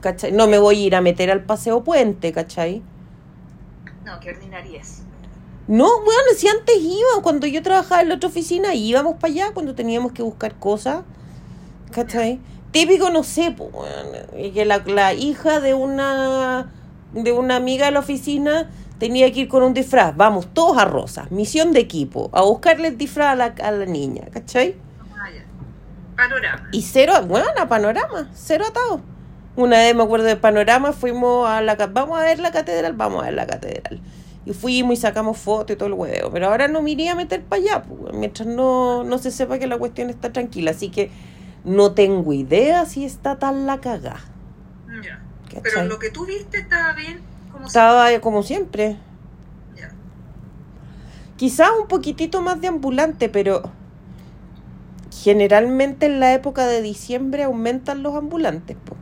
¿Cachai? 0.00 0.32
No 0.32 0.48
me 0.48 0.58
voy 0.58 0.82
a 0.82 0.86
ir 0.86 0.96
a 0.96 1.02
meter 1.02 1.30
al 1.30 1.44
paseo 1.44 1.84
puente, 1.84 2.32
¿cachai? 2.32 2.82
No, 4.06 4.18
qué 4.20 4.30
ordinaria 4.30 4.80
es. 4.80 5.02
No, 5.72 5.86
bueno, 6.04 6.20
si 6.36 6.48
antes 6.48 6.76
iban, 6.82 7.22
cuando 7.22 7.46
yo 7.46 7.62
trabajaba 7.62 8.02
en 8.02 8.10
la 8.10 8.16
otra 8.16 8.28
oficina, 8.28 8.74
íbamos 8.74 9.14
para 9.14 9.32
allá 9.32 9.50
cuando 9.54 9.74
teníamos 9.74 10.12
que 10.12 10.22
buscar 10.22 10.54
cosas, 10.56 11.02
¿cachai? 11.92 12.40
Típico, 12.72 13.08
no 13.08 13.22
sé, 13.22 13.52
pues, 13.56 13.72
y 14.36 14.50
que 14.50 14.66
la, 14.66 14.82
la 14.84 15.14
hija 15.14 15.60
de 15.60 15.72
una, 15.72 16.70
de 17.14 17.32
una 17.32 17.56
amiga 17.56 17.86
de 17.86 17.92
la 17.92 18.00
oficina 18.00 18.68
tenía 18.98 19.32
que 19.32 19.40
ir 19.40 19.48
con 19.48 19.62
un 19.62 19.72
disfraz, 19.72 20.14
vamos, 20.14 20.46
todos 20.52 20.76
a 20.76 20.84
Rosas, 20.84 21.30
misión 21.30 21.72
de 21.72 21.80
equipo, 21.80 22.28
a 22.34 22.42
buscarle 22.42 22.88
el 22.88 22.98
disfraz 22.98 23.28
a 23.28 23.34
la, 23.34 23.44
a 23.46 23.70
la 23.70 23.86
niña, 23.86 24.26
¿cachai? 24.30 24.76
Panorama. 26.14 26.68
Y 26.72 26.82
cero, 26.82 27.14
bueno, 27.26 27.46
a 27.58 27.66
panorama, 27.66 28.30
cero 28.34 28.66
atado. 28.68 29.00
Una 29.56 29.78
vez 29.78 29.94
me 29.94 30.02
acuerdo 30.02 30.26
de 30.26 30.36
panorama, 30.36 30.92
fuimos 30.92 31.48
a 31.48 31.62
la, 31.62 31.76
vamos 31.76 32.20
a 32.20 32.24
ver 32.24 32.40
la 32.40 32.52
catedral, 32.52 32.92
vamos 32.92 33.22
a 33.22 33.24
ver 33.24 33.34
la 33.34 33.46
catedral. 33.46 34.02
Y 34.44 34.52
fuimos 34.52 34.94
y 34.94 34.96
sacamos 35.00 35.38
fotos 35.38 35.74
y 35.74 35.78
todo 35.78 35.86
el 35.86 35.94
huevo. 35.94 36.30
Pero 36.32 36.48
ahora 36.48 36.68
no 36.68 36.82
me 36.82 36.90
iría 36.90 37.12
a 37.12 37.14
meter 37.14 37.42
para 37.42 37.62
allá, 37.62 37.82
pues, 37.82 38.14
mientras 38.14 38.48
no, 38.48 39.04
no 39.04 39.18
se 39.18 39.30
sepa 39.30 39.58
que 39.58 39.66
la 39.66 39.78
cuestión 39.78 40.10
está 40.10 40.32
tranquila. 40.32 40.72
Así 40.72 40.90
que 40.90 41.10
no 41.64 41.92
tengo 41.92 42.32
idea 42.32 42.84
si 42.86 43.04
está 43.04 43.38
tan 43.38 43.66
la 43.66 43.80
cagá. 43.80 44.20
Ya. 45.02 45.22
¿cachai? 45.46 45.62
Pero 45.62 45.84
lo 45.84 45.98
que 45.98 46.10
tú 46.10 46.26
viste 46.26 46.58
estaba 46.58 46.92
bien. 46.94 47.20
Como 47.52 47.66
Estaba 47.66 48.12
eh, 48.12 48.20
como 48.20 48.42
siempre. 48.42 48.96
Ya. 49.76 49.92
Quizás 51.36 51.70
un 51.80 51.86
poquitito 51.86 52.42
más 52.42 52.60
de 52.60 52.68
ambulante, 52.68 53.28
pero 53.28 53.62
generalmente 55.22 56.06
en 56.06 56.18
la 56.18 56.32
época 56.32 56.66
de 56.66 56.82
diciembre 56.82 57.44
aumentan 57.44 58.02
los 58.02 58.16
ambulantes, 58.16 58.76
pues. 58.84 58.98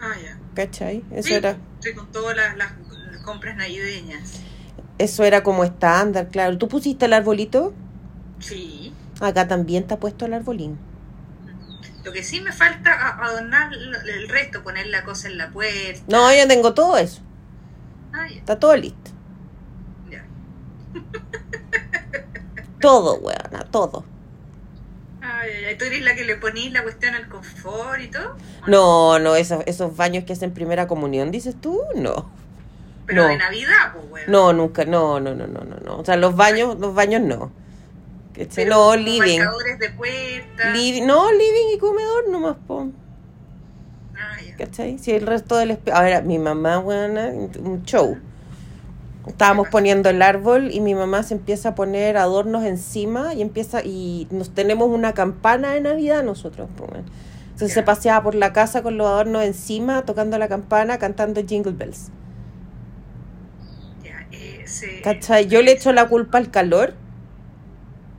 Ah, 0.00 0.14
ya. 0.22 0.38
¿Cachai? 0.54 1.04
Eso 1.12 1.28
Sí, 1.28 1.34
era. 1.34 1.56
Estoy 1.74 1.94
con 1.94 2.10
todas 2.10 2.36
las, 2.36 2.56
las 2.56 2.72
compras 3.28 3.56
navideñas. 3.56 4.40
Eso 4.96 5.22
era 5.22 5.42
como 5.42 5.62
estándar, 5.62 6.28
claro. 6.28 6.56
¿Tú 6.56 6.66
pusiste 6.66 7.04
el 7.04 7.12
arbolito? 7.12 7.74
Sí. 8.40 8.92
Acá 9.20 9.46
también 9.46 9.82
está 9.82 9.98
puesto 9.98 10.24
el 10.24 10.32
arbolín. 10.32 10.78
Lo 12.04 12.12
que 12.12 12.22
sí 12.22 12.40
me 12.40 12.52
falta 12.52 12.90
adornar 13.22 13.70
el 13.74 14.28
resto, 14.30 14.62
poner 14.62 14.86
la 14.86 15.04
cosa 15.04 15.28
en 15.28 15.36
la 15.36 15.50
puerta. 15.50 16.00
No, 16.08 16.32
yo 16.34 16.48
tengo 16.48 16.72
todo 16.72 16.96
eso. 16.96 17.20
Ah, 18.14 18.26
ya. 18.30 18.36
Está 18.36 18.58
todo 18.58 18.74
listo. 18.76 19.10
ya. 20.10 20.24
Todo, 22.80 23.18
weona, 23.18 23.64
todo. 23.72 24.04
Ay, 25.20 25.50
ay, 25.50 25.64
ay. 25.64 25.76
¿Tú 25.76 25.84
eres 25.84 26.00
la 26.02 26.14
que 26.14 26.24
le 26.24 26.36
ponís 26.36 26.72
la 26.72 26.84
cuestión 26.84 27.12
al 27.16 27.28
confort 27.28 28.00
y 28.00 28.08
todo? 28.08 28.36
No, 28.68 29.18
no, 29.18 29.34
esos, 29.34 29.64
esos 29.66 29.96
baños 29.96 30.22
que 30.22 30.32
hacen 30.32 30.52
primera 30.54 30.86
comunión, 30.86 31.32
dices 31.32 31.56
tú, 31.60 31.82
no. 31.96 32.30
Pero 33.08 33.22
no. 33.24 33.28
de 33.28 33.36
Navidad, 33.38 33.92
pues, 33.94 34.04
weón. 34.12 34.30
No, 34.30 34.52
nunca, 34.52 34.84
no, 34.84 35.18
no, 35.18 35.34
no, 35.34 35.46
no, 35.48 35.60
no, 35.64 35.76
no. 35.84 35.96
O 35.98 36.04
sea, 36.04 36.16
los 36.16 36.36
baños, 36.36 36.78
los 36.78 36.94
baños 36.94 37.22
no. 37.22 37.50
No, 38.68 38.94
living. 38.94 39.40
de 39.80 39.90
puerta. 39.96 40.70
No, 41.04 41.32
living 41.32 41.74
y 41.74 41.78
comedor 41.78 42.28
nomás, 42.28 42.56
po. 42.68 42.86
Ah, 44.16 44.36
ya. 44.46 44.56
¿Cachai? 44.56 44.98
Si 44.98 45.10
el 45.10 45.26
resto 45.26 45.56
del... 45.56 45.72
espe- 45.72 45.90
A 45.92 46.02
ver, 46.02 46.22
mi 46.22 46.38
mamá, 46.38 46.78
weona, 46.78 47.26
un 47.26 47.82
show. 47.84 48.16
Estábamos 49.26 49.68
poniendo 49.68 50.08
el 50.08 50.22
árbol 50.22 50.70
y 50.72 50.80
mi 50.80 50.94
mamá 50.94 51.22
se 51.24 51.34
empieza 51.34 51.70
a 51.70 51.74
poner 51.74 52.16
adornos 52.16 52.64
encima 52.64 53.34
y 53.34 53.42
empieza... 53.42 53.82
Y 53.84 54.28
nos 54.30 54.50
tenemos 54.50 54.88
una 54.88 55.14
campana 55.14 55.72
de 55.72 55.80
Navidad 55.80 56.22
nosotros, 56.22 56.68
po, 56.76 56.84
weón. 56.84 57.06
Entonces 57.52 57.72
se 57.74 57.82
paseaba 57.82 58.22
por 58.22 58.36
la 58.36 58.52
casa 58.52 58.82
con 58.84 58.96
los 58.98 59.08
adornos 59.08 59.42
encima, 59.42 60.02
tocando 60.02 60.38
la 60.38 60.46
campana, 60.46 60.98
cantando 60.98 61.42
Jingle 61.44 61.72
Bells. 61.72 62.10
Eh, 64.68 64.70
se- 64.70 65.00
¿Cachai? 65.02 65.46
Yo 65.48 65.62
le 65.62 65.72
echo 65.72 65.92
la 65.92 66.06
culpa 66.08 66.38
al 66.38 66.50
calor. 66.50 66.94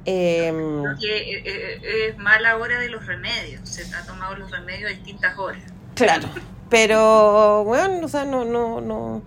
Em, 0.05 0.83
que 0.99 1.17
eh, 1.17 1.43
eh, 1.45 2.07
es 2.09 2.17
mala 2.17 2.57
hora 2.57 2.79
de 2.79 2.89
los 2.89 3.05
remedios. 3.05 3.67
Se 3.69 3.83
ha 3.95 4.03
tomado 4.05 4.35
los 4.35 4.49
remedios 4.49 4.89
a 4.91 4.93
distintas 4.95 5.37
horas. 5.37 5.61
Claro, 5.95 6.27
pero 6.69 7.63
bueno, 7.65 8.05
o 8.05 8.07
sea, 8.07 8.25
no, 8.25 8.45
no, 8.45 8.81
no. 8.81 9.21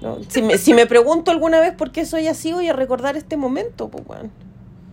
no. 0.00 0.18
Si, 0.28 0.40
me, 0.40 0.56
si 0.56 0.72
me 0.72 0.86
pregunto 0.86 1.30
alguna 1.30 1.60
vez 1.60 1.72
por 1.74 1.90
qué 1.92 2.06
soy 2.06 2.28
así, 2.28 2.52
voy 2.52 2.68
a 2.68 2.72
recordar 2.72 3.16
este 3.16 3.36
momento, 3.36 3.88
pues 3.88 4.04
bueno. 4.04 4.30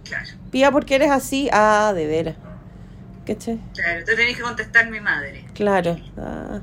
Claro, 0.04 0.28
Pía, 0.52 0.72
¿por 0.72 0.86
qué 0.86 0.96
eres 0.96 1.12
así? 1.12 1.50
Ah, 1.54 1.94
de 1.96 2.08
veras. 2.08 2.36
¿Cachai? 3.26 3.60
claro. 3.74 4.04
Tú 4.06 4.16
tenés 4.16 4.36
que 4.36 4.42
contestar 4.44 4.90
mi 4.90 5.00
madre. 5.00 5.46
Claro. 5.54 5.98
ah. 6.18 6.60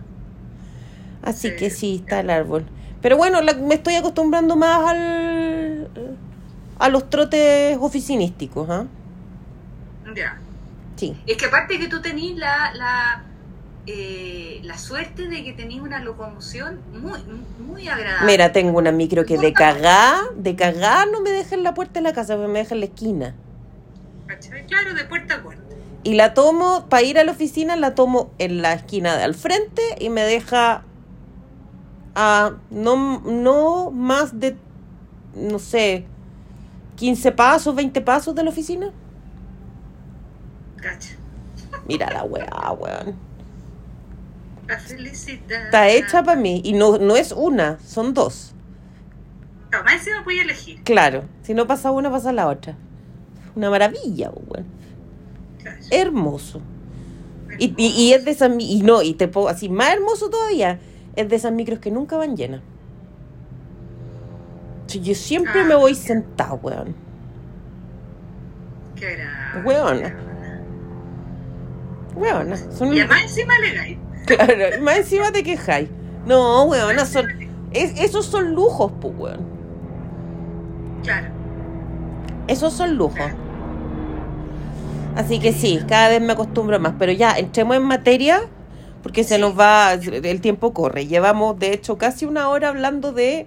Así 1.22 1.50
Sí. 1.50 1.56
que 1.56 1.70
sí, 1.70 1.96
está 2.04 2.20
el 2.20 2.30
árbol. 2.30 2.66
Pero 3.02 3.16
bueno, 3.16 3.40
la- 3.42 3.54
me 3.54 3.74
estoy 3.74 3.96
acostumbrando 3.96 4.56
más 4.56 4.90
al 4.90 5.88
a 6.78 6.88
los 6.88 7.08
trotes 7.10 7.78
oficinísticos, 7.80 8.68
¿ah? 8.68 8.86
Ya. 10.16 10.38
Sí. 10.96 11.16
Es 11.26 11.36
que 11.36 11.46
aparte 11.46 11.78
que 11.78 11.86
tú 11.86 12.00
tenés 12.02 12.36
la, 12.36 12.72
la, 12.74 13.22
eh, 13.86 14.60
la 14.64 14.76
suerte 14.78 15.28
de 15.28 15.44
que 15.44 15.52
tenés 15.52 15.80
una 15.80 16.00
locomoción 16.00 16.80
muy, 16.92 17.20
muy 17.64 17.86
agradable. 17.88 18.26
Mira, 18.26 18.52
tengo 18.52 18.78
una 18.78 18.90
micro 18.90 19.24
que 19.24 19.38
de 19.38 19.52
cagá, 19.52 20.22
de 20.36 20.56
cagá 20.56 21.06
no 21.06 21.20
me 21.20 21.30
deja 21.30 21.54
en 21.54 21.62
la 21.62 21.72
puerta 21.74 22.00
de 22.00 22.02
la 22.02 22.12
casa, 22.12 22.36
me 22.36 22.58
deja 22.58 22.74
en 22.74 22.80
la 22.80 22.86
esquina. 22.86 23.34
Claro, 24.66 24.94
de 24.94 25.04
puerta 25.04 25.36
a 25.36 25.42
puerta. 25.42 25.62
Y 26.04 26.14
la 26.14 26.34
tomo, 26.34 26.86
para 26.88 27.02
ir 27.04 27.18
a 27.18 27.24
la 27.24 27.30
oficina, 27.32 27.76
la 27.76 27.94
tomo 27.94 28.32
en 28.38 28.60
la 28.60 28.72
esquina 28.72 29.16
de 29.16 29.22
al 29.22 29.34
frente 29.34 29.82
y 30.00 30.08
me 30.08 30.22
deja 30.22 30.82
a 32.14 32.52
no, 32.70 33.20
no 33.20 33.90
más 33.90 34.38
de, 34.38 34.56
no 35.34 35.58
sé, 35.58 36.04
15 36.96 37.32
pasos, 37.32 37.74
20 37.74 38.00
pasos 38.02 38.34
de 38.34 38.42
la 38.44 38.50
oficina. 38.50 38.92
Cacha. 40.76 41.16
Mira 41.86 42.10
la 42.12 42.24
weá, 42.24 42.72
weón. 42.72 43.14
La 44.68 44.78
felicidad. 44.78 45.64
Está 45.66 45.88
hecha 45.88 46.22
para 46.22 46.40
mí. 46.40 46.60
Y 46.64 46.72
no, 46.72 46.98
no 46.98 47.16
es 47.16 47.32
una, 47.32 47.78
son 47.80 48.14
dos. 48.14 48.54
No, 49.72 49.82
más 49.84 49.94
encima 49.94 50.22
voy 50.22 50.38
a 50.38 50.42
elegir. 50.42 50.82
Claro, 50.84 51.24
si 51.42 51.54
no 51.54 51.66
pasa 51.66 51.90
una, 51.90 52.10
pasa 52.10 52.32
la 52.32 52.46
otra. 52.48 52.76
Una 53.56 53.70
maravilla, 53.70 54.30
weón. 54.30 54.66
Claro. 55.60 55.78
Hermoso. 55.90 56.60
Y, 57.58 57.74
y, 57.76 57.86
y 57.88 58.12
es 58.14 58.24
de 58.24 58.30
esas 58.30 58.50
mi- 58.54 58.72
y 58.72 58.82
no, 58.82 59.02
y 59.02 59.14
te 59.14 59.28
puedo 59.28 59.48
así, 59.48 59.68
más 59.68 59.92
hermoso 59.92 60.30
todavía, 60.30 60.80
es 61.16 61.28
de 61.28 61.36
esas 61.36 61.52
micros 61.52 61.78
que 61.78 61.90
nunca 61.90 62.16
van 62.16 62.36
llenas. 62.36 62.60
Yo 64.88 65.14
siempre 65.14 65.62
Ah, 65.62 65.64
me 65.64 65.74
voy 65.74 65.94
sentado, 65.94 66.56
weón. 66.62 66.94
Qué 68.96 69.16
grave. 69.16 69.66
Weona. 69.66 70.14
Weona, 72.14 72.56
son 72.56 72.92
Y 72.94 73.00
además 73.00 73.22
encima 73.22 73.58
legal. 73.58 73.96
claro, 74.26 74.76
y 74.76 74.80
más 74.82 74.98
encima 74.98 75.32
te 75.32 75.42
quejáis. 75.42 75.88
No, 76.26 76.64
weona, 76.64 77.06
son 77.06 77.26
es- 77.72 77.98
esos 77.98 78.26
son 78.26 78.54
lujos, 78.54 78.92
pues, 79.00 79.14
weón. 79.16 79.40
Claro. 81.02 81.28
Esos 82.46 82.74
son 82.74 82.96
lujos. 82.96 83.30
Así 85.16 85.38
que 85.40 85.52
sí, 85.52 85.80
cada 85.88 86.08
vez 86.10 86.20
me 86.20 86.32
acostumbro 86.34 86.78
más. 86.78 86.94
Pero 86.98 87.12
ya, 87.12 87.32
entremos 87.38 87.76
en 87.76 87.82
materia, 87.84 88.42
porque 89.02 89.24
se 89.24 89.38
nos 89.38 89.58
va, 89.58 89.92
el 89.94 90.40
tiempo 90.40 90.72
corre. 90.72 91.06
Llevamos, 91.06 91.58
de 91.58 91.72
hecho, 91.72 91.98
casi 91.98 92.24
una 92.24 92.48
hora 92.48 92.68
hablando 92.68 93.12
de 93.12 93.46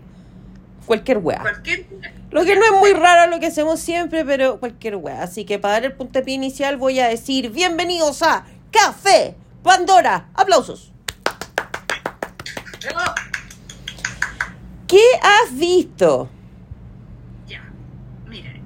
cualquier 0.86 1.20
weá. 1.20 1.40
Cualquier. 1.40 1.86
Lo 2.32 2.44
que 2.44 2.56
no 2.56 2.66
es 2.66 2.72
muy 2.80 2.92
raro 2.92 3.32
lo 3.32 3.40
que 3.40 3.48
hacemos 3.48 3.80
siempre, 3.80 4.26
pero 4.26 4.60
cualquier 4.60 4.98
weá. 4.98 5.24
Así 5.24 5.46
que 5.46 5.58
para 5.58 5.76
dar 5.76 5.86
el 5.86 5.94
puntapié 5.94 6.34
inicial 6.34 6.76
voy 6.76 7.00
a 7.00 7.08
decir 7.08 7.52
bienvenidos 7.52 8.22
a 8.22 8.46
Café 8.72 9.36
Pandora. 9.64 10.28
Aplausos. 10.34 10.92
¿Qué 14.88 15.02
has 15.22 15.58
visto? 15.58 16.30
ya. 17.48 17.64
Miren. 18.28 18.62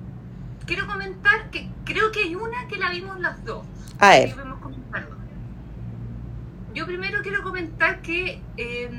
Quiero 0.65 0.87
comentar 0.87 1.49
que 1.51 1.69
creo 1.85 2.11
que 2.11 2.23
hay 2.23 2.35
una 2.35 2.67
que 2.67 2.77
la 2.77 2.89
vimos 2.89 3.19
las 3.19 3.45
dos. 3.45 3.63
A 3.99 4.09
ver. 4.09 4.35
que. 4.35 4.58
Yo 6.79 6.85
primero 6.85 7.19
quiero 7.21 7.43
comentar 7.43 8.01
que 8.01 8.41
eh, 8.55 8.89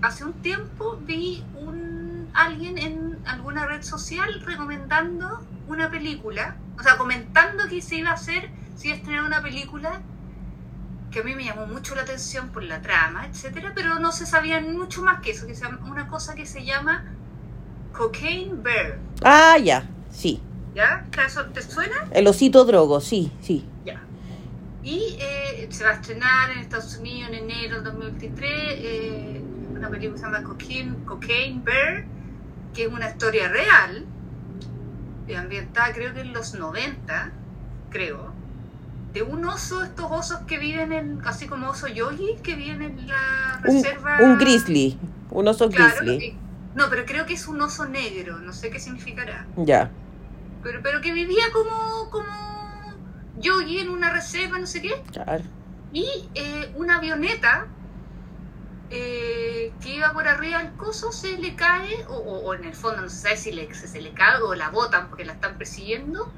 hace 0.00 0.24
un 0.24 0.32
tiempo 0.34 0.96
vi 1.04 1.42
un 1.56 2.28
alguien 2.32 2.78
en 2.78 3.18
alguna 3.26 3.66
red 3.66 3.82
social 3.82 4.40
recomendando 4.46 5.44
una 5.66 5.90
película, 5.90 6.54
o 6.78 6.82
sea, 6.84 6.96
comentando 6.96 7.66
que 7.68 7.82
se 7.82 7.96
iba 7.96 8.10
a 8.10 8.12
hacer, 8.12 8.48
se 8.76 8.86
iba 8.86 8.94
a 8.94 8.98
estrenar 9.00 9.24
una 9.24 9.42
película 9.42 10.02
que 11.10 11.18
a 11.18 11.22
mí 11.24 11.34
me 11.34 11.42
llamó 11.44 11.66
mucho 11.66 11.96
la 11.96 12.02
atención 12.02 12.50
por 12.50 12.62
la 12.62 12.80
trama, 12.80 13.26
etcétera, 13.26 13.72
pero 13.74 13.98
no 13.98 14.12
se 14.12 14.24
sabía 14.24 14.60
mucho 14.60 15.02
más 15.02 15.20
que 15.20 15.32
eso, 15.32 15.48
que 15.48 15.54
llama- 15.56 15.80
una 15.90 16.06
cosa 16.06 16.36
que 16.36 16.46
se 16.46 16.64
llama 16.64 17.06
Cocaine 17.92 18.62
Bear, 18.62 18.98
Ah, 19.24 19.56
ya. 19.58 19.82
Sí. 20.12 20.40
¿ya? 20.76 21.04
¿Eso 21.26 21.44
te 21.46 21.60
suena? 21.62 22.06
El 22.12 22.28
osito 22.28 22.64
drogo, 22.64 23.00
sí, 23.00 23.32
sí. 23.40 23.66
Y 24.86 25.16
eh, 25.18 25.66
se 25.68 25.82
va 25.82 25.90
a 25.90 25.94
estrenar 25.94 26.52
en 26.52 26.58
Estados 26.60 26.96
Unidos 26.98 27.30
en 27.30 27.34
enero 27.34 27.82
del 27.82 27.84
2023 27.86 28.50
eh, 28.52 29.42
una 29.74 29.90
película 29.90 30.12
que 30.14 30.18
se 30.20 30.24
llama 30.24 30.44
Cocaine, 30.44 30.94
Cocaine 31.04 31.64
Bear, 31.64 32.04
que 32.72 32.84
es 32.84 32.92
una 32.92 33.08
historia 33.08 33.48
real, 33.48 34.06
eh, 35.26 35.36
ambientada 35.36 35.92
creo 35.92 36.14
que 36.14 36.20
en 36.20 36.32
los 36.32 36.54
90, 36.54 37.32
creo, 37.90 38.32
de 39.12 39.22
un 39.22 39.44
oso, 39.44 39.82
estos 39.82 40.06
osos 40.08 40.38
que 40.46 40.56
viven 40.58 40.92
en, 40.92 41.20
así 41.24 41.48
como 41.48 41.68
oso 41.68 41.88
yogi, 41.88 42.36
que 42.44 42.54
viven 42.54 42.82
en 42.82 43.08
la 43.08 43.58
reserva... 43.64 44.18
un 44.20 44.38
grizzly. 44.38 44.96
Un 45.32 45.48
oso 45.48 45.68
Claro, 45.68 45.96
grizzly. 46.02 46.38
no, 46.76 46.88
pero 46.90 47.04
creo 47.06 47.26
que 47.26 47.34
es 47.34 47.48
un 47.48 47.60
oso 47.60 47.86
negro, 47.86 48.38
no 48.38 48.52
sé 48.52 48.70
qué 48.70 48.78
significará. 48.78 49.46
Ya. 49.56 49.90
Pero, 50.62 50.78
pero 50.80 51.00
que 51.00 51.12
vivía 51.12 51.46
como, 51.52 52.08
como 52.08 52.55
yogi 53.36 53.80
en 53.80 53.90
una 53.90 54.10
reserva, 54.12 54.58
no 54.58 54.66
sé 54.66 54.82
qué. 54.82 54.94
Claro. 55.12 55.44
Y 55.92 56.06
eh, 56.34 56.72
una 56.76 56.98
avioneta 56.98 57.66
eh, 58.90 59.72
que 59.80 59.88
iba 59.96 60.12
por 60.12 60.28
arriba 60.28 60.58
del 60.62 60.76
coso 60.76 61.10
se 61.12 61.38
le 61.38 61.56
cae, 61.56 62.04
o, 62.08 62.14
o- 62.16 62.46
o 62.46 62.54
en 62.54 62.64
el 62.64 62.74
fondo 62.74 63.02
no 63.02 63.08
se 63.08 63.16
sabe 63.20 63.36
si 63.36 63.52
le, 63.52 63.72
si 63.74 63.88
se 63.88 64.00
le 64.00 64.14
cae 64.14 64.40
o 64.42 64.54
la 64.54 64.70
botan 64.70 65.08
porque 65.08 65.24
la 65.24 65.32
están 65.34 65.58
persiguiendo, 65.58 66.32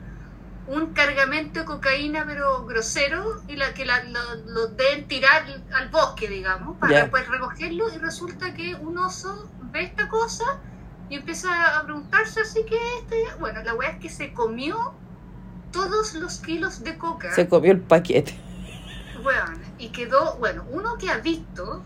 un 0.66 0.92
cargamento 0.94 1.61
de 1.61 1.66
cocaína 1.66 2.24
pero 2.26 2.64
grosero 2.66 3.24
y 3.49 3.57
la 3.57 3.74
que 3.74 3.86
la, 3.86 4.05
lo, 4.05 4.20
lo 4.46 4.66
deben 4.68 5.09
tirar 5.09 5.44
al 5.74 5.88
bosque, 5.90 6.28
digamos, 6.28 6.78
para 6.78 6.94
Ya. 6.94 7.01
después 7.03 7.28
recogerlo 7.28 7.84
y 7.94 7.99
resulta 7.99 8.55
que 8.55 8.74
un 8.76 8.99
oso 8.99 9.53
ve 9.59 9.82
esta 9.84 10.09
cosa 10.09 10.44
y 11.09 11.16
empieza 11.16 11.78
a 11.78 11.84
preguntarse 11.84 12.40
así 12.40 12.64
que 12.68 12.76
este, 13.01 13.16
bueno, 13.40 13.62
la 13.64 13.74
weá 13.74 13.90
es 13.90 14.01
que 14.01 14.11
se 14.11 14.32
comió 14.34 14.76
todos 15.78 16.14
los 16.14 16.38
kilos 16.38 16.82
de 16.82 16.98
coca. 16.98 17.32
Se 17.34 17.48
comió 17.48 17.70
el 17.70 17.80
paquete. 17.80 18.34
Weón, 19.22 19.62
y 19.78 19.90
quedó, 19.90 20.36
bueno, 20.38 20.64
uno 20.72 20.98
que 20.98 21.08
ha 21.08 21.18
visto 21.18 21.82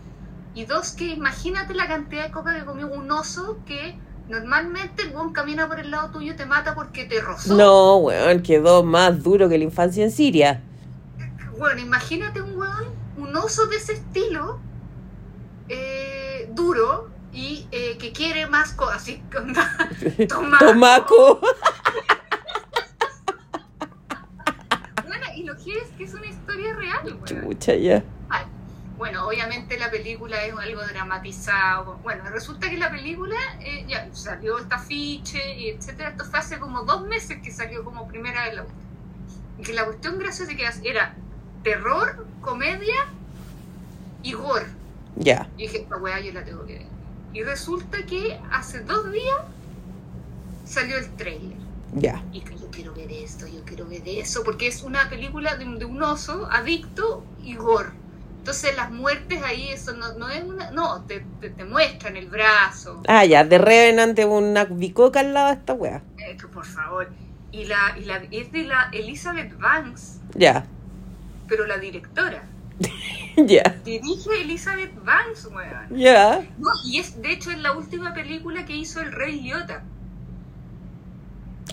y 0.55 0.65
dos 0.65 0.93
que 0.93 1.09
imagínate 1.09 1.75
la 1.75 1.87
cantidad 1.87 2.25
de 2.25 2.31
coca 2.31 2.59
que 2.59 2.65
comió 2.65 2.87
un 2.87 3.11
oso 3.11 3.59
que 3.67 3.99
normalmente 4.29 5.03
el 5.03 5.15
weón 5.15 5.35
camina 5.35 5.69
por 5.69 5.79
el 5.79 5.91
lado 5.91 6.11
tuyo 6.11 6.33
y 6.33 6.37
te 6.37 6.47
mata 6.47 6.75
porque 6.75 7.05
te 7.05 7.21
rozó. 7.21 7.55
No, 7.55 7.97
weón, 7.97 8.43
quedó 8.43 8.83
más 8.83 9.23
duro 9.23 9.49
que 9.51 9.59
la 9.59 9.65
infancia 9.65 10.03
en 10.05 10.11
Siria. 10.11 10.63
Bueno, 11.59 11.81
imagínate 11.83 12.41
un 12.41 12.57
weón, 12.57 12.87
un 13.19 13.37
oso 13.37 13.67
de 13.67 13.77
ese 13.77 13.93
estilo, 13.93 14.59
eh, 15.69 16.51
duro, 16.55 17.11
y 17.31 17.67
eh, 17.73 17.99
que 17.99 18.13
quiere 18.13 18.47
más 18.47 18.73
cosas, 18.73 19.03
así, 19.03 19.23
tomaco. 20.29 20.65
Tomaco. 20.65 21.41
Y 25.65 25.75
lo 25.75 25.97
que 25.97 26.05
es 26.05 26.15
una 26.15 26.27
historia 26.27 26.75
real. 26.75 27.21
Chucha, 27.25 27.75
ya. 27.75 28.03
Ay, 28.29 28.45
Bueno, 28.99 29.27
obviamente 29.27 29.79
la 29.79 29.91
película 29.91 30.45
es 30.45 30.55
algo 30.55 30.83
dramatizado. 30.83 31.99
Bueno, 32.03 32.25
resulta 32.31 32.69
que 32.71 32.77
la 32.77 32.91
película 32.91 33.37
eh, 33.61 33.85
ya 33.89 34.09
salió 34.13 34.59
este 34.59 34.75
afiche 34.75 35.57
y 35.59 35.69
etcétera. 35.71 36.11
Esto 36.11 36.25
fue 36.25 36.39
hace 36.39 36.59
como 36.59 36.83
dos 36.83 37.07
meses 37.07 37.39
que 37.43 37.51
salió 37.51 37.85
como 37.85 38.07
primera 38.09 38.45
vez 38.45 38.55
la. 38.55 38.65
Y 39.59 39.63
que 39.63 39.73
la 39.73 39.85
cuestión 39.85 40.19
graciosa 40.19 40.55
que 40.55 40.69
era 40.89 41.15
terror, 41.63 42.27
comedia 42.41 43.07
y 44.23 44.33
gore. 44.33 44.67
Ya. 45.17 45.49
Y 45.57 45.63
dije, 45.63 45.79
esta 45.79 45.97
weá 45.97 46.21
yo 46.21 46.33
la 46.33 46.45
tengo 46.45 46.65
que 46.65 46.75
ver. 46.75 46.87
Y 47.33 47.43
resulta 47.43 48.05
que 48.05 48.39
hace 48.51 48.81
dos 48.81 49.11
días 49.11 49.39
salió 50.65 50.99
el 50.99 51.11
trailer. 51.17 51.59
Ya. 51.95 52.23
Y 52.33 52.41
yo 52.41 52.45
quiero 52.45 52.52
ver 53.07 53.13
esto, 53.25 53.47
yo 53.47 53.65
quiero 53.65 53.87
ver 53.87 54.03
eso, 54.07 54.43
porque 54.45 54.67
es 54.67 54.83
una 54.83 55.09
película 55.09 55.57
de, 55.57 55.65
de 55.65 55.85
un 55.85 56.03
oso 56.03 56.49
adicto 56.51 57.25
y 57.43 57.55
gore. 57.55 57.91
Entonces 58.39 58.75
las 58.77 58.91
muertes 58.91 59.41
ahí, 59.45 59.69
eso 59.69 59.93
no, 59.93 60.15
no 60.15 60.29
es 60.29 60.43
una... 60.43 60.71
No, 60.73 61.05
te, 61.05 61.25
te, 61.41 61.51
te 61.51 61.65
muestran 61.65 62.17
el 62.17 62.27
brazo. 62.29 63.01
Ah, 63.07 63.25
ya. 63.25 63.45
De 63.45 63.57
Revenant 63.57 64.17
de 64.17 64.25
una 64.25 64.65
bicoca 64.65 65.21
al 65.21 65.33
lado 65.33 65.49
de 65.49 65.55
esta 65.55 65.75
wea. 65.75 66.03
Eh, 66.19 66.37
que 66.37 66.49
por 66.49 66.67
favor. 66.67 67.09
Y 67.53 67.67
la, 67.67 67.97
y 67.97 68.05
la 68.05 68.17
es 68.31 68.51
de 68.51 68.65
la 68.65 68.89
Elizabeth 68.93 69.57
Banks, 69.59 70.19
Ya. 70.35 70.65
pero 71.49 71.67
la 71.67 71.79
directora. 71.79 72.43
Ya. 73.37 73.63
Dirige 73.85 74.43
Elizabeth 74.43 74.93
Banks, 75.05 75.47
weón. 75.47 75.97
Ya. 75.97 76.45
No, 76.59 76.69
y 76.85 76.99
es, 76.99 77.23
de 77.23 77.33
hecho, 77.33 77.51
es 77.51 77.59
la 77.59 77.73
última 77.73 78.13
película 78.13 78.67
que 78.67 78.77
hizo 78.77 79.01
el 79.01 79.11
Rey 79.13 79.41
Liotta. 79.41 79.85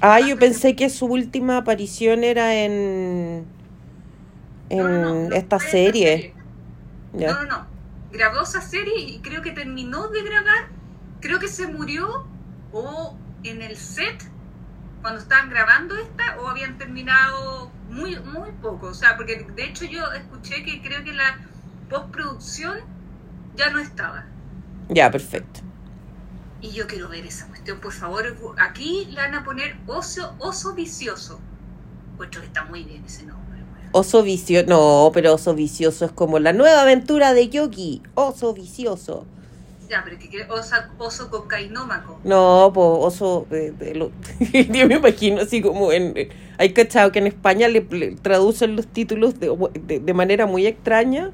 Ah, 0.01 0.19
yo 0.19 0.37
pensé 0.37 0.75
que 0.75 0.89
su 0.89 1.05
última 1.05 1.57
aparición 1.57 2.23
era 2.23 2.55
en. 2.55 3.45
En 4.69 4.77
No, 4.77 5.27
no, 5.27 5.35
esta 5.35 5.59
serie. 5.59 6.33
No, 7.13 7.33
no, 7.33 7.43
no. 7.45 7.67
Grabó 8.11 8.41
esa 8.41 8.61
serie 8.61 8.99
y 8.99 9.19
creo 9.19 9.41
que 9.41 9.51
terminó 9.51 10.07
de 10.07 10.23
grabar. 10.23 10.67
Creo 11.21 11.39
que 11.39 11.47
se 11.47 11.67
murió 11.67 12.25
o 12.71 13.17
en 13.43 13.61
el 13.61 13.75
set 13.77 14.23
cuando 15.01 15.21
estaban 15.21 15.49
grabando 15.49 15.95
esta 15.95 16.39
o 16.39 16.47
habían 16.47 16.77
terminado 16.77 17.71
muy 17.89 18.17
muy 18.19 18.51
poco. 18.61 18.87
O 18.87 18.93
sea, 18.93 19.17
porque 19.17 19.45
de 19.55 19.63
hecho 19.63 19.85
yo 19.85 20.11
escuché 20.13 20.63
que 20.63 20.81
creo 20.81 21.03
que 21.03 21.13
la 21.13 21.39
postproducción 21.89 22.79
ya 23.55 23.69
no 23.69 23.79
estaba. 23.79 24.25
Ya, 24.89 25.11
perfecto. 25.11 25.61
Y 26.61 26.71
yo 26.71 26.87
quiero 26.87 27.09
ver 27.09 27.25
esa 27.25 27.47
cuestión, 27.77 27.79
por 27.79 27.91
favor. 27.93 28.55
Aquí 28.59 29.07
le 29.11 29.15
van 29.17 29.35
a 29.35 29.43
poner 29.43 29.75
oso, 29.87 30.33
oso 30.39 30.73
vicioso. 30.73 31.39
Puesto 32.17 32.39
que 32.39 32.47
está 32.47 32.65
muy 32.65 32.83
bien 32.83 33.03
ese 33.05 33.25
nombre. 33.25 33.59
Oso 33.91 34.23
vicioso. 34.23 34.67
No, 34.67 35.11
pero 35.13 35.33
oso 35.35 35.53
vicioso 35.55 36.05
es 36.05 36.11
como 36.11 36.39
la 36.39 36.53
nueva 36.53 36.81
aventura 36.81 37.33
de 37.33 37.49
Yogi. 37.49 38.01
Oso 38.15 38.53
vicioso. 38.53 39.25
Ya, 39.89 40.03
pero 40.03 40.19
que, 40.19 40.43
osa- 40.51 40.91
oso 40.99 41.31
cocainómaco. 41.31 42.19
No, 42.23 42.71
pues 42.73 42.87
oso. 43.15 43.47
eh, 43.49 43.73
lo- 43.95 44.11
yo 44.73 44.87
me 44.87 44.95
imagino 44.95 45.41
así 45.41 45.61
como 45.61 45.91
en. 45.91 46.13
eh, 46.15 46.29
Hay 46.59 46.73
cachado 46.73 47.11
que 47.11 47.17
en 47.19 47.25
España 47.27 47.67
le, 47.67 47.81
le 47.89 48.15
traducen 48.15 48.75
los 48.75 48.85
títulos 48.85 49.39
de, 49.39 49.49
de, 49.87 49.99
de 49.99 50.13
manera 50.13 50.45
muy 50.45 50.67
extraña. 50.67 51.31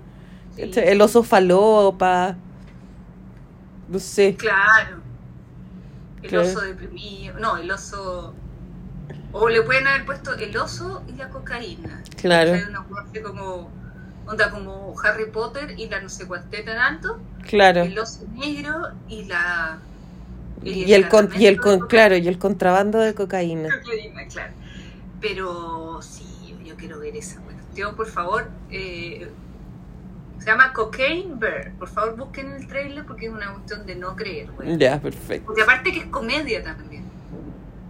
Sí. 0.56 0.62
Este, 0.62 0.90
El 0.94 1.02
oso 1.02 1.24
falopa. 1.24 2.38
No 3.90 4.00
sé. 4.00 4.36
Claro. 4.36 5.02
El 6.28 6.38
oso 6.38 6.62
deprimido. 6.62 7.40
No, 7.40 7.58
el 7.58 7.70
oso. 7.72 8.34
O 9.32 9.50
le 9.50 9.62
pueden 9.62 9.86
haber 9.88 10.06
puesto 10.06 10.34
el 10.34 10.56
oso 10.58 11.04
y 11.08 11.14
la 11.14 11.30
cocaína. 11.30 12.04
Claro. 12.18 12.54
Hay 12.54 12.62
una 12.62 12.84
parte 12.88 13.22
como. 13.22 13.70
Onda 14.28 14.50
como 14.50 14.96
Harry 15.04 15.30
Potter 15.30 15.76
y 15.78 15.88
la 15.88 16.02
no 16.02 16.10
sé 16.10 16.26
cuanteta 16.26 16.74
tanto. 16.74 17.20
Claro. 17.48 17.84
El 17.84 17.98
oso 18.00 18.26
negro 18.34 18.92
y 19.08 19.26
la. 19.26 19.80
Y 20.64 20.94
el, 20.94 21.08
con, 21.10 21.30
y 21.38 21.46
el 21.46 21.60
con, 21.62 21.82
claro, 21.82 22.16
y 22.16 22.28
el 22.28 22.40
contrabando 22.40 22.98
de 23.00 23.14
cocaína. 23.14 23.70
cocaína, 23.84 24.26
claro. 24.28 24.54
Pero 25.22 26.02
sí, 26.02 26.26
yo, 26.48 26.60
yo 26.66 26.76
quiero 26.76 27.00
ver 27.00 27.16
esa 27.16 27.40
cuestión, 27.42 27.96
por 27.96 28.08
favor. 28.08 28.50
eh, 28.72 29.30
se 30.46 30.52
llama 30.52 30.74
Cocaine 30.74 31.40
Bear. 31.40 31.72
Por 31.72 31.88
favor, 31.88 32.16
busquen 32.18 32.52
el 32.52 32.68
trailer 32.68 33.04
porque 33.04 33.26
es 33.26 33.32
una 33.32 33.52
cuestión 33.52 33.84
de 33.88 33.96
no 33.96 34.16
creer, 34.16 34.52
güey. 34.52 34.78
Ya, 34.78 35.02
perfecto. 35.02 35.48
Porque 35.48 35.64
aparte 35.64 35.92
que 35.92 36.02
es 36.02 36.06
comedia 36.06 36.64
también. 36.64 37.04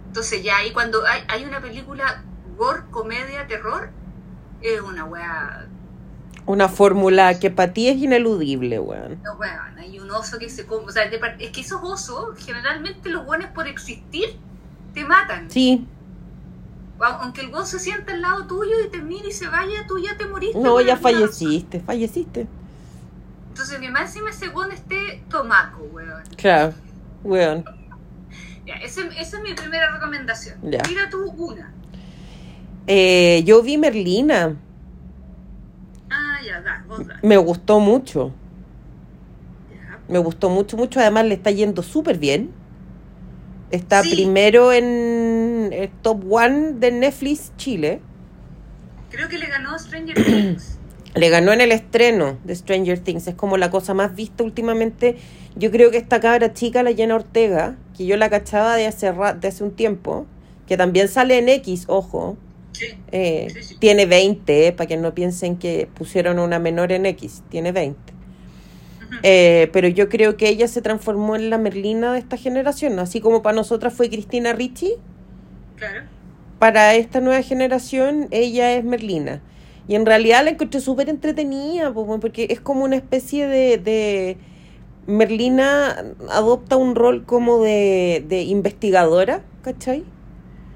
Entonces 0.06 0.42
ya 0.42 0.56
ahí 0.56 0.72
cuando 0.72 1.06
hay, 1.06 1.20
hay 1.28 1.44
una 1.44 1.60
película 1.60 2.24
gore, 2.56 2.80
comedia, 2.90 3.46
terror, 3.46 3.90
es 4.62 4.80
una 4.80 5.04
weá. 5.04 5.66
Una 6.46 6.70
fórmula 6.70 7.38
que 7.38 7.50
para 7.50 7.74
ti 7.74 7.88
es 7.90 7.98
ineludible, 7.98 8.78
weón. 8.78 9.20
No, 9.22 9.34
weón, 9.34 9.78
hay 9.78 9.98
un 9.98 10.10
oso 10.10 10.38
que 10.38 10.48
se 10.48 10.64
come. 10.64 10.86
O 10.86 10.90
sea, 10.92 11.10
de 11.10 11.20
es 11.40 11.50
que 11.50 11.60
esos 11.60 11.82
osos, 11.82 12.42
generalmente 12.42 13.10
los 13.10 13.26
buenos 13.26 13.50
por 13.50 13.68
existir, 13.68 14.38
te 14.94 15.04
matan. 15.04 15.50
Sí, 15.50 15.86
Aunque 16.98 17.42
el 17.42 17.52
weón 17.52 17.66
se 17.66 17.78
sienta 17.78 18.12
al 18.12 18.22
lado 18.22 18.46
tuyo 18.46 18.72
y 18.86 18.88
te 18.90 19.02
mire 19.02 19.28
y 19.28 19.32
se 19.32 19.46
vaya, 19.48 19.86
tú 19.86 19.98
ya 19.98 20.16
te 20.16 20.26
moriste. 20.26 20.58
no, 20.58 20.80
ya 20.80 20.96
falleciste, 20.96 21.80
falleciste. 21.80 22.46
Entonces, 23.48 23.78
mi 23.80 23.88
más 23.90 24.02
encima 24.14 24.30
ese 24.30 24.48
weón 24.48 24.72
esté 24.72 25.22
tomaco, 25.30 25.82
weón. 25.92 26.22
Claro, 26.36 26.72
weón. 27.22 27.64
Ya, 28.66 28.74
ese- 28.76 29.08
esa 29.20 29.36
es 29.38 29.42
mi 29.42 29.54
primera 29.54 29.92
recomendación. 29.92 30.58
Ya. 30.62 30.80
Mira 30.88 31.08
tú 31.10 31.22
una. 31.36 31.72
Eh, 32.86 33.42
yo 33.44 33.62
vi 33.62 33.78
Merlina, 33.78 34.56
Ah, 36.10 36.38
ya, 36.44 36.60
da, 36.62 36.84
vos 36.88 37.06
da. 37.06 37.18
me 37.22 37.36
gustó 37.36 37.78
mucho. 37.80 38.32
Ya. 39.70 39.98
Me 40.08 40.18
gustó 40.18 40.48
mucho, 40.48 40.76
mucho. 40.76 41.00
Además, 41.00 41.24
le 41.26 41.34
está 41.34 41.50
yendo 41.50 41.82
súper 41.82 42.18
bien. 42.18 42.50
Está 43.70 44.02
Sí. 44.02 44.10
primero 44.14 44.72
en 44.72 45.45
el 45.72 45.88
top 46.02 46.22
one 46.30 46.72
de 46.74 46.92
Netflix 46.92 47.52
Chile. 47.56 48.00
Creo 49.10 49.28
que 49.28 49.38
le 49.38 49.46
ganó 49.46 49.78
Stranger 49.78 50.14
Things. 50.24 50.78
Le 51.16 51.30
ganó 51.30 51.50
en 51.54 51.62
el 51.62 51.72
estreno 51.72 52.36
de 52.44 52.54
Stranger 52.54 52.98
Things. 52.98 53.26
Es 53.26 53.34
como 53.34 53.56
la 53.56 53.70
cosa 53.70 53.94
más 53.94 54.14
vista 54.14 54.44
últimamente. 54.44 55.16
Yo 55.54 55.70
creo 55.70 55.90
que 55.90 55.96
esta 55.96 56.20
cabra 56.20 56.52
chica, 56.52 56.82
la 56.82 56.92
Jenna 56.92 57.14
Ortega, 57.14 57.76
que 57.96 58.04
yo 58.04 58.18
la 58.18 58.28
cachaba 58.28 58.76
de 58.76 58.86
hace, 58.86 59.10
ra- 59.12 59.32
de 59.32 59.48
hace 59.48 59.64
un 59.64 59.70
tiempo, 59.70 60.26
que 60.66 60.76
también 60.76 61.08
sale 61.08 61.38
en 61.38 61.48
X, 61.48 61.84
ojo, 61.88 62.36
Sí. 62.72 62.88
eh, 63.12 63.46
Sí, 63.50 63.62
sí. 63.62 63.76
tiene 63.78 64.04
20, 64.04 64.72
para 64.72 64.86
que 64.86 64.98
no 64.98 65.14
piensen 65.14 65.56
que 65.56 65.88
pusieron 65.94 66.38
una 66.38 66.58
menor 66.58 66.92
en 66.92 67.06
X, 67.06 67.42
tiene 67.48 67.72
20. 67.72 67.98
Ujú. 69.06 69.16
Eh, 69.22 69.70
pero 69.72 69.88
yo 69.88 70.10
creo 70.10 70.36
que 70.36 70.50
ella 70.50 70.68
se 70.68 70.82
transformó 70.82 71.34
en 71.34 71.48
la 71.48 71.56
Merlina 71.56 72.12
de 72.12 72.18
esta 72.18 72.36
generación, 72.36 72.94
¿no? 72.94 73.00
así 73.00 73.20
como 73.22 73.40
para 73.40 73.56
nosotras 73.56 73.94
fue 73.94 74.10
Cristina 74.10 74.52
Ricci, 74.52 74.96
Claro. 75.76 76.04
para 76.58 76.94
esta 76.94 77.20
nueva 77.20 77.42
generación 77.42 78.28
ella 78.30 78.72
es 78.74 78.84
Merlina. 78.84 79.42
Y 79.88 79.94
en 79.94 80.06
realidad 80.06 80.44
la 80.44 80.50
encontré 80.50 80.80
súper 80.80 81.08
entretenida, 81.08 81.92
porque 81.92 82.48
es 82.50 82.60
como 82.60 82.84
una 82.84 82.96
especie 82.96 83.46
de, 83.46 83.78
de... 83.78 84.36
Merlina 85.06 86.04
adopta 86.30 86.76
un 86.76 86.96
rol 86.96 87.24
como 87.24 87.62
de, 87.62 88.24
de 88.28 88.42
investigadora, 88.42 89.42
¿cachai? 89.62 90.04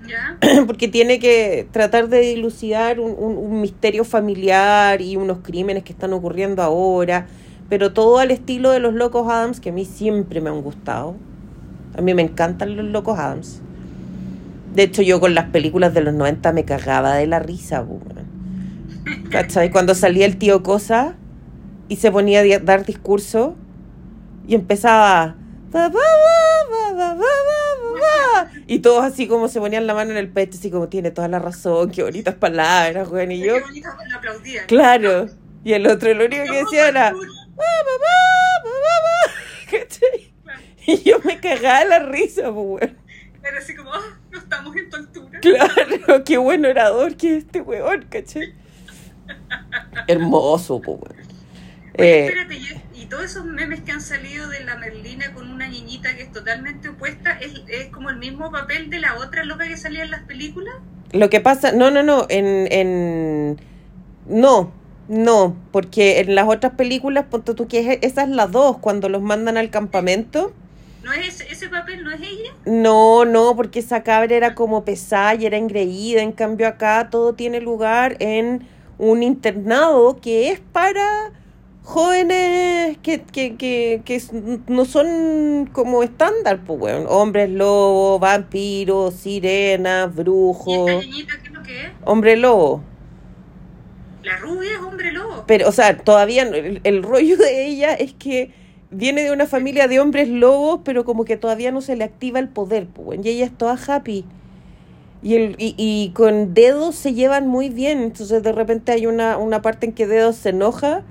Ya. 0.09 0.39
porque 0.67 0.89
tiene 0.89 1.19
que 1.19 1.69
tratar 1.73 2.09
de 2.09 2.21
dilucidar 2.21 3.01
un, 3.01 3.13
un- 3.19 3.37
un 3.39 3.61
misterio 3.61 4.05
familiar 4.05 5.01
y 5.03 5.17
unos 5.17 5.39
crímenes 5.43 5.83
que 5.85 5.93
están 5.93 6.13
ocurriendo 6.13 6.63
ahora, 6.63 7.27
pero 7.69 7.93
todo 7.93 8.19
al 8.19 8.31
estilo 8.31 8.71
de 8.71 8.81
los 8.81 8.95
Locos 8.95 9.29
Adams, 9.29 9.61
que 9.61 9.71
a 9.71 9.73
mí 9.73 9.85
siempre 9.85 10.41
me 10.41 10.51
han 10.51 10.63
gustado. 10.63 11.17
A 11.97 12.01
mí 12.03 12.15
me 12.15 12.23
encantan 12.23 12.77
los 12.77 12.87
Locos 12.87 13.19
Adams. 13.19 13.63
De 14.75 14.85
hecho, 14.85 15.03
yo 15.03 15.21
con 15.21 15.35
las 15.35 15.47
películas 15.47 15.93
de 15.95 16.01
los 16.03 16.15
90 16.15 16.53
me 16.53 16.65
cagaba 16.65 17.15
de 17.15 17.27
la 17.27 17.39
risa. 17.41 17.85
¿cachai? 19.31 19.71
Cuando 19.71 19.95
salía 19.95 20.27
el 20.27 20.37
tío 20.37 20.63
Cosa 20.63 21.17
y 21.89 21.97
se 21.97 22.13
ponía 22.13 22.41
a 22.41 22.59
dar 22.61 22.85
discurso 22.85 23.57
y 24.47 24.55
empezaba... 24.55 25.37
"Ba, 25.71 25.89
ba, 25.89 25.99
ba, 25.99 26.93
ba, 26.95 26.95
ba, 26.95 27.15
ba, 27.15 27.25
ba, 27.25 28.45
ba", 28.45 28.51
Y 28.67 28.81
todos 28.81 29.05
así 29.05 29.27
como 29.27 29.49
se 29.49 29.61
ponían 29.61 29.87
la 29.87 29.95
mano 29.95 30.11
en 30.13 30.17
el 30.17 30.29
pecho, 30.29 30.59
así 30.59 30.71
como 30.71 30.89
tiene 30.89 31.11
toda 31.11 31.29
la 31.29 31.39
razón, 31.39 31.91
qué 31.91 32.03
bonitas 32.03 32.35
palabras, 32.35 33.09
güey. 33.09 33.33
Y 33.33 33.41
yo, 33.47 33.55
Qué 33.55 33.61
bonito 33.61 33.89
lo 34.09 34.17
aplaudían. 34.17 34.67
claro. 34.67 35.27
Y 35.63 35.73
el 35.75 35.87
otro 35.87 36.13
lo 36.15 36.25
único 36.25 36.45
que 36.45 36.59
decía 36.59 36.89
era. 36.89 37.13
Y 40.87 41.03
yo 41.03 41.19
me 41.25 41.39
cagaba 41.39 41.81
de 41.81 41.89
la 41.89 41.99
risa, 42.01 42.53
pues, 42.53 42.57
weón. 42.57 42.97
Era 43.43 43.59
así 43.59 43.75
como, 43.75 43.93
ah, 43.93 44.19
no 44.31 44.39
estamos 44.39 44.77
en 44.77 44.91
tu 44.91 44.97
altura. 44.97 45.41
Claro, 45.41 46.25
qué 46.25 46.39
buen 46.39 46.65
orador 46.67 47.17
que 47.17 47.37
es 47.37 47.45
este 47.45 47.61
weón, 47.61 48.07
¿cachai? 48.11 48.55
Hermoso, 50.07 50.81
pues, 50.83 50.99
weón. 51.01 51.17
Oye, 51.99 52.13
Eh, 52.13 52.27
espérate, 52.27 52.57
y, 52.57 53.03
y 53.03 53.07
todos 53.09 53.25
esos 53.25 53.45
memes 53.45 53.83
que 53.83 53.93
han 53.93 54.01
salido 54.01 54.49
de 54.49 54.61
la 54.65 54.77
Merlina 54.77 55.33
con 55.33 55.51
una 55.51 55.69
niñita 55.69 56.17
que 56.17 56.23
es 56.23 56.33
totalmente 56.33 56.89
opuesta, 56.89 57.33
¿es, 57.39 57.63
es 57.69 57.89
como 57.91 58.11
el 58.11 58.17
mismo 58.19 58.51
papel 58.51 58.91
de 58.91 59.01
la 59.01 59.17
otra 59.17 59.45
loca 59.45 59.67
que 59.69 59.77
salía 59.77 60.03
en 60.05 60.11
las 60.11 60.23
películas? 60.25 60.75
Lo 61.13 61.29
que 61.31 61.41
pasa, 61.41 61.73
no, 61.73 61.91
no, 61.91 62.03
no, 62.03 62.27
en, 62.29 62.69
en 62.73 63.61
no, 64.25 64.73
no, 65.09 65.57
porque 65.73 66.21
en 66.21 66.35
las 66.35 66.49
otras 66.49 66.75
películas, 66.75 67.27
ponte 67.31 67.55
tú 67.55 67.69
que 67.69 67.81
es, 67.81 67.99
esa 68.03 68.23
es 68.25 68.29
la 68.31 68.47
dos, 68.47 68.79
cuando 68.79 69.09
los 69.09 69.23
mandan 69.23 69.57
al 69.57 69.71
campamento. 69.71 70.55
¿No 71.03 71.13
es 71.13 71.41
ese, 71.41 71.53
ese 71.53 71.69
papel, 71.69 72.05
no 72.05 72.11
es 72.11 72.21
ella? 72.21 72.51
No, 72.67 73.25
no, 73.25 73.57
porque 73.57 73.79
esa 73.81 74.03
cabra 74.03 74.35
era 74.37 74.55
como 74.55 74.85
pesada 74.85 75.35
y 75.35 75.47
era 75.47 75.57
engreída, 75.57 76.23
en 76.23 76.33
cambio 76.33 76.69
acá 76.69 77.09
todo 77.11 77.35
tiene 77.35 77.61
lugar 77.61 78.17
en 78.21 78.67
un 78.99 79.23
internado 79.23 80.21
que 80.21 80.51
es 80.51 80.61
para 80.61 81.33
jóvenes 81.83 82.99
que, 83.03 83.23
que, 83.23 83.57
que, 83.57 84.03
que 84.05 84.23
no 84.69 84.85
son 84.85 85.69
como 85.73 86.03
estándar, 86.03 86.61
pues, 86.67 86.79
weón. 86.81 87.07
Hombres 87.09 87.49
lobo, 87.51 88.19
vampiros, 88.19 89.15
sirenas, 89.15 90.07
¿Y 90.07 90.11
esta 90.11 90.23
brujos. 90.23 91.07
niñita 91.07 91.33
qué 91.43 91.49
es 91.49 91.55
lo 91.55 91.63
que 91.63 91.81
es? 91.87 91.91
Hombre 92.05 92.37
lobo. 92.37 92.83
La 94.23 94.37
rubia 94.37 94.73
es 94.73 94.81
hombre 94.81 95.13
lobo. 95.13 95.45
Pero, 95.47 95.69
o 95.69 95.73
sea, 95.73 95.97
todavía 95.97 96.43
el 96.43 97.03
rollo 97.03 97.39
de 97.39 97.67
ella 97.67 97.95
es 97.95 98.13
que 98.13 98.53
viene 98.91 99.23
de 99.23 99.33
una 99.33 99.47
familia 99.47 99.89
de 99.89 100.01
hombres 100.01 100.29
lobos, 100.29 100.81
pero 100.85 101.05
como 101.05 101.25
que 101.25 101.37
todavía 101.37 101.71
no 101.73 101.81
se 101.81 101.97
le 101.97 102.05
activa 102.05 102.39
el 102.39 102.49
poder, 102.49 102.87
pues. 102.87 103.21
Y 103.25 103.29
ella 103.29 103.45
es 103.47 103.57
toda 103.57 103.79
happy. 103.87 104.25
Y, 105.23 105.35
el, 105.35 105.55
y, 105.59 105.75
y 105.77 106.11
con 106.15 106.55
Dedos 106.55 106.95
se 106.97 107.15
llevan 107.15 107.47
muy 107.47 107.69
bien. 107.69 108.03
Entonces, 108.03 108.43
de 108.43 108.53
repente 108.53 108.93
hay 108.93 109.07
una, 109.07 109.39
una 109.39 109.63
parte 109.63 109.87
en 109.87 109.93
que 109.93 110.07
Dedos 110.07 110.37
se 110.37 110.51
enoja 110.51 111.05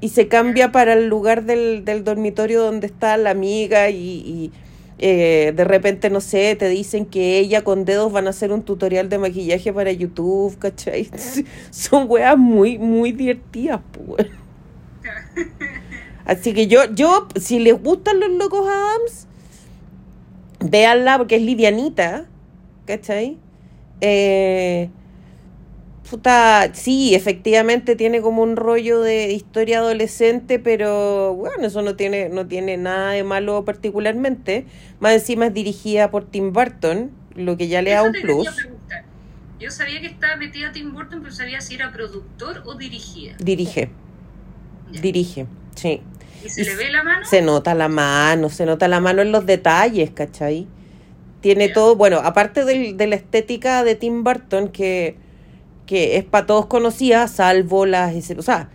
y 0.00 0.10
se 0.10 0.28
cambia 0.28 0.72
para 0.72 0.94
el 0.94 1.08
lugar 1.08 1.44
del, 1.44 1.84
del 1.84 2.04
dormitorio 2.04 2.62
donde 2.62 2.86
está 2.86 3.16
la 3.16 3.30
amiga 3.30 3.90
y, 3.90 3.96
y, 3.96 4.52
eh, 4.98 5.52
de 5.54 5.64
repente, 5.64 6.10
no 6.10 6.20
sé, 6.20 6.56
te 6.56 6.68
dicen 6.68 7.06
que 7.06 7.38
ella 7.38 7.62
con 7.64 7.84
Dedos 7.84 8.12
van 8.12 8.26
a 8.26 8.30
hacer 8.30 8.52
un 8.52 8.62
tutorial 8.62 9.08
de 9.08 9.18
maquillaje 9.18 9.72
para 9.72 9.92
YouTube, 9.92 10.58
¿cachai? 10.58 11.10
Son 11.70 12.06
weas 12.08 12.36
muy, 12.36 12.78
muy 12.78 13.12
divertidas, 13.12 13.80
pues. 13.92 14.26
Así 16.30 16.54
que 16.54 16.68
yo, 16.68 16.84
yo, 16.94 17.26
si 17.34 17.58
les 17.58 17.82
gustan 17.82 18.20
los 18.20 18.30
locos 18.30 18.64
Adams, 18.64 19.26
véanla 20.60 21.18
porque 21.18 21.34
es 21.34 21.42
livianita, 21.42 22.28
¿cachai? 22.86 23.36
Eh, 24.00 24.90
puta, 26.08 26.70
sí, 26.72 27.16
efectivamente 27.16 27.96
tiene 27.96 28.20
como 28.20 28.44
un 28.44 28.54
rollo 28.54 29.00
de 29.00 29.32
historia 29.32 29.78
adolescente, 29.80 30.60
pero 30.60 31.34
bueno, 31.34 31.66
eso 31.66 31.82
no 31.82 31.96
tiene, 31.96 32.28
no 32.28 32.46
tiene 32.46 32.76
nada 32.76 33.10
de 33.10 33.24
malo 33.24 33.64
particularmente. 33.64 34.66
Más 35.00 35.14
encima 35.14 35.46
es 35.46 35.54
dirigida 35.54 36.12
por 36.12 36.26
Tim 36.26 36.52
Burton, 36.52 37.10
lo 37.34 37.56
que 37.56 37.66
ya 37.66 37.82
le 37.82 37.90
da 37.90 38.04
un 38.04 38.12
plus. 38.12 38.46
Yo 39.58 39.72
sabía 39.72 40.00
que 40.00 40.06
estaba 40.06 40.36
metida 40.36 40.70
Tim 40.70 40.92
Burton, 40.94 41.22
pero 41.22 41.34
sabía 41.34 41.60
si 41.60 41.74
era 41.74 41.92
productor 41.92 42.62
o 42.66 42.76
dirigía. 42.76 43.34
Dirige, 43.40 43.90
dirige, 45.02 45.48
sí. 45.74 46.02
¿Y 46.44 46.48
se 46.48 46.62
y 46.62 46.64
le 46.64 46.76
ve 46.76 46.90
la 46.90 47.02
mano? 47.02 47.26
Se 47.26 47.42
nota 47.42 47.74
la 47.74 47.88
mano, 47.88 48.48
se 48.50 48.66
nota 48.66 48.88
la 48.88 49.00
mano 49.00 49.22
en 49.22 49.32
los 49.32 49.46
detalles, 49.46 50.10
¿cachai? 50.10 50.66
Tiene 51.40 51.68
todo, 51.68 51.96
bueno, 51.96 52.18
aparte 52.22 52.64
del- 52.64 52.96
de 52.96 53.06
la 53.06 53.16
estética 53.16 53.82
de 53.84 53.94
Tim 53.94 54.24
Burton, 54.24 54.68
que, 54.68 55.16
que 55.86 56.16
es 56.16 56.24
para 56.24 56.46
todos 56.46 56.66
conocida, 56.66 57.26
salvo 57.28 57.86
las... 57.86 58.14
O 58.32 58.42
sea, 58.42 58.68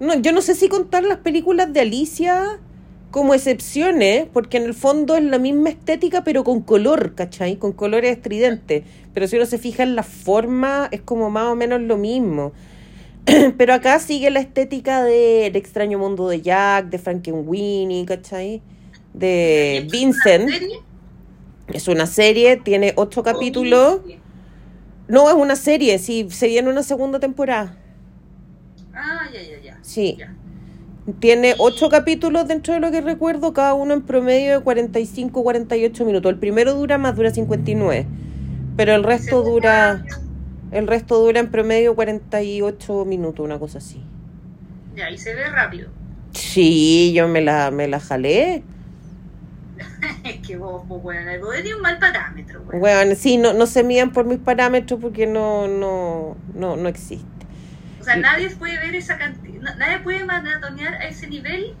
no, 0.00 0.14
yo 0.20 0.32
no 0.32 0.40
sé 0.42 0.54
si 0.54 0.68
contar 0.68 1.02
las 1.04 1.18
películas 1.18 1.72
de 1.72 1.80
Alicia 1.80 2.58
como 3.10 3.34
excepciones, 3.34 4.26
porque 4.32 4.58
en 4.58 4.64
el 4.64 4.74
fondo 4.74 5.16
es 5.16 5.24
la 5.24 5.38
misma 5.38 5.70
estética, 5.70 6.24
pero 6.24 6.44
con 6.44 6.60
color, 6.62 7.14
¿cachai? 7.14 7.56
Con 7.56 7.72
colores 7.72 8.12
estridentes. 8.12 8.84
Pero 9.14 9.26
si 9.26 9.36
uno 9.36 9.46
se 9.46 9.58
fija 9.58 9.82
en 9.82 9.94
la 9.96 10.02
forma, 10.02 10.88
es 10.92 11.00
como 11.02 11.30
más 11.30 11.44
o 11.44 11.56
menos 11.56 11.80
lo 11.80 11.96
mismo. 11.96 12.52
Pero 13.58 13.74
acá 13.74 13.98
sigue 13.98 14.30
la 14.30 14.40
estética 14.40 15.02
de 15.02 15.46
El 15.46 15.56
extraño 15.56 15.98
mundo 15.98 16.28
de 16.28 16.40
Jack, 16.40 16.86
de 16.86 16.98
Frankenweenie, 16.98 18.04
¿cachai? 18.06 18.62
De 19.12 19.82
¿Y 19.82 19.86
esto 19.86 19.96
es 19.96 20.02
una 20.04 20.12
Vincent. 20.12 20.50
serie? 20.50 20.80
Es 21.72 21.88
una 21.88 22.06
serie, 22.06 22.56
tiene 22.56 22.92
ocho 22.96 23.22
capítulos. 23.22 24.00
No, 25.08 25.28
es 25.28 25.34
una 25.34 25.56
serie, 25.56 25.98
sí, 25.98 26.26
se 26.30 26.48
viene 26.48 26.70
una 26.70 26.82
segunda 26.82 27.18
temporada. 27.18 27.76
Ah, 28.94 29.28
ya, 29.32 29.40
ya, 29.42 29.62
ya. 29.62 29.78
Sí. 29.82 30.16
Ya. 30.18 30.34
Tiene 31.20 31.54
ocho 31.58 31.88
capítulos 31.88 32.46
dentro 32.48 32.74
de 32.74 32.80
lo 32.80 32.90
que 32.90 33.00
recuerdo, 33.00 33.54
cada 33.54 33.72
uno 33.74 33.94
en 33.94 34.02
promedio 34.02 34.58
de 34.58 34.64
45, 34.64 35.42
48 35.42 36.04
minutos. 36.04 36.30
El 36.32 36.38
primero 36.38 36.74
dura 36.74 36.98
más, 36.98 37.16
dura 37.16 37.30
59. 37.30 38.06
Pero 38.76 38.94
el 38.94 39.02
resto 39.02 39.42
dura, 39.42 40.04
el 40.70 40.86
resto 40.86 41.18
dura 41.18 41.40
en 41.40 41.50
promedio 41.50 41.94
48 41.94 43.04
minutos, 43.04 43.44
una 43.44 43.58
cosa 43.58 43.78
así. 43.78 44.02
Ya, 44.94 45.10
y 45.10 45.18
se 45.18 45.34
ve 45.34 45.48
rápido. 45.48 45.88
Sí, 46.32 47.12
yo 47.14 47.28
me 47.28 47.40
la, 47.40 47.70
me 47.70 47.88
la 47.88 48.00
jalé. 48.00 48.62
Es 50.24 50.46
que 50.46 50.56
vos, 50.56 50.86
vos, 50.86 51.02
weón, 51.02 51.24
vos 51.40 51.54
eres 51.54 51.74
un 51.74 51.82
mal 51.82 51.98
parámetro. 51.98 52.62
Bueno, 52.72 53.14
sí, 53.14 53.36
no, 53.36 53.52
no 53.52 53.66
se 53.66 53.82
mían 53.82 54.12
por 54.12 54.26
mis 54.26 54.38
parámetros 54.38 55.00
porque 55.00 55.26
no, 55.26 55.68
no, 55.68 56.36
no, 56.54 56.76
no 56.76 56.88
existe. 56.88 57.26
O 58.00 58.04
sea, 58.04 58.16
nadie 58.16 58.50
puede 58.50 58.78
ver 58.78 58.94
esa 58.94 59.18
cantidad, 59.18 59.76
nadie 59.76 59.98
puede 60.00 60.24
maratonear 60.24 60.94
a 60.94 61.08
ese 61.08 61.28
nivel 61.28 61.74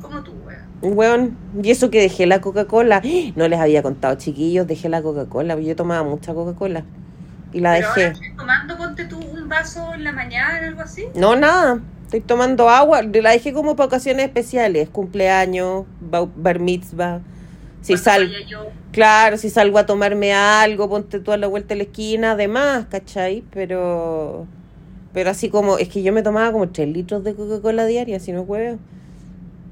como 0.00 0.22
tú, 0.22 0.32
weón. 0.44 0.64
Weón, 0.96 1.38
y 1.62 1.70
eso 1.70 1.90
que 1.90 2.00
dejé 2.00 2.26
la 2.26 2.40
Coca-Cola. 2.40 3.02
No 3.36 3.48
les 3.48 3.58
había 3.58 3.82
contado, 3.82 4.16
chiquillos, 4.16 4.66
dejé 4.66 4.88
la 4.88 5.02
Coca-Cola. 5.02 5.58
Yo 5.60 5.76
tomaba 5.76 6.02
mucha 6.02 6.34
Coca-Cola. 6.34 6.84
Y 7.54 7.60
la 7.60 7.74
Pero 7.74 7.88
ahora 7.88 8.02
dejé. 8.02 8.12
estás 8.12 8.36
tomando, 8.36 8.76
ponte 8.76 9.04
tú 9.06 9.18
un 9.18 9.48
vaso 9.48 9.94
en 9.94 10.04
la 10.04 10.12
mañana 10.12 10.60
o 10.62 10.68
algo 10.68 10.80
así. 10.82 11.04
No, 11.14 11.36
nada. 11.36 11.80
Estoy 12.04 12.20
tomando 12.20 12.68
agua. 12.68 13.00
La 13.02 13.30
dejé 13.30 13.52
como 13.54 13.74
para 13.76 13.86
ocasiones 13.86 14.26
especiales. 14.26 14.88
Cumpleaños, 14.90 15.84
ba- 16.00 16.28
bar 16.36 16.58
mitzvah. 16.58 17.20
Si 17.80 17.92
Cuando 17.94 18.04
sal, 18.04 18.26
vaya 18.28 18.46
yo, 18.46 18.66
claro, 18.92 19.36
si 19.36 19.50
salgo 19.50 19.78
a 19.78 19.86
tomarme 19.86 20.32
algo, 20.34 20.88
ponte 20.88 21.20
tú 21.20 21.32
a 21.32 21.36
la 21.36 21.46
vuelta 21.46 21.68
de 21.70 21.76
la 21.76 21.82
esquina, 21.84 22.32
además, 22.32 22.86
¿cachai? 22.90 23.44
Pero, 23.50 24.46
pero 25.12 25.30
así 25.30 25.48
como, 25.50 25.76
es 25.78 25.88
que 25.90 26.02
yo 26.02 26.12
me 26.12 26.22
tomaba 26.22 26.50
como 26.50 26.68
3 26.70 26.88
litros 26.88 27.22
de 27.24 27.34
Coca-Cola 27.34 27.84
diaria, 27.86 28.18
si 28.20 28.32
no 28.32 28.44
juego. 28.44 28.78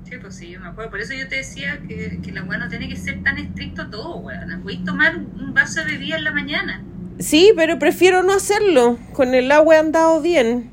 Sí, 0.05 0.19
pues 0.21 0.35
sí, 0.37 0.51
yo 0.51 0.61
me 0.61 0.67
acuerdo. 0.69 0.91
Por 0.91 1.01
eso 1.01 1.15
yo 1.15 1.27
te 1.29 1.37
decía 1.37 1.79
que, 1.89 2.21
que 2.23 2.33
la 2.33 2.43
weá 2.45 2.59
no 2.59 2.69
tiene 2.69 2.87
que 2.89 2.97
ser 2.97 3.23
tan 3.23 3.39
estricto 3.39 3.89
todo, 3.89 4.17
weón. 4.19 4.47
No 4.49 4.61
podéis 4.61 4.85
tomar 4.85 5.17
un 5.17 5.55
vaso 5.55 5.81
de 5.83 5.93
bebida 5.93 6.17
en 6.19 6.25
la 6.25 6.33
mañana. 6.33 6.83
Sí, 7.19 7.53
pero 7.57 7.79
prefiero 7.79 8.23
no 8.23 8.33
hacerlo. 8.35 8.99
Con 9.13 9.35
el 9.35 9.51
agua 9.53 9.77
he 9.77 9.79
andado 9.79 10.21
bien. 10.21 10.71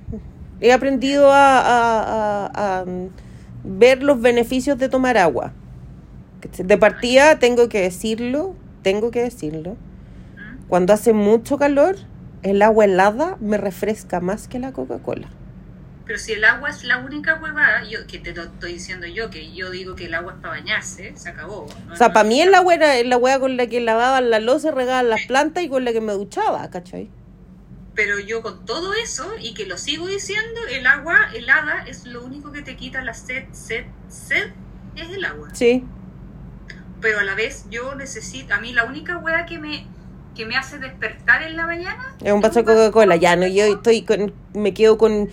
He 0.62 0.72
aprendido 0.74 1.32
a, 1.32 1.60
a- 1.60 2.50
a- 2.54 2.80
a, 2.82 2.86
mm, 2.86 3.10
ver 3.64 4.04
los 4.04 4.20
beneficios 4.22 4.78
de 4.78 4.90
tomar 4.90 5.18
agua. 5.18 5.54
De 6.58 6.78
partida, 6.78 7.38
tengo 7.40 7.70
que 7.70 7.82
decirlo, 7.82 8.56
tengo 8.82 9.12
que 9.12 9.22
decirlo. 9.22 9.72
¿Mm? 9.74 10.68
Cuando 10.68 10.94
hace 10.94 11.14
mucho 11.14 11.58
calor, 11.58 11.98
el 12.44 12.62
agua 12.62 12.86
helada 12.86 13.38
me 13.42 13.58
refresca 13.58 14.20
más 14.22 14.48
que 14.48 14.60
la 14.60 14.72
Coca-Cola. 14.72 15.28
Pero 16.10 16.18
si 16.18 16.34
el 16.34 16.44
agua 16.44 16.72
es 16.72 16.84
la 16.86 16.98
única 16.98 17.36
huevada, 17.36 17.84
yo, 17.84 18.08
que 18.08 18.18
te 18.18 18.34
lo 18.34 18.42
estoy 18.42 18.74
diciendo 18.74 19.06
yo, 19.06 19.30
que 19.30 19.54
yo 19.54 19.70
digo 19.70 19.94
que 19.94 20.06
el 20.06 20.16
agua 20.16 20.34
es 20.34 20.40
para 20.40 20.56
bañarse, 20.56 21.14
se 21.16 21.30
acabó. 21.30 21.68
No- 21.86 21.94
O 21.94 21.96
sea, 21.96 22.08
no- 22.08 22.14
para 22.16 22.28
mí 22.28 22.42
el 22.42 22.56
agua 22.56 22.74
era 22.74 23.04
la 23.04 23.16
hueá 23.16 23.40
con 23.40 23.58
la 23.58 23.68
que 23.68 23.80
lavaban 23.80 24.32
la 24.32 24.40
loza, 24.40 24.72
regaban 24.72 25.08
las 25.08 25.22
plantas 25.28 25.64
y 25.64 25.70
con 25.70 25.86
la 25.86 25.94
que 25.94 26.02
me 26.02 26.14
duchaba, 26.14 26.68
¿cachai? 26.72 27.12
Pero 27.94 28.18
yo 28.18 28.42
con 28.42 28.66
todo 28.66 28.96
eso, 28.96 29.32
y 29.40 29.54
que 29.54 29.68
lo 29.68 29.78
sigo 29.78 30.08
diciendo, 30.08 30.60
el 30.72 30.88
agua 30.88 31.30
helada 31.36 31.84
es 31.86 32.08
lo 32.08 32.24
único 32.26 32.52
que 32.52 32.64
te 32.64 32.76
quita 32.76 33.04
la 33.04 33.14
sed, 33.14 33.44
sed, 33.52 33.86
sed, 34.08 34.50
es 34.96 35.10
el 35.12 35.24
agua. 35.24 35.50
Sí. 35.54 35.84
Pero 37.02 37.20
a 37.20 37.24
la 37.24 37.36
vez 37.36 37.66
yo 37.70 37.94
necesito, 37.94 38.56
a 38.56 38.60
mí 38.60 38.74
la 38.74 38.86
única 38.86 39.16
hueá 39.20 39.46
que 39.46 39.60
me, 39.60 39.86
que 40.36 40.48
me 40.48 40.58
hace 40.58 40.80
despertar 40.80 41.44
en 41.44 41.56
la 41.56 41.68
mañana 41.68 42.16
Es 42.24 42.32
un 42.32 42.42
vaso 42.42 42.60
de 42.64 42.66
Coca-Cola. 42.66 43.16
Ya 43.18 43.36
no, 43.36 43.46
yo 43.46 43.66
estoy 43.66 44.02
con, 44.02 44.34
me 44.56 44.74
quedo 44.74 44.98
con, 44.98 45.30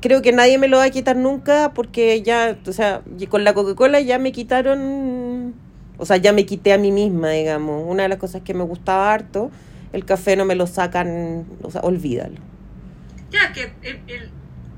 creo 0.00 0.22
que 0.22 0.32
nadie 0.32 0.58
me 0.58 0.68
lo 0.68 0.78
va 0.78 0.84
a 0.84 0.90
quitar 0.90 1.16
nunca 1.16 1.72
porque 1.74 2.22
ya, 2.22 2.56
o 2.66 2.72
sea, 2.72 3.02
con 3.28 3.44
la 3.44 3.54
Coca-Cola 3.54 4.00
ya 4.00 4.18
me 4.18 4.32
quitaron, 4.32 5.54
o 5.98 6.04
sea, 6.06 6.16
ya 6.16 6.32
me 6.32 6.44
quité 6.46 6.72
a 6.72 6.78
mí 6.78 6.90
misma, 6.90 7.30
digamos. 7.30 7.84
Una 7.86 8.02
de 8.04 8.08
las 8.08 8.18
cosas 8.18 8.42
que 8.42 8.54
me 8.54 8.64
gustaba 8.64 9.12
harto, 9.12 9.50
el 9.92 10.04
café 10.04 10.36
no 10.36 10.44
me 10.44 10.54
lo 10.54 10.66
sacan, 10.66 11.44
o 11.62 11.70
sea, 11.70 11.80
olvídalo. 11.82 12.36
Ya, 13.30 13.52
que 13.52 13.72
el, 13.82 14.00
el- 14.08 14.30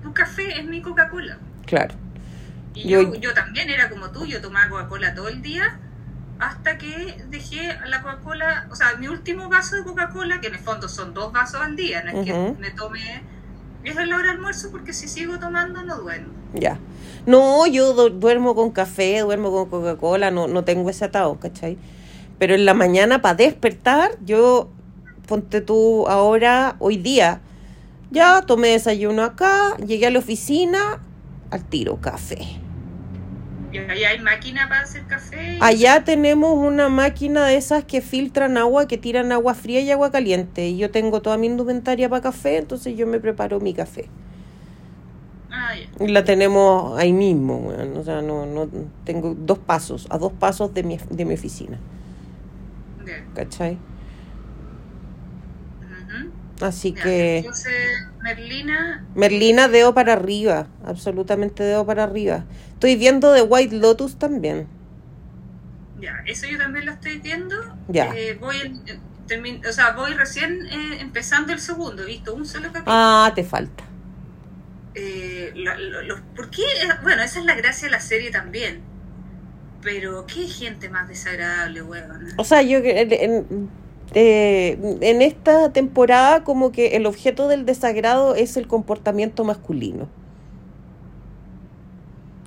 tu 0.03 0.12
café 0.12 0.59
es 0.61 0.66
mi 0.66 0.82
Coca-Cola. 0.82 1.39
Claro. 1.66 1.95
Y 2.74 2.89
Yo- 2.89 3.03
yo, 3.03 3.14
yo 3.14 3.35
también 3.35 3.70
era 3.70 3.89
como 3.89 4.11
tú, 4.11 4.26
yo 4.26 4.41
tomaba 4.43 4.68
Coca-Cola 4.68 5.14
todo 5.14 5.28
el 5.28 5.41
día 5.41 5.78
hasta 6.41 6.76
que 6.76 7.16
dejé 7.30 7.74
la 7.87 8.03
Coca-Cola, 8.03 8.66
o 8.70 8.74
sea, 8.74 8.97
mi 8.99 9.09
último 9.09 9.49
vaso 9.49 9.76
de 9.76 9.85
Coca-Cola, 9.85 10.41
que 10.41 10.49
en 10.49 10.55
el 10.55 10.61
fondo 10.61 10.89
son 10.89 11.14
dos 11.14 11.32
vasos 11.32 11.61
al 11.62 11.74
día, 11.76 12.03
no 12.03 12.11
es 12.20 12.26
que 12.26 12.32
me 12.61 12.70
tome 12.72 13.22
es 13.91 14.09
la 14.09 14.16
hora 14.16 14.30
almuerzo 14.32 14.70
porque 14.70 14.93
si 14.93 15.09
sigo 15.09 15.39
tomando 15.39 15.82
no 15.82 15.97
duermo. 15.99 16.28
Ya. 16.55 16.78
No, 17.26 17.66
yo 17.66 17.93
du- 17.95 18.11
duermo 18.11 18.55
con 18.55 18.70
café, 18.70 19.20
duermo 19.20 19.51
con 19.51 19.68
Coca-Cola, 19.68 20.30
no, 20.30 20.47
no 20.49 20.64
tengo 20.64 20.89
ese 20.91 21.05
atado, 21.07 21.39
¿cachai? 21.41 21.76
Pero 22.39 22.55
en 22.55 22.64
la 22.64 22.74
mañana 22.74 23.22
para 23.22 23.35
despertar, 23.37 24.12
yo, 24.24 24.68
ponte 25.26 25.61
tú 25.61 26.07
ahora, 26.09 26.76
hoy 26.78 26.97
día, 26.97 27.41
ya 28.11 28.43
tomé 28.43 28.68
desayuno 28.68 29.22
acá, 29.22 29.76
llegué 29.78 30.07
a 30.07 30.11
la 30.11 30.18
oficina, 30.18 31.01
al 31.51 31.64
tiro, 31.64 32.01
café. 32.01 32.39
Y 33.75 33.79
ahí 33.91 34.05
hay 34.05 34.18
máquina 34.20 34.68
para 34.68 34.83
hacer 34.83 35.03
café. 35.07 35.59
Allá 35.61 36.05
tenemos 36.05 36.57
una 36.57 36.89
máquina 36.89 37.45
de 37.47 37.57
esas 37.57 37.85
que 37.85 38.01
filtran 38.01 38.57
agua, 38.57 38.87
que 38.87 38.99
tiran 38.99 39.33
agua 39.33 39.55
fría 39.55 39.81
y 39.81 39.91
agua 39.91 40.12
caliente. 40.12 40.68
Y 40.68 40.77
yo 40.77 40.93
tengo 40.93 41.22
toda 41.22 41.37
mi 41.39 41.49
indumentaria 41.49 42.09
para 42.09 42.22
café, 42.22 42.59
entonces 42.59 42.97
yo 42.97 43.07
me 43.09 43.18
preparo 43.18 43.59
mi 43.59 43.75
café. 43.75 44.09
Ah, 45.51 45.72
ya. 45.75 46.07
La 46.07 46.25
tenemos 46.25 46.97
ahí 46.99 47.12
mismo, 47.12 47.57
weón. 47.59 47.97
O 47.97 48.05
sea, 48.05 48.22
no, 48.22 48.47
no 48.47 48.68
tengo 49.05 49.35
dos 49.37 49.59
pasos, 49.59 50.07
a 50.11 50.18
dos 50.18 50.33
pasos 50.33 50.72
de 50.72 50.83
mi, 50.85 50.99
de 51.11 51.25
mi 51.25 51.35
oficina, 51.35 51.79
Ya. 53.05 53.25
¿cachai? 53.35 53.77
Así 56.65 56.95
Ya, 56.95 57.03
que 57.03 57.37
Entonces, 57.39 57.75
Merlina. 58.23 59.05
Merlina 59.15 59.69
dedo 59.69 59.93
para 59.93 60.15
arriba, 60.15 60.67
absolutamente 60.87 61.62
dedo 61.62 61.85
para 61.85 62.05
arriba. 62.05 62.45
Estoy 62.73 62.97
viendo 62.97 63.35
The 63.35 63.43
White 63.43 63.77
Lotus 63.77 64.17
también. 64.19 64.67
Ya, 66.01 66.23
eso 66.27 66.47
yo 66.47 66.57
también 66.57 66.87
lo 66.87 66.93
estoy 66.93 67.19
viendo. 67.19 67.55
Ya. 67.89 68.15
Eh, 68.17 68.39
voy, 68.41 68.57
eh, 68.87 68.99
termin- 69.29 69.67
o 69.69 69.73
sea, 69.75 69.91
voy 69.93 70.15
recién 70.15 70.65
eh, 70.65 71.01
empezando 71.01 71.53
el 71.53 71.61
segundo, 71.61 72.03
he 72.03 72.07
visto 72.07 72.35
un 72.35 72.47
solo 72.47 72.69
capítulo. 72.69 72.85
Ah, 72.97 73.31
te 73.35 73.45
falta. 73.45 73.85
Eh, 74.95 75.53
lo- 75.55 76.17
¿Por 76.35 76.49
qué? 76.49 76.62
Bueno, 77.03 77.23
esa 77.23 77.41
es 77.41 77.45
la 77.45 77.57
gracia 77.57 77.89
de 77.89 77.93
la 77.93 78.01
serie 78.01 78.31
también. 78.31 78.81
Pero 79.83 80.25
qué 80.27 80.47
gente 80.47 80.89
más 80.89 81.09
desagradable, 81.09 81.83
weón. 81.83 82.29
O 82.39 82.45
sea, 82.45 82.62
yo 82.62 82.79
en- 82.83 83.69
eh, 84.12 84.78
en 85.00 85.22
esta 85.22 85.72
temporada 85.72 86.44
como 86.44 86.72
que 86.72 86.96
el 86.96 87.07
objeto 87.07 87.48
del 87.48 87.64
desagrado 87.64 88.34
es 88.34 88.57
el 88.57 88.66
comportamiento 88.66 89.44
masculino. 89.44 90.09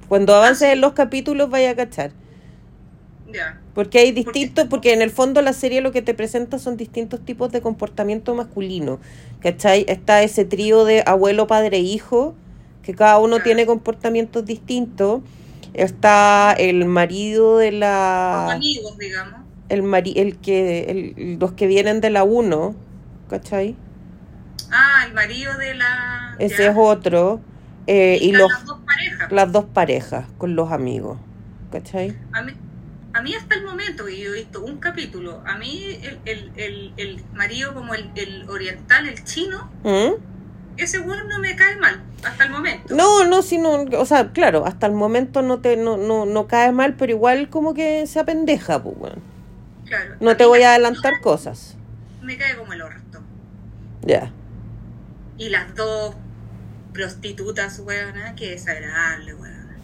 Cuando 0.07 0.35
avances 0.35 0.71
en 0.71 0.81
los 0.81 0.93
capítulos 0.93 1.49
vaya 1.49 1.71
a 1.71 1.75
cachar. 1.75 2.11
Ya. 3.31 3.59
Porque 3.73 3.99
hay 3.99 4.11
distintos, 4.11 4.67
porque 4.69 4.93
en 4.93 5.01
el 5.01 5.11
fondo 5.11 5.41
la 5.41 5.51
serie 5.51 5.81
lo 5.81 5.91
que 5.91 6.01
te 6.01 6.13
presenta 6.13 6.59
son 6.59 6.77
distintos 6.77 7.19
tipos 7.25 7.51
de 7.51 7.61
comportamiento 7.61 8.33
masculino. 8.33 8.99
¿Cachai? 9.41 9.85
Está 9.89 10.23
ese 10.23 10.45
trío 10.45 10.85
de 10.85 11.03
abuelo, 11.05 11.45
padre, 11.47 11.79
hijo, 11.79 12.35
que 12.83 12.95
cada 12.95 13.19
uno 13.19 13.41
tiene 13.41 13.65
comportamientos 13.65 14.45
distintos. 14.45 15.21
Está 15.73 16.53
el 16.53 16.85
marido 16.85 17.57
de 17.57 17.67
Como 17.67 17.79
la... 17.79 18.51
amigos, 18.53 18.97
digamos. 18.97 19.46
El, 19.69 19.83
mari, 19.83 20.13
el 20.17 20.37
que... 20.39 21.13
El, 21.15 21.39
los 21.39 21.53
que 21.53 21.67
vienen 21.67 22.01
de 22.01 22.09
la 22.09 22.23
1, 22.23 22.75
¿cachai? 23.29 23.75
Ah, 24.71 25.03
el 25.07 25.13
marido 25.13 25.57
de 25.57 25.75
la. 25.75 26.35
Ese 26.39 26.63
ya. 26.63 26.71
es 26.71 26.75
otro. 26.77 27.41
eh, 27.87 28.17
y 28.21 28.31
los, 28.33 28.49
las 28.51 28.65
dos 28.65 28.79
parejas. 28.85 29.31
las 29.31 29.51
dos 29.51 29.65
parejas 29.65 30.25
con 30.37 30.55
los 30.55 30.71
amigos, 30.71 31.19
¿cachai? 31.71 32.17
A 32.33 32.41
mí, 32.43 32.53
a 33.13 33.21
mí 33.21 33.33
hasta 33.35 33.55
el 33.55 33.63
momento 33.65 34.05
que 34.05 34.19
yo 34.19 34.31
he 34.31 34.35
visto 34.39 34.61
un 34.63 34.77
capítulo, 34.79 35.41
a 35.45 35.57
mí 35.57 35.97
el, 36.03 36.19
el, 36.25 36.51
el, 36.55 36.93
el 36.97 37.25
marido 37.33 37.73
como 37.73 37.93
el, 37.95 38.11
el 38.15 38.49
oriental, 38.49 39.07
el 39.07 39.23
chino, 39.23 39.71
¿Mm? 39.83 40.15
ese 40.77 40.99
weón 40.99 41.27
no 41.29 41.39
me 41.39 41.55
cae 41.55 41.77
mal, 41.77 42.03
hasta 42.23 42.43
el 42.45 42.51
momento. 42.51 42.95
No, 42.95 43.25
no, 43.25 43.41
sino, 43.41 43.71
o 43.83 44.05
sea, 44.05 44.31
claro, 44.33 44.65
hasta 44.65 44.85
el 44.87 44.93
momento 44.93 45.41
no 45.41 45.59
te 45.61 45.77
no, 45.77 45.97
no, 45.97 46.25
no 46.25 46.47
cae 46.47 46.71
mal, 46.73 46.95
pero 46.95 47.11
igual 47.13 47.49
como 47.49 47.73
que 47.73 48.05
se 48.07 48.19
apendeja, 48.19 48.83
pues, 48.83 48.95
weón. 48.99 49.36
Claro, 49.87 50.15
No 50.19 50.35
te 50.35 50.45
voy 50.45 50.63
a 50.63 50.71
adelantar 50.71 51.21
cosas. 51.21 51.77
Me 52.21 52.37
cae 52.37 52.55
como 52.57 52.73
el 52.73 52.81
orto. 52.81 53.21
Ya. 54.01 54.31
Y 55.37 55.49
las 55.49 55.73
dos 55.75 56.15
prostitutas, 56.93 57.79
weona, 57.79 58.35
qué 58.35 58.51
desagradable, 58.51 59.33
weona. 59.35 59.77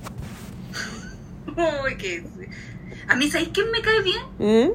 Uy, 1.84 1.98
qué... 1.98 2.26
A 3.08 3.16
mí, 3.16 3.30
¿sabéis 3.30 3.50
quién 3.54 3.70
me 3.72 3.82
cae 3.82 4.02
bien? 4.02 4.22
¿Mm? 4.40 4.72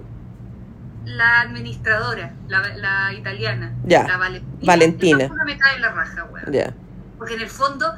La 1.07 1.41
administradora, 1.43 2.35
la, 2.49 2.77
la 2.77 3.13
italiana. 3.15 3.75
Ya, 3.85 4.05
La 4.07 4.19
Valentina. 4.19 4.67
Valentina. 4.67 5.25
Esa 5.25 5.45
me 5.45 5.59
cae 5.59 5.77
en 5.77 5.83
la 5.83 5.93
raja, 5.93 6.25
weón. 6.25 6.53
Ya. 6.53 6.75
Porque 7.17 7.35
en 7.35 7.41
el 7.41 7.49
fondo, 7.49 7.95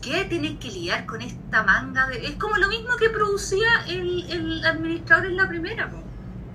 ¿qué 0.00 0.24
tienes 0.24 0.58
que 0.58 0.68
lidiar 0.68 1.04
con 1.06 1.20
esta 1.20 1.62
manga 1.62 2.06
de.? 2.08 2.26
Es 2.26 2.34
como 2.36 2.56
lo 2.56 2.68
mismo 2.68 2.96
que 2.96 3.10
producía 3.10 3.68
el, 3.88 4.24
el 4.30 4.64
administrador 4.64 5.26
en 5.26 5.36
la 5.36 5.48
primera, 5.48 5.90
po. 5.90 6.02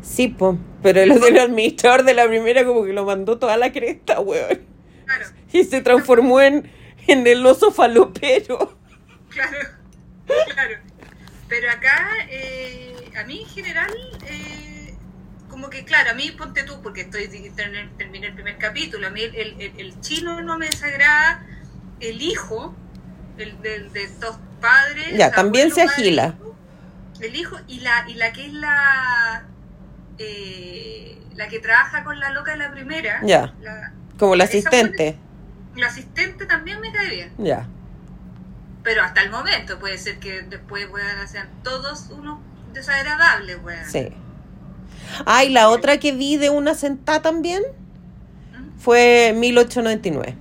Sí, 0.01 0.27
pues, 0.29 0.57
pero 0.81 1.01
el, 1.01 1.11
el 1.11 1.39
administrador 1.39 2.03
de 2.03 2.13
la 2.13 2.27
primera 2.27 2.65
como 2.65 2.83
que 2.85 2.93
lo 2.93 3.05
mandó 3.05 3.37
toda 3.37 3.57
la 3.57 3.71
cresta, 3.71 4.19
weón. 4.19 4.61
Claro, 5.05 5.25
Y 5.51 5.63
se 5.63 5.81
transformó 5.81 6.41
en, 6.41 6.69
en 7.07 7.27
el 7.27 7.45
oso 7.45 7.71
falopero. 7.71 8.77
claro, 9.29 9.57
claro. 10.53 10.75
Pero 11.47 11.69
acá, 11.69 12.09
eh, 12.29 12.95
a 13.19 13.23
mí 13.25 13.41
en 13.41 13.47
general, 13.49 13.91
eh, 14.25 14.95
como 15.49 15.69
que, 15.69 15.83
claro, 15.83 16.11
a 16.11 16.13
mí 16.13 16.31
ponte 16.31 16.63
tú, 16.63 16.81
porque 16.81 17.01
estoy 17.01 17.27
terminé 17.97 18.27
el 18.27 18.33
primer 18.33 18.57
capítulo, 18.57 19.07
a 19.07 19.09
mí 19.09 19.21
el, 19.21 19.35
el- 19.35 19.73
el 19.77 19.99
chino 20.01 20.41
no 20.41 20.57
me 20.57 20.67
desagrada, 20.67 21.45
el 21.99 22.21
hijo, 22.21 22.73
el 23.37 23.61
de, 23.61 23.89
de 23.89 24.03
estos 24.03 24.37
padres. 24.61 25.17
Ya, 25.17 25.29
también 25.31 25.71
abuelo, 25.71 25.75
se 25.91 26.01
agila. 26.01 26.35
El 27.19 27.35
hijo 27.35 27.57
y 27.67 27.81
la, 27.81 28.05
y 28.07 28.13
la 28.15 28.31
que 28.31 28.45
es 28.45 28.53
la. 28.53 29.45
Eh, 30.17 31.17
la 31.35 31.47
que 31.47 31.59
trabaja 31.59 32.03
con 32.03 32.19
la 32.19 32.31
loca 32.31 32.51
de 32.51 32.57
la 32.57 32.71
primera. 32.71 33.21
Ya. 33.23 33.53
La, 33.61 33.93
Como 34.17 34.35
la 34.35 34.43
asistente. 34.45 35.17
la 35.75 35.87
asistente 35.87 36.45
también 36.45 36.79
me 36.79 36.91
cae 36.91 37.09
bien. 37.09 37.33
Ya. 37.37 37.67
Pero 38.83 39.03
hasta 39.03 39.21
el 39.21 39.29
momento 39.29 39.79
puede 39.79 39.97
ser 39.97 40.19
que 40.19 40.41
después 40.41 40.87
puedan 40.87 41.27
ser 41.27 41.47
todos 41.63 42.09
unos 42.09 42.39
desagradables, 42.73 43.57
weón. 43.63 43.85
Sí. 43.85 44.09
Ah, 45.25 45.43
y 45.43 45.49
la 45.49 45.69
otra 45.69 45.97
que 45.97 46.11
vi 46.11 46.37
de 46.37 46.49
una 46.49 46.73
sentada 46.73 47.21
también 47.21 47.61
¿Mm? 48.57 48.79
fue 48.79 49.33
1899. 49.37 50.35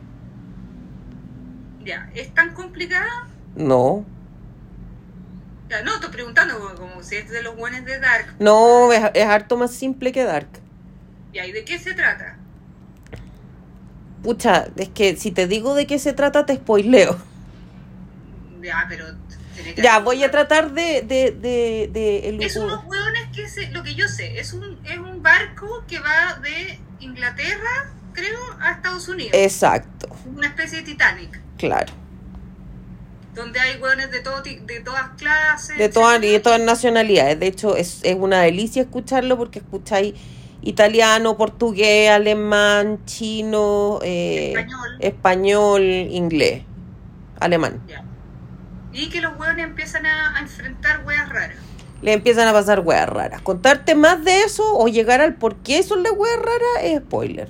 Ya, 1.84 2.10
¿es 2.14 2.32
tan 2.34 2.54
complicada? 2.54 3.26
No. 3.56 4.04
Ya, 5.70 5.82
no, 5.82 5.94
estoy 5.94 6.10
preguntando 6.10 6.58
como, 6.58 6.74
como 6.74 7.02
si 7.04 7.14
es 7.16 7.30
de 7.30 7.42
los 7.44 7.54
buenos 7.56 7.84
de 7.84 8.00
Dark. 8.00 8.34
No, 8.40 8.92
es, 8.92 9.02
es 9.14 9.24
harto 9.24 9.56
más 9.56 9.70
simple 9.72 10.10
que 10.10 10.24
Dark. 10.24 10.48
Ya, 11.32 11.46
¿y 11.46 11.52
de 11.52 11.64
qué 11.64 11.78
se 11.78 11.94
trata? 11.94 12.36
Pucha, 14.24 14.66
es 14.76 14.88
que 14.88 15.16
si 15.16 15.30
te 15.30 15.46
digo 15.46 15.74
de 15.74 15.86
qué 15.86 15.98
se 16.00 16.12
trata, 16.12 16.44
te 16.44 16.56
spoileo. 16.56 17.16
Ya, 18.60 18.84
pero... 18.88 19.06
que 19.54 19.80
Ya, 19.80 20.00
voy 20.00 20.24
a 20.24 20.30
tratar 20.30 20.72
de... 20.72 21.02
de, 21.02 21.30
de, 21.30 21.88
de 21.92 22.28
el- 22.28 22.42
Es 22.42 22.56
unos 22.56 22.84
hueones 22.84 23.28
que 23.34 23.48
se, 23.48 23.70
lo 23.70 23.84
que 23.84 23.94
yo 23.94 24.08
sé, 24.08 24.40
es 24.40 24.52
un, 24.52 24.78
es 24.84 24.98
un 24.98 25.22
barco 25.22 25.84
que 25.86 26.00
va 26.00 26.38
de 26.42 26.80
Inglaterra, 26.98 27.92
creo, 28.12 28.40
a 28.60 28.72
Estados 28.72 29.08
Unidos. 29.08 29.30
Exacto, 29.34 30.08
Una 30.26 30.48
especie 30.48 30.78
de 30.78 30.84
Titanic, 30.84 31.40
claro. 31.56 31.92
Donde 33.40 33.58
hay 33.60 33.80
hueones 33.80 34.10
de, 34.10 34.20
todo, 34.20 34.42
de 34.42 34.80
todas 34.84 35.08
clases. 35.16 35.76
De 35.78 35.88
todas, 35.88 36.22
y 36.22 36.28
de 36.28 36.40
todas 36.40 36.60
nacionalidades. 36.60 37.38
De 37.40 37.46
hecho, 37.46 37.76
es, 37.76 38.00
es 38.02 38.16
una 38.18 38.40
delicia 38.42 38.82
escucharlo 38.82 39.36
porque 39.36 39.58
escucháis 39.60 40.14
italiano, 40.62 41.36
portugués, 41.36 42.10
alemán, 42.10 43.00
chino, 43.06 43.98
eh, 44.02 44.50
Español. 44.50 44.88
español, 45.00 45.82
inglés, 45.82 46.62
alemán. 47.40 47.80
Y 48.92 49.08
que 49.08 49.20
los 49.20 49.38
hueones 49.38 49.64
empiezan 49.64 50.04
a, 50.04 50.36
a 50.36 50.40
enfrentar 50.40 51.02
hueas 51.06 51.28
raras. 51.28 51.56
Le 52.02 52.12
empiezan 52.12 52.48
a 52.48 52.52
pasar 52.52 52.80
weas 52.80 53.08
raras. 53.08 53.40
Contarte 53.42 53.94
más 53.94 54.24
de 54.24 54.40
eso 54.42 54.62
o 54.76 54.88
llegar 54.88 55.20
al 55.20 55.34
por 55.34 55.56
qué 55.56 55.82
son 55.82 56.02
las 56.02 56.12
weas 56.12 56.36
raras 56.38 56.84
es 56.84 56.98
spoiler. 57.00 57.48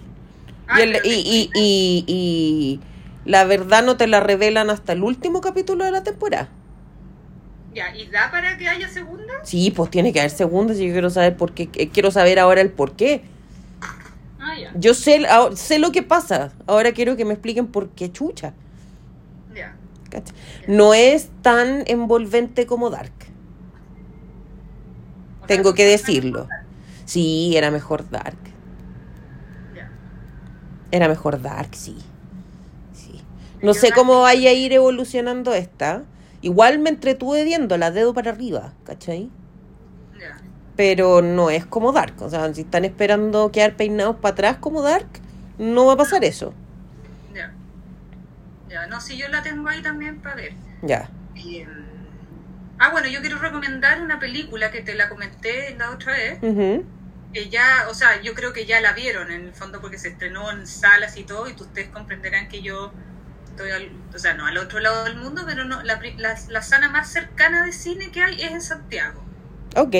Ah, 0.66 0.78
y, 0.80 0.82
el- 0.82 1.00
y, 1.04 1.50
y, 1.54 2.04
y 2.06 2.80
la 3.24 3.44
verdad 3.44 3.82
no 3.84 3.96
te 3.96 4.06
la 4.06 4.20
revelan 4.20 4.70
hasta 4.70 4.92
el 4.92 5.02
último 5.02 5.40
capítulo 5.40 5.84
de 5.84 5.90
la 5.90 6.02
temporada. 6.02 6.48
Ya, 7.74 7.94
¿y 7.94 8.06
da 8.08 8.30
para 8.30 8.56
que 8.58 8.68
haya 8.68 8.88
segunda? 8.88 9.32
Sí, 9.44 9.70
pues 9.70 9.90
tiene 9.90 10.12
que 10.12 10.18
haber 10.20 10.30
segundas 10.32 10.78
y 10.78 10.86
yo 10.86 10.92
quiero 10.92 11.10
saber 11.10 11.36
por 11.36 11.52
qué. 11.52 11.68
eh, 11.74 11.88
Quiero 11.88 12.10
saber 12.10 12.38
ahora 12.40 12.60
el 12.60 12.70
por 12.70 12.92
qué. 12.96 13.22
Ah, 14.40 14.58
ya. 14.58 14.72
Yo 14.74 14.94
sé, 14.94 15.24
ahora- 15.28 15.54
sé 15.56 15.78
lo 15.78 15.92
que 15.92 16.02
pasa. 16.02 16.52
Ahora 16.66 16.92
quiero 16.92 17.16
que 17.16 17.24
me 17.24 17.34
expliquen 17.34 17.66
por 17.68 17.90
qué 17.90 18.10
chucha. 18.10 18.54
Ya. 19.54 19.76
No 20.66 20.94
es 20.94 21.28
tan 21.42 21.84
envolvente 21.86 22.66
como 22.66 22.90
Dark. 22.90 23.12
O 25.42 25.46
Tengo 25.46 25.74
que 25.74 25.84
decirlo. 25.84 26.48
Sí, 27.04 27.56
era 27.56 27.70
mejor 27.70 28.08
Dark. 28.10 28.36
Ya. 29.76 29.90
Era 30.90 31.06
mejor 31.08 31.40
Dark, 31.40 31.70
sí. 31.76 31.96
No 33.62 33.74
sé 33.74 33.92
cómo 33.92 34.22
vaya 34.22 34.50
a 34.50 34.52
ir 34.52 34.72
evolucionando 34.72 35.54
esta. 35.54 36.04
Igual 36.42 36.78
me 36.78 36.90
entretuve 36.90 37.44
viéndola, 37.44 37.90
dedo 37.90 38.14
para 38.14 38.30
arriba, 38.30 38.72
¿cachai? 38.84 39.30
Ya. 40.18 40.38
Pero 40.76 41.20
no 41.20 41.50
es 41.50 41.66
como 41.66 41.92
Dark. 41.92 42.14
O 42.22 42.30
sea, 42.30 42.52
si 42.54 42.62
están 42.62 42.84
esperando 42.84 43.52
quedar 43.52 43.76
peinados 43.76 44.16
para 44.16 44.32
atrás 44.32 44.56
como 44.56 44.80
Dark, 44.82 45.08
no 45.58 45.84
va 45.84 45.92
a 45.92 45.96
pasar 45.96 46.24
eso. 46.24 46.54
Ya. 47.34 47.52
Ya, 48.68 48.86
no, 48.86 49.00
si 49.00 49.18
yo 49.18 49.28
la 49.28 49.42
tengo 49.42 49.68
ahí 49.68 49.82
también 49.82 50.20
para 50.20 50.36
ver. 50.36 50.54
Ya. 50.80 51.10
Eh, 51.36 51.66
ah, 52.78 52.90
bueno, 52.90 53.08
yo 53.08 53.20
quiero 53.20 53.38
recomendar 53.38 54.00
una 54.00 54.18
película 54.18 54.70
que 54.70 54.80
te 54.80 54.94
la 54.94 55.10
comenté 55.10 55.76
la 55.76 55.90
otra 55.90 56.14
vez. 56.14 56.38
Que 57.34 57.48
ya, 57.50 57.86
o 57.90 57.94
sea, 57.94 58.20
yo 58.22 58.34
creo 58.34 58.52
que 58.52 58.64
ya 58.64 58.80
la 58.80 58.92
vieron 58.92 59.30
en 59.30 59.42
el 59.42 59.52
fondo 59.52 59.80
porque 59.80 59.98
se 59.98 60.08
estrenó 60.08 60.50
en 60.50 60.66
salas 60.66 61.16
y 61.16 61.24
todo, 61.24 61.48
y 61.48 61.52
ustedes 61.52 61.88
comprenderán 61.88 62.48
que 62.48 62.62
yo 62.62 62.92
estoy 63.62 63.70
al, 63.72 63.90
o 64.14 64.18
sea, 64.18 64.34
no 64.34 64.46
al 64.46 64.58
otro 64.58 64.80
lado 64.80 65.04
del 65.04 65.16
mundo, 65.16 65.42
pero 65.46 65.64
no, 65.64 65.82
la, 65.82 66.00
la, 66.16 66.34
la 66.48 66.62
sala 66.62 66.88
más 66.88 67.12
cercana 67.12 67.64
de 67.66 67.72
cine 67.72 68.10
que 68.12 68.22
hay 68.22 68.40
es 68.42 68.52
en 68.52 68.62
Santiago. 68.62 69.24
Ok. 69.76 69.94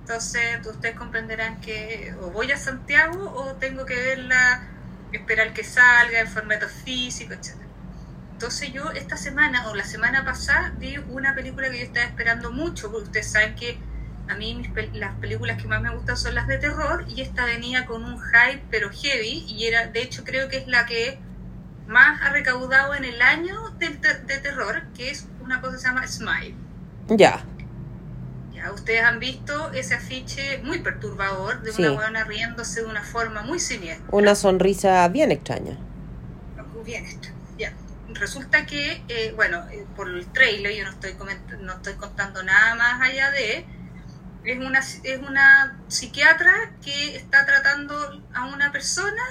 Entonces, 0.00 0.66
ustedes 0.66 0.96
comprenderán 0.96 1.60
que 1.60 2.12
o 2.20 2.30
voy 2.30 2.50
a 2.52 2.56
Santiago 2.56 3.18
o 3.34 3.56
tengo 3.56 3.86
que 3.86 3.94
verla, 3.94 4.68
esperar 5.12 5.52
que 5.54 5.64
salga 5.64 6.20
en 6.20 6.28
formato 6.28 6.68
físico, 6.68 7.34
etc. 7.34 7.68
Entonces 8.32 8.72
yo 8.72 8.90
esta 8.92 9.16
semana 9.16 9.68
o 9.70 9.74
la 9.76 9.84
semana 9.84 10.24
pasada 10.24 10.74
vi 10.78 10.96
una 11.08 11.34
película 11.34 11.70
que 11.70 11.78
yo 11.78 11.84
estaba 11.84 12.06
esperando 12.06 12.50
mucho, 12.52 12.90
porque 12.90 13.04
ustedes 13.06 13.30
saben 13.30 13.54
que 13.54 13.78
a 14.28 14.34
mí 14.34 14.54
mis 14.54 14.68
pel- 14.72 14.92
las 14.94 15.14
películas 15.18 15.60
que 15.60 15.68
más 15.68 15.80
me 15.82 15.94
gustan 15.94 16.16
son 16.16 16.34
las 16.34 16.46
de 16.48 16.58
terror 16.58 17.04
y 17.08 17.20
esta 17.22 17.44
venía 17.44 17.86
con 17.86 18.04
un 18.04 18.18
hype 18.20 18.66
pero 18.70 18.90
heavy 18.90 19.44
y 19.48 19.66
era, 19.66 19.86
de 19.88 20.02
hecho 20.02 20.24
creo 20.24 20.48
que 20.48 20.58
es 20.58 20.66
la 20.66 20.86
que 20.86 21.20
más 21.86 22.20
ha 22.22 22.30
recaudado 22.30 22.94
en 22.94 23.04
el 23.04 23.20
año 23.22 23.70
del 23.78 24.00
ter- 24.00 24.24
de 24.26 24.38
terror, 24.38 24.82
que 24.96 25.10
es 25.10 25.26
una 25.40 25.60
cosa 25.60 25.74
que 25.74 25.78
se 25.80 25.86
llama 25.88 26.06
Smile. 26.06 26.54
Ya. 27.08 27.44
Ya, 28.52 28.70
ustedes 28.72 29.02
han 29.02 29.18
visto 29.18 29.72
ese 29.72 29.94
afiche 29.94 30.58
muy 30.62 30.78
perturbador 30.80 31.62
de 31.62 31.72
Sí. 31.72 31.82
una 31.82 31.92
buena 31.92 32.24
riéndose 32.24 32.82
de 32.82 32.86
una 32.86 33.02
forma 33.02 33.42
muy 33.42 33.58
siniestra. 33.58 34.06
Una 34.12 34.34
sonrisa 34.34 35.06
bien 35.08 35.32
extraña. 35.32 35.76
Bien. 36.84 37.04
Ya. 37.58 37.72
Resulta 38.14 38.66
que, 38.66 39.02
eh, 39.08 39.32
bueno, 39.36 39.64
eh, 39.70 39.86
por 39.96 40.08
el 40.08 40.26
trailer, 40.32 40.74
yo 40.76 40.84
no 40.84 40.90
estoy, 40.90 41.14
no 41.60 41.72
estoy 41.74 41.94
contando 41.94 42.42
nada 42.42 42.74
más 42.74 43.00
allá 43.00 43.30
de, 43.30 43.64
es 44.44 44.58
una, 44.58 44.80
es 44.80 45.20
una 45.28 45.78
psiquiatra 45.88 46.52
que 46.84 47.16
está 47.16 47.46
tratando 47.46 48.22
a 48.34 48.46
una 48.46 48.72
persona 48.72 49.22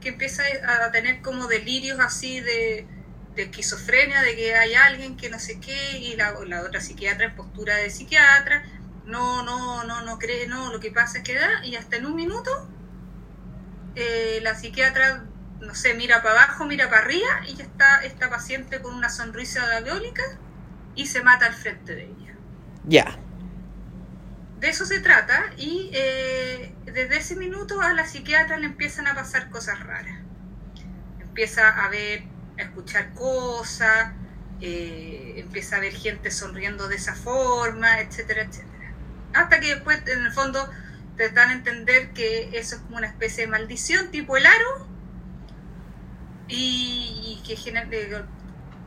que 0.00 0.10
empieza 0.10 0.42
a 0.66 0.90
tener 0.90 1.22
como 1.22 1.46
delirios 1.46 2.00
así 2.00 2.40
de, 2.40 2.86
de 3.34 3.42
esquizofrenia, 3.42 4.22
de 4.22 4.36
que 4.36 4.54
hay 4.54 4.74
alguien 4.74 5.16
que 5.16 5.30
no 5.30 5.38
sé 5.38 5.60
qué, 5.60 5.98
y 5.98 6.16
la, 6.16 6.34
la 6.46 6.62
otra 6.62 6.80
psiquiatra 6.80 7.26
en 7.26 7.36
postura 7.36 7.76
de 7.76 7.90
psiquiatra, 7.90 8.64
no, 9.06 9.42
no, 9.42 9.84
no, 9.84 10.02
no 10.02 10.18
cree, 10.18 10.46
no, 10.46 10.72
lo 10.72 10.80
que 10.80 10.90
pasa 10.90 11.18
es 11.18 11.24
que 11.24 11.34
da, 11.34 11.64
y 11.64 11.76
hasta 11.76 11.96
en 11.96 12.06
un 12.06 12.14
minuto 12.14 12.68
eh, 13.94 14.40
la 14.42 14.54
psiquiatra, 14.54 15.24
no 15.60 15.74
sé, 15.74 15.94
mira 15.94 16.22
para 16.22 16.44
abajo, 16.44 16.64
mira 16.64 16.88
para 16.88 17.02
arriba, 17.02 17.42
y 17.46 17.54
ya 17.54 17.64
está 17.64 18.04
esta 18.04 18.30
paciente 18.30 18.80
con 18.80 18.94
una 18.94 19.08
sonrisa 19.08 19.80
diabólica 19.80 20.22
y 20.94 21.06
se 21.06 21.22
mata 21.22 21.46
al 21.46 21.54
frente 21.54 21.94
de 21.94 22.04
ella. 22.04 22.34
Ya. 22.84 23.18
De 24.60 24.68
eso 24.68 24.84
se 24.84 25.00
trata 25.00 25.42
y 25.56 25.90
eh, 25.94 26.74
desde 26.84 27.16
ese 27.16 27.34
minuto 27.34 27.80
a 27.80 27.94
la 27.94 28.06
psiquiatra 28.06 28.58
le 28.58 28.66
empiezan 28.66 29.06
a 29.06 29.14
pasar 29.14 29.48
cosas 29.48 29.80
raras. 29.80 30.20
Empieza 31.18 31.66
a 31.82 31.88
ver, 31.88 32.24
a 32.58 32.62
escuchar 32.62 33.14
cosas, 33.14 34.12
eh, 34.60 35.36
empieza 35.38 35.76
a 35.76 35.80
ver 35.80 35.94
gente 35.94 36.30
sonriendo 36.30 36.88
de 36.88 36.96
esa 36.96 37.14
forma, 37.14 38.00
etcétera, 38.00 38.42
etcétera. 38.42 38.92
Hasta 39.32 39.60
que 39.60 39.76
después, 39.76 40.02
en 40.06 40.26
el 40.26 40.32
fondo, 40.32 40.70
te 41.16 41.30
dan 41.30 41.48
a 41.48 41.52
entender 41.54 42.10
que 42.10 42.50
eso 42.52 42.76
es 42.76 42.82
como 42.82 42.98
una 42.98 43.06
especie 43.06 43.46
de 43.46 43.50
maldición, 43.50 44.10
tipo 44.10 44.36
el 44.36 44.44
aro, 44.44 44.88
y, 46.48 47.40
y 47.40 47.42
que 47.46 47.54
eh, 47.54 48.24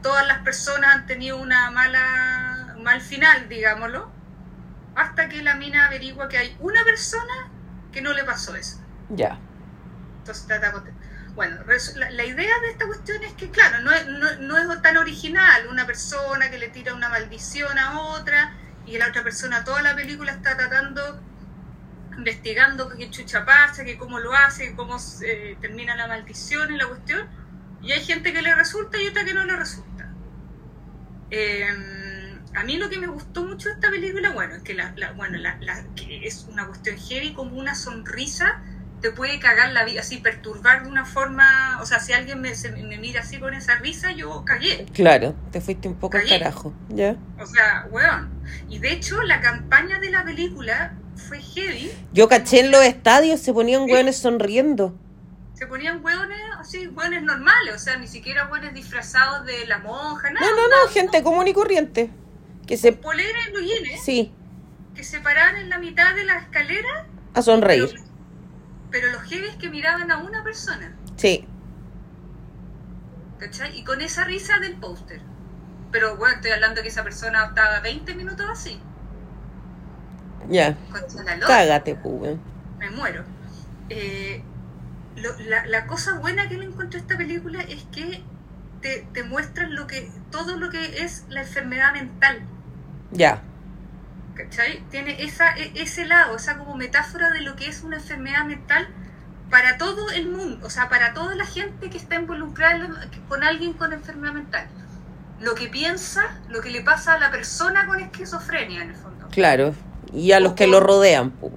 todas 0.04 0.28
las 0.28 0.44
personas 0.44 0.98
han 0.98 1.08
tenido 1.08 1.38
una 1.38 1.72
mala, 1.72 2.76
mal 2.80 3.02
final, 3.02 3.50
digámoslo 3.50 4.23
hasta 4.96 5.30
que 5.30 5.42
la 5.42 5.56
mina 5.56 5.88
averigua 5.88 6.28
que 6.28 6.38
hay 6.38 6.58
una 6.60 6.84
persona 6.84 7.52
que 7.92 8.02
no 8.02 8.14
le 8.14 8.24
pasó 8.24 8.56
eso. 8.56 8.82
Ya. 9.10 9.40
Entonces 10.20 10.48
trata 10.48 10.84
Bueno, 11.36 11.58
la, 11.96 12.10
la 12.12 12.26
idea 12.26 12.60
de 12.60 12.70
esta 12.70 12.86
cuestión 12.86 13.24
es 13.24 13.34
que, 13.34 13.50
claro, 13.50 13.82
no 13.82 13.92
es, 13.92 14.08
no, 14.08 14.36
no 14.40 14.74
es 14.74 14.82
tan 14.82 14.98
original 14.98 15.68
una 15.70 15.86
persona 15.86 16.50
que 16.50 16.58
le 16.58 16.70
tira 16.70 16.94
una 16.94 17.10
maldición 17.10 17.78
a 17.78 18.00
otra 18.00 18.54
y 18.86 18.98
la 18.98 19.08
otra 19.08 19.24
persona 19.24 19.64
toda 19.64 19.82
la 19.82 19.96
película 19.96 20.32
está 20.32 20.58
tratando, 20.58 21.22
investigando 22.18 22.90
qué 22.90 23.10
chucha 23.10 23.46
pasa, 23.46 23.84
que 23.84 23.98
cómo 23.98 24.20
lo 24.20 24.34
hace, 24.34 24.70
que 24.70 24.76
cómo 24.76 24.98
eh, 25.26 25.58
termina 25.62 25.96
la 25.96 26.08
maldición 26.08 26.74
y 26.74 26.78
la 26.78 26.88
cuestión. 26.88 27.28
Y 27.82 27.92
hay 27.92 28.04
gente 28.04 28.32
que 28.32 28.42
le 28.42 28.56
resulta 28.56 29.02
y 29.02 29.08
otra 29.08 29.26
que 29.26 29.34
no 29.34 29.44
le 29.44 29.56
resulta. 29.56 30.10
Eh, 31.32 31.68
a 32.56 32.64
mí 32.64 32.78
lo 32.78 32.90
que 32.90 32.98
me 32.98 33.08
gustó 33.08 33.44
mucho 33.44 33.70
de 33.70 33.76
esta 33.76 33.90
película, 33.90 34.32
bueno, 34.32 34.56
es 34.56 34.62
que 34.64 34.74
la, 34.74 34.94
la- 34.96 35.12
bueno, 35.14 35.38
la, 35.38 35.58
la- 35.62 35.84
que 35.96 36.26
es 36.28 36.48
una 36.52 36.68
cuestión 36.68 36.98
heavy, 36.98 37.34
como 37.34 37.58
una 37.58 37.76
sonrisa 37.76 38.62
te 39.02 39.12
puede 39.12 39.38
cagar 39.40 39.74
la 39.74 39.84
vida, 39.84 40.00
así 40.00 40.18
perturbar 40.20 40.84
de 40.84 40.90
una 40.90 41.04
forma, 41.04 41.78
o 41.82 41.86
sea, 41.86 42.00
si 42.00 42.14
alguien 42.14 42.40
me, 42.40 42.56
se- 42.56 42.72
me 42.72 42.98
mira 42.98 43.20
así 43.22 43.38
con 43.38 43.54
esa 43.54 43.76
risa, 43.76 44.12
yo 44.14 44.46
cagué. 44.46 44.86
Claro, 44.94 45.36
te 45.52 45.60
fuiste 45.60 45.90
un 45.90 45.96
poco 45.96 46.16
al 46.18 46.26
carajo. 46.28 46.74
Ya. 46.88 47.18
O 47.38 47.46
sea, 47.46 47.86
weón. 47.92 48.30
Y 48.70 48.80
de 48.80 48.94
hecho, 48.94 49.22
la 49.24 49.42
campaña 49.42 50.00
de 50.00 50.10
la 50.10 50.24
película 50.24 50.94
fue 51.18 51.42
heavy. 51.42 51.92
Yo 52.14 52.30
caché 52.30 52.62
en 52.62 52.72
los 52.72 52.82
estadios, 52.84 53.42
se 53.42 53.52
ponían 53.54 53.90
hueones 53.90 54.18
sonriendo. 54.18 54.98
Se 55.54 55.68
ponían 55.68 56.04
hueones 56.04 56.40
así, 56.58 56.88
hueones 56.88 57.24
normales, 57.24 57.76
o 57.76 57.80
sea, 57.80 57.98
ni 57.98 58.08
siquiera 58.08 58.48
hueones 58.50 58.74
disfrazados 58.74 59.46
de 59.46 59.68
la 59.68 59.80
monja, 59.80 60.32
nada. 60.32 60.46
No, 60.46 60.56
no, 60.56 60.68
no, 60.68 60.90
gente 60.92 61.22
común 61.24 61.48
y 61.50 61.54
corriente. 61.54 62.10
Que 62.68 62.78
se. 62.78 62.94
Polera 62.94 63.40
y 63.48 63.52
blue 63.52 63.62
jeans, 63.62 64.04
Sí, 64.04 64.32
que 64.96 65.04
se 65.04 65.20
paraban 65.20 65.58
en 65.58 65.70
la 65.70 65.78
mitad 65.80 66.16
de 66.16 66.24
la 66.26 66.38
escalera, 66.38 67.08
a 67.34 67.42
sonreír. 67.42 67.90
pero, 67.92 68.04
pero 68.92 69.12
los 69.12 69.24
heavy 69.24 69.48
es 69.48 69.56
que 69.56 69.70
miraban 69.70 70.10
a 70.12 70.18
una 70.18 70.44
persona. 70.44 70.96
Sí. 71.18 71.46
¿cachai? 73.40 73.78
Y 73.78 73.84
con 73.84 74.02
esa 74.02 74.24
risa 74.24 74.60
del 74.60 74.76
póster. 74.76 75.20
Pero 75.92 76.16
bueno, 76.18 76.36
estoy 76.36 76.52
hablando 76.52 76.82
que 76.82 76.88
esa 76.88 77.04
persona 77.04 77.46
estaba 77.46 77.80
20 77.82 78.16
minutos 78.16 78.46
así. 78.50 78.80
Ya. 80.50 80.78
Cágate, 81.46 81.94
weón. 82.04 82.42
me 82.80 82.90
muero. 82.92 83.24
Eh, 83.90 84.44
lo- 85.18 85.38
la, 85.40 85.66
la 85.68 85.86
cosa 85.88 86.14
buena 86.20 86.48
que 86.50 86.58
le 86.58 86.66
encontré 86.66 87.00
a 87.00 87.02
esta 87.02 87.18
película 87.18 87.62
es 87.62 87.84
que 87.92 88.24
te, 88.82 89.08
te 89.14 89.24
muestran 89.24 89.76
lo 89.76 89.88
que, 89.88 90.10
todo 90.32 90.58
lo 90.58 90.70
que 90.70 91.04
es 91.04 91.26
la 91.30 91.42
enfermedad 91.42 91.94
mental. 91.94 92.42
Ya. 93.14 93.42
¿Cachai? 94.36 94.84
Tiene 94.90 95.24
esa, 95.24 95.56
e- 95.58 95.72
ese 95.76 96.06
lado, 96.06 96.36
esa 96.36 96.58
como 96.58 96.76
metáfora 96.76 97.30
de 97.30 97.42
lo 97.42 97.56
que 97.56 97.68
es 97.68 97.84
una 97.84 97.98
enfermedad 97.98 98.46
mental 98.46 98.88
para 99.50 99.78
todo 99.78 100.10
el 100.10 100.28
mundo, 100.30 100.66
o 100.66 100.70
sea, 100.72 100.90
para 100.90 101.14
toda 101.14 101.36
la 101.36 101.46
gente 101.46 101.90
que 101.92 101.98
está 101.98 102.16
involucrada 102.16 102.90
con 103.30 103.44
alguien 103.44 103.74
con 103.74 103.94
enfermedad 103.94 104.34
mental. 104.34 104.68
Lo 105.40 105.54
que 105.54 105.68
piensa, 105.68 106.22
lo 106.50 106.62
que 106.62 106.72
le 106.72 106.82
pasa 106.82 107.14
a 107.14 107.20
la 107.20 107.30
persona 107.30 107.86
con 107.86 108.00
esquizofrenia, 108.00 108.82
en 108.82 108.90
el 108.90 108.96
fondo. 108.96 109.28
Claro. 109.30 109.76
Y 110.12 110.32
a 110.32 110.40
los 110.40 110.54
que 110.54 110.66
lo 110.68 110.80
rodean, 110.80 111.32
pues. 111.32 111.54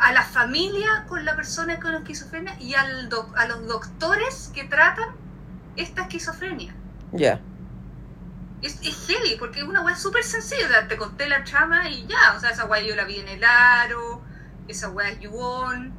A 0.00 0.12
la 0.12 0.22
familia 0.22 1.04
con 1.08 1.24
la 1.24 1.36
persona 1.36 1.78
con 1.80 1.94
esquizofrenia 1.94 2.56
y 2.60 2.74
al 2.74 3.08
doc- 3.08 3.36
a 3.36 3.46
los 3.46 3.66
doctores 3.66 4.50
que 4.54 4.64
tratan 4.64 5.08
esta 5.76 6.02
esquizofrenia. 6.02 6.74
Ya. 7.12 7.40
Es, 8.62 8.80
es 8.82 9.06
heavy, 9.06 9.36
porque 9.38 9.60
es 9.60 9.66
una 9.66 9.82
weá 9.82 9.94
súper 9.96 10.24
sencilla. 10.24 10.66
o 10.66 10.68
sea, 10.68 10.88
te 10.88 10.96
conté 10.96 11.28
la 11.28 11.44
trama 11.44 11.88
y 11.88 12.06
ya. 12.06 12.34
O 12.36 12.40
sea, 12.40 12.50
esa 12.50 12.64
weá 12.66 12.82
yo 12.82 12.96
la 12.96 13.04
vi 13.04 13.18
en 13.20 13.28
el 13.28 13.44
aro, 13.44 14.22
esa 14.66 14.88
weá 14.90 15.10
es 15.10 15.20
Yuon. 15.20 15.92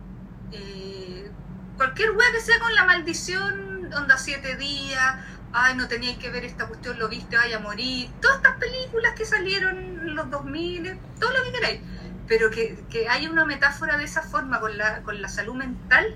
eh, 0.52 1.32
cualquier 1.78 2.12
weá 2.12 2.32
que 2.34 2.42
sea 2.42 2.60
con 2.60 2.74
la 2.76 2.86
maldición, 2.86 3.92
onda 3.94 4.18
siete 4.18 4.56
días. 4.58 5.16
Ay, 5.52 5.76
no 5.76 5.88
teníais 5.88 6.18
que 6.18 6.30
ver 6.30 6.46
esta 6.46 6.68
cuestión, 6.68 7.00
lo 7.00 7.10
viste, 7.10 7.36
vaya 7.38 7.58
a 7.58 7.60
morir. 7.60 8.10
Todas 8.22 8.38
estas 8.38 8.58
películas 8.58 9.14
que 9.16 9.26
salieron 9.26 9.78
en 9.78 10.16
los 10.16 10.30
2000, 10.30 11.00
todo 11.20 11.32
lo 11.32 11.44
que 11.44 11.52
queráis. 11.54 11.82
Pero 12.28 12.52
que, 12.52 12.84
que 12.90 13.10
haya 13.10 13.30
una 13.32 13.46
metáfora 13.46 13.98
de 13.98 14.04
esa 14.04 14.22
forma 14.22 14.60
con 14.60 14.78
la, 14.78 15.02
con 15.02 15.22
la 15.22 15.30
salud 15.30 15.56
mental. 15.56 16.16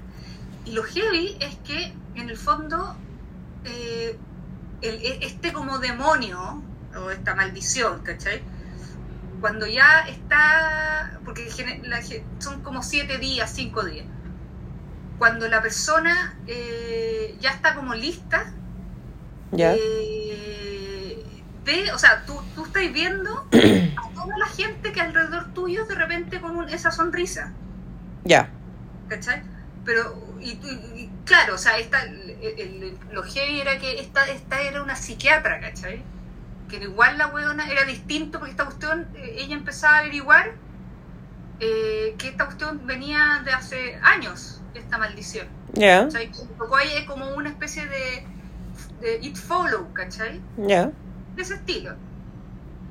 Y 0.65 0.73
lo 0.73 0.83
heavy 0.83 1.37
es 1.39 1.55
que, 1.67 1.93
en 2.15 2.29
el 2.29 2.37
fondo, 2.37 2.95
eh, 3.65 4.19
el- 4.83 5.01
e- 5.03 5.19
este 5.25 5.51
como 5.53 5.79
demonio 5.79 6.61
o 6.95 7.09
esta 7.11 7.35
maldición, 7.35 8.01
¿cachai? 8.03 8.41
Cuando 9.41 9.65
ya 9.67 10.01
está, 10.07 11.19
porque 11.25 11.49
la 11.83 11.99
son 12.39 12.61
como 12.61 12.81
siete 12.83 13.17
días, 13.17 13.51
cinco 13.53 13.83
días, 13.83 14.05
cuando 15.17 15.47
la 15.47 15.61
persona 15.61 16.35
eh, 16.47 17.35
ya 17.39 17.51
está 17.51 17.75
como 17.75 17.93
lista, 17.93 18.51
Ya. 19.51 19.73
eh, 19.77 21.23
ve, 21.65 21.91
o 21.93 21.97
sea, 21.99 22.23
tú, 22.25 22.39
tú 22.55 22.65
estás 22.65 22.83
viendo 22.93 23.31
a 23.51 24.09
toda 24.13 24.37
la 24.37 24.47
gente 24.47 24.91
que 24.91 25.01
alrededor 25.01 25.53
tuyo 25.53 25.85
de 25.85 25.95
repente 25.95 26.39
con 26.41 26.55
un- 26.55 26.69
esa 26.69 26.91
sonrisa, 26.91 27.51
Ya. 28.23 28.49
¿cachai? 29.09 29.41
Pero, 29.85 30.15
y, 30.39 30.51
y- 30.51 31.01
y 31.01 31.09
claro, 31.25 31.55
o 31.55 31.57
sea, 31.57 31.77
esta, 31.77 32.03
el- 32.03 32.29
el- 32.41 32.97
lo 33.11 33.23
heavy 33.23 33.61
era 33.61 33.77
que 33.79 33.99
esta, 33.99 34.25
esta 34.29 34.61
era 34.61 34.81
una 34.81 34.95
psiquiatra, 34.95 35.59
¿cachai? 35.59 36.01
Que 36.69 36.77
igual 36.77 37.17
la 37.17 37.27
weona 37.27 37.69
era 37.69 37.83
distinto 37.83 38.39
porque 38.39 38.51
esta 38.51 38.65
cuestión, 38.65 39.07
eh, 39.15 39.35
ella 39.39 39.55
empezaba 39.55 39.97
a 39.97 39.99
averiguar 39.99 40.51
eh, 41.59 42.15
que 42.17 42.29
esta 42.29 42.45
cuestión 42.45 42.85
venía 42.85 43.41
de 43.45 43.51
hace 43.51 43.95
años, 44.01 44.61
esta 44.73 44.97
maldición. 44.97 45.47
Ya. 45.73 46.03
¿cachai? 46.05 46.31
A 46.31 46.83
ella 46.83 46.99
es 46.99 47.05
como 47.05 47.27
una 47.35 47.49
especie 47.49 47.85
de, 47.87 48.25
de 49.01 49.19
It 49.21 49.37
Follow, 49.37 49.93
¿cachai? 49.93 50.41
Ya. 50.57 50.91
De 51.35 51.41
ese 51.41 51.55
estilo. 51.55 51.95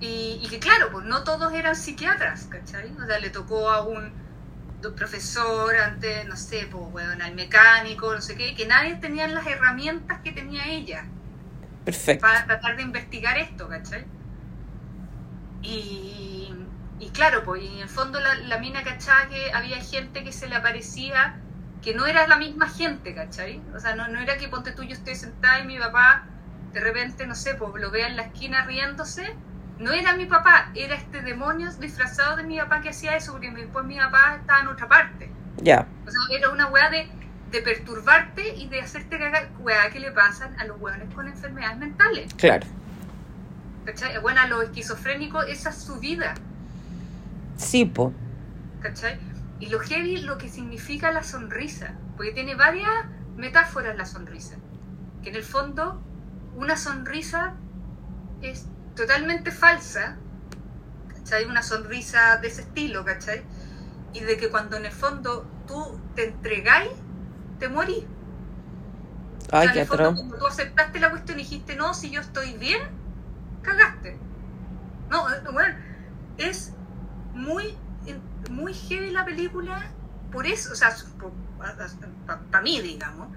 Y, 0.01 0.41
y 0.43 0.49
que 0.49 0.59
claro, 0.59 0.89
pues 0.91 1.05
no 1.07 1.23
todos 1.23 1.53
eran 1.53 1.77
psiquiatras, 1.77 2.45
¿cachai? 2.47 2.93
O 3.03 3.07
sea, 3.07 3.19
le 3.19 3.31
tocó 3.31 3.69
a 3.71 3.83
un 3.83 4.13
do- 4.83 4.95
profesor, 4.95 5.77
antes, 5.77 6.27
no 6.27 6.37
sé, 6.37 6.69
pues, 6.71 6.85
bueno, 6.93 7.25
al 7.25 7.35
mecánico, 7.35 8.15
no 8.15 8.21
sé 8.23 8.37
qué, 8.37 8.55
que 8.55 8.67
nadie 8.67 8.97
tenía 8.97 9.29
las 9.29 9.47
herramientas 9.47 10.21
que 10.25 10.33
tenía 10.33 10.69
ella 10.69 11.11
Perfecto. 11.85 12.21
para 12.21 12.47
tratar 12.47 12.77
de 12.77 12.83
investigar 12.85 13.37
esto, 13.39 13.69
¿cachai? 13.69 14.07
Y, 15.63 16.53
y 16.99 17.11
claro, 17.13 17.43
pues 17.45 17.63
y 17.63 17.69
en 17.69 17.79
el 17.83 17.89
fondo 17.89 18.21
la, 18.21 18.35
la 18.35 18.59
mina 18.59 18.83
cachaba 18.83 19.29
que 19.29 19.53
había 19.53 19.81
gente 19.81 20.25
que 20.25 20.33
se 20.33 20.49
le 20.49 20.57
aparecía 20.57 21.41
que 21.81 21.95
no 21.95 22.07
era 22.07 22.27
la 22.29 22.37
misma 22.37 22.69
gente, 22.69 23.15
¿cachai? 23.15 23.69
O 23.75 23.81
sea, 23.81 23.95
no, 23.97 24.09
no 24.09 24.21
era 24.21 24.37
que 24.39 24.49
ponte 24.49 24.73
tú 24.73 24.83
yo 24.85 24.95
estoy 24.95 25.15
sentada 25.17 25.61
y 25.61 25.67
mi 25.67 25.79
papá 25.79 26.29
de 26.73 26.81
repente, 26.81 27.27
no 27.27 27.35
sé, 27.35 27.55
pues 27.55 27.81
lo 27.83 27.91
vea 27.91 28.09
en 28.09 28.17
la 28.17 28.23
esquina 28.23 28.65
riéndose. 28.65 29.37
No 29.83 29.93
era 29.93 30.15
mi 30.15 30.27
papá, 30.27 30.71
era 30.75 30.95
este 30.95 31.23
demonio 31.23 31.73
disfrazado 31.73 32.37
de 32.37 32.45
mi 32.45 32.59
papá 32.59 32.81
que 32.81 32.91
hacía 32.91 33.17
eso, 33.17 33.33
porque 33.33 33.51
después 33.51 33.85
mi 33.85 33.97
papá 33.99 34.37
estaba 34.41 34.61
en 34.61 34.69
otra 34.69 34.89
parte. 34.89 35.31
Ya. 35.57 35.87
O 36.07 36.11
sea, 36.11 36.21
era 36.39 36.51
una 36.51 36.69
weá 36.69 36.89
de, 36.89 37.09
de 37.51 37.63
perturbarte 37.63 38.55
y 38.55 38.69
de 38.69 38.81
hacerte 38.81 39.19
cagar, 39.19 39.51
weá 39.59 39.91
que 39.91 39.99
le 39.99 40.13
pasan 40.13 40.59
a 40.61 40.65
los 40.65 40.81
weones 40.81 41.13
con 41.15 41.27
enfermedades 41.27 41.79
mentales. 41.79 42.33
Claro. 42.35 42.67
¿Cachai? 43.85 44.19
Bueno, 44.21 44.41
a 44.41 44.47
los 44.47 44.63
esquizofrénicos 44.63 45.47
esa 45.49 45.71
es 45.71 45.83
su 45.83 45.99
vida, 45.99 46.35
Sí, 47.57 47.85
po. 47.85 48.13
¿cachai? 48.81 49.19
Y 49.61 49.67
lo 49.67 49.79
heavy 49.81 50.19
lo 50.19 50.39
que 50.39 50.49
significa 50.49 51.13
la 51.13 51.23
sonrisa, 51.23 51.95
porque 52.17 52.33
tiene 52.33 52.55
varias 52.55 52.91
metáforas 53.37 53.97
la 53.97 54.05
sonrisa. 54.05 54.57
Que 55.23 55.31
en 55.31 55.37
el 55.37 55.43
fondo 55.45 56.03
una 56.57 56.77
sonrisa 56.77 57.55
es 58.41 58.67
totalmente 58.95 59.51
falsa, 59.51 60.17
¿cachai? 61.09 61.45
Una 61.45 61.63
sonrisa 61.63 62.37
de 62.39 62.49
ese 62.49 62.63
estilo, 62.63 63.05
¿cachai? 63.05 63.43
Y 64.13 64.21
de 64.21 64.37
que 64.37 64.51
cuando 64.51 64.77
en 64.77 64.87
el 64.87 64.93
fondo 64.93 65.47
tú 65.67 65.99
te 66.15 66.29
entregáis, 66.29 66.91
te 67.59 67.69
morís. 67.69 68.05
O 69.51 69.57
Ay, 69.57 69.69
sea, 69.69 69.73
qué 69.73 69.81
en 69.81 69.83
el 69.83 69.87
fondo, 69.89 70.15
cuando 70.15 70.39
tú 70.39 70.47
aceptaste 70.47 71.01
la 71.01 71.11
cuestión 71.11 71.39
y 71.39 71.43
dijiste, 71.43 71.77
no, 71.77 71.95
si 71.95 72.11
yo 72.11 72.21
estoy 72.21 72.55
bien, 72.55 72.83
cagaste. 73.63 74.19
No, 75.11 75.29
eh, 75.31 75.43
bueno, 75.53 75.75
es 76.39 76.73
muy, 77.35 77.77
muy 78.51 78.75
heavy 78.75 79.11
la 79.11 79.25
película, 79.25 79.91
por 80.31 80.47
eso, 80.47 80.73
o 80.73 80.75
sea, 80.75 80.95
para 82.51 82.63
mí, 82.63 82.81
digamos, 82.81 83.29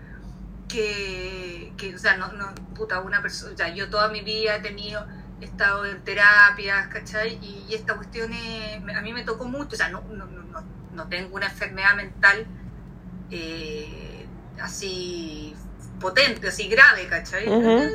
que, 0.68 1.73
que, 1.77 1.95
o 1.95 1.99
sea, 1.99 2.18
no, 2.18 2.32
no, 2.34 2.53
puta, 2.73 3.02
una 3.02 3.22
persona, 3.22 3.53
o 3.53 3.57
sea, 3.57 3.73
yo 3.73 3.90
toda 3.90 4.07
mi 4.10 4.22
vida 4.22 4.56
he 4.56 4.61
tenido, 4.61 5.06
he 5.41 5.45
estado 5.45 5.86
en 5.86 6.03
terapias, 6.03 6.88
¿cachai? 6.88 7.38
Y, 7.41 7.66
y 7.70 7.76
esta 7.76 7.95
cuestión 7.95 8.32
es- 8.34 8.95
a 8.95 9.02
mí 9.02 9.14
me 9.14 9.24
tocó 9.24 9.45
mucho, 9.45 9.76
o 9.76 9.78
sea, 9.78 9.90
no, 9.90 10.02
no, 10.02 10.26
no, 10.26 10.64
no, 10.94 11.07
tengo 11.07 11.36
una 11.36 11.48
enfermedad 11.48 11.95
mental 11.95 12.45
eh, 13.32 14.26
así 14.62 15.56
potente, 15.99 16.48
así 16.48 16.68
grave, 16.68 17.07
¿cachai? 17.07 17.45
Eh, 17.84 17.91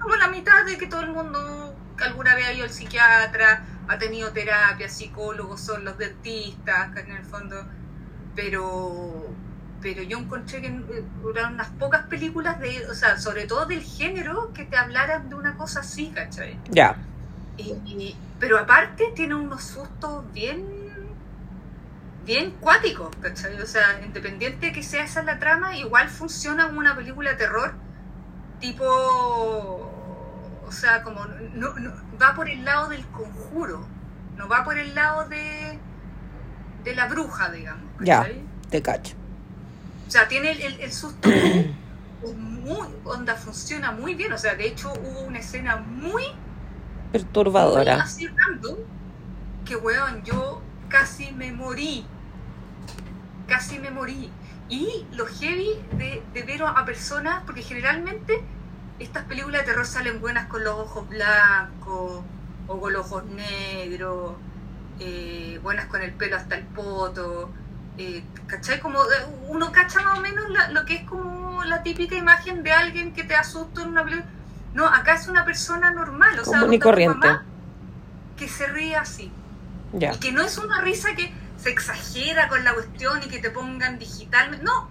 Como 0.00 0.16
la 0.16 0.28
mitad 0.28 0.64
de 0.64 0.78
que 0.78 0.86
todo 0.86 1.00
el 1.02 1.10
mundo 1.12 1.74
que 1.96 2.04
alguna 2.04 2.34
vez 2.34 2.46
ha 2.46 2.52
ido 2.52 2.64
al 2.64 2.70
psiquiatra, 2.70 3.64
ha 3.88 3.98
tenido 3.98 4.30
terapia, 4.32 4.88
psicólogos 4.88 5.60
son 5.60 5.84
los 5.84 5.98
dentistas, 5.98 6.94
que 6.94 7.00
en 7.00 7.10
el 7.12 7.24
fondo, 7.24 7.66
pero 8.36 9.26
pero 9.80 10.02
yo 10.02 10.18
encontré 10.18 10.60
que 10.60 10.68
eh, 10.68 11.04
eran 11.34 11.54
unas 11.54 11.68
pocas 11.70 12.06
películas 12.06 12.58
de, 12.60 12.86
o 12.90 12.94
sea, 12.94 13.18
sobre 13.18 13.46
todo 13.46 13.66
del 13.66 13.82
género 13.82 14.52
que 14.52 14.64
te 14.64 14.76
hablaran 14.76 15.28
de 15.28 15.34
una 15.36 15.56
cosa 15.56 15.80
así, 15.80 16.10
¿cachai? 16.14 16.58
Ya. 16.70 16.96
Y- 17.56 17.72
y- 17.86 18.16
pero 18.40 18.58
aparte 18.58 19.12
tiene 19.14 19.34
unos 19.34 19.62
sustos 19.64 20.24
bien 20.32 20.64
bien 22.24 22.50
cuáticos, 22.60 23.08
¿cachai? 23.22 23.60
O 23.62 23.66
sea, 23.66 24.00
independiente 24.04 24.66
de 24.66 24.72
que 24.72 24.82
sea 24.82 25.04
esa 25.04 25.22
la 25.22 25.38
trama, 25.38 25.76
igual 25.76 26.08
funciona 26.08 26.66
como 26.66 26.78
una 26.80 26.94
película 26.94 27.30
de 27.30 27.36
terror 27.36 27.72
tipo 28.60 28.84
o 30.66 30.70
sea, 30.72 31.02
como 31.02 31.24
no, 31.54 31.72
no- 31.78 31.92
va 32.20 32.34
por 32.34 32.48
el 32.50 32.64
lado 32.64 32.88
del 32.88 33.06
conjuro, 33.06 33.86
no 34.36 34.48
va 34.48 34.64
por 34.64 34.76
el 34.78 34.94
lado 34.94 35.28
de 35.28 35.78
de 36.84 36.94
la 36.94 37.06
bruja, 37.08 37.50
digamos, 37.50 37.84
Ya. 38.00 38.18
¿cachai? 38.18 38.42
Te 38.70 38.82
cacho. 38.82 39.14
O 40.08 40.10
sea, 40.10 40.26
tiene 40.26 40.52
el, 40.52 40.62
el, 40.62 40.80
el 40.80 40.92
susto 40.92 41.28
muy, 42.36 42.88
onda, 43.04 43.36
funciona 43.36 43.92
muy 43.92 44.14
bien. 44.14 44.32
O 44.32 44.38
sea, 44.38 44.54
de 44.54 44.66
hecho 44.66 44.92
hubo 44.92 45.20
una 45.20 45.38
escena 45.38 45.76
muy, 45.76 46.24
muy 46.24 46.34
Perturbadora. 47.12 48.02
así 48.02 48.26
random 48.26 48.76
que, 49.64 49.76
weón, 49.76 50.22
yo 50.24 50.62
casi 50.88 51.32
me 51.32 51.52
morí. 51.52 52.06
Casi 53.46 53.78
me 53.78 53.90
morí. 53.90 54.30
Y 54.70 55.06
lo 55.12 55.26
heavy 55.26 55.78
de, 55.92 56.22
de 56.32 56.42
ver 56.42 56.62
a 56.62 56.84
personas, 56.84 57.42
porque 57.44 57.62
generalmente 57.62 58.42
estas 58.98 59.24
películas 59.24 59.62
de 59.62 59.66
terror 59.66 59.86
salen 59.86 60.20
buenas 60.20 60.46
con 60.46 60.64
los 60.64 60.74
ojos 60.74 61.08
blancos 61.08 62.24
o 62.66 62.80
con 62.80 62.92
los 62.92 63.06
ojos 63.06 63.24
negros, 63.26 64.36
eh, 65.00 65.58
buenas 65.62 65.86
con 65.86 66.02
el 66.02 66.12
pelo 66.12 66.36
hasta 66.36 66.56
el 66.56 66.64
poto. 66.64 67.50
Eh, 67.98 68.22
¿Cachai? 68.46 68.80
Como 68.80 69.02
eh, 69.02 69.06
uno 69.48 69.72
cacha 69.72 70.00
más 70.02 70.18
o 70.18 70.22
menos 70.22 70.48
la- 70.50 70.70
lo 70.70 70.84
que 70.84 70.96
es 70.96 71.02
como 71.04 71.64
la 71.64 71.82
típica 71.82 72.14
imagen 72.14 72.62
de 72.62 72.72
alguien 72.72 73.12
que 73.12 73.24
te 73.24 73.34
asusta 73.34 73.82
en 73.82 73.88
una 73.88 74.04
película. 74.04 74.26
No, 74.74 74.86
acá 74.86 75.14
es 75.14 75.26
una 75.28 75.44
persona 75.44 75.90
normal, 75.90 76.38
o 76.38 76.44
sea, 76.44 76.60
tu 76.66 76.78
corriente. 76.78 77.18
mamá 77.18 77.44
que 78.36 78.48
se 78.48 78.66
ríe 78.68 78.94
así. 78.96 79.32
Ya. 79.92 80.12
Y 80.14 80.18
que 80.18 80.30
no 80.32 80.42
es 80.42 80.58
una 80.58 80.80
risa 80.80 81.14
que 81.16 81.32
se 81.56 81.70
exagera 81.70 82.48
con 82.48 82.62
la 82.62 82.72
cuestión 82.74 83.20
y 83.24 83.26
que 83.28 83.40
te 83.40 83.50
pongan 83.50 83.98
digital. 83.98 84.62
No, 84.62 84.88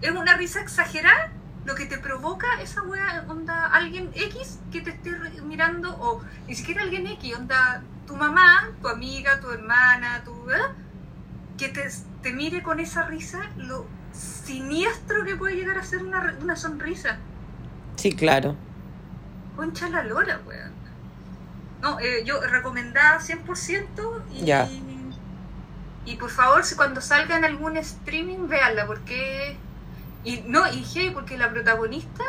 es 0.00 0.10
una 0.10 0.34
risa 0.36 0.60
exagerada 0.60 1.30
lo 1.66 1.74
que 1.74 1.84
te 1.86 1.98
provoca 1.98 2.46
esa 2.62 2.82
wea, 2.82 3.24
onda, 3.28 3.66
alguien 3.66 4.10
X 4.14 4.58
que 4.72 4.80
te 4.80 4.90
esté 4.90 5.10
mirando, 5.44 5.94
o 6.00 6.22
ni 6.48 6.54
siquiera 6.56 6.82
alguien 6.82 7.06
X, 7.06 7.36
onda, 7.36 7.82
tu 8.06 8.16
mamá, 8.16 8.70
tu 8.80 8.88
amiga, 8.88 9.38
tu 9.40 9.50
hermana, 9.50 10.22
tu. 10.24 10.32
¿eh? 10.50 10.56
Que 11.60 11.68
te, 11.68 11.86
te 12.22 12.32
mire 12.32 12.62
con 12.62 12.80
esa 12.80 13.02
risa, 13.04 13.38
lo 13.58 13.86
siniestro 14.12 15.24
que 15.26 15.36
puede 15.36 15.56
llegar 15.56 15.76
a 15.76 15.82
ser 15.82 16.02
una, 16.02 16.34
una 16.40 16.56
sonrisa. 16.56 17.18
Sí, 17.96 18.12
claro. 18.12 18.56
Concha 19.56 19.90
la 19.90 20.02
lora, 20.02 20.40
weón. 20.46 20.72
No, 21.82 22.00
eh, 22.00 22.22
yo 22.24 22.40
recomendada 22.40 23.20
100% 23.20 24.22
y, 24.32 24.44
Ya. 24.46 24.68
y 26.06 26.16
por 26.16 26.30
favor, 26.30 26.64
si 26.64 26.76
cuando 26.76 27.02
salga 27.02 27.36
en 27.36 27.44
algún 27.44 27.76
streaming, 27.76 28.48
véanla, 28.48 28.86
porque... 28.86 29.56
Y 30.24 30.42
no, 30.46 30.66
y 30.72 30.84
hey, 30.94 31.10
porque 31.12 31.36
la 31.36 31.50
protagonista 31.50 32.24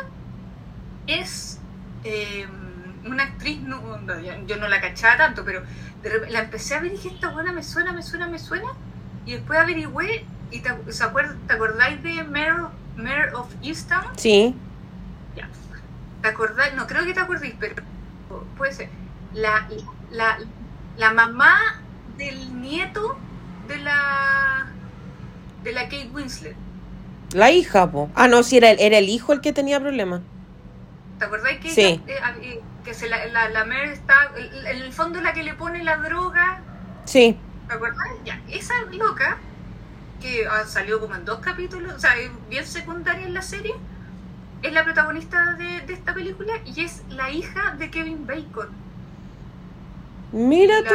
es 1.06 1.58
eh, 2.04 2.46
una 3.04 3.24
actriz, 3.24 3.60
no, 3.62 3.98
no, 3.98 4.20
yo, 4.20 4.56
no 4.56 4.68
la 4.68 4.80
cachaba 4.80 5.16
tanto, 5.16 5.44
pero 5.44 5.62
de 6.02 6.30
la 6.30 6.40
empecé 6.40 6.74
a 6.74 6.80
ver 6.80 6.92
y 6.92 6.96
dije, 6.96 7.08
esta 7.14 7.30
buena 7.30 7.52
me 7.52 7.62
suena, 7.62 7.92
me 7.92 8.02
suena, 8.02 8.28
me 8.28 8.38
suena, 8.38 8.68
y 9.26 9.32
después 9.32 9.58
averigüé, 9.58 10.24
y 10.50 10.60
te, 10.60 10.70
¿se 10.92 11.04
acuer- 11.04 11.36
¿te 11.46 11.54
acordáis 11.54 12.02
de 12.02 12.24
Mayor, 12.24 12.70
Mayor 12.96 13.34
of 13.34 13.48
Easttown? 13.62 14.04
Sí. 14.16 14.54
Ya. 15.36 15.48
¿Te 16.22 16.28
acordás? 16.28 16.74
No 16.74 16.86
creo 16.86 17.04
que 17.04 17.14
te 17.14 17.20
acordéis, 17.20 17.54
pero 17.58 17.82
puede 18.56 18.72
ser. 18.72 18.88
La, 19.34 19.68
la, 20.10 20.38
la 20.96 21.12
mamá 21.12 21.56
del 22.18 22.60
nieto 22.60 23.16
de 23.68 23.78
la 23.78 24.66
de 25.64 25.72
la 25.72 25.82
Kate 25.84 26.10
Winslet. 26.12 26.56
La 27.32 27.50
hija, 27.50 27.90
po. 27.90 28.10
Ah, 28.14 28.28
no, 28.28 28.42
sí, 28.42 28.56
era 28.58 28.70
el, 28.70 28.80
era 28.80 28.98
el 28.98 29.08
hijo 29.08 29.32
el 29.32 29.40
que 29.40 29.52
tenía 29.52 29.80
problemas. 29.80 30.20
¿Te 31.18 31.24
acordás 31.24 31.52
que 31.62 31.70
Sí. 31.70 32.02
ella, 32.06 32.34
eh, 32.42 32.42
eh, 32.42 32.60
que 32.84 32.92
se 32.94 33.08
la, 33.08 33.24
la, 33.26 33.48
la 33.48 33.64
Mare 33.64 33.92
está 33.92 34.14
en 34.36 34.82
el 34.82 34.92
fondo 34.92 35.20
la 35.20 35.32
que 35.32 35.42
le 35.44 35.54
pone 35.54 35.82
la 35.84 35.96
droga? 35.98 36.60
Sí. 37.04 37.38
¿Te 37.72 37.76
acordás? 37.76 38.08
Ya, 38.26 38.38
esa 38.50 38.74
loca 38.90 39.38
que 40.20 40.46
ah, 40.46 40.66
salió 40.66 41.00
como 41.00 41.14
en 41.14 41.24
dos 41.24 41.40
capítulos, 41.40 41.94
o 41.94 41.98
sea, 41.98 42.18
es 42.18 42.30
bien 42.50 42.66
secundaria 42.66 43.26
en 43.26 43.32
la 43.32 43.40
serie, 43.40 43.74
es 44.60 44.72
la 44.74 44.84
protagonista 44.84 45.54
de, 45.54 45.80
de 45.80 45.92
esta 45.94 46.12
película 46.12 46.52
y 46.66 46.84
es 46.84 47.02
la 47.08 47.30
hija 47.30 47.74
de 47.78 47.90
Kevin 47.90 48.26
Bacon. 48.26 48.68
Mira 50.32 50.84
tú. 50.84 50.94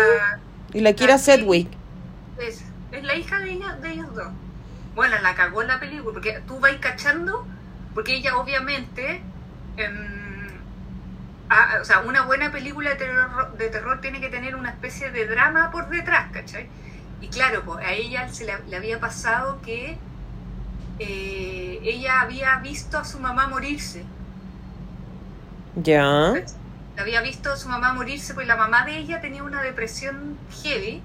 Y 0.71 0.81
la 0.81 0.93
Kira 0.93 1.17
Sedgwick. 1.17 1.67
es, 2.37 2.63
es 2.91 3.03
la 3.03 3.15
hija 3.15 3.39
de, 3.39 3.53
ella, 3.53 3.73
de 3.81 3.91
ellos 3.93 4.13
dos. 4.13 4.27
Bueno, 4.93 5.15
la 5.21 5.33
cagó 5.33 5.63
en 5.63 5.69
la 5.69 5.79
película, 5.79 6.13
porque 6.13 6.41
tú 6.47 6.59
vas 6.59 6.75
cachando, 6.79 7.47
porque 7.95 8.17
ella 8.17 8.37
obviamente, 8.37 9.23
em, 9.77 10.16
ah, 11.49 11.79
o 11.81 11.85
sea, 11.85 11.99
una 12.01 12.23
buena 12.23 12.51
película 12.51 12.91
de 12.91 12.95
terror, 12.97 13.57
de 13.57 13.69
terror 13.69 14.01
tiene 14.01 14.21
que 14.21 14.29
tener 14.29 14.55
una 14.55 14.69
especie 14.69 15.11
de 15.11 15.27
drama 15.27 15.71
por 15.71 15.89
detrás, 15.89 16.31
¿cachai? 16.31 16.69
Y 17.21 17.29
claro, 17.29 17.63
pues 17.65 17.85
a 17.85 17.93
ella 17.93 18.27
se 18.29 18.45
le, 18.45 18.53
le 18.67 18.77
había 18.77 18.99
pasado 18.99 19.61
que 19.61 19.97
eh, 20.99 21.79
ella 21.83 22.21
había 22.21 22.57
visto 22.57 22.97
a 22.97 23.05
su 23.05 23.19
mamá 23.19 23.47
morirse. 23.47 24.05
Ya. 25.75 26.33
Había 26.97 27.21
visto 27.21 27.51
a 27.51 27.57
su 27.57 27.69
mamá 27.69 27.93
morirse, 27.93 28.33
pues 28.33 28.47
la 28.47 28.55
mamá 28.55 28.85
de 28.85 28.97
ella 28.97 29.21
tenía 29.21 29.43
una 29.43 29.61
depresión 29.61 30.37
heavy 30.63 31.01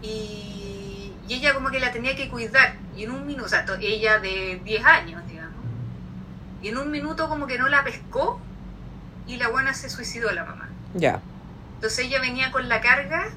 y, 0.00 1.12
y 1.28 1.34
ella 1.34 1.54
como 1.54 1.70
que 1.70 1.80
la 1.80 1.92
tenía 1.92 2.16
que 2.16 2.28
cuidar. 2.28 2.76
Y 2.96 3.04
en 3.04 3.10
un 3.10 3.26
minuto, 3.26 3.46
o 3.46 3.48
sea, 3.48 3.64
ella 3.80 4.18
de 4.18 4.60
10 4.64 4.84
años, 4.84 5.22
digamos. 5.28 5.64
Y 6.62 6.68
en 6.68 6.78
un 6.78 6.90
minuto 6.90 7.28
como 7.28 7.46
que 7.46 7.58
no 7.58 7.68
la 7.68 7.84
pescó 7.84 8.40
y 9.26 9.36
la 9.36 9.48
buena 9.48 9.74
se 9.74 9.88
suicidó 9.90 10.30
la 10.32 10.44
mamá. 10.44 10.68
Ya. 10.94 11.20
Entonces 11.76 12.06
ella 12.06 12.20
venía 12.20 12.50
con 12.52 12.68
la 12.68 12.80
carga 12.80 13.28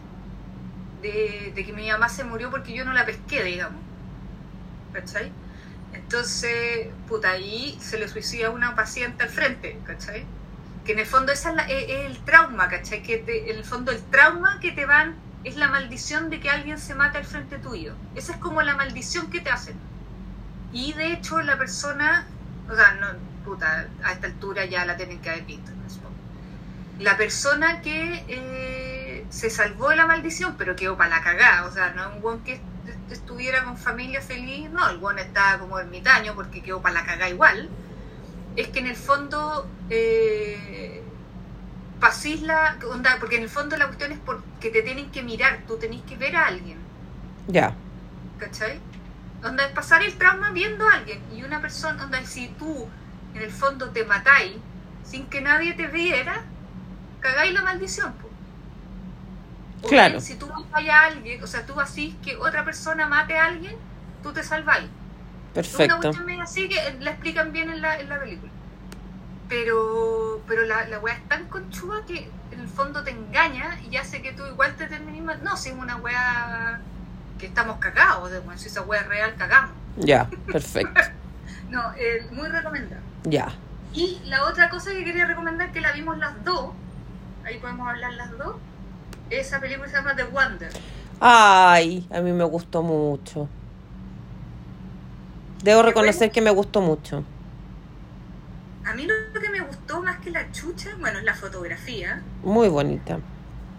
de, 1.01 1.51
de 1.55 1.65
que 1.65 1.73
mi 1.73 1.89
mamá 1.89 2.09
se 2.09 2.23
murió 2.23 2.49
porque 2.49 2.73
yo 2.73 2.85
no 2.85 2.93
la 2.93 3.05
pesqué, 3.05 3.43
digamos. 3.43 3.81
¿Cachai? 4.93 5.31
Entonces, 5.93 6.87
puta, 7.07 7.31
ahí 7.31 7.77
se 7.81 7.97
le 7.97 8.07
suicida 8.07 8.49
una 8.49 8.75
paciente 8.75 9.23
al 9.23 9.29
frente, 9.29 9.79
¿cachai? 9.85 10.25
Que 10.85 10.93
en 10.93 10.99
el 10.99 11.05
fondo 11.05 11.31
esa 11.31 11.49
es, 11.49 11.55
la- 11.55 11.63
es- 11.67 11.89
es 11.89 12.05
el 12.11 12.17
trauma, 12.19 12.67
¿cachai? 12.69 13.01
Que 13.01 13.17
te- 13.17 13.51
en 13.51 13.57
el 13.57 13.63
fondo 13.63 13.91
el 13.91 14.01
trauma 14.03 14.59
que 14.59 14.71
te 14.71 14.85
van 14.85 15.15
es 15.43 15.55
la 15.57 15.67
maldición 15.69 16.29
de 16.29 16.39
que 16.39 16.49
alguien 16.49 16.77
se 16.79 16.95
mate 16.95 17.17
al 17.17 17.25
frente 17.25 17.57
tuyo. 17.57 17.93
Esa 18.15 18.33
es 18.33 18.37
como 18.39 18.61
la 18.61 18.75
maldición 18.75 19.29
que 19.29 19.41
te 19.41 19.49
hacen. 19.49 19.75
Y 20.73 20.93
de 20.93 21.13
hecho 21.13 21.41
la 21.41 21.57
persona, 21.57 22.25
o 22.69 22.75
sea, 22.75 22.93
no, 22.93 23.07
puta, 23.45 23.87
a 24.03 24.11
esta 24.11 24.27
altura 24.27 24.65
ya 24.65 24.85
la 24.85 24.97
tienen 24.97 25.19
que 25.21 25.29
haber 25.29 25.43
visto, 25.43 25.71
la 26.99 27.17
persona 27.17 27.81
que 27.81 28.23
eh, 28.27 29.25
se 29.29 29.49
salvó 29.49 29.89
de 29.89 29.97
la 29.97 30.05
maldición, 30.07 30.55
pero 30.57 30.75
quedó 30.75 30.95
para 30.97 31.09
la 31.09 31.21
cagada. 31.21 31.65
O 31.65 31.71
sea, 31.71 31.91
no 31.91 32.07
es 32.09 32.15
un 32.15 32.21
buen 32.21 32.39
que 32.41 32.53
est- 32.53 33.11
estuviera 33.11 33.63
con 33.63 33.77
familia 33.77 34.21
feliz, 34.21 34.69
no, 34.71 34.87
el 34.89 34.97
buen 34.97 35.19
estaba 35.19 35.59
como 35.59 35.79
ermitaño 35.79 36.35
porque 36.35 36.61
quedó 36.63 36.81
para 36.81 36.95
la 36.95 37.05
cagada 37.05 37.29
igual. 37.29 37.69
Es 38.55 38.69
que 38.69 38.79
en 38.79 38.87
el 38.87 38.95
fondo 38.95 39.67
eh, 39.89 41.01
pasís 41.99 42.41
la. 42.41 42.77
Onda, 42.91 43.17
porque 43.19 43.37
en 43.37 43.43
el 43.43 43.49
fondo 43.49 43.77
la 43.77 43.87
cuestión 43.87 44.11
es 44.11 44.19
porque 44.19 44.69
te 44.69 44.81
tienen 44.81 45.11
que 45.11 45.23
mirar, 45.23 45.59
tú 45.67 45.77
tenés 45.77 46.01
que 46.03 46.15
ver 46.17 46.35
a 46.35 46.47
alguien. 46.47 46.77
Ya. 47.47 47.73
¿cachai? 48.39 48.79
Onda 49.43 49.65
es 49.65 49.71
pasar 49.71 50.03
el 50.03 50.13
trauma 50.17 50.51
viendo 50.51 50.87
a 50.87 50.93
alguien 50.95 51.19
y 51.33 51.43
una 51.43 51.61
persona, 51.61 52.03
onda 52.03 52.23
si 52.25 52.47
tú 52.49 52.87
en 53.33 53.41
el 53.41 53.51
fondo 53.51 53.89
te 53.91 54.03
matáis 54.03 54.57
sin 55.03 55.27
que 55.27 55.41
nadie 55.41 55.73
te 55.73 55.87
viera, 55.87 56.43
cagáis 57.25 57.53
la 57.53 57.61
maldición. 57.63 58.13
po. 58.13 58.29
O 59.83 59.87
Claro. 59.89 60.11
bien, 60.13 60.21
si 60.21 60.35
tú 60.35 60.47
matas 60.47 60.87
a 60.89 61.01
alguien, 61.05 61.43
o 61.43 61.47
sea, 61.47 61.65
tú 61.65 61.79
así 61.79 62.17
que 62.23 62.37
otra 62.37 62.63
persona 62.65 63.07
mate 63.07 63.37
a 63.37 63.45
alguien, 63.45 63.75
tú 64.23 64.31
te 64.33 64.43
salváis. 64.43 64.85
Es 64.85 64.89
una 64.89 65.53
Perfecto. 65.53 65.97
cuestión 66.01 66.25
medio 66.25 66.43
así 66.43 66.67
que 66.69 66.97
la 66.99 67.11
explican 67.11 67.51
bien 67.51 67.69
en 67.69 67.81
la, 67.81 67.99
en 67.99 68.09
la 68.09 68.19
película. 68.19 68.51
Pero, 69.47 70.41
pero 70.47 70.63
la, 70.65 70.87
la 70.87 70.99
weá 70.99 71.13
es 71.15 71.27
tan 71.27 71.45
conchuda 71.47 72.03
que 72.07 72.29
en 72.51 72.59
el 72.59 72.67
fondo 72.67 73.03
te 73.03 73.11
engaña 73.11 73.79
y 73.89 73.95
hace 73.97 74.21
que 74.21 74.31
tú 74.33 74.43
igual 74.45 74.75
te 74.75 74.87
termines 74.87 75.21
mal. 75.23 75.43
No, 75.43 75.55
si 75.55 75.69
es 75.69 75.75
una 75.75 75.97
weá 75.97 76.79
que 77.39 77.45
estamos 77.47 77.77
cagados, 77.77 78.31
de 78.31 78.39
weón, 78.39 78.57
si 78.57 78.67
esa 78.67 78.81
weá 78.81 79.01
es 79.01 79.07
real, 79.07 79.35
cagamos. 79.37 79.71
Ya. 79.97 80.27
Perfecto. 80.51 81.01
No, 81.69 81.93
eh, 81.95 82.25
muy 82.31 82.47
recomendable. 82.47 83.03
Ya. 83.23 83.53
Y 83.93 84.19
la 84.25 84.43
otra 84.45 84.69
cosa 84.69 84.91
que 84.91 85.03
quería 85.05 85.25
recomendar, 85.25 85.71
que 85.71 85.79
la 85.81 85.91
vimos 85.91 86.17
las 86.17 86.43
dos, 86.43 86.71
ahí 87.45 87.57
podemos 87.59 87.87
hablar 87.87 88.13
las 88.13 88.31
dos, 88.37 88.55
esa 89.29 89.59
película 89.59 89.87
se 89.87 89.95
llama 89.95 90.15
The 90.15 90.23
Wonder. 90.25 90.71
Ay, 91.19 92.07
a 92.11 92.19
mí 92.21 92.31
me 92.31 92.43
gustó 92.43 92.81
mucho. 92.83 93.47
Debo 95.63 95.81
reconocer 95.81 96.31
que 96.31 96.41
me 96.41 96.51
gustó 96.51 96.81
mucho. 96.81 97.23
A 98.85 98.93
mí 98.93 99.07
lo 99.07 99.39
que 99.41 99.49
me 99.49 99.61
gustó 99.61 100.01
más 100.03 100.19
que 100.19 100.29
la 100.29 100.51
chucha, 100.51 100.89
bueno, 100.99 101.17
es 101.19 101.25
la 101.25 101.33
fotografía, 101.33 102.21
Muy 102.43 102.67
bonita. 102.67 103.19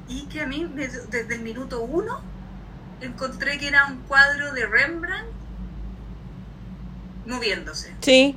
y 0.08 0.26
que 0.26 0.40
a 0.42 0.46
mí 0.46 0.68
desde 0.74 1.34
el 1.34 1.42
minuto 1.42 1.82
uno 1.82 2.20
encontré 3.00 3.58
que 3.58 3.68
era 3.68 3.86
un 3.86 3.98
cuadro 4.02 4.52
de 4.52 4.66
Rembrandt 4.66 5.28
moviéndose. 7.26 7.92
Sí, 8.00 8.36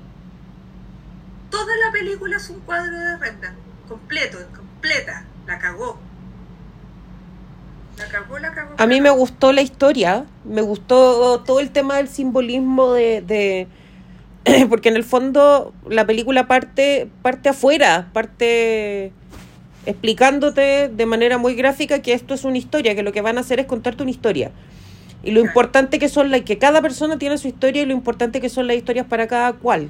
Toda 1.50 1.76
la 1.84 1.92
película 1.92 2.38
es 2.38 2.48
un 2.52 2.60
cuadro 2.60 2.96
de 2.96 3.18
Rembrandt, 3.18 3.58
completo, 3.88 4.38
completa, 4.80 5.26
la 5.48 5.60
cagó. 5.60 5.98
La 7.98 8.06
cagó, 8.08 8.40
la 8.40 8.54
cagó. 8.54 8.76
a 8.78 8.88
mí 8.88 8.96
la 8.98 9.04
me 9.04 9.10
gustó 9.10 9.52
la 9.52 9.62
historia, 9.62 10.26
me 10.46 10.62
gustó 10.62 11.42
todo 11.42 11.60
el 11.60 11.72
tema 11.72 11.98
del 11.98 12.08
simbolismo 12.08 12.94
de, 12.94 13.22
de- 13.22 13.68
porque 14.70 14.88
en 14.90 14.96
el 14.96 15.04
fondo 15.04 15.74
la 15.88 16.06
película 16.06 16.48
parte 16.48 17.10
parte 17.22 17.50
afuera, 17.50 18.08
parte 18.14 19.12
explicándote 19.86 20.88
de 20.90 21.06
manera 21.06 21.38
muy 21.38 21.56
gráfica 21.56 22.02
que 22.02 22.14
esto 22.14 22.34
es 22.34 22.46
una 22.46 22.58
historia, 22.58 22.96
que 22.96 23.04
lo 23.04 23.12
que 23.12 23.22
van 23.22 23.38
a 23.38 23.42
hacer 23.42 23.60
es 23.60 23.66
contarte 23.66 24.04
una 24.04 24.12
historia. 24.12 24.52
Y 25.22 25.32
lo 25.32 25.42
importante 25.42 26.00
que 26.00 26.08
son 26.08 26.32
las 26.32 26.42
que 26.42 26.58
cada 26.58 26.82
persona 26.82 27.18
tiene 27.20 27.38
su 27.38 27.50
historia 27.50 27.82
y 27.82 27.86
lo 27.86 27.92
importante 27.94 28.40
que 28.40 28.48
son 28.48 28.68
las 28.68 28.78
historias 28.78 29.06
para 29.08 29.28
cada 29.28 29.52
cual. 29.54 29.90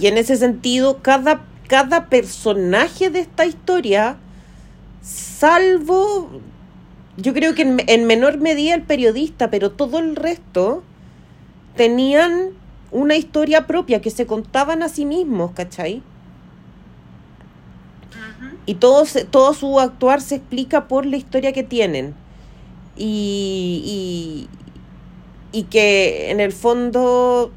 Y 0.00 0.08
en 0.08 0.18
ese 0.18 0.36
sentido, 0.36 0.98
cada, 1.02 1.42
cada 1.72 2.10
personaje 2.10 3.08
de 3.08 3.20
esta 3.20 3.46
historia, 3.46 4.18
salvo, 5.00 6.28
yo 7.16 7.32
creo 7.32 7.54
que 7.54 7.62
en, 7.62 7.80
en 7.86 8.06
menor 8.06 8.36
medida 8.36 8.74
el 8.74 8.82
periodista, 8.82 9.48
pero 9.48 9.72
todo 9.72 9.98
el 9.98 10.14
resto, 10.14 10.82
tenían 11.74 12.50
una 12.90 13.16
historia 13.16 13.66
propia 13.66 14.02
que 14.02 14.10
se 14.10 14.26
contaban 14.26 14.82
a 14.82 14.90
sí 14.90 15.06
mismos, 15.06 15.52
¿cachai? 15.52 16.02
Y 18.66 18.74
todo, 18.74 19.04
todo 19.30 19.54
su 19.54 19.80
actuar 19.80 20.20
se 20.20 20.34
explica 20.34 20.88
por 20.88 21.06
la 21.06 21.16
historia 21.16 21.54
que 21.54 21.62
tienen. 21.62 22.14
Y, 22.98 24.48
y, 25.52 25.58
y 25.58 25.62
que 25.62 26.30
en 26.30 26.40
el 26.40 26.52
fondo, 26.52 27.50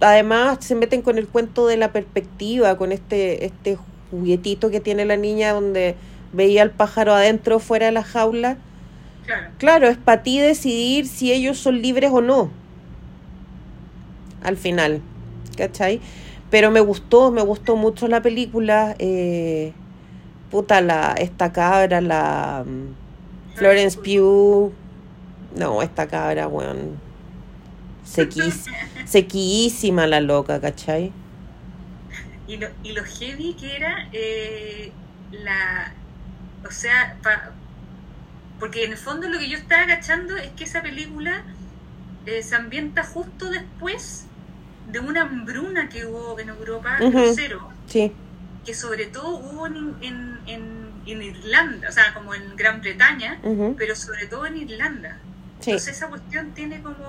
además, 0.00 0.58
se 0.60 0.74
meten 0.74 1.02
con 1.02 1.18
el 1.18 1.28
cuento 1.28 1.66
de 1.66 1.76
la 1.76 1.92
perspectiva, 1.92 2.76
con 2.76 2.92
este, 2.92 3.44
este 3.44 3.78
juguetito 4.10 4.70
que 4.70 4.80
tiene 4.80 5.04
la 5.04 5.16
niña 5.16 5.52
donde 5.52 5.96
veía 6.32 6.62
al 6.62 6.70
pájaro 6.70 7.14
adentro 7.14 7.56
o 7.56 7.58
fuera 7.58 7.86
de 7.86 7.92
la 7.92 8.02
jaula. 8.02 8.58
Claro. 9.24 9.46
Claro, 9.58 9.88
es 9.88 9.98
para 9.98 10.22
ti 10.22 10.38
decidir 10.38 11.06
si 11.06 11.32
ellos 11.32 11.58
son 11.58 11.82
libres 11.82 12.10
o 12.12 12.20
no. 12.20 12.50
Al 14.42 14.56
final, 14.56 15.02
¿cachai? 15.56 16.00
Pero 16.50 16.70
me 16.70 16.80
gustó, 16.80 17.30
me 17.30 17.42
gustó 17.42 17.76
mucho 17.76 18.08
la 18.08 18.22
película. 18.22 18.94
Eh, 18.98 19.72
puta, 20.50 20.80
la, 20.80 21.12
esta 21.18 21.52
cabra, 21.52 22.00
la 22.00 22.64
mm, 22.66 23.56
Florence 23.56 23.98
Pugh. 23.98 24.72
No, 25.56 25.82
esta 25.82 26.06
cabra, 26.06 26.48
weón. 26.48 27.07
Sequís, 28.14 28.70
sequísima 29.04 30.06
la 30.06 30.20
loca, 30.20 30.60
¿cachai? 30.60 31.12
Y 32.46 32.56
lo, 32.56 32.68
y 32.82 32.92
lo 32.92 33.04
heavy 33.04 33.56
que 33.56 33.76
era 33.76 33.94
eh, 34.12 34.98
la. 35.30 35.94
O 36.64 36.70
sea, 36.70 37.20
pa- 37.22 37.60
porque 38.58 38.84
en 38.84 38.92
el 38.92 38.98
fondo 38.98 39.28
lo 39.28 39.38
que 39.38 39.48
yo 39.50 39.58
estaba 39.58 39.82
agachando 39.84 40.36
es 40.36 40.52
que 40.54 40.64
esa 40.64 40.82
película 40.82 41.32
eh, 42.26 42.42
se 42.42 42.56
ambienta 42.56 43.04
justo 43.04 43.50
después 43.50 44.32
de 44.84 45.00
una 45.00 45.22
hambruna 45.22 45.88
que 45.90 46.06
hubo 46.06 46.38
en 46.40 46.50
Europa, 46.50 47.06
Ujú. 47.06 47.08
crucero, 47.10 47.68
Sí, 47.86 48.12
que 48.64 48.74
sobre 48.74 49.06
todo 49.06 49.38
hubo 49.38 49.66
en, 49.66 49.98
en, 50.02 50.42
en, 50.46 51.02
en 51.06 51.22
Irlanda, 51.22 51.88
o 51.88 51.92
sea, 51.92 52.14
como 52.14 52.34
en 52.34 52.56
Gran 52.56 52.80
Bretaña, 52.80 53.44
pero 53.76 53.96
sobre 53.96 54.26
todo 54.28 54.46
en 54.46 54.58
Irlanda. 54.58 55.26
sí, 55.60 55.82
Entonces 55.82 55.96
esa 55.96 56.08
cuestión 56.10 56.54
tiene 56.54 56.82
como, 56.82 57.06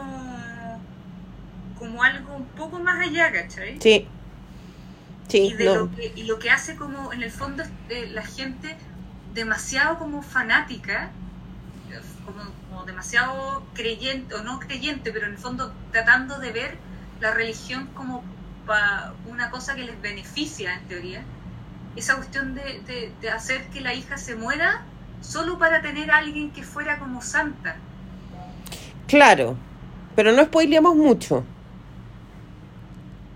como 1.80 2.03
algo 2.03 2.35
un 2.35 2.45
poco 2.45 2.80
más 2.80 2.99
allá, 2.99 3.31
¿cachai? 3.31 3.77
sí. 3.81 4.07
Sí, 5.27 5.51
y, 5.51 5.53
de 5.53 5.65
no. 5.65 5.76
lo 5.76 5.95
que, 5.95 6.11
y 6.15 6.23
lo 6.23 6.39
que 6.39 6.49
hace 6.49 6.76
como 6.76 7.14
en 7.14 7.22
el 7.22 7.30
fondo 7.30 7.61
es, 7.61 7.69
eh, 7.89 8.10
la 8.11 8.23
gente 8.23 8.76
demasiado 9.35 9.99
como 9.99 10.23
fanática 10.23 11.11
como, 12.26 12.41
como 12.68 12.85
demasiado 12.85 13.64
creyente 13.76 14.34
o 14.34 14.41
no 14.41 14.60
creyente 14.60 15.11
pero 15.11 15.27
en 15.27 15.34
el 15.34 15.38
fondo 15.38 15.72
tratando 15.91 16.39
de 16.39 16.51
ver 16.51 16.77
la 17.22 17.31
religión 17.31 17.88
como 17.93 18.23
para 18.65 19.14
una 19.27 19.49
cosa 19.49 19.76
que 19.76 19.84
les 19.84 19.99
beneficia, 20.01 20.76
en 20.76 20.88
teoría. 20.88 21.23
Esa 21.95 22.15
cuestión 22.15 22.53
de, 22.53 22.81
de, 22.85 23.11
de 23.19 23.30
hacer 23.30 23.68
que 23.69 23.81
la 23.81 23.93
hija 23.93 24.18
se 24.18 24.35
muera 24.35 24.84
solo 25.22 25.57
para 25.57 25.81
tener 25.81 26.11
a 26.11 26.18
alguien 26.18 26.51
que 26.51 26.64
fuera 26.64 26.99
como 26.99 27.22
santa. 27.22 27.76
Claro, 29.07 29.57
pero 30.15 30.31
no 30.31 30.43
spoileamos 30.45 30.95
mucho. 30.95 31.43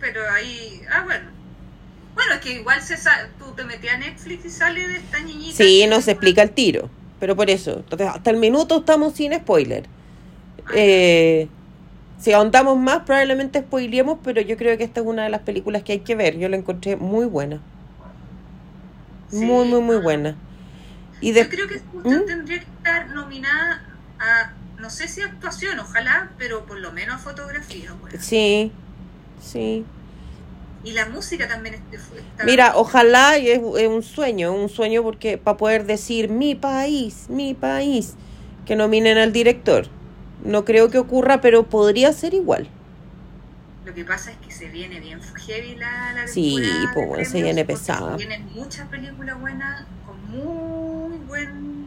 Pero 0.03 0.19
ahí, 0.29 0.81
ah, 0.91 1.03
bueno. 1.05 1.29
Bueno, 2.13 2.33
es 2.33 2.41
que 2.41 2.53
igual 2.55 2.81
se 2.81 2.97
tú 3.39 3.53
te 3.55 3.63
metías 3.63 3.95
a 3.95 3.97
Netflix 3.99 4.45
y 4.45 4.49
sale 4.49 4.85
de 4.85 4.97
esta 4.97 5.19
niñita. 5.21 5.55
Sí, 5.55 5.87
no 5.87 6.01
se 6.01 6.11
explica 6.11 6.41
el 6.41 6.51
tiro. 6.51 6.89
Pero 7.21 7.37
por 7.37 7.49
eso, 7.49 7.77
entonces, 7.77 8.09
hasta 8.09 8.29
el 8.31 8.37
minuto 8.37 8.79
estamos 8.79 9.13
sin 9.13 9.33
spoiler. 9.33 9.85
Eh, 10.75 11.47
si 12.19 12.33
ahondamos 12.33 12.77
más, 12.77 13.03
probablemente 13.03 13.61
spoileemos, 13.61 14.19
pero 14.21 14.41
yo 14.41 14.57
creo 14.57 14.77
que 14.77 14.83
esta 14.83 14.99
es 14.99 15.07
una 15.07 15.23
de 15.23 15.29
las 15.29 15.41
películas 15.41 15.83
que 15.83 15.93
hay 15.93 15.99
que 15.99 16.15
ver. 16.15 16.37
Yo 16.37 16.49
la 16.49 16.57
encontré 16.57 16.97
muy 16.97 17.25
buena. 17.25 17.61
Sí. 19.29 19.45
Muy, 19.45 19.65
muy, 19.67 19.79
muy 19.79 19.97
buena. 19.97 20.35
Y 21.21 21.31
Yo 21.31 21.47
creo 21.47 21.69
que 21.69 21.81
¿Mm? 21.93 22.25
tendría 22.25 22.59
que 22.59 22.65
estar 22.65 23.09
nominada 23.11 23.81
a, 24.19 24.51
no 24.79 24.89
sé 24.89 25.07
si 25.07 25.21
actuación, 25.21 25.79
ojalá, 25.79 26.29
pero 26.37 26.65
por 26.65 26.77
lo 26.79 26.91
menos 26.91 27.15
a 27.15 27.19
fotografía. 27.19 27.89
Sí, 28.19 28.73
sí. 29.43 29.85
Y 30.83 30.91
la 30.91 31.07
música 31.07 31.47
también 31.47 31.75
es- 31.91 31.99
está... 32.01 32.45
Mira, 32.45 32.73
ojalá 32.75 33.37
y 33.37 33.49
es, 33.49 33.59
es 33.79 33.87
un 33.87 34.03
sueño, 34.03 34.53
un 34.53 34.69
sueño 34.69 35.01
porque 35.03 35.37
para 35.37 35.57
poder 35.57 35.85
decir 35.85 36.29
mi 36.29 36.55
país, 36.55 37.25
mi 37.29 37.53
país, 37.53 38.15
que 38.65 38.75
nominen 38.75 39.17
al 39.17 39.31
director. 39.31 39.87
No 40.45 40.65
creo 40.65 40.89
que 40.89 40.97
ocurra, 40.99 41.39
pero 41.39 41.63
podría 41.63 42.11
ser 42.11 42.33
igual. 42.33 42.67
Lo 43.85 43.93
que 43.93 44.03
pasa 44.05 44.31
es 44.31 44.37
que 44.37 44.51
se 44.51 44.67
viene 44.69 44.99
bien 44.99 45.19
heavy 45.21 45.75
la, 45.75 46.13
la 46.13 46.27
Sí, 46.27 46.89
pues, 46.93 47.05
bueno, 47.07 47.25
se 47.25 47.41
viene 47.41 47.65
pesada. 47.65 48.17
Vienen 48.17 48.45
muchas 48.55 48.87
películas 48.87 49.39
buenas 49.39 49.83
con 50.05 50.17
muy 50.31 51.17
buen... 51.27 51.83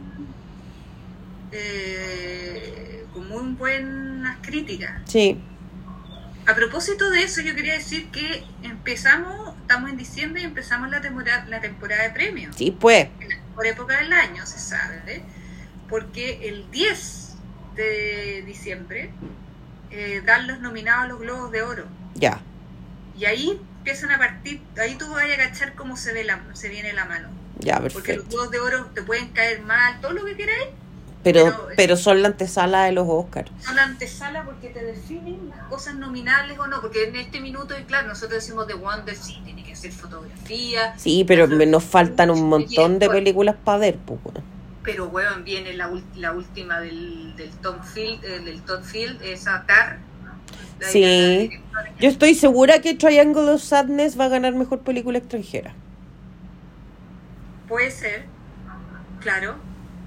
eh, 1.53 3.05
con 3.13 3.29
muy 3.29 3.55
buenas 3.55 4.37
críticas. 4.43 4.93
Sí, 5.07 5.37
A 6.47 6.55
propósito 6.55 7.11
de 7.11 7.23
eso, 7.25 7.41
yo 7.41 7.55
quería 7.55 7.75
decir 7.75 8.09
que 8.11 8.45
empezamos, 8.63 9.57
estamos 9.61 9.91
en 9.91 9.97
diciembre 9.97 10.43
y 10.43 10.45
empezamos 10.45 10.89
la 10.91 11.01
temporada, 11.01 11.45
la 11.49 11.61
temporada 11.61 12.05
de 12.05 12.11
premios. 12.11 12.55
sí, 12.57 12.71
pues. 12.71 13.09
por 13.55 13.67
época 13.67 13.99
del 13.99 14.13
año, 14.13 14.47
se 14.47 14.59
sabe, 14.59 15.03
¿eh? 15.07 15.23
porque 15.89 16.49
el 16.49 16.71
10 16.71 17.37
de 17.75 18.43
diciembre 18.47 19.11
eh, 19.91 20.23
dan 20.25 20.47
los 20.47 20.61
nominados 20.61 21.05
a 21.05 21.09
los 21.09 21.19
Globos 21.21 21.51
de 21.51 21.63
Oro. 21.63 21.87
Ya, 22.15 22.41
Y 23.19 23.25
ahí 23.25 23.61
empiezan 23.79 24.11
a 24.13 24.19
partir, 24.19 24.61
ahí 24.79 24.95
tú 24.95 25.09
vas 25.11 25.25
a 25.25 25.37
cachar 25.37 25.75
cómo 25.75 25.97
se, 25.97 26.13
ve 26.13 26.25
la, 26.25 26.41
se 26.55 26.69
viene 26.69 26.93
la 26.93 27.07
mano. 27.07 27.29
ya, 27.59 27.81
Porque 27.81 28.15
los 28.15 28.25
perfecto. 28.25 28.29
Globos 28.31 28.51
de 28.53 28.59
Oro 28.61 28.87
te 28.95 29.03
pueden 29.03 29.29
caer 29.31 29.63
mal, 29.63 30.01
todo 30.01 30.13
lo 30.13 30.25
que 30.25 30.37
queráis, 30.37 30.69
Pero, 31.33 31.45
pero- 31.47 31.69
pero 31.77 31.97
son 31.97 32.23
la 32.23 32.29
antesala 32.29 32.85
de 32.85 32.93
los 32.93 33.07
Oscars. 33.09 33.51
son 33.61 33.75
la 33.77 33.83
antesala 33.85 34.45
porque 34.45 34.69
te 34.69 34.85
definen 34.85 35.49
las 35.51 35.65
cosas 35.69 35.97
nominables 35.97 36.59
o 36.59 36.67
no. 36.69 36.81
Porque 36.81 37.05
en 37.09 37.17
este 37.17 37.41
minuto, 37.41 37.79
y 37.79 37.83
claro, 37.83 38.09
nosotros 38.09 38.41
decimos 38.43 38.67
de 38.69 38.75
Wonder, 38.75 39.17
sí, 39.17 39.41
tiene 39.45 39.65
que 39.65 39.73
hacer 39.73 39.91
fotografía, 39.93 40.95
Sí, 40.97 41.25
pero 41.27 41.47
nos 41.49 41.83
faltan 41.85 42.31
un 42.31 42.49
montón 42.49 42.99
de 42.99 43.09
películas 43.11 43.57
para 43.65 43.79
ver, 43.79 43.97
pues. 43.97 44.23
bueno. 44.23 44.41
Pero, 44.85 45.09
weón, 45.09 45.43
viene 45.43 45.73
la, 45.75 45.91
la 46.15 46.31
última 46.33 46.79
del, 46.79 47.35
del 47.35 47.51
Tom 47.51 47.83
Field, 47.83 48.25
eh, 48.25 48.39
del 48.39 48.63
Todd 48.63 48.83
Field, 48.85 49.21
esa 49.23 49.65
Tar. 49.67 49.99
Sí. 50.81 51.51
Yo 51.99 52.09
estoy 52.09 52.35
segura 52.37 52.81
que 52.81 52.95
Triangle 52.95 53.51
of 53.51 53.63
Sadness 53.63 54.17
va 54.21 54.27
a 54.27 54.29
ganar 54.29 54.55
mejor 54.55 54.81
película 54.81 55.19
extranjera. 55.19 55.75
Puede 57.69 57.91
ser, 57.91 58.27
claro. 59.21 59.57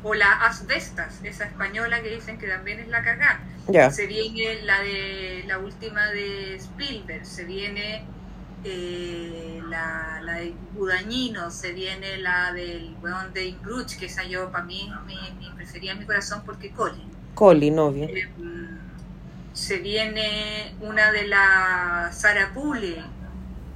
O 0.03 0.13
la 0.13 0.31
Asbestas, 0.45 1.19
esa 1.23 1.45
española 1.45 2.01
que 2.01 2.09
dicen 2.15 2.37
que 2.37 2.47
también 2.47 2.79
es 2.79 2.87
la 2.87 3.03
cagá. 3.03 3.41
Ya, 3.67 3.91
Se 3.91 4.07
viene 4.07 4.61
la 4.63 4.81
de 4.81 5.43
la 5.47 5.59
última 5.59 6.07
de 6.07 6.55
Spielberg, 6.55 7.25
se 7.25 7.43
viene 7.43 8.05
eh, 8.63 9.61
la, 9.69 10.21
la 10.23 10.33
de 10.35 10.53
Budañino, 10.73 11.51
se 11.51 11.73
viene 11.73 12.17
la 12.17 12.51
del 12.53 12.95
weón 13.01 13.33
de 13.33 13.47
Ingruch, 13.47 13.97
que 13.97 14.07
esa 14.07 14.23
yo 14.23 14.51
para 14.51 14.63
mí 14.63 14.91
mi, 15.05 15.15
mi 15.39 15.51
preferida 15.55 15.91
en 15.91 15.99
mi 15.99 16.05
corazón 16.05 16.43
porque 16.45 16.71
Colin. 16.71 17.09
Colin, 17.35 17.79
obvio. 17.79 18.05
Eh, 18.05 18.29
se 19.53 19.77
viene 19.79 20.73
una 20.81 21.11
de 21.11 21.27
la 21.27 22.09
Sara 22.13 22.53
Pule, 22.53 23.03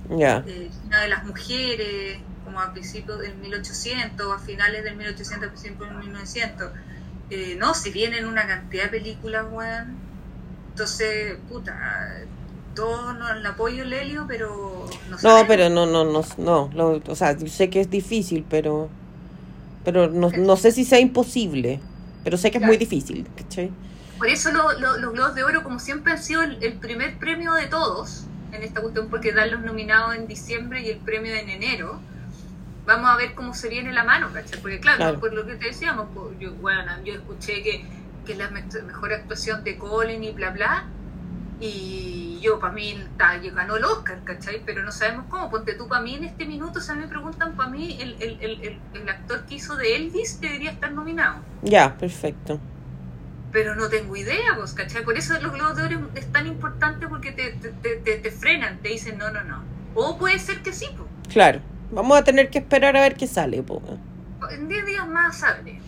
eh, 0.10 0.70
una 0.86 1.02
de 1.02 1.08
las 1.08 1.24
mujeres, 1.26 2.20
como 2.44 2.60
a 2.60 2.72
principios 2.74 3.20
del 3.20 3.36
1800, 3.36 4.32
a 4.32 4.40
finales 4.40 4.84
del 4.84 4.96
1800, 4.96 5.48
a 5.48 5.52
principios 5.52 5.90
del 5.90 5.98
1900. 6.00 6.72
Eh, 7.30 7.56
no, 7.60 7.74
si 7.74 7.90
vienen 7.92 8.28
una 8.28 8.46
cantidad 8.48 8.84
de 8.84 8.90
películas, 8.90 9.46
weón. 9.52 9.96
Entonces, 10.72 11.38
puta, 11.50 12.22
todo 12.76 13.14
no 13.14 13.30
el 13.30 13.46
apoyo 13.46 13.86
Lelio, 13.86 14.26
pero 14.28 14.88
no 15.10 15.12
No, 15.12 15.18
sabemos. 15.18 15.46
pero 15.48 15.70
no, 15.70 15.86
no, 15.86 16.04
no, 16.06 16.24
no. 16.38 16.70
lo- 16.74 17.02
o 17.08 17.16
sea, 17.16 17.38
yo 17.38 17.48
sé 17.48 17.70
que 17.70 17.82
es 17.82 17.90
difícil, 17.90 18.46
pero. 18.50 18.90
Pero 19.86 20.10
no, 20.10 20.30
no 20.30 20.56
sé 20.58 20.72
si 20.72 20.86
sea 20.86 21.00
imposible. 21.00 21.80
Pero 22.24 22.38
sé 22.38 22.52
que 22.52 22.58
es 22.58 22.64
muy 22.64 22.78
difícil, 22.78 23.28
¿cachai? 23.36 23.70
Por 24.18 24.28
eso 24.30 24.52
lo- 24.52 24.72
lo- 24.80 24.98
los 24.98 25.12
Globos 25.14 25.36
de 25.36 25.44
Oro, 25.44 25.62
como 25.64 25.78
siempre, 25.80 26.14
han 26.14 26.24
sido 26.24 26.42
el, 26.42 26.64
el 26.64 26.74
primer 26.74 27.18
premio 27.20 27.54
de 27.54 27.68
todos 27.68 28.24
en 28.54 28.64
esta 28.64 28.80
cuestión, 28.82 29.10
porque 29.10 29.34
dan 29.34 29.52
los 29.52 29.62
nominados 29.62 30.16
en 30.16 30.28
diciembre 30.28 30.82
y 30.84 30.90
el 30.90 30.98
premio 31.00 31.34
en 31.36 31.50
enero. 31.50 32.00
Vamos 32.86 33.10
a 33.10 33.16
ver 33.16 33.34
cómo 33.34 33.54
se 33.54 33.70
viene 33.70 33.94
la 33.94 34.04
mano, 34.04 34.30
¿cachai? 34.34 34.60
Porque, 34.60 34.80
claro, 34.80 34.98
Claro. 34.98 35.20
por 35.20 35.34
lo 35.34 35.46
que 35.46 35.56
te 35.56 35.68
decíamos, 35.68 36.08
pues, 36.14 36.38
yo, 36.40 36.52
bueno, 36.56 36.92
yo 37.06 37.14
escuché 37.14 37.64
que, 37.64 37.86
que 38.26 38.34
es 38.34 38.38
la 38.38 38.50
me- 38.50 38.64
mejor 38.86 39.14
actuación 39.14 39.64
de 39.64 39.78
Colin 39.78 40.24
y 40.24 40.32
bla, 40.32 40.50
bla. 40.52 40.84
Y 41.60 42.40
yo, 42.42 42.60
para 42.60 42.74
mí, 42.74 43.02
ta, 43.18 43.42
yo 43.42 43.54
ganó 43.54 43.78
el 43.78 43.86
Oscar, 43.86 44.20
¿cachai? 44.26 44.62
Pero 44.66 44.84
no 44.84 44.92
sabemos 44.92 45.26
cómo. 45.30 45.50
Ponte 45.50 45.76
tú, 45.76 45.88
para 45.88 46.02
mí, 46.02 46.16
en 46.16 46.26
este 46.26 46.46
minuto, 46.46 46.82
si 46.82 46.92
a 46.92 46.96
mí 46.96 47.02
me 47.02 47.08
preguntan, 47.08 47.54
para 47.54 47.70
mí, 47.70 47.98
el, 48.02 48.16
el, 48.22 48.38
el, 48.42 48.62
el, 48.62 48.80
el 48.94 49.10
actor 49.10 49.46
que 49.46 49.56
hizo 49.56 49.76
de 49.78 49.96
Elvis 49.96 50.42
debería 50.42 50.72
estar 50.72 50.92
nominado 50.92 51.38
Ya, 51.62 51.96
perfecto. 51.98 52.60
pero 53.54 53.76
no 53.76 53.88
tengo 53.88 54.16
idea, 54.16 54.56
pues, 54.58 54.74
¿cachai? 54.74 55.04
Por 55.06 55.18
eso 55.18 55.40
los 55.40 55.54
globos 55.54 55.78
de 55.78 55.84
oro 55.84 56.10
es 56.16 56.30
tan 56.34 56.48
importante 56.48 57.08
porque 57.08 57.32
te, 57.32 57.52
te, 57.54 57.70
te, 57.70 57.96
te- 57.98 58.18
te 58.18 58.32
frenan, 58.32 58.80
te 58.80 58.90
dicen 58.90 59.18
no, 59.18 59.30
no, 59.32 59.44
no. 59.44 59.64
O 59.96 60.18
puede 60.18 60.40
ser 60.40 60.62
que 60.64 60.74
sí, 60.74 60.88
pues. 60.98 61.08
Claro. 61.32 61.62
Vamos 61.94 62.18
a 62.18 62.24
tener 62.24 62.50
que 62.50 62.60
esperar 62.60 62.98
a 62.98 63.02
ver 63.02 63.16
qué 63.16 63.28
sale, 63.28 63.62
po. 63.62 63.82
En 64.52 64.68
10 64.68 64.86
días 64.86 65.08
más 65.08 65.38
sabré. 65.38 65.80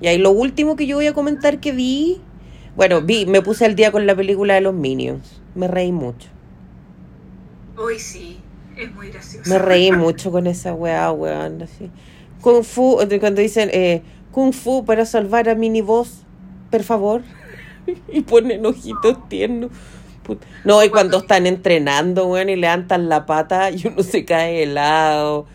Y 0.00 0.06
ahí 0.06 0.18
lo 0.18 0.30
último 0.30 0.76
que 0.76 0.86
yo 0.86 0.96
voy 0.96 1.06
a 1.06 1.14
comentar 1.14 1.60
que 1.60 1.72
vi. 1.72 2.20
Bueno, 2.76 3.00
vi, 3.00 3.24
me 3.24 3.40
puse 3.40 3.64
al 3.64 3.74
día 3.74 3.90
con 3.90 4.06
la 4.06 4.14
película 4.14 4.54
de 4.54 4.60
los 4.60 4.74
Minions. 4.74 5.40
Me 5.54 5.66
reí 5.66 5.92
mucho. 5.92 6.28
Hoy 7.78 7.98
sí, 7.98 8.38
es 8.76 8.94
muy 8.94 9.08
gracioso. 9.08 9.48
Me 9.48 9.58
reí 9.58 9.92
mucho 9.96 10.30
con 10.30 10.46
esa 10.46 10.74
weá, 10.74 11.10
weón. 11.10 11.62
Así. 11.62 11.90
Kung 12.42 12.62
Fu, 12.62 12.98
cuando 13.18 13.40
dicen 13.40 13.70
eh, 13.72 14.02
Kung 14.32 14.52
Fu 14.52 14.84
para 14.84 15.06
salvar 15.06 15.48
a 15.48 15.54
Mini 15.54 15.80
Boss, 15.80 16.22
por 16.70 16.82
favor. 16.82 17.22
y 18.12 18.20
ponen 18.20 18.66
ojitos 18.66 19.26
tiernos. 19.28 19.70
No, 20.64 20.82
y 20.82 20.88
cuando 20.90 21.18
están 21.18 21.46
entrenando, 21.46 22.26
weón, 22.26 22.48
y 22.48 22.56
levantan 22.56 23.08
la 23.08 23.26
pata 23.26 23.70
y 23.72 23.86
uno 23.86 24.02
se 24.02 24.24
cae 24.24 24.62
helado. 24.64 25.46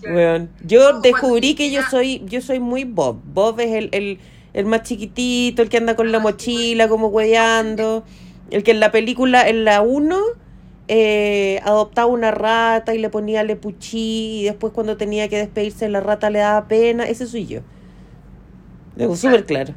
Claro. 0.00 0.16
Weón. 0.16 0.50
Yo 0.64 1.00
descubrí 1.00 1.54
que 1.54 1.70
yo 1.70 1.82
soy, 1.90 2.22
yo 2.26 2.40
soy 2.40 2.60
muy 2.60 2.84
Bob. 2.84 3.20
Bob 3.24 3.60
es 3.60 3.72
el, 3.72 3.88
el, 3.92 4.18
el 4.52 4.66
más 4.66 4.82
chiquitito, 4.82 5.62
el 5.62 5.68
que 5.68 5.78
anda 5.78 5.96
con 5.96 6.12
la 6.12 6.18
Ah, 6.18 6.20
mochila 6.20 6.88
como 6.88 7.08
hueando. 7.08 8.04
El 8.50 8.62
que 8.62 8.72
en 8.72 8.80
la 8.80 8.92
película, 8.92 9.48
en 9.48 9.64
la 9.64 9.80
1, 9.80 10.18
eh, 10.88 11.60
adoptaba 11.64 12.06
una 12.06 12.30
rata 12.30 12.94
y 12.94 12.98
le 12.98 13.08
ponía 13.08 13.42
lepuchí 13.42 14.40
y 14.40 14.44
después 14.44 14.72
cuando 14.72 14.96
tenía 14.98 15.28
que 15.28 15.38
despedirse 15.38 15.86
de 15.86 15.90
la 15.90 16.00
rata 16.00 16.30
le 16.30 16.40
daba 16.40 16.68
pena. 16.68 17.04
Ese 17.04 17.26
soy 17.26 17.46
yo. 17.46 17.60
Digo, 18.96 19.16
súper 19.16 19.44
claro. 19.46 19.74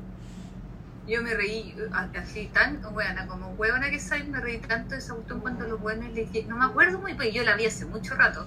Yo 1.07 1.23
me 1.23 1.33
reí 1.33 1.73
así 2.15 2.49
tan, 2.53 2.81
buena, 2.93 3.27
como 3.27 3.49
huevona 3.51 3.89
que 3.89 3.99
soy, 3.99 4.23
me 4.23 4.41
reí 4.41 4.59
tanto 4.59 4.89
de 4.93 4.97
esa 4.99 5.13
cuestión 5.13 5.39
cuando 5.39 5.65
los 5.67 5.79
buenos 5.79 6.11
les 6.13 6.31
llega, 6.31 6.49
no 6.49 6.57
me 6.57 6.65
acuerdo 6.65 6.99
muy 6.99 7.13
bien, 7.13 7.33
yo 7.33 7.43
la 7.43 7.55
vi 7.55 7.65
hace 7.65 7.85
mucho 7.85 8.15
rato, 8.15 8.45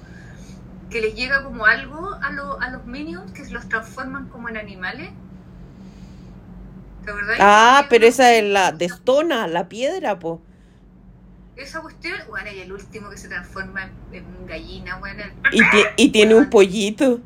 que 0.90 1.00
les 1.00 1.14
llega 1.14 1.42
como 1.44 1.66
algo 1.66 2.14
a, 2.22 2.30
lo- 2.32 2.60
a 2.60 2.70
los 2.70 2.84
minions 2.86 3.32
que 3.32 3.48
los 3.50 3.68
transforman 3.68 4.28
como 4.28 4.48
en 4.50 4.58
animales. 4.58 5.10
¿Te 7.04 7.10
acuerdas? 7.10 7.38
Ah, 7.40 7.86
pero 7.88 8.06
esa 8.06 8.34
es 8.34 8.44
la 8.44 8.72
de 8.72 8.88
Stona, 8.88 9.46
la 9.48 9.68
piedra, 9.68 10.18
po. 10.18 10.42
Esa 11.56 11.80
cuestión, 11.80 12.14
bueno, 12.28 12.50
y 12.50 12.60
el 12.60 12.72
último 12.72 13.10
que 13.10 13.16
se 13.18 13.28
transforma 13.28 13.82
en, 14.12 14.24
en 14.24 14.46
gallina, 14.46 14.98
bueno, 14.98 15.22
y 15.96 16.08
tiene 16.10 16.34
un 16.34 16.48
pollito. 16.50 17.20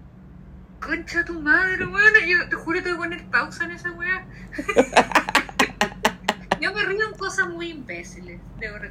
Concha 0.84 1.24
tu 1.24 1.40
madre, 1.40 1.86
bueno, 1.86 2.18
yo 2.26 2.48
te 2.48 2.56
juro 2.56 2.78
que 2.78 2.82
te 2.82 2.92
voy 2.92 3.06
a 3.06 3.08
poner 3.08 3.24
pausa 3.30 3.64
en 3.64 3.70
esa 3.70 3.90
weá. 3.92 4.26
yo 6.60 6.74
me 6.74 6.84
río 6.84 7.08
en 7.10 7.16
cosas 7.16 7.48
muy 7.48 7.70
imbéciles, 7.70 8.38
de 8.60 8.70
verdad. 8.70 8.90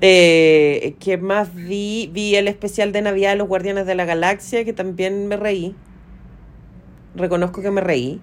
Eh, 0.00 0.94
¿Qué 1.00 1.18
más 1.18 1.52
vi? 1.52 2.08
Vi 2.12 2.36
el 2.36 2.46
especial 2.46 2.92
de 2.92 3.02
Navidad 3.02 3.30
de 3.30 3.36
los 3.36 3.48
Guardianes 3.48 3.86
de 3.86 3.96
la 3.96 4.04
Galaxia, 4.04 4.64
que 4.64 4.72
también 4.72 5.26
me 5.26 5.36
reí. 5.36 5.74
Reconozco 7.16 7.60
que 7.60 7.72
me 7.72 7.80
reí. 7.80 8.20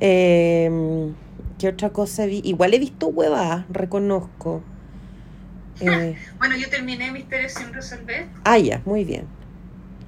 Eh, 0.00 1.12
¿Qué 1.58 1.68
otra 1.68 1.90
cosa 1.90 2.24
vi? 2.24 2.40
Igual 2.44 2.72
he 2.72 2.78
visto 2.78 3.08
huevadas, 3.08 3.66
reconozco. 3.68 4.62
Eh, 5.80 6.16
Bueno, 6.38 6.56
yo 6.56 6.68
terminé 6.68 7.12
Misterios 7.12 7.52
sin 7.52 7.72
resolver 7.72 8.26
ah, 8.42 8.58
ya, 8.58 8.82
muy 8.84 9.04
bien. 9.04 9.37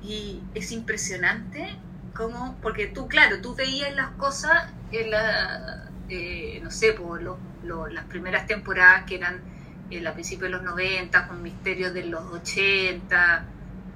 Y 0.02 0.40
es 0.55 0.72
impresionante 0.72 1.66
cómo, 2.14 2.56
porque 2.62 2.86
tú, 2.86 3.09
claro, 3.09 3.40
tú 3.40 3.55
veías 3.55 3.94
las 3.94 4.10
cosas 4.10 4.52
en 4.93 5.10
la, 5.10 5.89
eh, 6.09 6.60
no 6.62 6.70
sé, 6.70 6.93
por 6.93 7.22
lo- 7.22 7.39
lo- 7.64 7.86
las 7.89 8.05
primeras 8.06 8.47
temporadas 8.47 9.05
que 9.06 9.16
eran 9.16 9.40
eh, 9.90 10.06
a 10.06 10.12
principios 10.14 10.51
de 10.51 10.56
los 10.56 10.62
90, 10.62 11.27
con 11.27 11.43
misterios 11.43 11.93
de 11.93 12.05
los 12.05 12.22
80. 12.32 13.44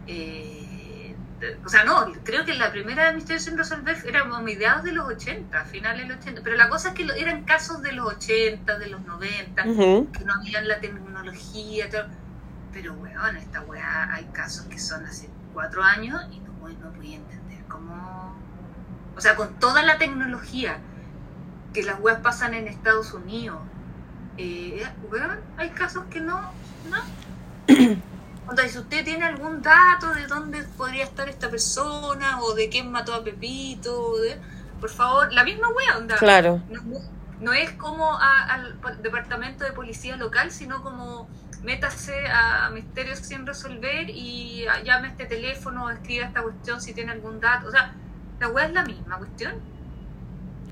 eh, 0.07 1.15
de- 1.41 1.57
o 1.65 1.69
sea, 1.69 1.85
no, 1.85 2.13
creo 2.25 2.45
que 2.45 2.55
la 2.55 2.71
primera 2.73 3.07
de 3.07 3.15
Misterios 3.15 3.45
sin 3.45 3.57
resolver 3.57 3.97
era 4.07 4.21
a 4.23 4.41
mediados 4.43 4.83
de 4.85 4.93
los 4.93 5.09
80, 5.09 5.65
finales 5.65 6.03
de 6.03 6.09
los 6.15 6.19
80. 6.23 6.43
Pero 6.43 6.57
la 6.57 6.69
cosa 6.69 6.89
es 6.89 6.95
que 6.95 7.05
lo- 7.05 7.15
eran 7.15 7.45
casos 7.45 7.81
de 7.83 7.93
los 7.93 8.07
80, 8.07 8.79
de 8.79 8.89
los 8.89 9.01
90 9.03 9.65
Ujú. 9.67 10.11
que 10.13 10.25
no 10.25 10.35
había 10.35 10.61
la 10.63 10.81
tecnología, 10.81 11.89
todo. 11.91 12.07
pero 12.73 12.93
weón, 12.95 13.37
esta 13.37 13.61
weá 13.63 14.13
hay 14.13 14.25
casos 14.33 14.67
que 14.67 14.79
son 14.81 15.07
hace 15.07 15.29
cuatro 15.55 15.83
años 15.83 16.21
y 16.33 16.41
no, 16.41 16.53
voy- 16.61 16.77
no 16.77 16.91
podía 16.93 17.17
entender 17.17 17.65
cómo. 17.69 18.35
O 19.17 19.21
sea, 19.21 19.37
con 19.37 19.55
toda 19.55 19.83
la 19.83 19.97
tecnología 19.97 20.79
que 21.73 21.83
las 21.83 21.99
weas 22.01 22.21
pasan 22.21 22.53
en 22.55 22.69
Estados 22.69 23.15
Unidos, 23.15 23.59
eh, 24.37 24.85
weón, 25.11 25.39
hay 25.57 25.71
casos 25.71 26.05
que 26.11 26.21
no. 26.21 26.41
no. 26.91 26.99
Sea, 28.57 28.69
si 28.69 28.79
usted 28.79 29.05
tiene 29.05 29.25
algún 29.25 29.63
dato 29.63 30.13
de 30.15 30.27
dónde 30.29 30.63
podría 30.77 31.03
estar 31.05 31.29
esta 31.29 31.51
persona 31.51 32.41
o 32.43 32.55
de 32.55 32.69
quién 32.69 32.93
mató 32.93 33.15
a 33.15 33.25
Pepito, 33.25 33.99
o 34.01 34.19
de- 34.19 34.39
por 34.81 34.91
favor, 34.91 35.33
la 35.33 35.43
misma 35.45 35.69
wea, 35.71 35.97
onda 35.99 36.17
Claro. 36.17 36.61
no, 36.71 36.83
no 37.41 37.53
es 37.53 37.73
como 37.73 38.13
a- 38.13 38.45
al 38.45 38.75
pa- 38.75 38.93
departamento 38.97 39.65
de 39.65 39.73
policía 39.73 40.17
local, 40.17 40.51
sino 40.53 40.83
como 40.83 41.27
métase 41.65 42.15
a 42.29 42.71
misterios 42.71 43.19
sin 43.19 43.47
resolver 43.47 44.11
y 44.11 44.65
llame 44.85 45.09
a 45.09 45.11
este 45.11 45.25
teléfono, 45.25 45.91
escriba 45.91 46.27
esta 46.27 46.43
cuestión 46.43 46.81
si 46.81 46.93
tiene 46.93 47.13
algún 47.13 47.41
dato. 47.41 47.69
O 47.69 47.71
sea, 47.71 47.95
la 48.39 48.49
weá 48.49 48.67
es 48.67 48.73
la 48.73 48.85
misma 48.85 49.19
cuestión. 49.19 49.55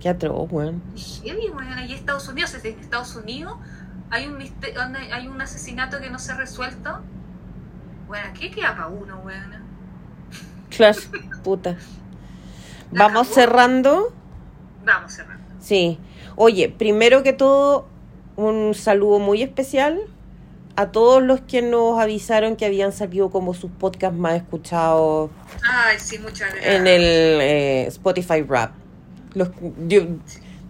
Qué 0.01 0.09
atroz, 0.09 0.51
weón. 0.51 0.82
Y 0.94 1.94
Estados 1.94 2.28
Unidos, 2.28 2.55
en 2.55 2.78
Estados 2.78 3.16
Unidos 3.16 3.55
hay 4.10 4.27
un 4.27 4.39
hay 5.12 5.28
un 5.28 5.40
asesinato 5.40 5.98
que 6.01 6.10
no 6.10 6.19
se 6.19 6.32
ha 6.32 6.36
resuelto. 6.36 7.01
Bueno, 8.06 8.28
¿qué 8.39 8.51
queda 8.51 8.77
para 8.77 8.89
uno, 8.89 9.20
weón? 9.24 9.62
Claro, 10.69 10.98
puta. 11.44 11.77
Vamos 12.90 13.28
cagó. 13.28 13.35
cerrando. 13.35 14.14
Vamos 14.85 15.12
cerrando. 15.12 15.55
Sí. 15.60 15.98
Oye, 16.36 16.69
primero 16.69 17.23
que 17.23 17.32
todo, 17.32 17.89
un 18.36 18.74
saludo 18.74 19.19
muy 19.19 19.43
especial 19.43 20.01
a 20.77 20.90
todos 20.90 21.23
los 21.23 21.40
que 21.43 21.61
nos 21.62 22.01
avisaron 22.01 22.57
que 22.57 22.65
habían 22.65 22.93
salido 22.93 23.31
como 23.31 23.53
sus 23.55 23.70
podcasts 23.70 24.16
más 24.19 24.35
escuchados 24.36 25.31
Ay, 25.62 25.99
sí, 25.99 26.19
en 26.62 26.86
el 26.86 27.03
eh, 27.40 27.86
Spotify 27.89 28.43
Rap. 28.43 28.73
Los, 29.35 29.51
yo- 29.86 30.07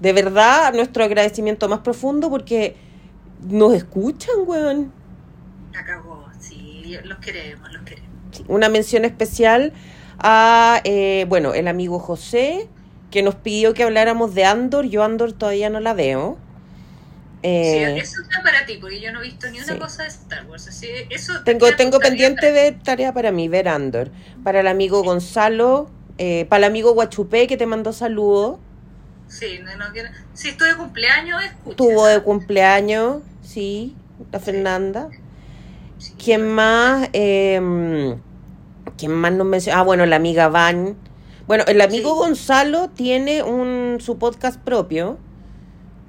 de 0.01 0.12
verdad, 0.12 0.73
nuestro 0.74 1.05
agradecimiento 1.05 1.69
más 1.69 1.81
profundo 1.81 2.29
porque 2.31 2.74
nos 3.49 3.73
escuchan, 3.74 4.35
weón. 4.47 4.93
La 5.73 5.85
cagó, 5.85 6.27
sí, 6.41 6.97
los 7.05 7.19
queremos, 7.19 7.73
los 7.73 7.83
queremos. 7.83 8.11
Sí, 8.33 8.45
Una 8.49 8.69
mención 8.69 9.05
especial 9.05 9.73
a, 10.19 10.81
eh, 10.85 11.27
bueno, 11.29 11.55
el 11.55 11.69
amigo 11.69 11.99
José, 12.01 12.69
que 13.12 13.23
nos 13.23 13.37
pidió 13.37 13.74
que 13.74 13.85
habláramos 13.85 14.35
de 14.35 14.45
Andor. 14.45 14.87
Yo 14.87 15.05
Andor 15.05 15.33
todavía 15.33 15.70
no 15.70 15.79
la 15.81 15.95
veo. 15.95 16.37
Eh, 17.45 17.93
sí, 17.95 18.01
eso 18.01 18.23
está 18.23 18.41
para 18.62 18.66
ti, 18.66 18.78
porque 18.80 19.01
yo 19.01 19.12
no 19.12 19.20
he 19.20 19.24
visto 19.24 19.51
ni 19.51 19.59
una 19.59 19.72
sí. 19.72 19.78
cosa 19.78 20.02
de 20.02 20.09
Star 20.09 20.47
Wars. 20.47 20.68
Así, 20.68 20.89
eso 21.10 21.32
tengo 21.44 21.74
tengo 21.76 21.98
pendiente 21.98 22.40
para- 22.43 22.52
ver 22.52 22.82
tarea 22.82 23.12
para 23.12 23.32
mí, 23.32 23.48
ver 23.48 23.68
Andor. 23.68 24.10
Para 24.43 24.60
el 24.60 24.66
amigo 24.66 25.02
Gonzalo, 25.02 25.90
eh, 26.18 26.47
para 26.48 26.59
el 26.59 26.64
amigo 26.64 26.93
Guachupé, 26.93 27.47
que 27.47 27.56
te 27.56 27.66
mandó 27.66 27.93
saludos. 27.93 28.59
Sí, 29.28 29.60
no, 29.64 29.76
no 29.76 29.84
si 30.34 30.51
estoy 30.51 30.70
de 30.70 30.76
cumpleaños, 30.76 31.43
escucha. 31.43 31.76
Tuvo 31.76 32.06
de 32.06 32.22
cumpleaños, 32.22 33.22
sí, 33.43 33.97
la 34.30 34.39
Fernanda. 34.39 35.09
Sí. 35.98 36.14
¿Quién 36.22 36.48
más? 36.48 37.09
Eh, 37.12 38.16
¿Quién 38.98 39.12
más 39.12 39.32
nos 39.32 39.47
menciona? 39.47 39.80
Ah, 39.80 39.82
bueno, 39.82 40.05
la 40.06 40.16
amiga 40.16 40.48
Van. 40.48 40.97
Bueno, 41.47 41.64
el 41.66 41.80
amigo. 41.80 42.14
Gonzalo 42.14 42.89
tiene 42.90 43.43
un 43.43 43.98
su 44.01 44.18
podcast 44.18 44.60
propio 44.60 45.18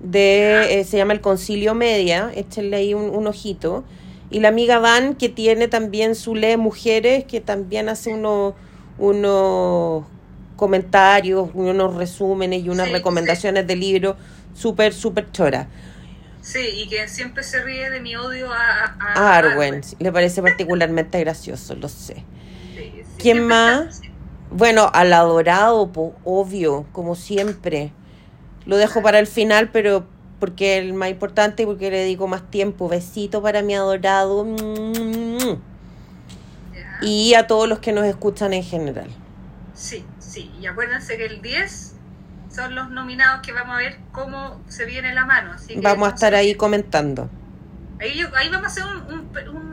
de 0.03 0.81
eh, 0.81 0.85
se 0.85 0.97
llama 0.97 1.13
El 1.13 1.21
Concilio 1.21 1.75
Media, 1.75 2.31
échenle 2.35 2.77
ahí 2.77 2.95
un, 2.95 3.09
un 3.11 3.27
ojito. 3.27 3.85
Y 4.31 4.41
la 4.41 4.49
amiga 4.49 4.79
Van 4.79 5.15
que 5.15 5.29
tiene 5.29 5.69
también 5.69 6.15
su 6.15 6.35
Lee 6.35 6.57
Mujeres, 6.57 7.25
que 7.25 7.41
también 7.41 7.89
hace 7.89 8.11
unos 8.11 8.55
unos 8.97 10.05
comentarios, 10.57 11.49
unos 11.55 11.95
resúmenes 11.95 12.63
y 12.63 12.69
unas 12.69 12.89
Sí, 12.89 12.91
recomendaciones 12.91 13.67
de 13.67 13.75
libros 13.77 14.17
súper, 14.53 14.93
súper 14.93 15.31
choras. 15.31 15.67
Sí, 16.41 16.59
y 16.73 16.89
que 16.89 17.07
siempre 17.07 17.43
se 17.43 17.63
ríe 17.63 17.89
de 17.89 18.01
mi 18.01 18.15
odio 18.15 18.51
a, 18.51 18.83
a, 18.99 19.15
A 19.15 19.37
Arwen, 19.37 19.81
le 19.99 20.11
parece 20.11 20.41
particularmente 20.41 21.19
gracioso, 21.19 21.75
lo 21.75 21.87
sé. 21.89 22.27
Sí, 22.75 23.05
¿Quién 23.17 23.47
más? 23.47 23.87
está-. 23.87 24.13
Bueno, 24.51 24.89
al 24.93 25.13
adorado, 25.13 25.91
po, 25.91 26.19
obvio, 26.23 26.87
como 26.91 27.15
siempre. 27.15 27.95
Lo 28.65 28.77
dejo 28.77 29.01
para 29.01 29.19
el 29.19 29.27
final, 29.27 29.69
pero 29.69 30.05
porque 30.39 30.77
es 30.77 30.83
el 30.85 30.93
más 30.93 31.09
importante 31.09 31.63
y 31.63 31.65
porque 31.65 31.89
le 31.91 31.97
dedico 31.99 32.27
más 32.27 32.49
tiempo. 32.49 32.87
Besito 32.89 33.41
para 33.41 33.61
mi 33.61 33.75
adorado. 33.75 34.45
Ya. 36.73 36.99
Y 37.01 37.33
a 37.33 37.47
todos 37.47 37.67
los 37.67 37.79
que 37.79 37.91
nos 37.91 38.05
escuchan 38.05 38.53
en 38.53 38.63
general. 38.63 39.09
Sí, 39.73 40.05
sí. 40.19 40.51
Y 40.59 40.65
acuérdense 40.65 41.17
que 41.17 41.25
el 41.25 41.41
10 41.41 41.95
son 42.53 42.75
los 42.75 42.89
nominados 42.89 43.41
que 43.41 43.51
vamos 43.51 43.75
a 43.75 43.79
ver 43.79 43.97
cómo 44.11 44.61
se 44.67 44.85
viene 44.85 45.13
la 45.13 45.25
mano. 45.25 45.53
Así 45.53 45.73
que 45.75 45.81
Vamos 45.81 46.09
a 46.09 46.13
estar 46.15 46.35
ahí 46.35 46.55
comentando. 46.55 47.29
Ahí, 47.99 48.17
yo- 48.17 48.27
ahí 48.35 48.49
vamos 48.49 48.65
a 48.65 48.67
hacer 48.67 48.83
un- 48.85 49.55
un 49.55 49.72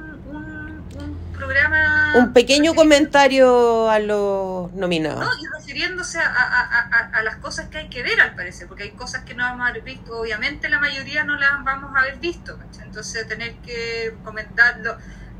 programa. 1.54 2.12
Un 2.16 2.32
pequeño 2.32 2.74
comentario 2.74 3.90
a 3.90 3.98
los 3.98 4.72
nominados. 4.72 5.20
No, 5.20 5.30
y 5.42 5.46
refiriéndose 5.58 6.18
a, 6.18 6.26
a- 6.26 6.60
a- 6.62 6.88
a- 6.98 7.18
a 7.18 7.22
las 7.22 7.36
cosas 7.36 7.68
que 7.68 7.78
hay 7.78 7.88
que 7.88 8.02
ver, 8.02 8.20
al 8.20 8.34
parecer, 8.34 8.68
porque 8.68 8.84
hay 8.84 8.92
cosas 8.92 9.24
que 9.24 9.34
no 9.34 9.44
vamos 9.44 9.66
a 9.66 9.70
haber 9.70 9.82
visto. 9.82 10.18
Obviamente, 10.20 10.68
la 10.68 10.78
mayoría 10.80 11.24
no 11.24 11.36
las 11.36 11.50
vamos 11.64 11.90
a 11.96 12.00
haber 12.00 12.18
visto, 12.18 12.58
¿cachai? 12.58 12.86
Entonces, 12.86 13.26
tener 13.28 13.54
que 13.60 14.14
comentarlo, 14.22 14.96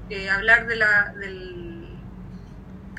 eh, 0.09 0.29
hablar 0.31 0.67
de 0.67 0.77
la. 0.77 1.13
del 1.19 1.80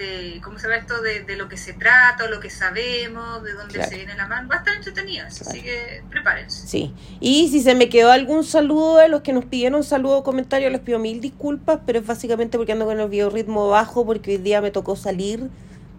de, 0.01 0.41
¿Cómo 0.43 0.57
se 0.59 0.67
llama 0.67 0.77
esto? 0.79 1.01
De, 1.01 1.21
de 1.23 1.35
lo 1.35 1.47
que 1.47 1.57
se 1.57 1.73
trata, 1.73 2.27
lo 2.27 2.39
que 2.39 2.49
sabemos, 2.49 3.43
de 3.43 3.53
dónde 3.53 3.73
Claro. 3.75 3.89
se 3.89 3.95
viene 3.97 4.15
la 4.15 4.27
mano. 4.27 4.49
Va 4.49 4.55
a 4.55 4.57
estar 4.59 4.75
entretenido, 4.75 5.27
eso, 5.27 5.43
así 5.47 5.61
que 5.61 6.03
prepárense. 6.09 6.67
Sí. 6.67 6.93
Y 7.19 7.49
si 7.49 7.61
se 7.61 7.75
me 7.75 7.89
quedó 7.89 8.11
algún 8.11 8.43
saludo 8.43 8.97
de 8.97 9.07
los 9.09 9.21
que 9.21 9.33
nos 9.33 9.45
pidieron 9.45 9.83
saludo 9.83 10.17
o 10.19 10.23
comentario, 10.23 10.69
les 10.69 10.81
pido 10.81 10.99
mil 10.99 11.21
disculpas, 11.21 11.79
pero 11.85 11.99
es 11.99 12.05
básicamente 12.05 12.57
porque 12.57 12.71
ando 12.73 12.85
con 12.85 12.99
el 12.99 13.09
biorritmo 13.09 13.69
bajo, 13.69 14.05
porque 14.05 14.31
hoy 14.31 14.37
día 14.37 14.61
me 14.61 14.71
tocó 14.71 14.95
salir 14.95 15.49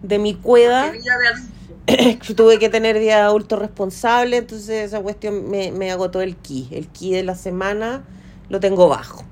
de 0.01 0.19
mi 0.19 0.35
cueva. 0.35 0.91
Tuve 2.35 2.59
que 2.59 2.69
tener 2.69 2.97
vida 2.99 3.15
de 3.17 3.21
adulto 3.23 3.57
responsable, 3.57 4.37
entonces 4.37 4.85
esa 4.87 5.01
cuestión 5.01 5.49
me, 5.49 5.71
me 5.71 5.91
agotó 5.91 6.21
el 6.21 6.35
ki. 6.37 6.69
El 6.71 6.87
ki 6.87 7.11
de 7.13 7.23
la 7.23 7.35
semana 7.35 8.03
lo 8.49 8.59
tengo 8.59 8.87
bajo. 8.87 9.23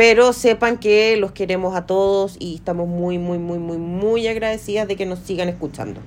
Pero 0.00 0.32
sepan 0.32 0.78
que 0.78 1.18
los 1.18 1.32
queremos 1.32 1.76
a 1.76 1.84
todos 1.84 2.36
y 2.38 2.54
estamos 2.54 2.88
muy, 2.88 3.18
muy, 3.18 3.36
muy, 3.36 3.58
muy, 3.58 3.76
muy 3.76 4.26
agradecidas 4.28 4.88
de 4.88 4.96
que 4.96 5.04
nos 5.04 5.18
sigan 5.18 5.50
escuchando. 5.50 6.00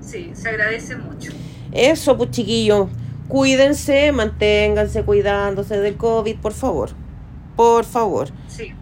Sí, 0.00 0.30
se 0.32 0.48
agradece 0.48 0.96
mucho. 0.96 1.32
Eso, 1.70 2.16
pues 2.16 2.30
chiquillos, 2.30 2.88
cuídense, 3.28 4.10
manténganse 4.10 5.02
cuidándose 5.02 5.78
del 5.80 5.98
COVID, 5.98 6.36
por 6.38 6.54
favor. 6.54 6.92
Por 7.56 7.84
favor. 7.84 8.30
Sí. 8.48 8.72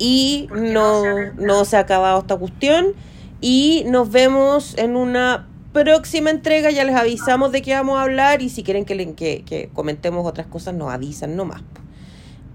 Y 0.00 0.48
no 0.52 1.02
se 1.02 1.08
ha 1.08 1.32
no, 1.36 1.64
se 1.64 1.76
ha 1.76 1.78
acabado 1.78 2.18
esta 2.22 2.36
cuestión. 2.36 2.86
Y 3.40 3.84
nos 3.86 4.10
vemos 4.10 4.76
en 4.78 4.96
una 4.96 5.48
próxima 5.72 6.30
entrega. 6.30 6.72
Ya 6.72 6.82
les 6.82 6.96
avisamos 6.96 7.52
de 7.52 7.62
qué 7.62 7.72
vamos 7.72 8.00
a 8.00 8.02
hablar. 8.02 8.42
Y 8.42 8.48
si 8.48 8.64
quieren 8.64 8.84
que, 8.84 9.14
que, 9.14 9.44
que 9.44 9.70
comentemos 9.72 10.26
otras 10.26 10.48
cosas, 10.48 10.74
nos 10.74 10.92
avisan 10.92 11.36
nomás. 11.36 11.62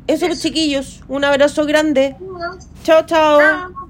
Eso, 0.08 0.28
chiquillos. 0.36 1.02
Un 1.08 1.24
abrazo 1.26 1.66
grande. 1.66 2.16
Chao. 2.84 3.06
Chao. 3.06 3.86